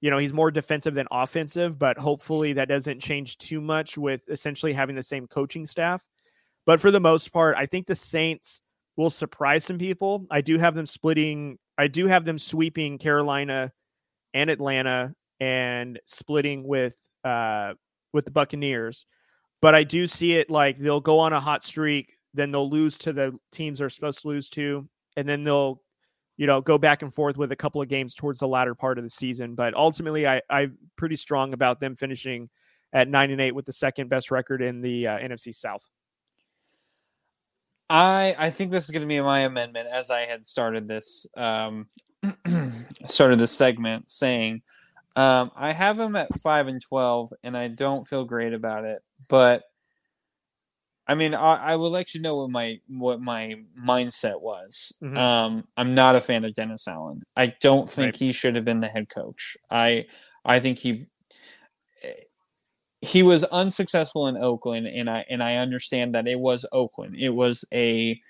you 0.00 0.10
know, 0.10 0.18
he's 0.18 0.32
more 0.32 0.50
defensive 0.50 0.94
than 0.94 1.06
offensive, 1.10 1.78
but 1.78 1.98
hopefully 1.98 2.54
that 2.54 2.68
doesn't 2.68 3.00
change 3.00 3.38
too 3.38 3.60
much 3.60 3.96
with 3.96 4.22
essentially 4.28 4.72
having 4.72 4.96
the 4.96 5.02
same 5.02 5.26
coaching 5.26 5.66
staff. 5.66 6.02
But 6.64 6.80
for 6.80 6.90
the 6.90 7.00
most 7.00 7.32
part, 7.32 7.54
I 7.56 7.66
think 7.66 7.86
the 7.86 7.94
Saints 7.94 8.60
will 8.96 9.10
surprise 9.10 9.64
some 9.64 9.78
people. 9.78 10.24
I 10.30 10.40
do 10.40 10.58
have 10.58 10.74
them 10.74 10.86
splitting, 10.86 11.58
I 11.78 11.86
do 11.86 12.06
have 12.06 12.24
them 12.24 12.38
sweeping 12.38 12.98
Carolina 12.98 13.72
and 14.34 14.50
Atlanta 14.50 15.14
and 15.38 16.00
splitting 16.06 16.66
with 16.66 16.96
uh 17.22 17.74
with 18.16 18.24
the 18.24 18.32
Buccaneers. 18.32 19.06
But 19.62 19.74
I 19.74 19.84
do 19.84 20.06
see 20.06 20.32
it 20.32 20.50
like 20.50 20.76
they'll 20.76 21.00
go 21.00 21.20
on 21.20 21.32
a 21.32 21.40
hot 21.40 21.62
streak, 21.62 22.18
then 22.34 22.50
they'll 22.50 22.68
lose 22.68 22.98
to 22.98 23.12
the 23.12 23.38
teams 23.52 23.78
they're 23.78 23.88
supposed 23.88 24.22
to 24.22 24.28
lose 24.28 24.48
to, 24.50 24.88
and 25.16 25.28
then 25.28 25.44
they'll, 25.44 25.80
you 26.36 26.46
know, 26.46 26.60
go 26.60 26.76
back 26.76 27.02
and 27.02 27.14
forth 27.14 27.38
with 27.38 27.52
a 27.52 27.56
couple 27.56 27.80
of 27.80 27.88
games 27.88 28.14
towards 28.14 28.40
the 28.40 28.48
latter 28.48 28.74
part 28.74 28.98
of 28.98 29.04
the 29.04 29.10
season. 29.10 29.54
But 29.54 29.74
ultimately, 29.74 30.26
I, 30.26 30.42
I'm 30.50 30.76
pretty 30.96 31.16
strong 31.16 31.54
about 31.54 31.80
them 31.80 31.96
finishing 31.96 32.50
at 32.92 33.08
nine 33.08 33.30
and 33.30 33.40
eight 33.40 33.54
with 33.54 33.66
the 33.66 33.72
second 33.72 34.08
best 34.08 34.30
record 34.30 34.60
in 34.60 34.80
the 34.80 35.06
uh, 35.06 35.18
NFC 35.18 35.54
South. 35.54 35.82
I 37.88 38.34
I 38.38 38.50
think 38.50 38.72
this 38.72 38.84
is 38.84 38.90
going 38.90 39.02
to 39.02 39.08
be 39.08 39.20
my 39.20 39.40
amendment 39.40 39.88
as 39.92 40.10
I 40.10 40.22
had 40.22 40.44
started 40.44 40.88
this 40.88 41.26
um 41.36 41.86
started 43.06 43.38
this 43.38 43.52
segment 43.52 44.10
saying 44.10 44.62
um 45.16 45.50
I 45.56 45.72
have 45.72 45.98
him 45.98 46.16
at 46.16 46.28
5 46.40 46.68
and 46.68 46.80
12 46.80 47.32
and 47.42 47.56
I 47.56 47.68
don't 47.68 48.06
feel 48.06 48.24
great 48.24 48.52
about 48.52 48.84
it 48.84 49.02
but 49.28 49.62
I 51.06 51.14
mean 51.14 51.34
I, 51.34 51.72
I 51.72 51.76
will 51.76 51.90
let 51.90 52.14
you 52.14 52.20
know 52.20 52.36
what 52.36 52.50
my 52.50 52.78
what 52.88 53.20
my 53.20 53.54
mindset 53.80 54.40
was 54.40 54.92
Mhm. 55.02 55.16
um 55.18 55.64
I'm 55.76 55.94
not 55.94 56.16
a 56.16 56.20
fan 56.20 56.44
of 56.44 56.54
Dennis 56.54 56.86
Allen 56.88 57.22
I 57.36 57.54
don't 57.60 57.88
think 57.88 58.14
Right. 58.14 58.16
he 58.16 58.32
should 58.32 58.54
have 58.56 58.64
been 58.64 58.80
the 58.80 58.88
head 58.88 59.08
coach 59.08 59.56
I 59.70 60.06
I 60.44 60.60
think 60.60 60.78
he 60.78 61.06
he 63.00 63.22
was 63.22 63.44
unsuccessful 63.44 64.26
in 64.26 64.36
Oakland, 64.36 64.86
and 64.86 65.08
I 65.08 65.24
and 65.28 65.42
I 65.42 65.56
understand 65.56 66.14
that 66.14 66.26
it 66.26 66.38
was 66.38 66.64
Oakland. 66.72 67.16
It 67.18 67.30
was 67.30 67.64
a 67.72 68.20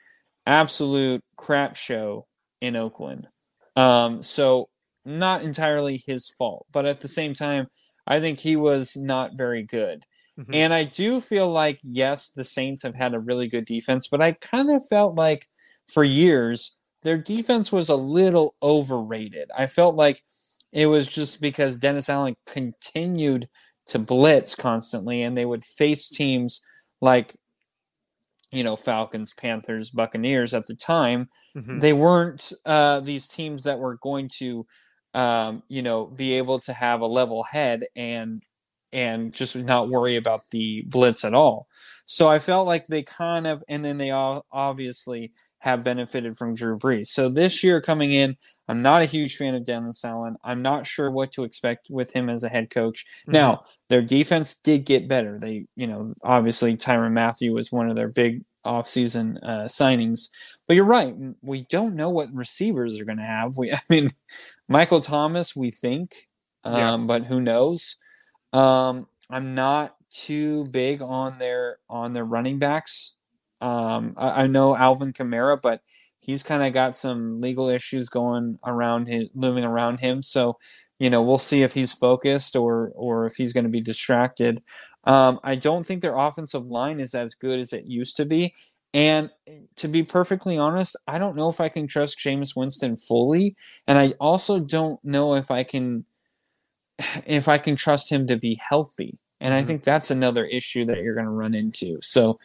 absolute 0.46 1.22
crap 1.36 1.76
show 1.76 2.26
in 2.60 2.76
Oakland. 2.76 3.28
Um, 3.76 4.22
so 4.22 4.68
not 5.06 5.42
entirely 5.42 6.02
his 6.06 6.28
fault, 6.28 6.66
but 6.72 6.86
at 6.86 7.00
the 7.00 7.08
same 7.08 7.34
time, 7.34 7.68
I 8.06 8.20
think 8.20 8.38
he 8.38 8.56
was 8.56 8.96
not 8.96 9.32
very 9.36 9.62
good. 9.62 10.04
Mhm. 10.38 10.54
And 10.54 10.74
I 10.74 10.84
do 10.84 11.20
feel 11.20 11.50
like 11.50 11.78
yes, 11.82 12.30
the 12.30 12.44
Saints 12.44 12.82
have 12.82 12.94
had 12.94 13.14
a 13.14 13.18
really 13.20 13.48
good 13.48 13.64
defense, 13.64 14.08
but 14.08 14.20
I 14.20 14.32
kind 14.32 14.70
of 14.70 14.86
felt 14.86 15.14
like 15.16 15.46
for 15.92 16.04
years 16.04 16.78
their 17.02 17.16
defense 17.18 17.70
was 17.72 17.88
a 17.88 17.96
little 17.96 18.54
overrated. 18.62 19.48
I 19.56 19.66
felt 19.68 19.94
like 19.94 20.22
it 20.72 20.86
was 20.86 21.06
just 21.06 21.40
because 21.40 21.78
Dennis 21.78 22.08
Allen 22.08 22.34
continued 22.46 23.48
to 23.86 23.98
blitz 24.00 24.54
constantly 24.56 25.22
and 25.22 25.36
they 25.36 25.44
would 25.46 25.64
face 25.64 26.08
teams 26.08 26.60
like 27.00 27.36
you 28.52 28.62
know 28.62 28.76
Falcons, 28.76 29.32
Panthers, 29.34 29.90
Buccaneers 29.90 30.54
at 30.54 30.66
the 30.66 30.74
time. 30.74 31.28
Mhm. 31.56 31.80
They 31.80 31.92
weren't 31.92 32.52
uh, 32.64 33.00
these 33.00 33.26
teams 33.28 33.64
that 33.64 33.78
were 33.78 33.96
going 33.98 34.28
to 34.38 34.66
um, 35.16 35.62
you 35.68 35.82
know 35.82 36.06
be 36.06 36.34
able 36.34 36.60
to 36.60 36.72
have 36.72 37.00
a 37.00 37.06
level 37.06 37.42
head 37.42 37.84
and 37.96 38.42
and 38.92 39.32
just 39.32 39.56
not 39.56 39.88
worry 39.88 40.16
about 40.16 40.42
the 40.52 40.82
blitz 40.86 41.24
at 41.24 41.34
all. 41.34 41.66
So 42.04 42.28
I 42.28 42.38
felt 42.38 42.68
like 42.68 42.86
they 42.86 43.02
kind 43.02 43.46
of 43.46 43.64
and 43.68 43.84
then 43.84 43.98
they 43.98 44.10
all 44.12 44.46
obviously 44.52 45.32
have 45.58 45.82
benefited 45.82 46.38
from 46.38 46.54
Drew 46.54 46.78
Brees. 46.78 47.08
So 47.08 47.28
this 47.28 47.64
year 47.64 47.80
coming 47.80 48.12
in, 48.12 48.36
I'm 48.68 48.82
not 48.82 49.02
a 49.02 49.06
huge 49.06 49.36
fan 49.36 49.54
of 49.56 49.64
Dennis 49.64 50.04
Allen. 50.04 50.36
I'm 50.44 50.62
not 50.62 50.86
sure 50.86 51.10
what 51.10 51.32
to 51.32 51.42
expect 51.42 51.88
with 51.90 52.12
him 52.12 52.28
as 52.30 52.44
a 52.44 52.48
head 52.48 52.70
coach. 52.70 53.04
Mhm. 53.26 53.32
Now, 53.32 53.64
their 53.88 54.02
defense 54.02 54.54
did 54.62 54.84
get 54.84 55.08
better. 55.08 55.38
They, 55.40 55.66
you 55.74 55.88
know, 55.88 56.14
obviously 56.22 56.76
Tyrann 56.76 57.14
Mathieu 57.14 57.52
was 57.52 57.72
one 57.72 57.90
of 57.90 57.96
their 57.96 58.08
big 58.08 58.44
offseason 58.66 59.38
uh, 59.42 59.64
signings. 59.64 60.28
But 60.66 60.74
you're 60.76 60.84
right. 60.84 61.14
We 61.42 61.64
don't 61.70 61.96
know 61.96 62.10
what 62.10 62.34
receivers 62.34 63.00
are 63.00 63.04
going 63.04 63.18
to 63.18 63.24
have. 63.24 63.56
We, 63.56 63.72
I 63.72 63.80
mean, 63.88 64.12
Michael 64.68 65.00
Thomas, 65.00 65.56
we 65.56 65.70
think, 65.70 66.14
um, 66.64 66.74
Yeah. 66.74 66.96
but 67.06 67.24
who 67.24 67.40
knows? 67.40 67.96
Um, 68.52 69.06
I'm 69.30 69.54
not 69.54 69.96
too 70.10 70.64
big 70.70 71.02
on 71.02 71.38
their 71.38 71.78
on 71.90 72.12
their 72.12 72.24
running 72.24 72.58
backs. 72.58 73.16
Um, 73.60 74.14
I, 74.16 74.42
I 74.42 74.46
know 74.46 74.76
Alvin 74.76 75.12
Kamara, 75.12 75.60
but 75.60 75.80
he's 76.20 76.42
kind 76.42 76.62
of 76.62 76.72
got 76.72 76.94
some 76.94 77.40
legal 77.40 77.68
issues 77.68 78.08
going 78.08 78.58
around 78.64 79.08
his 79.08 79.28
looming 79.34 79.64
around 79.64 79.98
him. 79.98 80.22
So, 80.22 80.58
you 80.98 81.10
know, 81.10 81.22
we'll 81.22 81.38
see 81.38 81.62
if 81.62 81.74
he's 81.74 81.92
focused 81.92 82.56
or 82.56 82.92
or 82.94 83.26
if 83.26 83.36
he's 83.36 83.52
going 83.52 83.64
to 83.64 83.70
be 83.70 83.80
distracted. 83.80 84.62
Um, 85.06 85.40
I 85.44 85.54
don't 85.56 85.86
think 85.86 86.02
their 86.02 86.16
offensive 86.16 86.66
line 86.66 87.00
is 87.00 87.14
as 87.14 87.34
good 87.34 87.60
as 87.60 87.72
it 87.72 87.86
used 87.86 88.16
to 88.18 88.24
be. 88.26 88.54
And 88.94 89.30
to 89.76 89.88
be 89.88 90.02
perfectly 90.02 90.58
honest, 90.58 90.96
I 91.06 91.18
don't 91.18 91.36
know 91.36 91.48
if 91.50 91.60
I 91.60 91.68
can 91.68 91.86
trust 91.86 92.18
Jameis 92.18 92.56
Winston 92.56 92.96
fully, 92.96 93.56
and 93.86 93.98
I 93.98 94.14
also 94.20 94.60
don't 94.60 95.02
know 95.04 95.34
if 95.34 95.50
I 95.50 95.64
can 95.64 96.04
if 97.26 97.48
I 97.48 97.58
can 97.58 97.76
trust 97.76 98.10
him 98.10 98.26
to 98.28 98.36
be 98.36 98.60
healthy. 98.68 99.18
And 99.40 99.54
I 99.54 99.62
Mhm. 99.62 99.66
think 99.66 99.84
that's 99.84 100.10
another 100.10 100.46
issue 100.46 100.86
that 100.86 100.98
you're 101.02 101.14
going 101.14 101.26
to 101.26 101.32
run 101.32 101.54
into. 101.54 101.98
So 102.02 102.38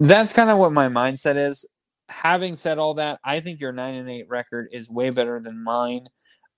that's 0.00 0.32
kind 0.32 0.50
of 0.50 0.58
what 0.58 0.72
my 0.72 0.88
mindset 0.88 1.36
is. 1.36 1.66
Having 2.08 2.56
said 2.56 2.78
all 2.78 2.94
that, 2.94 3.20
I 3.24 3.40
think 3.40 3.60
your 3.60 3.72
nine 3.72 3.94
and 3.94 4.10
eight 4.10 4.28
record 4.28 4.68
is 4.72 4.90
way 4.90 5.10
better 5.10 5.40
than 5.40 5.62
mine. 5.64 6.08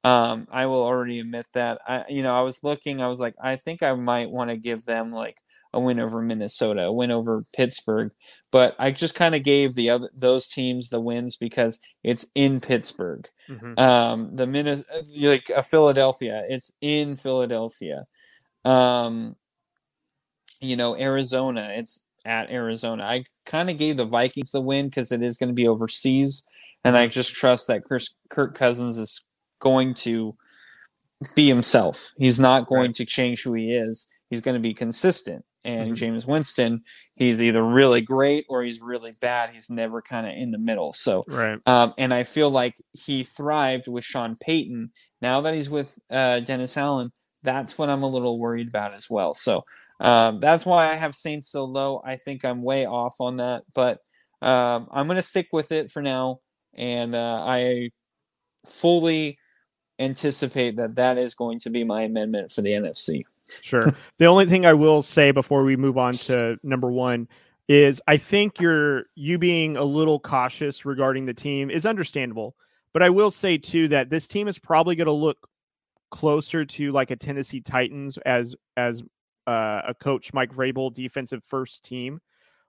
Um, 0.04 0.46
I 0.52 0.66
will 0.66 0.82
already 0.82 1.18
admit 1.18 1.46
that. 1.54 1.80
I, 1.88 2.04
you 2.10 2.22
know, 2.22 2.36
I 2.36 2.42
was 2.42 2.62
looking. 2.62 3.00
I 3.00 3.08
was 3.08 3.20
like, 3.20 3.34
I 3.42 3.56
think 3.56 3.82
I 3.82 3.94
might 3.94 4.30
want 4.30 4.50
to 4.50 4.56
give 4.56 4.84
them 4.84 5.12
like 5.12 5.38
a 5.72 5.80
win 5.80 5.98
over 5.98 6.20
Minnesota, 6.20 6.84
a 6.84 6.92
win 6.92 7.10
over 7.10 7.42
Pittsburgh, 7.54 8.12
but 8.52 8.76
I 8.78 8.90
just 8.90 9.14
kind 9.14 9.34
of 9.34 9.42
gave 9.42 9.74
the 9.74 9.90
other 9.90 10.10
those 10.14 10.46
teams 10.46 10.90
the 10.90 11.00
wins 11.00 11.36
because 11.36 11.80
it's 12.02 12.26
in 12.34 12.60
Pittsburgh. 12.60 13.26
Mhm. 13.48 13.78
Um, 13.78 14.36
the 14.36 14.46
Minnesota, 14.46 15.04
like 15.20 15.50
a 15.50 15.62
Philadelphia, 15.62 16.44
it's 16.48 16.70
in 16.82 17.16
Philadelphia. 17.16 18.04
Um, 18.64 19.34
you 20.60 20.76
know, 20.76 20.96
Arizona, 20.96 21.72
it's 21.74 22.04
at 22.24 22.50
Arizona. 22.50 23.04
I 23.04 23.24
kind 23.46 23.70
of 23.70 23.78
gave 23.78 23.96
the 23.96 24.04
Vikings 24.04 24.50
the 24.50 24.60
win 24.60 24.88
because 24.88 25.12
it 25.12 25.22
is 25.22 25.38
going 25.38 25.48
to 25.48 25.54
be 25.54 25.66
overseas, 25.68 26.44
and 26.84 26.96
I 26.96 27.06
just 27.06 27.34
trust 27.34 27.68
that 27.68 27.84
Chris, 27.84 28.14
Kirk 28.30 28.54
Cousins 28.54 28.98
is 28.98 29.24
going 29.64 29.94
to 29.94 30.36
be 31.34 31.48
himself. 31.48 32.12
He's 32.18 32.38
not 32.38 32.68
going 32.68 32.90
right. 32.90 32.94
to 32.94 33.04
change 33.04 33.42
who 33.42 33.54
he 33.54 33.72
is. 33.72 34.06
He's 34.30 34.40
going 34.40 34.54
to 34.54 34.60
be 34.60 34.74
consistent. 34.74 35.44
And 35.64 35.96
mm-hmm. 35.96 36.14
Jameis 36.14 36.26
Winston, 36.26 36.82
he's 37.14 37.42
either 37.42 37.64
really 37.64 38.02
great 38.02 38.44
or 38.50 38.62
he's 38.62 38.82
really 38.82 39.12
bad. 39.22 39.50
He's 39.50 39.70
never 39.70 40.02
kind 40.02 40.26
of 40.26 40.34
in 40.36 40.50
the 40.50 40.58
middle. 40.58 40.92
So, 40.92 41.24
right. 41.26 41.58
Um, 41.66 41.94
and 41.96 42.12
I 42.12 42.24
feel 42.24 42.50
like 42.50 42.74
he 42.92 43.24
thrived 43.24 43.88
with 43.88 44.04
Sean 44.04 44.36
Payton. 44.40 44.90
Now 45.22 45.40
that 45.40 45.54
he's 45.54 45.70
with 45.70 45.90
uh, 46.10 46.40
Dennis 46.40 46.76
Allen, 46.76 47.10
that's 47.42 47.78
what 47.78 47.88
I'm 47.88 48.02
a 48.02 48.08
little 48.08 48.38
worried 48.38 48.68
about 48.68 48.92
as 48.92 49.08
well. 49.08 49.32
So 49.32 49.64
um, 50.00 50.38
that's 50.40 50.66
why 50.66 50.90
I 50.90 50.94
have 50.94 51.14
Saints 51.14 51.48
so 51.48 51.64
low. 51.64 52.02
I 52.04 52.16
think 52.16 52.44
I'm 52.44 52.62
way 52.62 52.84
off 52.84 53.16
on 53.20 53.36
that, 53.36 53.62
but 53.74 54.00
um, 54.42 54.86
I'm 54.92 55.06
going 55.06 55.16
to 55.16 55.22
stick 55.22 55.48
with 55.52 55.72
it 55.72 55.90
for 55.90 56.02
now. 56.02 56.40
And 56.74 57.14
uh, 57.14 57.42
I 57.46 57.90
fully 58.66 59.38
anticipate 59.98 60.76
that 60.76 60.96
that 60.96 61.18
is 61.18 61.34
going 61.34 61.58
to 61.60 61.70
be 61.70 61.84
my 61.84 62.02
amendment 62.02 62.52
for 62.52 62.62
the 62.62 62.70
NFC. 62.70 63.24
Sure. 63.62 63.84
the 64.18 64.26
only 64.26 64.46
thing 64.46 64.66
I 64.66 64.74
will 64.74 65.02
say 65.02 65.30
before 65.30 65.64
we 65.64 65.76
move 65.76 65.98
on 65.98 66.12
to 66.12 66.56
number 66.62 66.90
one 66.90 67.28
is 67.68 68.00
I 68.06 68.18
think 68.18 68.60
you're 68.60 69.04
you 69.14 69.38
being 69.38 69.76
a 69.76 69.84
little 69.84 70.20
cautious 70.20 70.84
regarding 70.84 71.26
the 71.26 71.34
team 71.34 71.70
is 71.70 71.86
understandable. 71.86 72.54
But 72.92 73.02
I 73.02 73.10
will 73.10 73.30
say 73.30 73.58
too 73.58 73.88
that 73.88 74.10
this 74.10 74.28
team 74.28 74.48
is 74.48 74.58
probably 74.58 74.96
going 74.96 75.06
to 75.06 75.12
look 75.12 75.48
closer 76.10 76.64
to 76.64 76.92
like 76.92 77.10
a 77.10 77.16
Tennessee 77.16 77.60
Titans 77.60 78.18
as 78.18 78.54
as 78.76 79.02
uh, 79.46 79.80
a 79.88 79.94
coach 79.94 80.32
Mike 80.32 80.52
Vrabel 80.52 80.92
defensive 80.92 81.42
first 81.44 81.84
team 81.84 82.20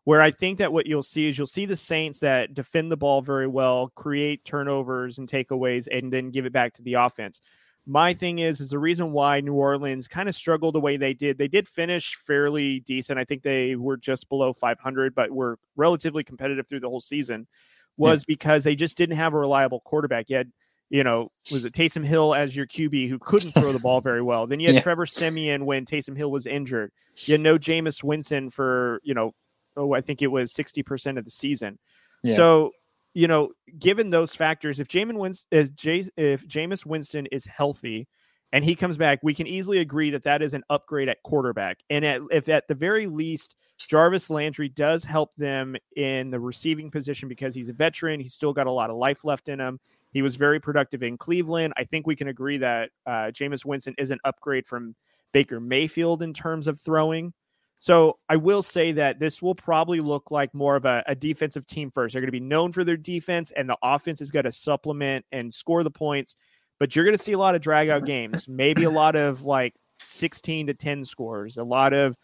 where 0.06 0.22
I 0.22 0.32
think 0.32 0.60
that 0.60 0.72
what 0.72 0.86
you'll 0.86 1.04
see 1.04 1.28
is 1.28 1.38
you'll 1.38 1.48
see 1.48 1.66
the 1.66 1.76
Saints 1.76 2.20
that 2.20 2.54
defend 2.54 2.92
the 2.92 2.98
ball 2.98 3.22
very 3.22 3.48
well, 3.48 3.92
create 3.96 4.46
turnovers 4.46 5.18
and 5.18 5.28
takeaways, 5.28 5.88
and 5.92 6.14
then 6.14 6.32
give 6.32 6.46
it 6.46 6.54
back 6.54 6.74
to 6.74 6.84
the 6.84 6.94
offense. 6.94 7.42
My 7.88 8.14
thing 8.14 8.40
is, 8.40 8.62
is 8.62 8.70
the 8.70 8.80
reason 8.80 9.12
why 9.12 9.42
New 9.42 9.54
Orleans 9.54 10.08
kind 10.08 10.30
of 10.30 10.36
struggled 10.36 10.76
the 10.76 10.80
way 10.80 10.98
they 10.98 11.14
did. 11.14 11.38
They 11.38 11.48
did 11.48 11.68
finish 11.68 12.16
fairly 12.16 12.80
decent. 12.80 13.20
I 13.20 13.26
think 13.26 13.44
they 13.44 13.76
were 13.76 13.98
just 13.98 14.30
below 14.30 14.54
500, 14.54 15.14
but 15.14 15.32
were 15.32 15.60
relatively 15.76 16.24
competitive 16.24 16.68
through 16.68 16.80
the 16.80 16.90
whole 16.90 17.02
season. 17.02 17.48
Was 17.98 18.22
yeah. 18.22 18.26
because 18.28 18.64
they 18.64 18.76
just 18.76 18.98
didn't 18.98 19.18
have 19.18 19.34
a 19.34 19.40
reliable 19.40 19.82
quarterback. 19.82 20.30
yet 20.30 20.48
you 20.90 21.04
know, 21.04 21.30
was 21.52 21.66
it 21.66 21.74
Taysom 21.74 22.06
Hill 22.06 22.36
as 22.36 22.56
your 22.56 22.68
QB 22.68 23.10
who 23.10 23.18
couldn't 23.18 23.52
throw 23.52 23.72
the 23.72 23.80
ball 23.80 24.02
very 24.02 24.22
well? 24.22 24.46
Then 24.46 24.60
you 24.60 24.68
had 24.68 24.76
yeah. 24.76 24.82
Trevor 24.82 25.08
Siemian 25.08 25.66
when 25.66 25.84
Taysom 25.84 26.16
Hill 26.16 26.30
was 26.30 26.46
injured. 26.46 26.92
You 27.26 27.34
had 27.34 27.42
no 27.42 27.58
Jameis 27.58 28.04
Winston 28.04 28.52
for 28.52 29.00
you 29.04 29.16
know 29.16 29.34
oh, 29.78 29.94
I 29.94 30.02
think 30.02 30.22
it 30.22 30.28
was 30.28 30.54
60% 30.54 31.18
of 31.18 31.26
the 31.26 31.32
season. 31.32 31.80
Yeah. 32.24 32.36
So, 32.36 32.72
you 33.14 33.28
know, 33.28 33.52
given 33.80 34.10
those 34.10 34.34
factors, 34.36 34.80
if 34.80 34.88
Jamin 34.88 35.18
Winston, 35.18 35.48
if 35.52 36.48
Jameis 36.48 36.86
Winston 36.86 37.28
is 37.28 37.46
healthy 37.46 38.08
and 38.52 38.64
he 38.64 38.76
comes 38.76 38.98
back, 38.98 39.20
we 39.24 39.34
can 39.34 39.48
easily 39.48 39.80
agree 39.80 40.12
that 40.12 40.24
that 40.24 40.42
is 40.42 40.54
an 40.54 40.64
upgrade 40.70 41.10
at 41.10 41.24
quarterback. 41.24 41.80
And 41.90 42.06
at, 42.06 42.22
if 42.32 42.50
at 42.50 42.68
the 42.68 42.76
very 42.76 43.08
least, 43.08 43.56
Jarvis 43.90 44.30
Landry 44.30 44.70
does 44.70 45.04
help 45.04 45.36
them 45.36 45.76
in 45.96 46.30
the 46.30 46.40
receiving 46.40 46.90
position 46.90 47.28
because 47.28 47.54
he's 47.54 47.70
a 47.70 47.74
veteran. 47.74 48.20
He's 48.20 48.34
still 48.34 48.54
got 48.54 48.68
a 48.68 48.72
lot 48.72 48.90
of 48.90 48.98
life 48.98 49.26
left 49.26 49.50
in 49.50 49.60
him. 49.60 49.80
He 50.12 50.22
was 50.22 50.38
very 50.38 50.62
productive 50.62 51.04
in 51.04 51.18
Cleveland. 51.18 51.74
I 51.76 51.84
think 51.84 52.08
we 52.08 52.16
can 52.16 52.30
agree 52.30 52.58
that 52.60 52.90
uh, 53.06 53.32
Jameis 53.32 53.66
Winston 53.66 53.96
is 53.98 54.12
an 54.12 54.20
upgrade 54.24 54.66
from 54.66 54.96
Baker 55.34 55.60
Mayfield 55.60 56.22
in 56.22 56.34
terms 56.34 56.68
of 56.68 56.80
throwing. 56.80 57.34
So 57.86 58.18
I 58.28 58.36
will 58.36 58.64
say 58.64 58.94
that 58.94 59.20
this 59.20 59.44
will 59.44 59.54
probably 59.54 60.00
look 60.00 60.32
like 60.32 60.52
more 60.56 60.76
of 60.76 60.86
a, 60.86 61.04
a 61.06 61.14
defensive 61.14 61.68
team 61.68 61.92
first. 61.92 62.14
They're 62.14 62.22
going 62.22 62.30
to 62.30 62.32
be 62.32 62.40
known 62.40 62.72
for 62.72 62.84
their 62.84 62.98
defense, 62.98 63.52
and 63.56 63.70
the 63.70 63.78
offense 63.84 64.22
is 64.22 64.32
going 64.32 64.46
to 64.46 64.52
supplement 64.52 65.24
and 65.32 65.54
score 65.54 65.84
the 65.84 65.92
points. 65.92 66.36
But 66.80 66.96
you're 66.96 67.06
going 67.06 67.16
to 67.16 67.24
see 67.24 67.34
a 67.34 67.38
lot 67.38 67.54
of 67.54 67.62
drag 67.62 67.90
out 67.90 68.04
games, 68.08 68.48
maybe 68.48 68.86
a 68.86 68.90
lot 68.90 69.16
of 69.16 69.44
like 69.44 69.76
16 70.02 70.66
to 70.66 70.74
10 70.74 71.06
scores, 71.06 71.58
a 71.58 71.64
lot 71.64 71.94
of, 71.94 72.18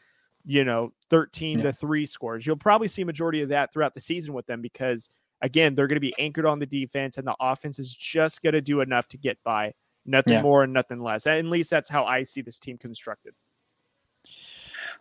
you 0.45 0.63
know, 0.63 0.93
13 1.11 1.59
yeah. 1.59 1.65
to 1.65 1.71
3 1.71 2.07
scores. 2.07 2.43
You'll 2.43 2.55
probably 2.55 2.87
see 2.87 3.03
a 3.03 3.05
majority 3.05 3.43
of 3.43 3.49
that 3.49 3.71
throughout 3.71 3.93
the 3.93 4.01
season 4.01 4.33
with 4.33 4.47
them 4.47 4.63
because, 4.63 5.11
again, 5.43 5.75
they're 5.75 5.85
going 5.85 5.95
to 5.95 5.99
be 5.99 6.15
anchored 6.17 6.47
on 6.47 6.57
the 6.57 6.65
defense, 6.65 7.19
and 7.19 7.27
the 7.27 7.35
offense 7.39 7.77
is 7.77 7.93
just 7.93 8.41
going 8.41 8.53
to 8.53 8.61
do 8.61 8.81
enough 8.81 9.07
to 9.09 9.17
get 9.19 9.37
by. 9.43 9.73
Nothing 10.07 10.33
yeah. 10.33 10.41
more 10.41 10.63
and 10.63 10.73
nothing 10.73 11.03
less. 11.03 11.27
At 11.27 11.45
least 11.45 11.69
that's 11.69 11.87
how 11.87 12.05
I 12.05 12.23
see 12.23 12.41
this 12.41 12.57
team 12.57 12.79
constructed. 12.79 13.35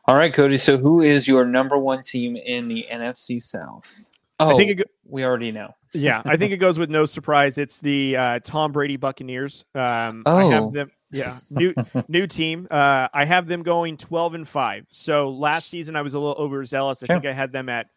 All 0.06 0.16
right, 0.16 0.32
Cody. 0.32 0.56
So, 0.56 0.76
who 0.76 1.00
is 1.00 1.28
your 1.28 1.44
number 1.44 1.78
one 1.78 2.02
team 2.02 2.36
in 2.36 2.68
the 2.68 2.86
NFC 2.90 3.40
South? 3.40 4.10
Oh, 4.40 4.54
I 4.54 4.56
think 4.56 4.78
go- 4.78 4.84
we 5.06 5.24
already 5.24 5.52
know. 5.52 5.74
yeah, 5.92 6.22
I 6.24 6.36
think 6.36 6.52
it 6.52 6.56
goes 6.56 6.78
with 6.78 6.90
no 6.90 7.04
surprise. 7.06 7.58
It's 7.58 7.78
the 7.78 8.16
uh, 8.16 8.38
Tom 8.42 8.72
Brady 8.72 8.96
Buccaneers. 8.96 9.64
Um, 9.74 10.22
oh, 10.26 10.36
I 10.36 10.52
have 10.52 10.62
oh. 10.64 10.70
them. 10.70 10.90
Yeah, 11.12 11.36
new 11.50 11.74
new 12.08 12.26
team. 12.26 12.66
Uh, 12.70 13.08
I 13.12 13.24
have 13.24 13.46
them 13.46 13.62
going 13.62 13.96
twelve 13.96 14.34
and 14.34 14.48
five. 14.48 14.86
So 14.90 15.30
last 15.30 15.68
season 15.68 15.96
I 15.96 16.02
was 16.02 16.14
a 16.14 16.18
little 16.18 16.42
overzealous. 16.42 17.02
I 17.02 17.06
sure. 17.06 17.16
think 17.16 17.26
I 17.26 17.32
had 17.32 17.52
them 17.52 17.68
at 17.68 17.88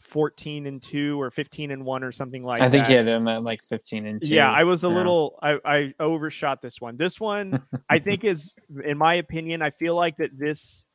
fourteen 0.00 0.66
and 0.66 0.80
two 0.80 1.20
or 1.20 1.30
fifteen 1.30 1.70
and 1.72 1.84
one 1.84 2.02
or 2.02 2.12
something 2.12 2.42
like. 2.42 2.60
That. 2.60 2.66
I 2.66 2.70
think 2.70 2.84
that. 2.84 2.90
you 2.92 2.96
had 2.98 3.06
them 3.06 3.28
at 3.28 3.42
like 3.42 3.62
fifteen 3.62 4.06
and 4.06 4.22
two. 4.22 4.34
Yeah, 4.34 4.50
I 4.50 4.64
was 4.64 4.84
a 4.84 4.88
yeah. 4.88 4.94
little. 4.94 5.38
I, 5.42 5.58
I 5.64 5.94
overshot 6.00 6.62
this 6.62 6.80
one. 6.80 6.96
This 6.96 7.20
one 7.20 7.62
I 7.90 7.98
think 7.98 8.24
is, 8.24 8.54
in 8.84 8.96
my 8.96 9.14
opinion, 9.14 9.60
I 9.60 9.70
feel 9.70 9.94
like 9.94 10.16
that 10.16 10.38
this 10.38 10.85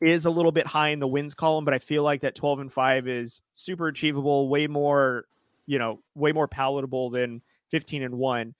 is 0.00 0.26
a 0.26 0.30
little 0.30 0.52
bit 0.52 0.66
high 0.66 0.90
in 0.90 1.00
the 1.00 1.06
wins 1.06 1.34
column, 1.34 1.64
but 1.64 1.74
I 1.74 1.78
feel 1.78 2.02
like 2.02 2.20
that 2.20 2.34
12 2.34 2.60
and 2.60 2.72
5 2.72 3.08
is 3.08 3.40
super 3.54 3.88
achievable, 3.88 4.48
way 4.48 4.66
more, 4.66 5.24
you 5.66 5.78
know, 5.78 6.00
way 6.14 6.32
more 6.32 6.48
palatable 6.48 7.10
than 7.10 7.42
15 7.70 8.02
and 8.02 8.14
1. 8.16 8.54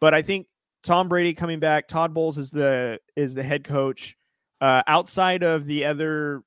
But 0.00 0.14
I 0.14 0.22
think 0.22 0.46
Tom 0.82 1.08
Brady 1.08 1.34
coming 1.34 1.58
back, 1.58 1.88
Todd 1.88 2.14
Bowles 2.14 2.38
is 2.38 2.50
the 2.50 3.00
is 3.16 3.34
the 3.34 3.42
head 3.42 3.64
coach. 3.64 4.16
Uh, 4.60 4.82
outside 4.86 5.42
of 5.42 5.66
the 5.66 5.84
other 5.84 6.42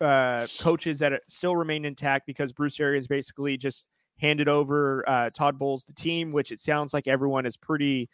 uh, 0.00 0.46
coaches 0.60 0.98
that 1.00 1.12
still 1.28 1.54
remain 1.54 1.84
intact 1.84 2.26
because 2.26 2.52
Bruce 2.52 2.80
Arians 2.80 3.06
basically 3.06 3.56
just 3.56 3.86
handed 4.18 4.48
over 4.48 5.08
uh, 5.08 5.30
Todd 5.30 5.58
Bowles 5.58 5.84
the 5.84 5.92
team, 5.92 6.32
which 6.32 6.50
it 6.52 6.60
sounds 6.60 6.94
like 6.94 7.06
everyone 7.06 7.46
is 7.46 7.56
pretty 7.56 8.08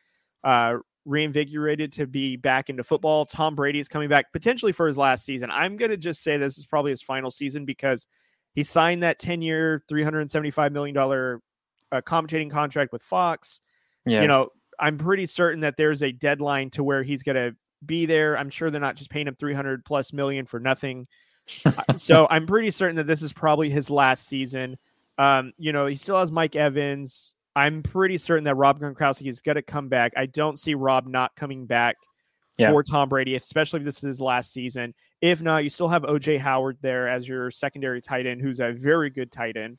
uh, 0.45 0.77
reinvigorated 1.05 1.93
to 1.95 2.07
be 2.07 2.37
back 2.37 2.71
into 2.71 2.85
football. 2.85 3.25
Tom 3.25 3.55
Brady 3.55 3.79
is 3.79 3.89
coming 3.89 4.09
back 4.09 4.33
potentially 4.33 4.73
for 4.73 4.87
his 4.87 4.99
last 4.99 5.25
season. 5.25 5.51
I'm 5.51 5.77
going 5.77 5.91
to 5.91 5.97
just 5.97 6.23
say 6.23 6.37
this 6.37 6.59
is 6.59 6.67
probably 6.67 6.91
his 6.91 7.03
final 7.03 7.31
season 7.31 7.65
because 7.65 8.07
he 8.55 8.63
signed 8.63 9.03
that 9.03 9.19
10 9.19 9.43
year, 9.43 9.83
$375 9.91 10.73
million 10.73 10.97
uh, 10.97 12.01
commentating 12.03 12.51
contract 12.51 12.93
with 12.93 13.03
Fox. 13.03 13.61
Yeah. 14.07 14.23
You 14.23 14.29
know, 14.29 14.49
I'm 14.79 14.99
pretty 14.99 15.27
certain 15.27 15.61
that 15.61 15.77
there's 15.77 16.03
a 16.03 16.13
deadline 16.13 16.71
to 16.71 16.83
where 16.83 17.03
he's 17.03 17.23
going 17.23 17.37
to 17.37 17.57
be 17.85 18.07
there. 18.07 18.37
I'm 18.37 18.51
sure 18.51 18.71
they're 18.71 18.81
not 18.81 18.97
just 18.97 19.11
paying 19.11 19.29
him 19.29 19.37
300 19.37 19.85
plus 19.85 20.13
million 20.13 20.47
for 20.47 20.61
nothing. 20.61 21.07
Uh, 21.65 21.93
so 21.97 22.27
I'm 22.31 22.47
pretty 22.47 22.71
certain 22.71 22.97
that 22.97 23.07
this 23.07 23.23
is 23.23 23.33
probably 23.33 23.71
his 23.71 23.91
last 23.91 24.27
season. 24.27 24.77
Um, 25.19 25.53
you 25.59 25.73
know, 25.73 25.87
he 25.87 25.97
still 25.97 26.19
has 26.19 26.33
Mike 26.33 26.57
Evans, 26.57 27.35
I'm 27.57 27.83
pretty 27.83 28.19
certain 28.19 28.45
that 28.45 28.55
Rob 28.55 28.81
Gronkowski 28.81 29.29
is 29.29 29.41
going 29.41 29.57
to 29.57 29.63
come 29.63 29.89
back. 29.89 30.13
I 30.17 30.27
don't 30.27 30.59
see 30.59 30.75
Rob 30.75 31.07
not 31.07 31.35
coming 31.37 31.67
back 31.67 31.97
yeah. 32.59 32.71
for 32.71 32.83
Tom 32.83 33.09
Brady, 33.09 33.35
especially 33.35 33.81
if 33.81 33.85
this 33.85 33.97
is 33.97 34.03
his 34.03 34.21
last 34.21 34.53
season. 34.53 34.95
If 35.21 35.43
not, 35.43 35.65
you 35.65 35.71
still 35.71 35.89
have 35.89 36.03
OJ 36.03 36.39
Howard 36.39 36.79
there 36.81 37.09
as 37.09 37.27
your 37.27 37.51
secondary 37.51 38.01
tight 38.01 38.27
end, 38.27 38.41
who's 38.41 38.61
a 38.61 38.73
very 38.73 39.11
good 39.11 39.33
tight 39.33 39.57
end. 39.57 39.79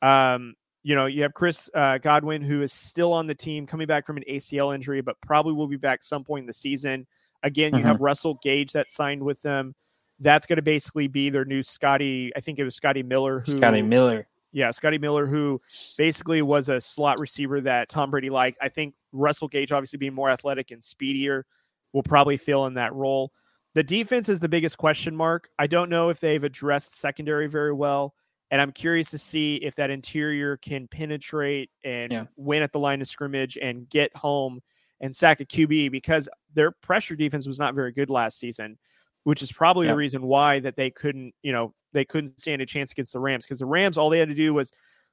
Um, 0.00 0.54
you 0.82 0.96
know, 0.96 1.06
you 1.06 1.22
have 1.22 1.34
Chris 1.34 1.70
uh, 1.74 1.98
Godwin, 1.98 2.42
who 2.42 2.62
is 2.62 2.72
still 2.72 3.12
on 3.12 3.26
the 3.26 3.34
team, 3.34 3.66
coming 3.66 3.86
back 3.86 4.06
from 4.06 4.16
an 4.16 4.24
ACL 4.28 4.74
injury, 4.74 5.00
but 5.00 5.16
probably 5.20 5.52
will 5.52 5.68
be 5.68 5.76
back 5.76 6.02
some 6.02 6.24
point 6.24 6.42
in 6.42 6.46
the 6.46 6.52
season. 6.52 7.06
Again, 7.42 7.72
you 7.72 7.78
mm-hmm. 7.78 7.88
have 7.88 8.00
Russell 8.00 8.38
Gage 8.42 8.72
that 8.72 8.90
signed 8.90 9.22
with 9.22 9.40
them. 9.42 9.74
That's 10.18 10.46
going 10.46 10.56
to 10.56 10.62
basically 10.62 11.08
be 11.08 11.30
their 11.30 11.44
new 11.44 11.62
Scotty. 11.62 12.32
I 12.36 12.40
think 12.40 12.58
it 12.58 12.64
was 12.64 12.74
Scotty 12.74 13.02
Miller. 13.02 13.42
Who, 13.44 13.52
Scotty 13.52 13.82
Miller. 13.82 14.28
Yeah, 14.52 14.70
Scotty 14.70 14.98
Miller, 14.98 15.26
who 15.26 15.58
basically 15.96 16.42
was 16.42 16.68
a 16.68 16.80
slot 16.80 17.18
receiver 17.18 17.60
that 17.62 17.88
Tom 17.88 18.10
Brady 18.10 18.28
liked. 18.30 18.58
I 18.60 18.68
think 18.68 18.94
Russell 19.12 19.48
Gage, 19.48 19.72
obviously 19.72 19.96
being 19.96 20.14
more 20.14 20.28
athletic 20.30 20.70
and 20.70 20.84
speedier, 20.84 21.46
will 21.92 22.02
probably 22.02 22.36
fill 22.36 22.66
in 22.66 22.74
that 22.74 22.94
role. 22.94 23.32
The 23.74 23.82
defense 23.82 24.28
is 24.28 24.40
the 24.40 24.48
biggest 24.48 24.76
question 24.76 25.16
mark. 25.16 25.48
I 25.58 25.66
don't 25.66 25.88
know 25.88 26.10
if 26.10 26.20
they've 26.20 26.44
addressed 26.44 26.98
secondary 26.98 27.46
very 27.46 27.72
well. 27.72 28.14
And 28.50 28.60
I'm 28.60 28.70
curious 28.70 29.10
to 29.12 29.18
see 29.18 29.56
if 29.56 29.74
that 29.76 29.88
interior 29.88 30.58
can 30.58 30.86
penetrate 30.86 31.70
and 31.84 32.12
yeah. 32.12 32.24
win 32.36 32.62
at 32.62 32.70
the 32.70 32.78
line 32.78 33.00
of 33.00 33.08
scrimmage 33.08 33.56
and 33.56 33.88
get 33.88 34.14
home 34.14 34.60
and 35.00 35.16
sack 35.16 35.40
a 35.40 35.46
QB 35.46 35.90
because 35.90 36.28
their 36.52 36.70
pressure 36.70 37.16
defense 37.16 37.46
was 37.46 37.58
not 37.58 37.74
very 37.74 37.92
good 37.92 38.10
last 38.10 38.38
season, 38.38 38.78
which 39.24 39.42
is 39.42 39.52
probably 39.52 39.86
yeah. 39.86 39.92
the 39.92 39.96
reason 39.96 40.22
why 40.22 40.60
that 40.60 40.76
they 40.76 40.90
couldn't, 40.90 41.34
you 41.42 41.52
know, 41.52 41.74
they 41.92 42.04
couldn't 42.04 42.40
stand 42.40 42.62
a 42.62 42.66
chance 42.66 42.92
against 42.92 43.12
the 43.12 43.20
Rams 43.20 43.44
because 43.44 43.58
the 43.58 43.66
Rams 43.66 43.98
all 43.98 44.10
they 44.10 44.18
had 44.18 44.28
to 44.28 44.34
do 44.34 44.54
was 44.54 44.72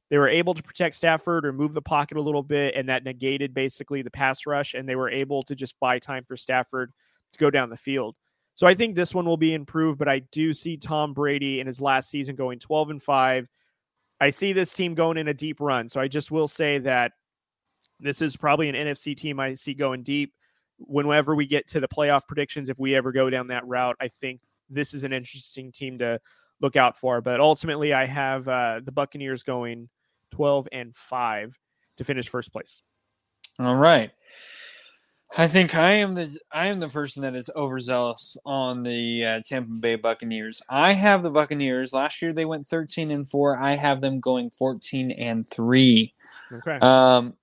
they 0.09 0.17
were 0.17 0.29
able 0.29 0.53
to 0.55 0.63
protect 0.63 0.95
Stafford 0.95 1.45
or 1.45 1.53
move 1.53 1.73
the 1.73 1.81
pocket 1.81 2.17
a 2.17 2.21
little 2.21 2.41
bit, 2.41 2.73
and 2.75 2.89
that 2.89 3.03
negated 3.03 3.53
basically 3.53 4.01
the 4.01 4.09
pass 4.09 4.45
rush, 4.47 4.73
and 4.73 4.89
they 4.89 4.95
were 4.95 5.09
able 5.09 5.43
to 5.43 5.55
just 5.55 5.79
buy 5.79 5.99
time 5.99 6.23
for 6.23 6.35
Stafford 6.35 6.91
to 7.33 7.37
go 7.37 7.51
down 7.51 7.69
the 7.69 7.77
field. 7.77 8.15
So 8.55 8.65
I 8.67 8.73
think 8.73 8.95
this 8.95 9.13
one 9.13 9.25
will 9.25 9.37
be 9.37 9.53
improved, 9.53 9.99
but 9.99 10.09
I 10.09 10.19
do 10.31 10.53
see 10.53 10.77
Tom 10.77 11.13
Brady 11.13 11.59
in 11.59 11.67
his 11.67 11.79
last 11.79 12.09
season 12.09 12.35
going 12.35 12.59
12 12.59 12.89
and 12.89 13.03
5. 13.03 13.47
I 14.19 14.29
see 14.31 14.51
this 14.51 14.73
team 14.73 14.95
going 14.95 15.17
in 15.17 15.27
a 15.29 15.33
deep 15.33 15.61
run. 15.61 15.87
So 15.87 16.01
I 16.01 16.07
just 16.09 16.31
will 16.31 16.47
say 16.47 16.79
that 16.79 17.13
This 17.99 18.21
is 18.21 18.35
probably 18.35 18.67
an 18.67 18.75
NFC 18.75 19.15
team 19.15 19.39
I 19.39 19.53
see 19.53 19.73
going 19.73 20.03
deep. 20.03 20.33
Whenever 20.79 21.35
we 21.35 21.45
get 21.45 21.67
to 21.69 21.79
the 21.79 21.87
playoff 21.87 22.27
predictions, 22.27 22.69
if 22.69 22.79
we 22.79 22.95
ever 22.95 23.11
go 23.11 23.29
down 23.29 23.47
that 23.47 23.67
route, 23.67 23.97
I 23.99 24.07
think 24.07 24.41
this 24.69 24.93
is 24.93 25.03
an 25.03 25.13
interesting 25.13 25.71
team 25.71 25.99
to 25.99 26.19
look 26.61 26.75
out 26.75 26.97
for. 26.97 27.21
But 27.21 27.39
ultimately, 27.39 27.93
I 27.93 28.05
have 28.05 28.47
uh, 28.47 28.81
the 28.83 28.91
Buccaneers 28.91 29.43
going 29.43 29.89
12 30.31 30.67
and 30.71 30.95
5 30.95 31.57
to 31.97 32.03
finish 32.03 32.29
first 32.29 32.51
place. 32.51 32.81
All 33.59 33.75
right. 33.75 34.11
I 35.37 35.47
think 35.47 35.75
I 35.75 35.91
am 35.91 36.15
the 36.15 36.39
I 36.51 36.67
am 36.67 36.79
the 36.79 36.89
person 36.89 37.21
that 37.21 37.35
is 37.35 37.51
overzealous 37.55 38.35
on 38.45 38.81
the 38.81 39.25
uh, 39.25 39.41
Tampa 39.45 39.71
Bay 39.73 39.95
Buccaneers. 39.95 40.61
I 40.67 40.93
have 40.93 41.21
the 41.21 41.29
Buccaneers. 41.29 41.93
Last 41.93 42.21
year 42.21 42.33
they 42.33 42.45
went 42.45 42.65
13 42.65 43.11
and 43.11 43.29
4. 43.29 43.57
I 43.57 43.75
have 43.75 44.01
them 44.01 44.19
going 44.19 44.49
14 44.49 45.11
and 45.11 45.47
3. 45.47 46.13
Okay. 46.53 46.79
Um 46.81 47.35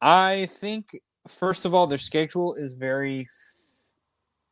I 0.00 0.46
think 0.46 1.00
first 1.28 1.64
of 1.64 1.74
all 1.74 1.86
their 1.86 1.98
schedule 1.98 2.54
is 2.54 2.74
very 2.74 3.26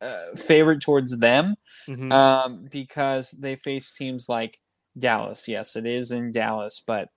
uh, 0.01 0.35
favored 0.35 0.81
towards 0.81 1.17
them 1.17 1.55
Mhm. 1.87 2.11
um, 2.11 2.67
because 2.71 3.31
they 3.31 3.55
face 3.55 3.93
teams 3.93 4.27
like 4.29 4.57
Dallas. 4.97 5.47
Yes, 5.47 5.75
it 5.75 5.85
is 5.85 6.11
in 6.11 6.31
Dallas, 6.31 6.83
but 6.85 7.09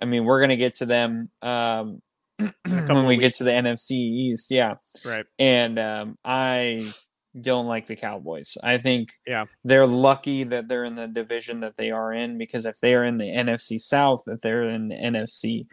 I 0.00 0.04
mean 0.04 0.24
we're 0.24 0.40
gonna 0.40 0.56
get 0.56 0.74
to 0.76 0.86
them 0.86 1.30
um, 1.42 2.00
when 2.66 3.06
we 3.06 3.16
get 3.16 3.34
to 3.36 3.44
the 3.44 3.50
NFC 3.50 3.90
East. 3.92 4.50
Yeah, 4.50 4.74
right. 5.04 5.26
and 5.38 5.78
um, 5.78 6.18
I 6.24 6.92
don't 7.38 7.66
like 7.66 7.86
the 7.86 7.96
Cowboys. 7.96 8.56
I 8.62 8.78
think 8.78 9.10
Yeah. 9.26 9.44
they're 9.64 9.86
lucky 9.86 10.44
that 10.44 10.66
they're 10.68 10.84
in 10.84 10.94
the 10.94 11.06
division 11.08 11.60
that 11.60 11.76
they 11.76 11.90
are 11.90 12.12
in 12.12 12.38
because 12.38 12.64
if 12.64 12.78
they 12.80 12.94
are 12.94 13.04
in 13.04 13.18
the 13.18 13.26
NFC 13.28 13.78
South, 13.78 14.22
if 14.28 14.40
they're 14.40 14.68
in 14.68 14.88
the 14.88 14.96
NFC 14.96 15.66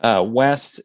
uh, 0.00 0.24
West, 0.26 0.80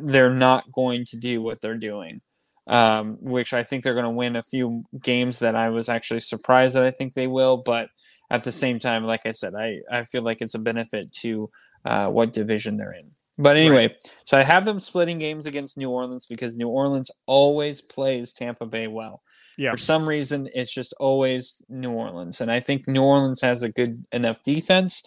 they're 0.00 0.30
not 0.30 0.70
going 0.72 1.04
to 1.06 1.16
do 1.16 1.42
what 1.42 1.60
they're 1.60 1.76
doing. 1.76 2.20
Um, 2.68 3.18
which 3.20 3.54
I 3.54 3.62
think 3.62 3.84
they're 3.84 3.94
going 3.94 4.06
to 4.06 4.10
win 4.10 4.34
a 4.34 4.42
few 4.42 4.82
games 5.00 5.38
that 5.38 5.54
I 5.54 5.68
was 5.68 5.88
actually 5.88 6.18
surprised 6.18 6.74
that 6.74 6.82
I 6.82 6.90
think 6.90 7.14
they 7.14 7.28
will, 7.28 7.62
but 7.64 7.90
at 8.30 8.42
the 8.42 8.50
same 8.50 8.80
time, 8.80 9.04
like 9.04 9.24
I 9.24 9.30
said, 9.30 9.54
I, 9.54 9.78
I 9.88 10.02
feel 10.02 10.22
like 10.22 10.38
it's 10.40 10.54
a 10.54 10.58
benefit 10.58 11.12
to 11.20 11.48
uh, 11.84 12.08
what 12.08 12.32
division 12.32 12.76
they're 12.76 12.94
in. 12.94 13.08
But 13.38 13.56
anyway, 13.56 13.94
so 14.24 14.38
I 14.38 14.42
have 14.42 14.64
them 14.64 14.80
splitting 14.80 15.18
games 15.18 15.46
against 15.46 15.76
New 15.76 15.90
Orleans 15.90 16.26
because 16.26 16.56
New 16.56 16.68
Orleans 16.68 17.10
always 17.26 17.80
plays 17.82 18.32
Tampa 18.32 18.64
Bay 18.64 18.88
well. 18.88 19.22
Yeah. 19.58 19.70
For 19.70 19.76
some 19.76 20.08
reason, 20.08 20.48
it's 20.54 20.72
just 20.72 20.94
always 20.98 21.62
New 21.68 21.90
Orleans, 21.92 22.40
and 22.40 22.50
I 22.50 22.60
think 22.60 22.88
New 22.88 23.02
Orleans 23.02 23.40
has 23.42 23.62
a 23.62 23.70
good 23.70 23.96
enough 24.12 24.42
defense 24.42 25.02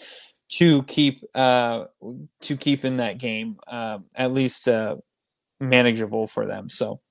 to 0.50 0.84
keep 0.84 1.24
uh, 1.36 1.86
to 2.42 2.58
keep 2.58 2.86
in 2.86 2.98
that 2.98 3.18
game 3.20 3.58
uh, 3.68 4.00
at 4.16 4.34
least 4.34 4.68
uh, 4.68 4.96
manageable 5.60 6.28
for 6.28 6.46
them. 6.46 6.70
So 6.70 7.02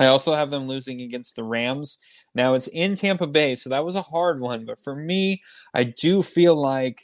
I 0.00 0.06
also 0.06 0.34
have 0.34 0.50
them 0.50 0.66
losing 0.66 1.00
against 1.00 1.36
the 1.36 1.44
Rams. 1.44 1.98
Now 2.34 2.54
it's 2.54 2.68
in 2.68 2.94
Tampa 2.96 3.26
Bay, 3.26 3.54
so 3.54 3.70
that 3.70 3.84
was 3.84 3.94
a 3.94 4.02
hard 4.02 4.40
one. 4.40 4.64
But 4.64 4.80
for 4.80 4.96
me, 4.96 5.42
I 5.74 5.84
do 5.84 6.22
feel 6.22 6.60
like 6.60 7.02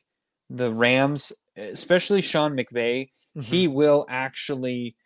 the 0.51 0.73
Rams, 0.73 1.33
especially 1.57 2.23
Sean 2.23 2.57
McVay, 2.57 3.11
Mhm. 3.37 3.43
he 3.45 3.69
will 3.69 4.05
actually 4.09 4.97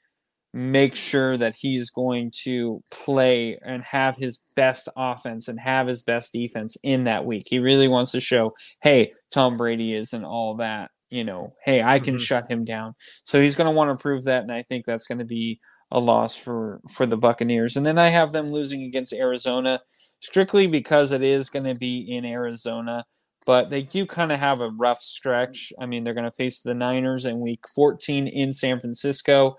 make 0.53 0.95
sure 0.95 1.37
that 1.37 1.55
he's 1.55 1.91
going 1.91 2.31
to 2.45 2.83
play 2.93 3.59
and 3.65 3.83
have 3.83 4.17
his 4.17 4.43
best 4.55 4.89
offense 4.97 5.49
and 5.49 5.59
have 5.59 5.87
his 5.87 6.03
best 6.03 6.33
defense 6.33 6.77
in 6.83 7.05
that 7.05 7.25
week. 7.25 7.47
He 7.49 7.59
really 7.59 7.89
wants 7.89 8.13
to 8.13 8.21
show, 8.21 8.53
hey, 8.83 9.13
Tom 9.31 9.57
Brady 9.57 9.95
isn't 9.95 10.25
all 10.25 10.57
that. 10.57 10.91
You 11.09 11.25
know, 11.25 11.55
hey, 11.65 11.83
I 11.83 11.99
can 11.99 12.17
Mhm. 12.17 12.21
shut 12.21 12.51
him 12.51 12.65
down. 12.65 12.95
So 13.25 13.41
he's 13.41 13.55
going 13.55 13.67
to 13.67 13.77
want 13.77 13.91
to 13.97 14.01
prove 14.01 14.25
that, 14.25 14.43
and 14.43 14.53
I 14.53 14.63
think 14.63 14.87
that's 14.87 15.07
going 15.07 15.19
to 15.19 15.27
be 15.27 15.61
a 15.91 16.01
loss 16.01 16.37
for 16.37 16.81
for 16.91 17.05
the 17.05 17.19
Buccaneers. 17.19 17.77
And 17.77 17.85
then 17.85 17.99
I 17.99 18.09
have 18.09 18.33
them 18.33 18.49
losing 18.49 18.83
against 18.85 19.13
Arizona, 19.13 19.81
strictly 20.21 20.67
because 20.67 21.13
it 21.13 21.23
is 21.23 21.51
going 21.51 21.67
to 21.67 21.75
be 21.75 21.99
in 22.11 22.25
Arizona. 22.25 23.05
But 23.45 23.69
they 23.71 23.83
do 23.83 24.07
kind 24.07 24.33
of 24.33 24.39
have 24.39 24.61
a 24.61 24.71
rough 24.71 25.03
stretch. 25.03 25.73
I 25.79 25.85
mean, 25.85 26.05
they're 26.05 26.15
going 26.15 26.31
to 26.31 26.37
face 26.37 26.63
the 26.63 26.75
Niners 26.75 27.27
in 27.27 27.41
Week 27.41 27.65
14 27.75 28.27
in 28.27 28.53
San 28.53 28.81
Francisco. 28.81 29.57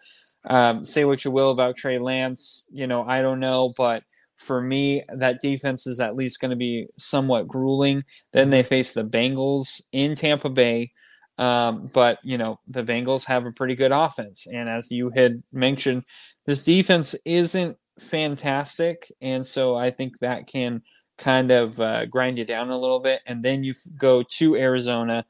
Um, 0.50 0.84
say 0.84 1.06
what 1.06 1.24
you 1.24 1.32
will 1.32 1.52
about 1.52 1.76
Trey 1.78 2.00
Lance, 2.00 2.66
you 2.72 2.88
know, 2.88 3.04
I 3.04 3.22
don't 3.22 3.40
know, 3.40 3.74
but 3.78 4.04
for 4.36 4.62
me, 4.62 5.04
that 5.16 5.42
defense 5.42 5.88
is 5.88 6.00
at 6.00 6.16
least 6.16 6.40
going 6.40 6.52
to 6.52 6.58
be 6.58 6.88
somewhat 6.98 7.48
grueling. 7.48 8.04
Then 8.34 8.50
they 8.50 8.64
face 8.64 8.94
the 8.94 9.06
Bengals 9.06 9.82
in 9.92 10.16
Tampa 10.16 10.50
Bay. 10.50 10.92
Um, 11.40 11.90
but 11.94 12.20
you 12.24 12.38
know 12.38 12.60
the 12.68 12.84
Bengals 12.84 13.26
have 13.26 13.46
a 13.48 13.52
pretty 13.52 13.74
good 13.74 13.92
offense, 13.92 14.46
and 14.46 14.70
as 14.70 14.92
you 14.92 15.10
had 15.16 15.42
mentioned, 15.52 16.04
this 16.46 16.64
defense 16.64 17.16
isn't 17.26 17.76
fantastic, 18.00 19.12
and 19.20 19.44
so 19.44 19.76
I 19.76 19.90
think 19.90 20.20
that 20.20 20.46
can 20.46 20.84
kind 21.18 21.52
of 21.52 21.80
uh, 21.80 22.06
grind 22.06 22.38
you 22.38 22.46
down 22.46 22.70
a 22.70 22.78
little 22.78 23.00
bit. 23.00 23.22
And 23.26 23.42
then 23.44 23.64
you 23.64 23.74
go 23.98 24.24
to 24.24 24.56
Arizona 24.56 25.26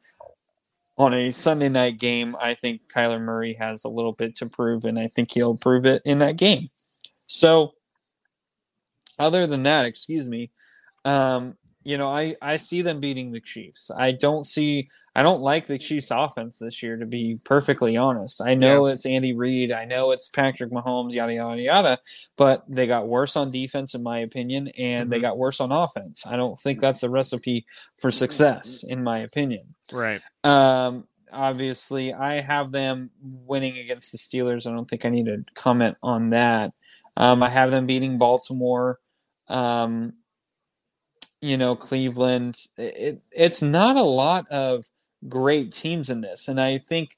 on 0.98 1.14
a 1.14 1.32
Sunday 1.32 1.70
night 1.70 2.00
game. 2.00 2.36
I 2.40 2.54
think 2.54 2.82
Kyler 2.94 3.22
Murray 3.22 3.54
has 3.54 3.84
a 3.84 3.90
little 3.90 4.14
bit 4.14 4.36
to 4.38 4.46
prove, 4.48 4.86
and 4.86 5.00
I 5.00 5.08
think 5.08 5.32
he'll 5.32 5.58
prove 5.58 5.86
it 5.86 6.02
in 6.06 6.20
that 6.20 6.38
game. 6.38 6.70
So, 7.28 7.74
other 9.20 9.48
than 9.48 9.64
that, 9.64 9.86
excuse 9.86 10.28
me, 10.28 10.52
um, 11.06 11.58
you 11.86 11.98
know, 11.98 12.10
I, 12.10 12.36
I 12.42 12.56
see 12.56 12.82
them 12.82 13.00
beating 13.00 13.32
the 13.32 13.40
Chiefs. 13.40 13.92
I 13.96 14.12
don't 14.14 14.46
see, 14.46 14.90
I 15.16 15.24
don't 15.24 15.42
like 15.42 15.66
the 15.68 15.78
Chiefs 15.78 16.12
offense 16.12 16.58
this 16.58 16.82
year, 16.82 16.98
to 16.98 17.06
be 17.06 17.40
perfectly 17.44 17.98
honest. 17.98 18.42
I 18.42 18.56
know 18.56 18.86
it's 18.88 19.06
Andy 19.06 19.34
Reid. 19.34 19.72
I 19.72 19.86
know 19.86 20.12
it's 20.12 20.30
Patrick 20.30 20.72
Mahomes, 20.72 21.14
yada, 21.14 21.34
yada, 21.34 21.62
yada, 21.62 22.00
but 22.38 22.64
they 22.68 22.88
got 22.88 23.08
worse 23.08 23.36
on 23.36 23.52
defense, 23.52 23.96
in 23.96 24.04
my 24.04 24.20
opinion, 24.20 24.70
and 24.78 25.12
they 25.12 25.20
Mhm. 25.20 25.24
got 25.24 25.38
worse 25.38 25.60
on 25.60 25.72
offense. 25.72 26.26
I 26.26 26.36
don't 26.36 26.60
think 26.60 26.80
that's 26.80 27.04
a 27.04 27.10
recipe 27.10 27.66
for 27.98 28.12
success, 28.12 28.84
in 28.84 29.04
my 29.04 29.20
opinion. 29.20 29.76
Right. 29.92 30.22
Um, 30.44 31.08
obviously, 31.32 32.14
I 32.14 32.36
have 32.36 32.72
them 32.72 33.12
winning 33.22 33.78
against 33.78 34.12
the 34.12 34.18
Steelers. 34.18 34.66
I 34.66 34.72
don't 34.74 34.88
think 34.90 35.06
I 35.06 35.10
need 35.10 35.26
to 35.26 35.44
comment 35.56 35.98
on 36.02 36.30
that. 36.30 36.72
Um, 37.18 37.44
I 37.44 37.50
have 37.50 37.72
them 37.72 37.86
beating 37.86 38.18
Baltimore. 38.18 39.00
Um, 39.50 40.14
you 41.44 41.58
know, 41.58 41.76
Cleveland. 41.76 42.68
It, 42.78 43.22
it's 43.32 43.62
not 43.62 43.98
a 43.98 44.02
lot 44.04 44.48
of 44.50 44.86
great 45.28 45.74
teams 45.74 46.10
in 46.10 46.22
this, 46.22 46.48
and 46.48 46.60
I 46.60 46.78
think 46.78 47.18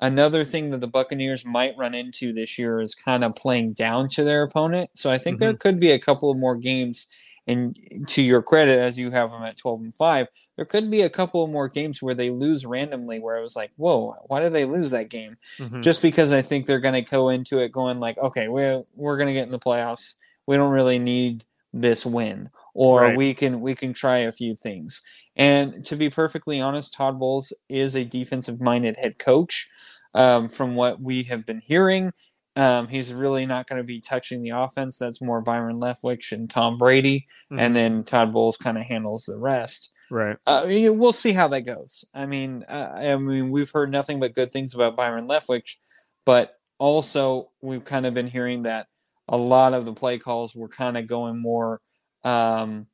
another 0.00 0.44
thing 0.44 0.70
that 0.70 0.80
the 0.80 0.86
Buccaneers 0.88 1.44
might 1.44 1.76
run 1.76 1.94
into 1.94 2.32
this 2.32 2.58
year 2.58 2.80
is 2.80 2.94
kind 2.94 3.22
of 3.22 3.34
playing 3.34 3.74
down 3.74 4.08
to 4.08 4.24
their 4.24 4.42
opponent. 4.42 4.90
So 4.94 5.10
I 5.10 5.18
think 5.18 5.38
there 5.40 5.54
could 5.54 5.78
be 5.78 5.90
a 5.92 5.98
couple 5.98 6.30
of 6.30 6.38
more 6.38 6.56
games. 6.56 7.06
And 7.48 7.76
to 8.08 8.22
your 8.22 8.42
credit, 8.42 8.78
as 8.80 8.98
you 8.98 9.12
have 9.12 9.30
them 9.30 9.42
at 9.44 9.56
twelve 9.56 9.80
and 9.80 9.94
five, 9.94 10.26
there 10.56 10.64
could 10.64 10.90
be 10.90 11.02
a 11.02 11.10
couple 11.10 11.44
of 11.44 11.50
more 11.50 11.68
games 11.68 12.02
where 12.02 12.14
they 12.14 12.30
lose 12.30 12.66
randomly. 12.66 13.20
Where 13.20 13.36
it 13.36 13.42
was 13.42 13.54
like, 13.54 13.70
whoa, 13.76 14.16
why 14.26 14.40
did 14.40 14.52
they 14.52 14.64
lose 14.64 14.90
that 14.90 15.10
game? 15.10 15.36
Mhm. 15.58 15.82
just 15.82 16.02
because 16.02 16.32
I 16.32 16.42
think 16.42 16.66
they're 16.66 16.80
going 16.80 17.04
to 17.04 17.10
go 17.10 17.28
into 17.28 17.58
it 17.60 17.70
going 17.70 18.00
like, 18.00 18.18
okay, 18.18 18.48
we're 18.48 18.82
we're 18.96 19.16
going 19.16 19.28
to 19.28 19.32
get 19.32 19.44
in 19.44 19.52
the 19.52 19.60
playoffs. 19.60 20.14
We 20.46 20.56
don't 20.56 20.72
really 20.72 20.98
need 20.98 21.44
this 21.80 22.06
win, 22.06 22.48
or 22.74 23.02
Right. 23.02 23.16
we 23.16 23.34
can 23.34 23.60
we 23.60 23.74
can 23.74 23.92
try 23.92 24.18
a 24.18 24.32
few 24.32 24.56
things. 24.56 25.02
And 25.36 25.84
to 25.84 25.96
be 25.96 26.08
perfectly 26.10 26.60
honest, 26.60 26.94
Todd 26.94 27.18
Bowles 27.18 27.52
is 27.68 27.94
a 27.96 28.04
defensive 28.04 28.60
minded 28.60 28.96
head 28.96 29.18
coach. 29.18 29.68
Um, 30.14 30.48
from 30.48 30.74
what 30.76 30.98
we 31.00 31.24
have 31.24 31.44
been 31.44 31.60
hearing, 31.60 32.10
um, 32.56 32.88
he's 32.88 33.12
really 33.12 33.44
not 33.44 33.66
going 33.66 33.76
to 33.82 33.84
be 33.84 34.00
touching 34.00 34.42
the 34.42 34.50
offense. 34.50 34.96
That's 34.96 35.20
more 35.20 35.42
Byron 35.42 35.78
Leftwich 35.78 36.32
and 36.32 36.48
Tom 36.48 36.78
Brady, 36.78 37.26
Mhm. 37.52 37.60
and 37.60 37.76
then 37.76 38.02
Todd 38.02 38.32
Bowles 38.32 38.56
kind 38.56 38.78
of 38.78 38.84
handles 38.84 39.26
the 39.26 39.38
rest. 39.38 39.90
right. 40.10 40.36
Uh, 40.46 40.64
we'll 40.94 41.12
see 41.12 41.32
how 41.32 41.48
that 41.48 41.62
goes. 41.62 42.04
I 42.14 42.26
mean, 42.26 42.62
uh, 42.68 42.92
I 42.94 43.16
mean, 43.16 43.50
we've 43.50 43.70
heard 43.72 43.90
nothing 43.90 44.20
but 44.20 44.34
good 44.34 44.52
things 44.52 44.72
about 44.72 44.94
Byron 44.96 45.26
Leftwich, 45.26 45.78
but 46.24 46.54
also 46.78 47.50
we've 47.60 47.84
kind 47.84 48.06
of 48.06 48.14
been 48.14 48.28
hearing 48.28 48.62
that 48.62 48.86
a 49.28 49.36
lot 49.36 49.74
of 49.74 49.84
the 49.84 49.92
play 49.92 50.18
calls 50.18 50.54
were 50.54 50.68
kind 50.68 50.96
of 50.96 51.06
going 51.06 51.38
more 51.38 51.80
um, 52.24 52.86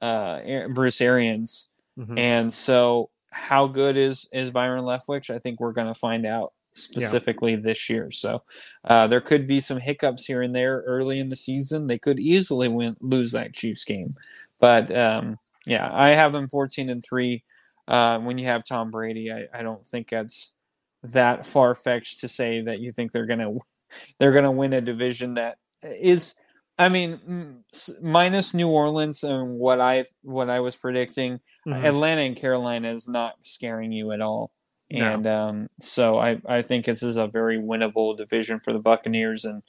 uh, 0.00 0.40
Bruce 0.68 1.00
Arians, 1.00 1.70
Mhm. 1.98 2.18
and 2.18 2.52
so 2.52 3.10
how 3.30 3.66
good 3.66 3.96
is 3.96 4.28
is 4.32 4.50
Byron 4.50 4.84
Leftwich? 4.84 5.30
I 5.30 5.38
think 5.38 5.60
we're 5.60 5.72
going 5.72 5.92
to 5.92 5.98
find 5.98 6.26
out 6.26 6.52
specifically 6.72 7.54
this 7.56 7.88
year. 7.88 8.10
So 8.10 8.42
uh, 8.84 9.06
there 9.06 9.20
could 9.20 9.46
be 9.46 9.60
some 9.60 9.78
hiccups 9.78 10.26
here 10.26 10.42
and 10.42 10.54
there 10.54 10.82
early 10.86 11.20
in 11.20 11.28
the 11.28 11.36
season. 11.36 11.86
They 11.86 11.98
could 11.98 12.18
easily 12.18 12.66
win 12.68 12.96
lose 13.00 13.32
that 13.32 13.54
Chiefs 13.54 13.84
game, 13.84 14.14
but 14.60 14.94
um, 14.96 15.38
yeah, 15.66 15.88
I 15.92 16.08
have 16.10 16.32
them 16.32 16.48
fourteen 16.48 16.90
and 16.90 17.02
three. 17.04 17.44
Uh, 17.86 18.18
when 18.18 18.38
you 18.38 18.46
have 18.46 18.64
Tom 18.64 18.90
Brady, 18.90 19.30
I, 19.30 19.46
I 19.52 19.62
don't 19.62 19.86
think 19.86 20.08
that's 20.08 20.52
that 21.04 21.44
far 21.46 21.74
fetched 21.74 22.20
to 22.20 22.28
say 22.28 22.62
that 22.62 22.80
you 22.80 22.90
think 22.92 23.12
they're 23.12 23.26
gonna 23.26 23.52
they're 24.18 24.32
gonna 24.32 24.50
win 24.52 24.72
a 24.72 24.80
division 24.80 25.34
that 25.34 25.58
is. 25.84 26.34
I 26.76 26.88
mean, 26.88 27.18
mm, 27.18 28.02
minus 28.02 28.52
New 28.52 28.68
Orleans 28.68 29.22
and 29.22 29.58
what 29.58 29.80
I 29.80 30.06
what 30.22 30.50
I 30.50 30.60
was 30.60 30.74
predicting, 30.76 31.40
Mhm. 31.66 31.84
Atlanta 31.84 32.22
and 32.22 32.36
Carolina 32.36 32.90
is 32.90 33.08
not 33.08 33.34
scaring 33.42 33.92
you 33.92 34.10
at 34.12 34.20
all 34.20 34.50
And 34.90 35.26
um, 35.26 35.68
so 35.80 36.18
I, 36.18 36.40
I 36.46 36.62
think 36.62 36.84
this 36.86 37.02
is 37.02 37.16
a 37.16 37.26
very 37.26 37.58
winnable 37.58 38.16
division 38.16 38.60
for 38.60 38.72
the 38.72 38.78
Buccaneers, 38.78 39.44
and 39.44 39.62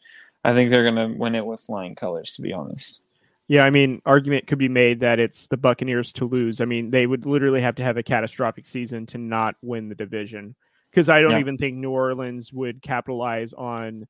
I 0.44 0.54
think 0.54 0.70
they're 0.70 0.90
going 0.90 1.12
to 1.14 1.18
win 1.18 1.36
it 1.36 1.46
with 1.46 1.62
flying 1.62 1.96
colors, 1.96 2.34
to 2.36 2.42
be 2.42 2.54
honest. 2.54 3.02
Yeah, 3.48 3.64
I 3.64 3.70
mean, 3.70 4.02
argument 4.06 4.48
could 4.48 4.58
be 4.58 4.70
made 4.70 5.02
that 5.02 5.20
it's 5.20 5.48
the 5.48 5.58
Buccaneers 5.58 6.12
to 6.14 6.26
lose. 6.26 6.62
I 6.62 6.66
mean, 6.66 6.90
they 6.90 7.06
would 7.06 7.26
literally 7.26 7.62
have 7.62 7.76
to 7.76 7.84
have 7.84 7.98
a 7.98 8.04
catastrophic 8.04 8.66
season 8.66 9.06
to 9.08 9.18
not 9.18 9.56
win 9.62 9.90
the 9.90 9.96
division 9.96 10.56
because 10.90 11.10
I 11.10 11.22
don't 11.22 11.32
yeah. 11.34 11.40
even 11.40 11.58
think 11.58 11.78
New 11.78 11.92
Orleans 11.92 12.52
would 12.54 12.82
capitalize 12.82 13.54
on 13.54 14.08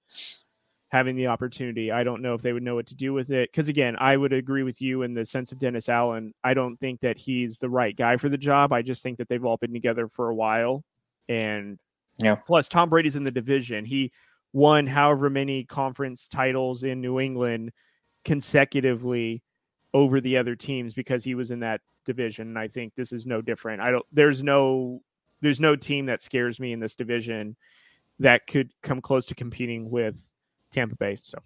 having 0.95 1.17
the 1.17 1.27
opportunity. 1.27 1.91
I 1.91 2.05
don't 2.05 2.21
know 2.21 2.35
if 2.35 2.41
they 2.41 2.53
would 2.53 2.63
know 2.63 2.75
what 2.75 2.87
to 2.87 2.95
do 2.95 3.11
with 3.11 3.29
it. 3.29 3.51
Because 3.51 3.67
again, 3.67 3.97
I 3.99 4.15
would 4.15 4.31
agree 4.31 4.63
with 4.63 4.81
you 4.81 5.01
in 5.01 5.13
the 5.13 5.25
sense 5.25 5.51
of 5.51 5.59
Dennis 5.59 5.89
Allen. 5.89 6.33
I 6.41 6.53
don't 6.53 6.77
think 6.77 7.01
that 7.01 7.17
he's 7.17 7.59
the 7.59 7.69
right 7.69 7.93
guy 7.93 8.15
for 8.15 8.29
the 8.29 8.37
job. 8.37 8.71
I 8.71 8.81
just 8.81 9.03
think 9.03 9.17
that 9.17 9.27
they've 9.27 9.43
all 9.43 9.57
been 9.57 9.73
together 9.73 10.07
for 10.07 10.29
a 10.29 10.35
while. 10.35 10.85
And 11.27 11.77
yeah, 12.17 12.35
plus 12.35 12.69
Tom 12.69 12.89
Brady's 12.89 13.17
in 13.17 13.25
the 13.25 13.31
division. 13.31 13.83
He 13.83 14.13
won 14.53 14.87
however 14.87 15.29
many 15.29 15.65
conference 15.65 16.29
titles 16.29 16.83
in 16.83 17.01
New 17.01 17.19
England 17.19 17.73
consecutively 18.23 19.43
over 19.93 20.21
the 20.21 20.37
other 20.37 20.55
teams 20.55 20.93
because 20.93 21.25
he 21.25 21.35
was 21.35 21.51
in 21.51 21.59
that 21.59 21.81
division. 22.05 22.47
And 22.47 22.57
I 22.57 22.69
think 22.69 22.93
this 22.95 23.11
is 23.11 23.25
no 23.25 23.41
different. 23.41 23.81
I 23.81 23.91
don't 23.91 24.05
there's 24.13 24.41
no 24.41 25.01
there's 25.41 25.59
no 25.59 25.75
team 25.75 26.05
that 26.05 26.21
scares 26.21 26.57
me 26.57 26.71
in 26.71 26.79
this 26.79 26.95
division 26.95 27.57
that 28.19 28.47
could 28.47 28.71
come 28.81 29.01
close 29.01 29.25
to 29.25 29.35
competing 29.35 29.91
with 29.91 30.15
Tampa 30.75 30.95
Bay. 30.95 31.17
So 31.21 31.37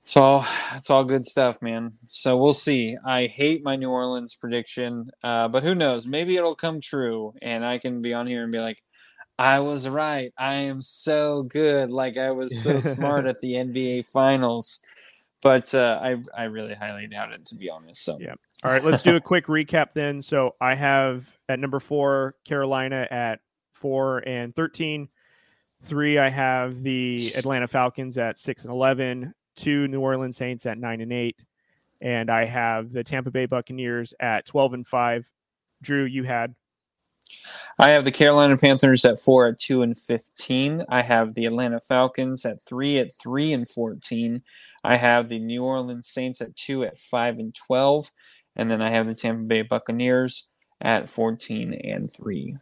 it's 0.00 0.16
all 0.16 0.46
it's 0.74 0.88
all 0.88 1.04
good 1.04 1.24
stuff, 1.24 1.60
man. 1.60 1.92
So 2.08 2.36
we'll 2.36 2.54
see. 2.54 2.96
I 3.04 3.26
hate 3.26 3.62
my 3.62 3.76
New 3.76 3.90
Orleans 3.90 4.34
prediction, 4.34 5.10
uh, 5.22 5.46
but 5.48 5.62
who 5.62 5.74
knows? 5.74 6.06
Maybe 6.06 6.36
it'll 6.36 6.56
come 6.56 6.80
true, 6.80 7.34
and 7.42 7.64
I 7.64 7.78
can 7.78 8.00
be 8.00 8.14
on 8.14 8.26
here 8.26 8.42
and 8.42 8.50
be 8.50 8.60
like, 8.60 8.82
"I 9.38 9.60
was 9.60 9.86
right. 9.86 10.32
I 10.38 10.54
am 10.54 10.80
so 10.80 11.42
good. 11.42 11.90
Like 11.90 12.16
I 12.16 12.30
was 12.30 12.62
so 12.62 12.80
smart 12.80 13.26
at 13.26 13.38
the 13.40 13.52
NBA 13.64 14.06
Finals." 14.06 14.80
But 15.42 15.74
uh, 15.74 16.00
I 16.02 16.16
I 16.34 16.44
really 16.44 16.74
highly 16.74 17.06
doubt 17.06 17.32
it, 17.32 17.44
to 17.46 17.54
be 17.54 17.68
honest. 17.68 18.02
So 18.02 18.16
yeah. 18.18 18.34
All 18.64 18.70
right, 18.70 18.82
let's 18.82 19.02
do 19.02 19.16
a 19.16 19.20
quick 19.20 19.46
recap 19.46 19.92
then. 19.92 20.22
So 20.22 20.54
I 20.60 20.74
have 20.74 21.26
at 21.48 21.58
number 21.58 21.80
four 21.80 22.36
Carolina 22.44 23.06
at 23.10 23.40
four 23.74 24.26
and 24.26 24.56
thirteen. 24.56 25.08
Three, 25.82 26.18
I 26.18 26.28
have 26.28 26.82
the 26.82 27.30
Atlanta 27.36 27.66
Falcons 27.66 28.18
at 28.18 28.38
six 28.38 28.64
and 28.64 28.72
eleven. 28.72 29.34
Two, 29.56 29.88
New 29.88 30.00
Orleans 30.00 30.36
Saints 30.36 30.66
at 30.66 30.78
nine 30.78 31.00
and 31.00 31.12
eight, 31.12 31.36
and 32.00 32.30
I 32.30 32.44
have 32.44 32.92
the 32.92 33.02
Tampa 33.02 33.30
Bay 33.30 33.46
Buccaneers 33.46 34.14
at 34.20 34.46
twelve 34.46 34.74
and 34.74 34.86
five. 34.86 35.28
Drew, 35.82 36.04
you 36.04 36.22
had. 36.22 36.54
I 37.78 37.90
have 37.90 38.04
the 38.04 38.10
Carolina 38.10 38.56
Panthers 38.56 39.04
at 39.04 39.20
four 39.20 39.48
at 39.48 39.58
two 39.58 39.82
and 39.82 39.96
fifteen. 39.96 40.84
I 40.88 41.02
have 41.02 41.34
the 41.34 41.46
Atlanta 41.46 41.80
Falcons 41.80 42.44
at 42.44 42.62
three 42.62 42.98
at 42.98 43.14
three 43.14 43.52
and 43.52 43.68
fourteen. 43.68 44.42
I 44.84 44.96
have 44.96 45.28
the 45.28 45.38
New 45.38 45.64
Orleans 45.64 46.08
Saints 46.08 46.40
at 46.40 46.56
two 46.56 46.84
at 46.84 46.98
five 46.98 47.38
and 47.38 47.54
twelve, 47.54 48.10
and 48.56 48.70
then 48.70 48.82
I 48.82 48.90
have 48.90 49.06
the 49.06 49.14
Tampa 49.14 49.44
Bay 49.44 49.62
Buccaneers 49.62 50.48
at 50.80 51.08
fourteen 51.08 51.74
and 51.74 52.12
three 52.12 52.56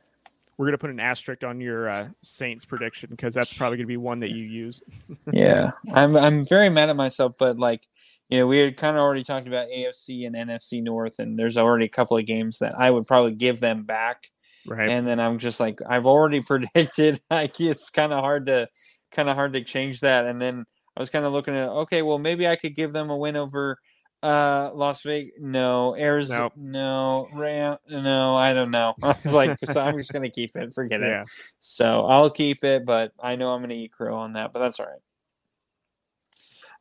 we're 0.58 0.66
gonna 0.66 0.78
put 0.78 0.90
an 0.90 1.00
asterisk 1.00 1.44
on 1.44 1.60
your 1.60 1.88
uh, 1.88 2.08
Saints 2.22 2.64
prediction 2.64 3.10
because 3.10 3.32
that's 3.32 3.56
probably 3.56 3.78
gonna 3.78 3.86
be 3.86 3.96
one 3.96 4.20
that 4.20 4.30
you 4.30 4.44
use. 4.44 4.82
yeah, 5.32 5.70
I'm 5.92 6.16
I'm 6.16 6.44
very 6.44 6.68
mad 6.68 6.90
at 6.90 6.96
myself, 6.96 7.34
but 7.38 7.58
like 7.58 7.86
you 8.28 8.38
know, 8.38 8.46
we 8.46 8.58
had 8.58 8.76
kind 8.76 8.96
of 8.96 9.00
already 9.00 9.22
talked 9.22 9.46
about 9.46 9.68
AFC 9.68 10.26
and 10.26 10.34
NFC 10.34 10.82
North, 10.82 11.20
and 11.20 11.38
there's 11.38 11.56
already 11.56 11.86
a 11.86 11.90
couple 11.90 12.16
of 12.16 12.26
games 12.26 12.58
that 12.58 12.74
I 12.78 12.90
would 12.90 13.06
probably 13.06 13.32
give 13.32 13.60
them 13.60 13.84
back. 13.84 14.28
Right. 14.66 14.90
And 14.90 15.06
then 15.06 15.20
I'm 15.20 15.38
just 15.38 15.60
like, 15.60 15.78
I've 15.88 16.06
already 16.06 16.40
predicted. 16.46 17.20
Like 17.30 17.58
it's 17.60 17.90
kind 17.90 18.12
of 18.12 18.20
hard 18.20 18.46
to 18.46 18.68
kind 19.12 19.28
of 19.28 19.36
hard 19.36 19.52
to 19.54 19.64
change 19.64 20.00
that. 20.00 20.26
And 20.26 20.40
then 20.40 20.64
I 20.96 21.00
was 21.00 21.10
kind 21.10 21.24
of 21.24 21.32
looking 21.32 21.54
at, 21.54 21.68
okay, 21.68 22.02
well 22.02 22.18
maybe 22.18 22.46
I 22.46 22.56
could 22.56 22.74
give 22.74 22.92
them 22.92 23.10
a 23.10 23.16
win 23.16 23.36
over 23.36 23.78
uh, 24.22 24.70
Las 24.74 25.02
Vegas, 25.02 25.34
no. 25.38 25.96
Arizona, 25.96 26.42
nope. 26.42 26.52
no. 26.56 27.28
Ram, 27.34 27.76
no. 27.88 28.36
I 28.36 28.52
don't 28.52 28.70
know. 28.70 28.94
I 29.02 29.16
was 29.22 29.34
like, 29.34 29.58
so 29.58 29.80
I'm 29.80 29.96
just 29.96 30.12
gonna 30.12 30.30
keep 30.30 30.56
it. 30.56 30.74
Forget 30.74 31.00
yeah. 31.00 31.22
it. 31.22 31.28
So 31.60 32.06
I'll 32.06 32.30
keep 32.30 32.64
it, 32.64 32.84
but 32.84 33.12
I 33.20 33.36
know 33.36 33.52
I'm 33.52 33.60
gonna 33.60 33.74
eat 33.74 33.92
crow 33.92 34.16
on 34.16 34.32
that. 34.34 34.52
But 34.52 34.60
that's 34.60 34.80
all 34.80 34.86
right. 34.86 35.00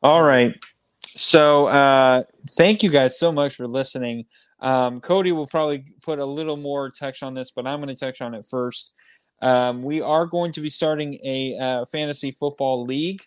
All 0.02 0.22
right. 0.22 0.54
So 1.02 1.66
uh, 1.66 2.22
thank 2.50 2.82
you 2.82 2.90
guys 2.90 3.18
so 3.18 3.32
much 3.32 3.56
for 3.56 3.66
listening. 3.66 4.26
Um, 4.60 5.00
Cody 5.00 5.32
will 5.32 5.46
probably 5.46 5.84
put 6.02 6.18
a 6.18 6.24
little 6.24 6.56
more 6.56 6.90
touch 6.90 7.22
on 7.22 7.34
this, 7.34 7.50
but 7.50 7.66
I'm 7.66 7.80
going 7.80 7.94
to 7.94 7.98
touch 7.98 8.20
on 8.20 8.34
it 8.34 8.46
first. 8.48 8.94
Um, 9.40 9.82
we 9.82 10.00
are 10.00 10.26
going 10.26 10.52
to 10.52 10.60
be 10.60 10.68
starting 10.68 11.18
a 11.24 11.56
uh, 11.58 11.84
fantasy 11.86 12.30
football 12.30 12.84
league. 12.84 13.22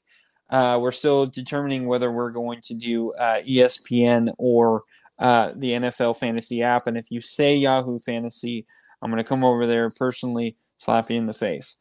Uh, 0.52 0.78
we're 0.82 0.92
still 0.92 1.26
determining 1.26 1.88
whether 1.88 2.12
we're 2.12 2.32
going 2.32 2.60
to 2.62 2.74
do 2.74 3.12
uh, 3.14 3.42
ESPN 3.42 4.34
or 4.38 4.84
uh, 5.20 5.52
the 5.56 5.72
NFL 5.72 6.18
Fantasy 6.18 6.62
app. 6.62 6.88
And 6.88 6.98
if 6.98 7.10
you 7.10 7.22
say 7.22 7.56
Yahoo 7.56 8.00
Fantasy, 8.00 8.66
I'm 9.02 9.10
going 9.10 9.24
to 9.24 9.28
come 9.28 9.44
over 9.44 9.66
there 9.66 9.90
personally, 9.90 10.58
slap 10.78 11.10
you 11.10 11.18
in 11.18 11.26
the 11.26 11.34
face. 11.34 11.78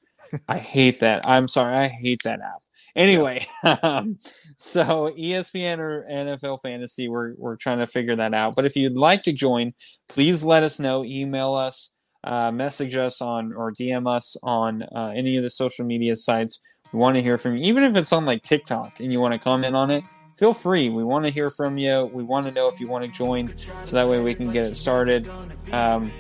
I 0.49 0.59
hate 0.59 1.01
that. 1.01 1.27
I'm 1.27 1.49
sorry. 1.49 1.77
I 1.77 1.89
hate 1.89 2.23
that 2.25 2.41
app. 2.41 2.63
Anyway, 2.97 3.47
um, 3.83 4.19
so 4.57 5.11
ESPN 5.17 5.79
or 5.79 6.07
NFL 6.11 6.61
Fantasy, 6.63 7.09
we're, 7.09 7.35
we're 7.37 7.57
trying 7.57 7.79
to 7.79 7.87
figure 7.87 8.17
that 8.17 8.35
out. 8.35 8.57
But 8.57 8.67
if 8.67 8.77
you'd 8.77 8.97
like 8.97 9.23
to 9.25 9.33
join, 9.33 9.73
please 10.09 10.43
let 10.45 10.63
us 10.63 10.79
know. 10.79 11.05
Email 11.05 11.55
us, 11.55 11.93
uh, 12.25 12.51
message 12.51 12.97
us 12.97 13.21
on, 13.21 13.53
or 13.53 13.73
DM 13.73 14.09
us 14.09 14.37
on 14.43 14.83
uh, 14.83 15.13
any 15.15 15.37
of 15.37 15.43
the 15.43 15.51
social 15.51 15.85
media 15.85 16.17
sites. 16.17 16.61
We 16.93 16.99
want 16.99 17.17
to 17.17 17.23
hear 17.23 17.39
from 17.39 17.57
you, 17.57 17.65
even 17.65 17.85
if 17.85 17.97
it's 17.97 18.13
on 18.13 18.25
like 18.25 18.43
TikTok 18.43 19.01
and 19.01 19.13
you 19.13 19.21
want 19.21 19.33
to 19.33 19.39
comment 19.39 19.77
on 19.77 19.91
it. 19.91 20.05
Feel 20.35 20.55
free. 20.55 20.89
We 20.89 21.05
want 21.05 21.25
to 21.27 21.31
hear 21.31 21.51
from 21.51 21.77
you. 21.77 22.11
We 22.13 22.23
want 22.23 22.47
to 22.47 22.53
know 22.53 22.67
if 22.69 22.81
you 22.81 22.89
want 22.89 23.05
to 23.05 23.11
join, 23.11 23.55
so 23.85 23.97
that 23.97 24.09
way 24.09 24.21
we 24.21 24.35
can 24.35 24.51
get 24.51 24.65
it 24.65 24.75
started. 24.75 25.31
Um, 25.71 26.11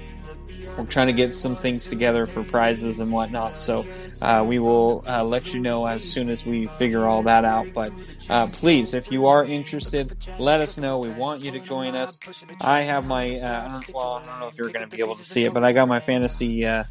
we're 0.76 0.84
trying 0.84 1.06
to 1.06 1.12
get 1.12 1.34
some 1.34 1.56
things 1.56 1.86
together 1.86 2.26
for 2.26 2.44
prizes 2.44 3.00
and 3.00 3.10
whatnot. 3.10 3.58
So 3.58 3.86
uh, 4.22 4.44
we 4.46 4.58
will 4.58 5.04
uh, 5.06 5.24
let 5.24 5.52
you 5.54 5.60
know 5.60 5.86
as 5.86 6.04
soon 6.04 6.28
as 6.28 6.44
we 6.46 6.66
figure 6.66 7.06
all 7.06 7.22
that 7.22 7.44
out. 7.44 7.72
But 7.72 7.92
uh, 8.30 8.46
please, 8.46 8.94
if 8.94 9.10
you 9.10 9.26
are 9.26 9.44
interested, 9.44 10.16
let 10.38 10.60
us 10.60 10.78
know. 10.78 10.98
We 10.98 11.08
want 11.08 11.42
you 11.42 11.50
to 11.50 11.58
join 11.58 11.96
us. 11.96 12.20
I 12.60 12.82
have 12.82 13.04
my 13.04 13.34
uh, 13.40 13.68
I 13.68 13.72
don't, 13.72 13.94
well, 13.94 14.22
I 14.22 14.26
don't 14.26 14.38
know 14.38 14.46
if 14.46 14.56
you're 14.56 14.70
going 14.70 14.88
to 14.88 14.96
be 14.96 15.02
able 15.02 15.16
to 15.16 15.24
see 15.24 15.44
it, 15.44 15.52
but 15.52 15.64
I 15.64 15.72
got 15.72 15.88
my 15.88 15.98
fantasy 15.98 16.64
uh, 16.64 16.84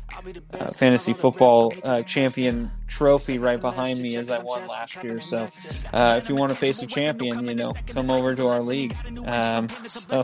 uh, 0.53 0.67
fantasy 0.67 1.13
football 1.13 1.71
champion 2.05 2.71
trophy 2.87 3.39
right 3.39 3.61
behind 3.61 4.01
me 4.01 4.17
as 4.17 4.29
I 4.29 4.39
won 4.39 4.67
last 4.67 5.01
year. 5.01 5.21
So 5.21 5.47
if 5.93 6.27
you 6.27 6.35
want 6.35 6.49
to 6.49 6.57
face 6.57 6.81
a 6.81 6.87
champion, 6.87 7.45
you 7.45 7.55
know, 7.55 7.73
come 7.87 8.09
over 8.09 8.35
to 8.35 8.47
our 8.47 8.61
league. 8.61 8.95
Um, 9.25 9.69
so 9.85 10.23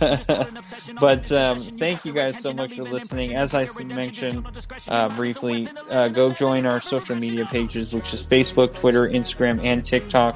but 1.00 1.30
um, 1.32 1.58
thank 1.58 2.06
you 2.06 2.14
guys 2.14 2.38
so 2.38 2.54
much 2.54 2.76
for 2.76 2.84
listening. 2.84 3.34
As 3.34 3.54
I 3.54 3.66
mentioned 3.84 4.46
briefly, 5.16 5.68
go 5.90 6.32
join 6.32 6.64
our 6.64 6.80
social 6.80 7.16
media 7.16 7.44
pages, 7.44 7.92
which 7.92 8.14
is 8.14 8.26
Facebook, 8.26 8.74
Twitter, 8.74 9.06
Instagram, 9.06 9.62
and 9.62 9.84
TikTok. 9.84 10.29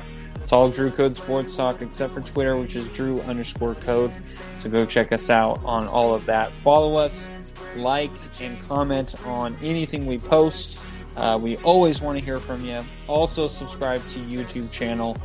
It's 0.45 0.53
all 0.53 0.69
Drew 0.69 0.91
Code 0.91 1.16
Sports 1.16 1.57
Talk 1.57 1.81
except 1.81 2.12
for 2.12 2.21
Twitter, 2.21 2.55
which 2.59 2.77
is 2.77 2.87
Drew 2.91 3.19
underscore 3.23 3.77
code. 3.77 4.12
So 4.61 4.69
go 4.69 4.85
check 4.85 5.11
us 5.11 5.31
out 5.31 5.59
on 5.65 5.87
all 5.87 6.15
of 6.15 6.27
that. 6.27 6.53
Follow 6.53 6.97
us, 6.97 7.31
like, 7.77 8.11
and 8.43 8.61
comment 8.61 9.15
on 9.25 9.57
anything 9.62 10.05
we 10.05 10.19
post. 10.19 10.79
Uh, 11.16 11.39
we 11.41 11.57
always 11.59 12.03
want 12.03 12.19
to 12.19 12.25
hear 12.25 12.39
from 12.39 12.62
you. 12.62 12.85
Also, 13.09 13.49
subscribe 13.49 14.07
to 14.11 14.19
YouTube 14.21 14.71
channel, 14.71 15.16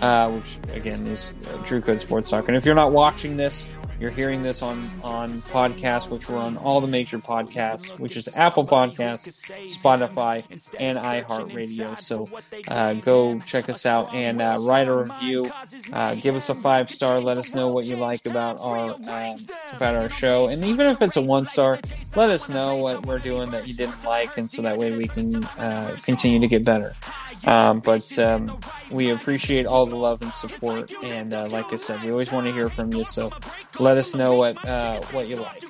uh, 0.00 0.30
which 0.30 0.56
again 0.74 1.06
is 1.06 1.34
uh, 1.48 1.62
Drew 1.66 1.82
Code 1.82 2.00
Sports 2.00 2.30
Talk. 2.30 2.48
And 2.48 2.56
if 2.56 2.64
you're 2.64 2.74
not 2.74 2.92
watching 2.92 3.36
this, 3.36 3.68
you're 4.02 4.10
hearing 4.10 4.42
this 4.42 4.62
on 4.62 4.90
on 5.04 5.30
podcasts, 5.30 6.10
which 6.10 6.28
we're 6.28 6.36
on 6.36 6.56
all 6.56 6.80
the 6.80 6.88
major 6.88 7.18
podcasts, 7.18 7.96
which 8.00 8.16
is 8.16 8.28
Apple 8.34 8.66
Podcasts, 8.66 9.40
Spotify, 9.70 10.42
and 10.80 10.98
iHeartRadio. 10.98 11.96
So 11.96 12.28
uh, 12.66 12.94
go 12.94 13.38
check 13.46 13.68
us 13.68 13.86
out 13.86 14.12
and 14.12 14.42
uh, 14.42 14.56
write 14.58 14.88
a 14.88 14.96
review. 14.96 15.48
Uh, 15.92 16.16
give 16.16 16.34
us 16.34 16.48
a 16.48 16.54
five 16.56 16.90
star. 16.90 17.20
Let 17.20 17.38
us 17.38 17.54
know 17.54 17.68
what 17.68 17.84
you 17.84 17.94
like 17.94 18.26
about 18.26 18.58
our 18.58 18.90
uh, 18.90 19.38
about 19.76 19.94
our 19.94 20.08
show, 20.08 20.48
and 20.48 20.64
even 20.64 20.88
if 20.88 21.00
it's 21.00 21.16
a 21.16 21.22
one 21.22 21.46
star, 21.46 21.78
let 22.16 22.28
us 22.28 22.48
know 22.48 22.74
what 22.74 23.06
we're 23.06 23.20
doing 23.20 23.52
that 23.52 23.68
you 23.68 23.74
didn't 23.74 24.02
like, 24.02 24.36
and 24.36 24.50
so 24.50 24.62
that 24.62 24.76
way 24.76 24.96
we 24.96 25.06
can 25.06 25.44
uh, 25.44 25.96
continue 26.02 26.40
to 26.40 26.48
get 26.48 26.64
better. 26.64 26.96
Um, 27.44 27.80
but 27.80 28.18
um, 28.18 28.60
we 28.90 29.10
appreciate 29.10 29.66
all 29.66 29.86
the 29.86 29.96
love 29.96 30.22
and 30.22 30.32
support, 30.32 30.92
and 31.02 31.34
uh, 31.34 31.48
like 31.48 31.72
I 31.72 31.76
said, 31.76 32.02
we 32.02 32.10
always 32.10 32.30
want 32.30 32.46
to 32.46 32.52
hear 32.52 32.68
from 32.68 32.92
you. 32.92 33.04
So 33.04 33.32
let 33.78 33.96
us 33.96 34.14
know 34.14 34.36
what 34.36 34.64
uh, 34.66 35.00
what 35.10 35.28
you 35.28 35.36
like. 35.36 35.62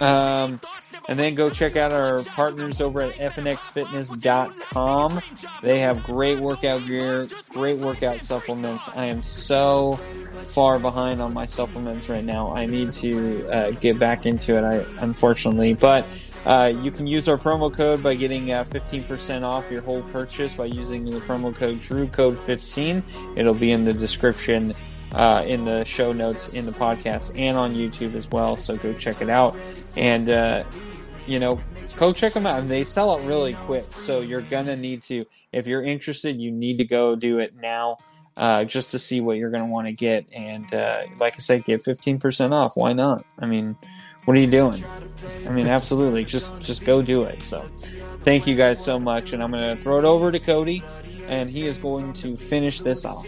Um, 0.00 0.60
and 1.08 1.18
then 1.18 1.34
go 1.34 1.50
check 1.50 1.76
out 1.76 1.92
our 1.92 2.22
partners 2.22 2.80
over 2.80 3.02
at 3.02 3.12
fnxfitness.com. 3.14 5.20
They 5.62 5.80
have 5.80 6.04
great 6.04 6.38
workout 6.38 6.86
gear, 6.86 7.26
great 7.50 7.78
workout 7.78 8.22
supplements. 8.22 8.88
I 8.94 9.06
am 9.06 9.22
so 9.22 9.96
far 10.44 10.78
behind 10.78 11.20
on 11.20 11.34
my 11.34 11.46
supplements 11.46 12.08
right 12.08 12.24
now. 12.24 12.54
I 12.54 12.66
need 12.66 12.92
to 12.94 13.48
uh, 13.50 13.72
get 13.72 13.98
back 13.98 14.24
into 14.24 14.56
it, 14.56 14.62
I 14.62 14.84
unfortunately, 15.02 15.74
but 15.74 16.06
Uh, 16.46 16.72
you 16.82 16.90
can 16.90 17.06
use 17.06 17.28
our 17.28 17.36
promo 17.36 17.72
code 17.72 18.02
by 18.02 18.14
getting 18.14 18.50
uh, 18.50 18.64
15% 18.64 19.42
off 19.42 19.70
your 19.70 19.82
whole 19.82 20.02
purchase 20.02 20.54
by 20.54 20.64
using 20.64 21.04
the 21.04 21.20
promo 21.20 21.54
code 21.54 21.76
DrewCode15. 21.80 23.36
It'll 23.36 23.54
be 23.54 23.72
in 23.72 23.84
the 23.84 23.92
description, 23.92 24.72
uh, 25.12 25.44
in 25.46 25.66
the 25.66 25.84
show 25.84 26.12
notes, 26.12 26.54
in 26.54 26.64
the 26.64 26.72
podcast, 26.72 27.38
and 27.38 27.58
on 27.58 27.74
YouTube 27.74 28.14
as 28.14 28.30
well. 28.30 28.56
So 28.56 28.76
go 28.76 28.94
check 28.94 29.20
it 29.20 29.28
out. 29.28 29.54
And, 29.96 30.30
uh, 30.30 30.64
you 31.26 31.38
know, 31.38 31.60
go 31.96 32.12
check 32.12 32.32
them 32.32 32.46
out. 32.46 32.60
And 32.60 32.70
they 32.70 32.84
sell 32.84 33.10
out 33.10 33.22
really 33.26 33.52
quick. 33.52 33.92
So 33.92 34.22
you're 34.22 34.40
going 34.40 34.66
to 34.66 34.76
need 34.76 35.02
to, 35.02 35.26
if 35.52 35.66
you're 35.66 35.82
interested, 35.82 36.40
you 36.40 36.50
need 36.50 36.78
to 36.78 36.84
go 36.84 37.16
do 37.16 37.38
it 37.38 37.54
now. 37.60 37.98
Uh, 38.36 38.64
just 38.64 38.92
to 38.92 38.98
see 38.98 39.20
what 39.20 39.36
you're 39.36 39.50
going 39.50 39.64
to 39.64 39.68
want 39.68 39.86
to 39.86 39.92
get, 39.92 40.24
and 40.32 40.72
uh, 40.72 41.02
like 41.18 41.34
I 41.36 41.40
said, 41.40 41.62
get 41.64 41.84
15% 41.84 42.52
off. 42.52 42.74
Why 42.74 42.94
not? 42.94 43.22
I 43.38 43.44
mean, 43.44 43.76
what 44.24 44.36
are 44.36 44.40
you 44.40 44.46
doing? 44.46 44.84
I 45.46 45.50
mean, 45.50 45.66
absolutely, 45.66 46.24
just 46.24 46.60
just 46.60 46.84
go 46.84 47.02
do 47.02 47.22
it. 47.22 47.42
So, 47.42 47.62
thank 48.22 48.46
you 48.46 48.56
guys 48.56 48.82
so 48.82 48.98
much, 48.98 49.32
and 49.32 49.42
I'm 49.42 49.52
to 49.52 49.76
throw 49.76 49.98
it 49.98 50.04
over 50.04 50.30
to 50.30 50.38
Cody, 50.38 50.82
and 51.26 51.48
he 51.48 51.66
is 51.66 51.78
going 51.78 52.12
to 52.14 52.36
finish 52.36 52.80
this 52.80 53.04
off. 53.04 53.26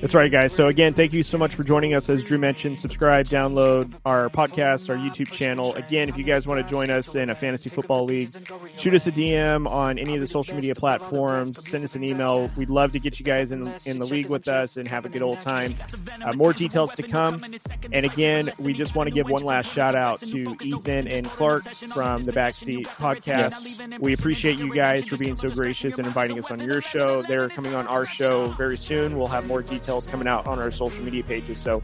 That's 0.00 0.14
right, 0.14 0.32
guys. 0.32 0.54
So 0.54 0.68
again, 0.68 0.94
thank 0.94 1.12
you 1.12 1.22
so 1.22 1.36
much 1.36 1.54
for 1.54 1.62
joining 1.62 1.92
us. 1.92 2.08
As 2.08 2.24
Drew 2.24 2.38
mentioned, 2.38 2.78
subscribe, 2.78 3.26
download 3.26 3.92
our 4.06 4.30
podcast, 4.30 4.88
our 4.88 4.96
YouTube 4.96 5.30
channel. 5.30 5.74
Again, 5.74 6.08
if 6.08 6.16
you 6.16 6.24
guys 6.24 6.46
want 6.46 6.64
to 6.64 6.68
join 6.68 6.88
us 6.88 7.14
in 7.14 7.28
a 7.28 7.34
fantasy 7.34 7.68
football 7.68 8.06
league, 8.06 8.30
shoot 8.78 8.94
us 8.94 9.06
a 9.06 9.12
DM 9.12 9.68
on 9.70 9.98
any 9.98 10.14
of 10.14 10.22
the 10.22 10.26
social 10.26 10.54
media 10.54 10.74
platforms. 10.74 11.68
Send 11.68 11.84
us 11.84 11.94
an 11.96 12.02
email. 12.02 12.50
We'd 12.56 12.70
love 12.70 12.92
to 12.92 12.98
get 12.98 13.20
you 13.20 13.26
guys 13.26 13.52
in 13.52 13.70
in 13.84 13.98
the 13.98 14.06
league 14.06 14.30
with 14.30 14.48
us 14.48 14.78
and 14.78 14.88
have 14.88 15.04
a 15.04 15.10
good 15.10 15.20
old 15.20 15.38
time. 15.40 15.76
Uh, 16.24 16.32
more 16.32 16.54
details 16.54 16.94
to 16.94 17.02
come. 17.02 17.44
And 17.92 18.06
again, 18.06 18.52
we 18.64 18.72
just 18.72 18.94
want 18.94 19.08
to 19.08 19.14
give 19.14 19.28
one 19.28 19.44
last 19.44 19.70
shout 19.70 19.94
out 19.94 20.20
to 20.20 20.56
Ethan 20.62 21.08
and 21.08 21.26
Clark 21.26 21.64
from 21.92 22.22
the 22.22 22.32
Backseat 22.32 22.86
Podcast. 22.86 23.78
Yes. 23.78 24.00
We 24.00 24.14
appreciate 24.14 24.58
you 24.58 24.74
guys 24.74 25.06
for 25.06 25.18
being 25.18 25.36
so 25.36 25.50
gracious 25.50 25.98
and 25.98 26.06
inviting 26.06 26.38
us 26.38 26.50
on 26.50 26.58
your 26.60 26.80
show. 26.80 27.20
They're 27.20 27.50
coming 27.50 27.74
on 27.74 27.86
our 27.86 28.06
show 28.06 28.48
very 28.52 28.78
soon. 28.78 29.18
We'll 29.18 29.26
have 29.26 29.46
more 29.46 29.60
details 29.60 29.89
details 29.90 30.06
coming 30.06 30.28
out 30.28 30.46
on 30.46 30.58
our 30.58 30.70
social 30.70 31.02
media 31.02 31.24
pages. 31.24 31.58
So 31.58 31.82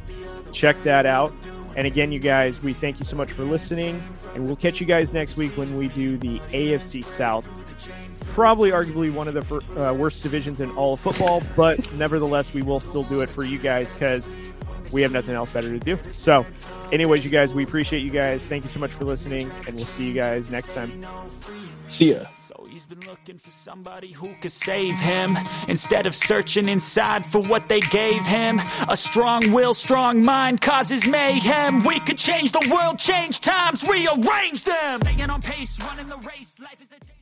check 0.52 0.80
that 0.84 1.06
out. 1.06 1.34
And 1.76 1.86
again, 1.86 2.12
you 2.12 2.20
guys, 2.20 2.62
we 2.62 2.72
thank 2.72 2.98
you 2.98 3.04
so 3.04 3.16
much 3.16 3.32
for 3.32 3.44
listening. 3.44 4.02
And 4.34 4.46
we'll 4.46 4.56
catch 4.56 4.80
you 4.80 4.86
guys 4.86 5.12
next 5.12 5.36
week 5.36 5.56
when 5.56 5.76
we 5.76 5.88
do 5.88 6.16
the 6.16 6.38
AFC 6.52 7.04
South. 7.04 7.46
Probably, 8.32 8.70
arguably, 8.70 9.12
one 9.12 9.28
of 9.28 9.34
the 9.34 9.42
fir- 9.42 9.88
uh, 9.88 9.92
worst 9.94 10.22
divisions 10.22 10.60
in 10.60 10.70
all 10.72 10.94
of 10.94 11.00
football, 11.00 11.42
but 11.56 11.78
nevertheless, 11.94 12.52
we 12.54 12.62
will 12.62 12.80
still 12.80 13.02
do 13.02 13.22
it 13.22 13.30
for 13.30 13.44
you 13.44 13.58
guys 13.58 13.92
because 13.92 14.30
we 14.92 15.02
have 15.02 15.12
nothing 15.12 15.34
else 15.34 15.50
better 15.50 15.70
to 15.70 15.78
do. 15.78 15.98
So, 16.10 16.44
anyways, 16.92 17.24
you 17.24 17.30
guys, 17.30 17.54
we 17.54 17.64
appreciate 17.64 18.02
you 18.02 18.10
guys. 18.10 18.44
Thank 18.44 18.64
you 18.64 18.70
so 18.70 18.78
much 18.78 18.90
for 18.90 19.04
listening, 19.04 19.50
and 19.66 19.74
we'll 19.76 19.86
see 19.86 20.06
you 20.06 20.14
guys 20.14 20.50
next 20.50 20.72
time. 20.74 21.04
See 21.88 22.12
ya. 22.12 22.24
He's 22.76 22.84
been 22.84 23.08
looking 23.08 23.38
for 23.38 23.50
somebody 23.50 24.12
who 24.12 24.34
could 24.42 24.52
save 24.52 24.96
him 24.98 25.38
instead 25.66 26.04
of 26.04 26.14
searching 26.14 26.68
inside 26.68 27.24
for 27.24 27.40
what 27.40 27.70
they 27.70 27.80
gave 27.80 28.22
him. 28.26 28.60
A 28.90 28.98
strong 28.98 29.50
will, 29.52 29.72
strong 29.72 30.22
mind 30.22 30.60
causes 30.60 31.06
mayhem. 31.08 31.84
We 31.84 31.98
could 32.00 32.18
change 32.18 32.52
the 32.52 32.68
world, 32.70 32.98
change 32.98 33.40
times, 33.40 33.82
rearrange 33.82 34.64
them. 34.64 34.98
Staying 34.98 35.30
on 35.30 35.40
pace, 35.40 35.80
running 35.80 36.08
the 36.08 36.18
race. 36.18 36.54
Life 36.60 36.82
is 36.82 36.92
a 36.92 37.15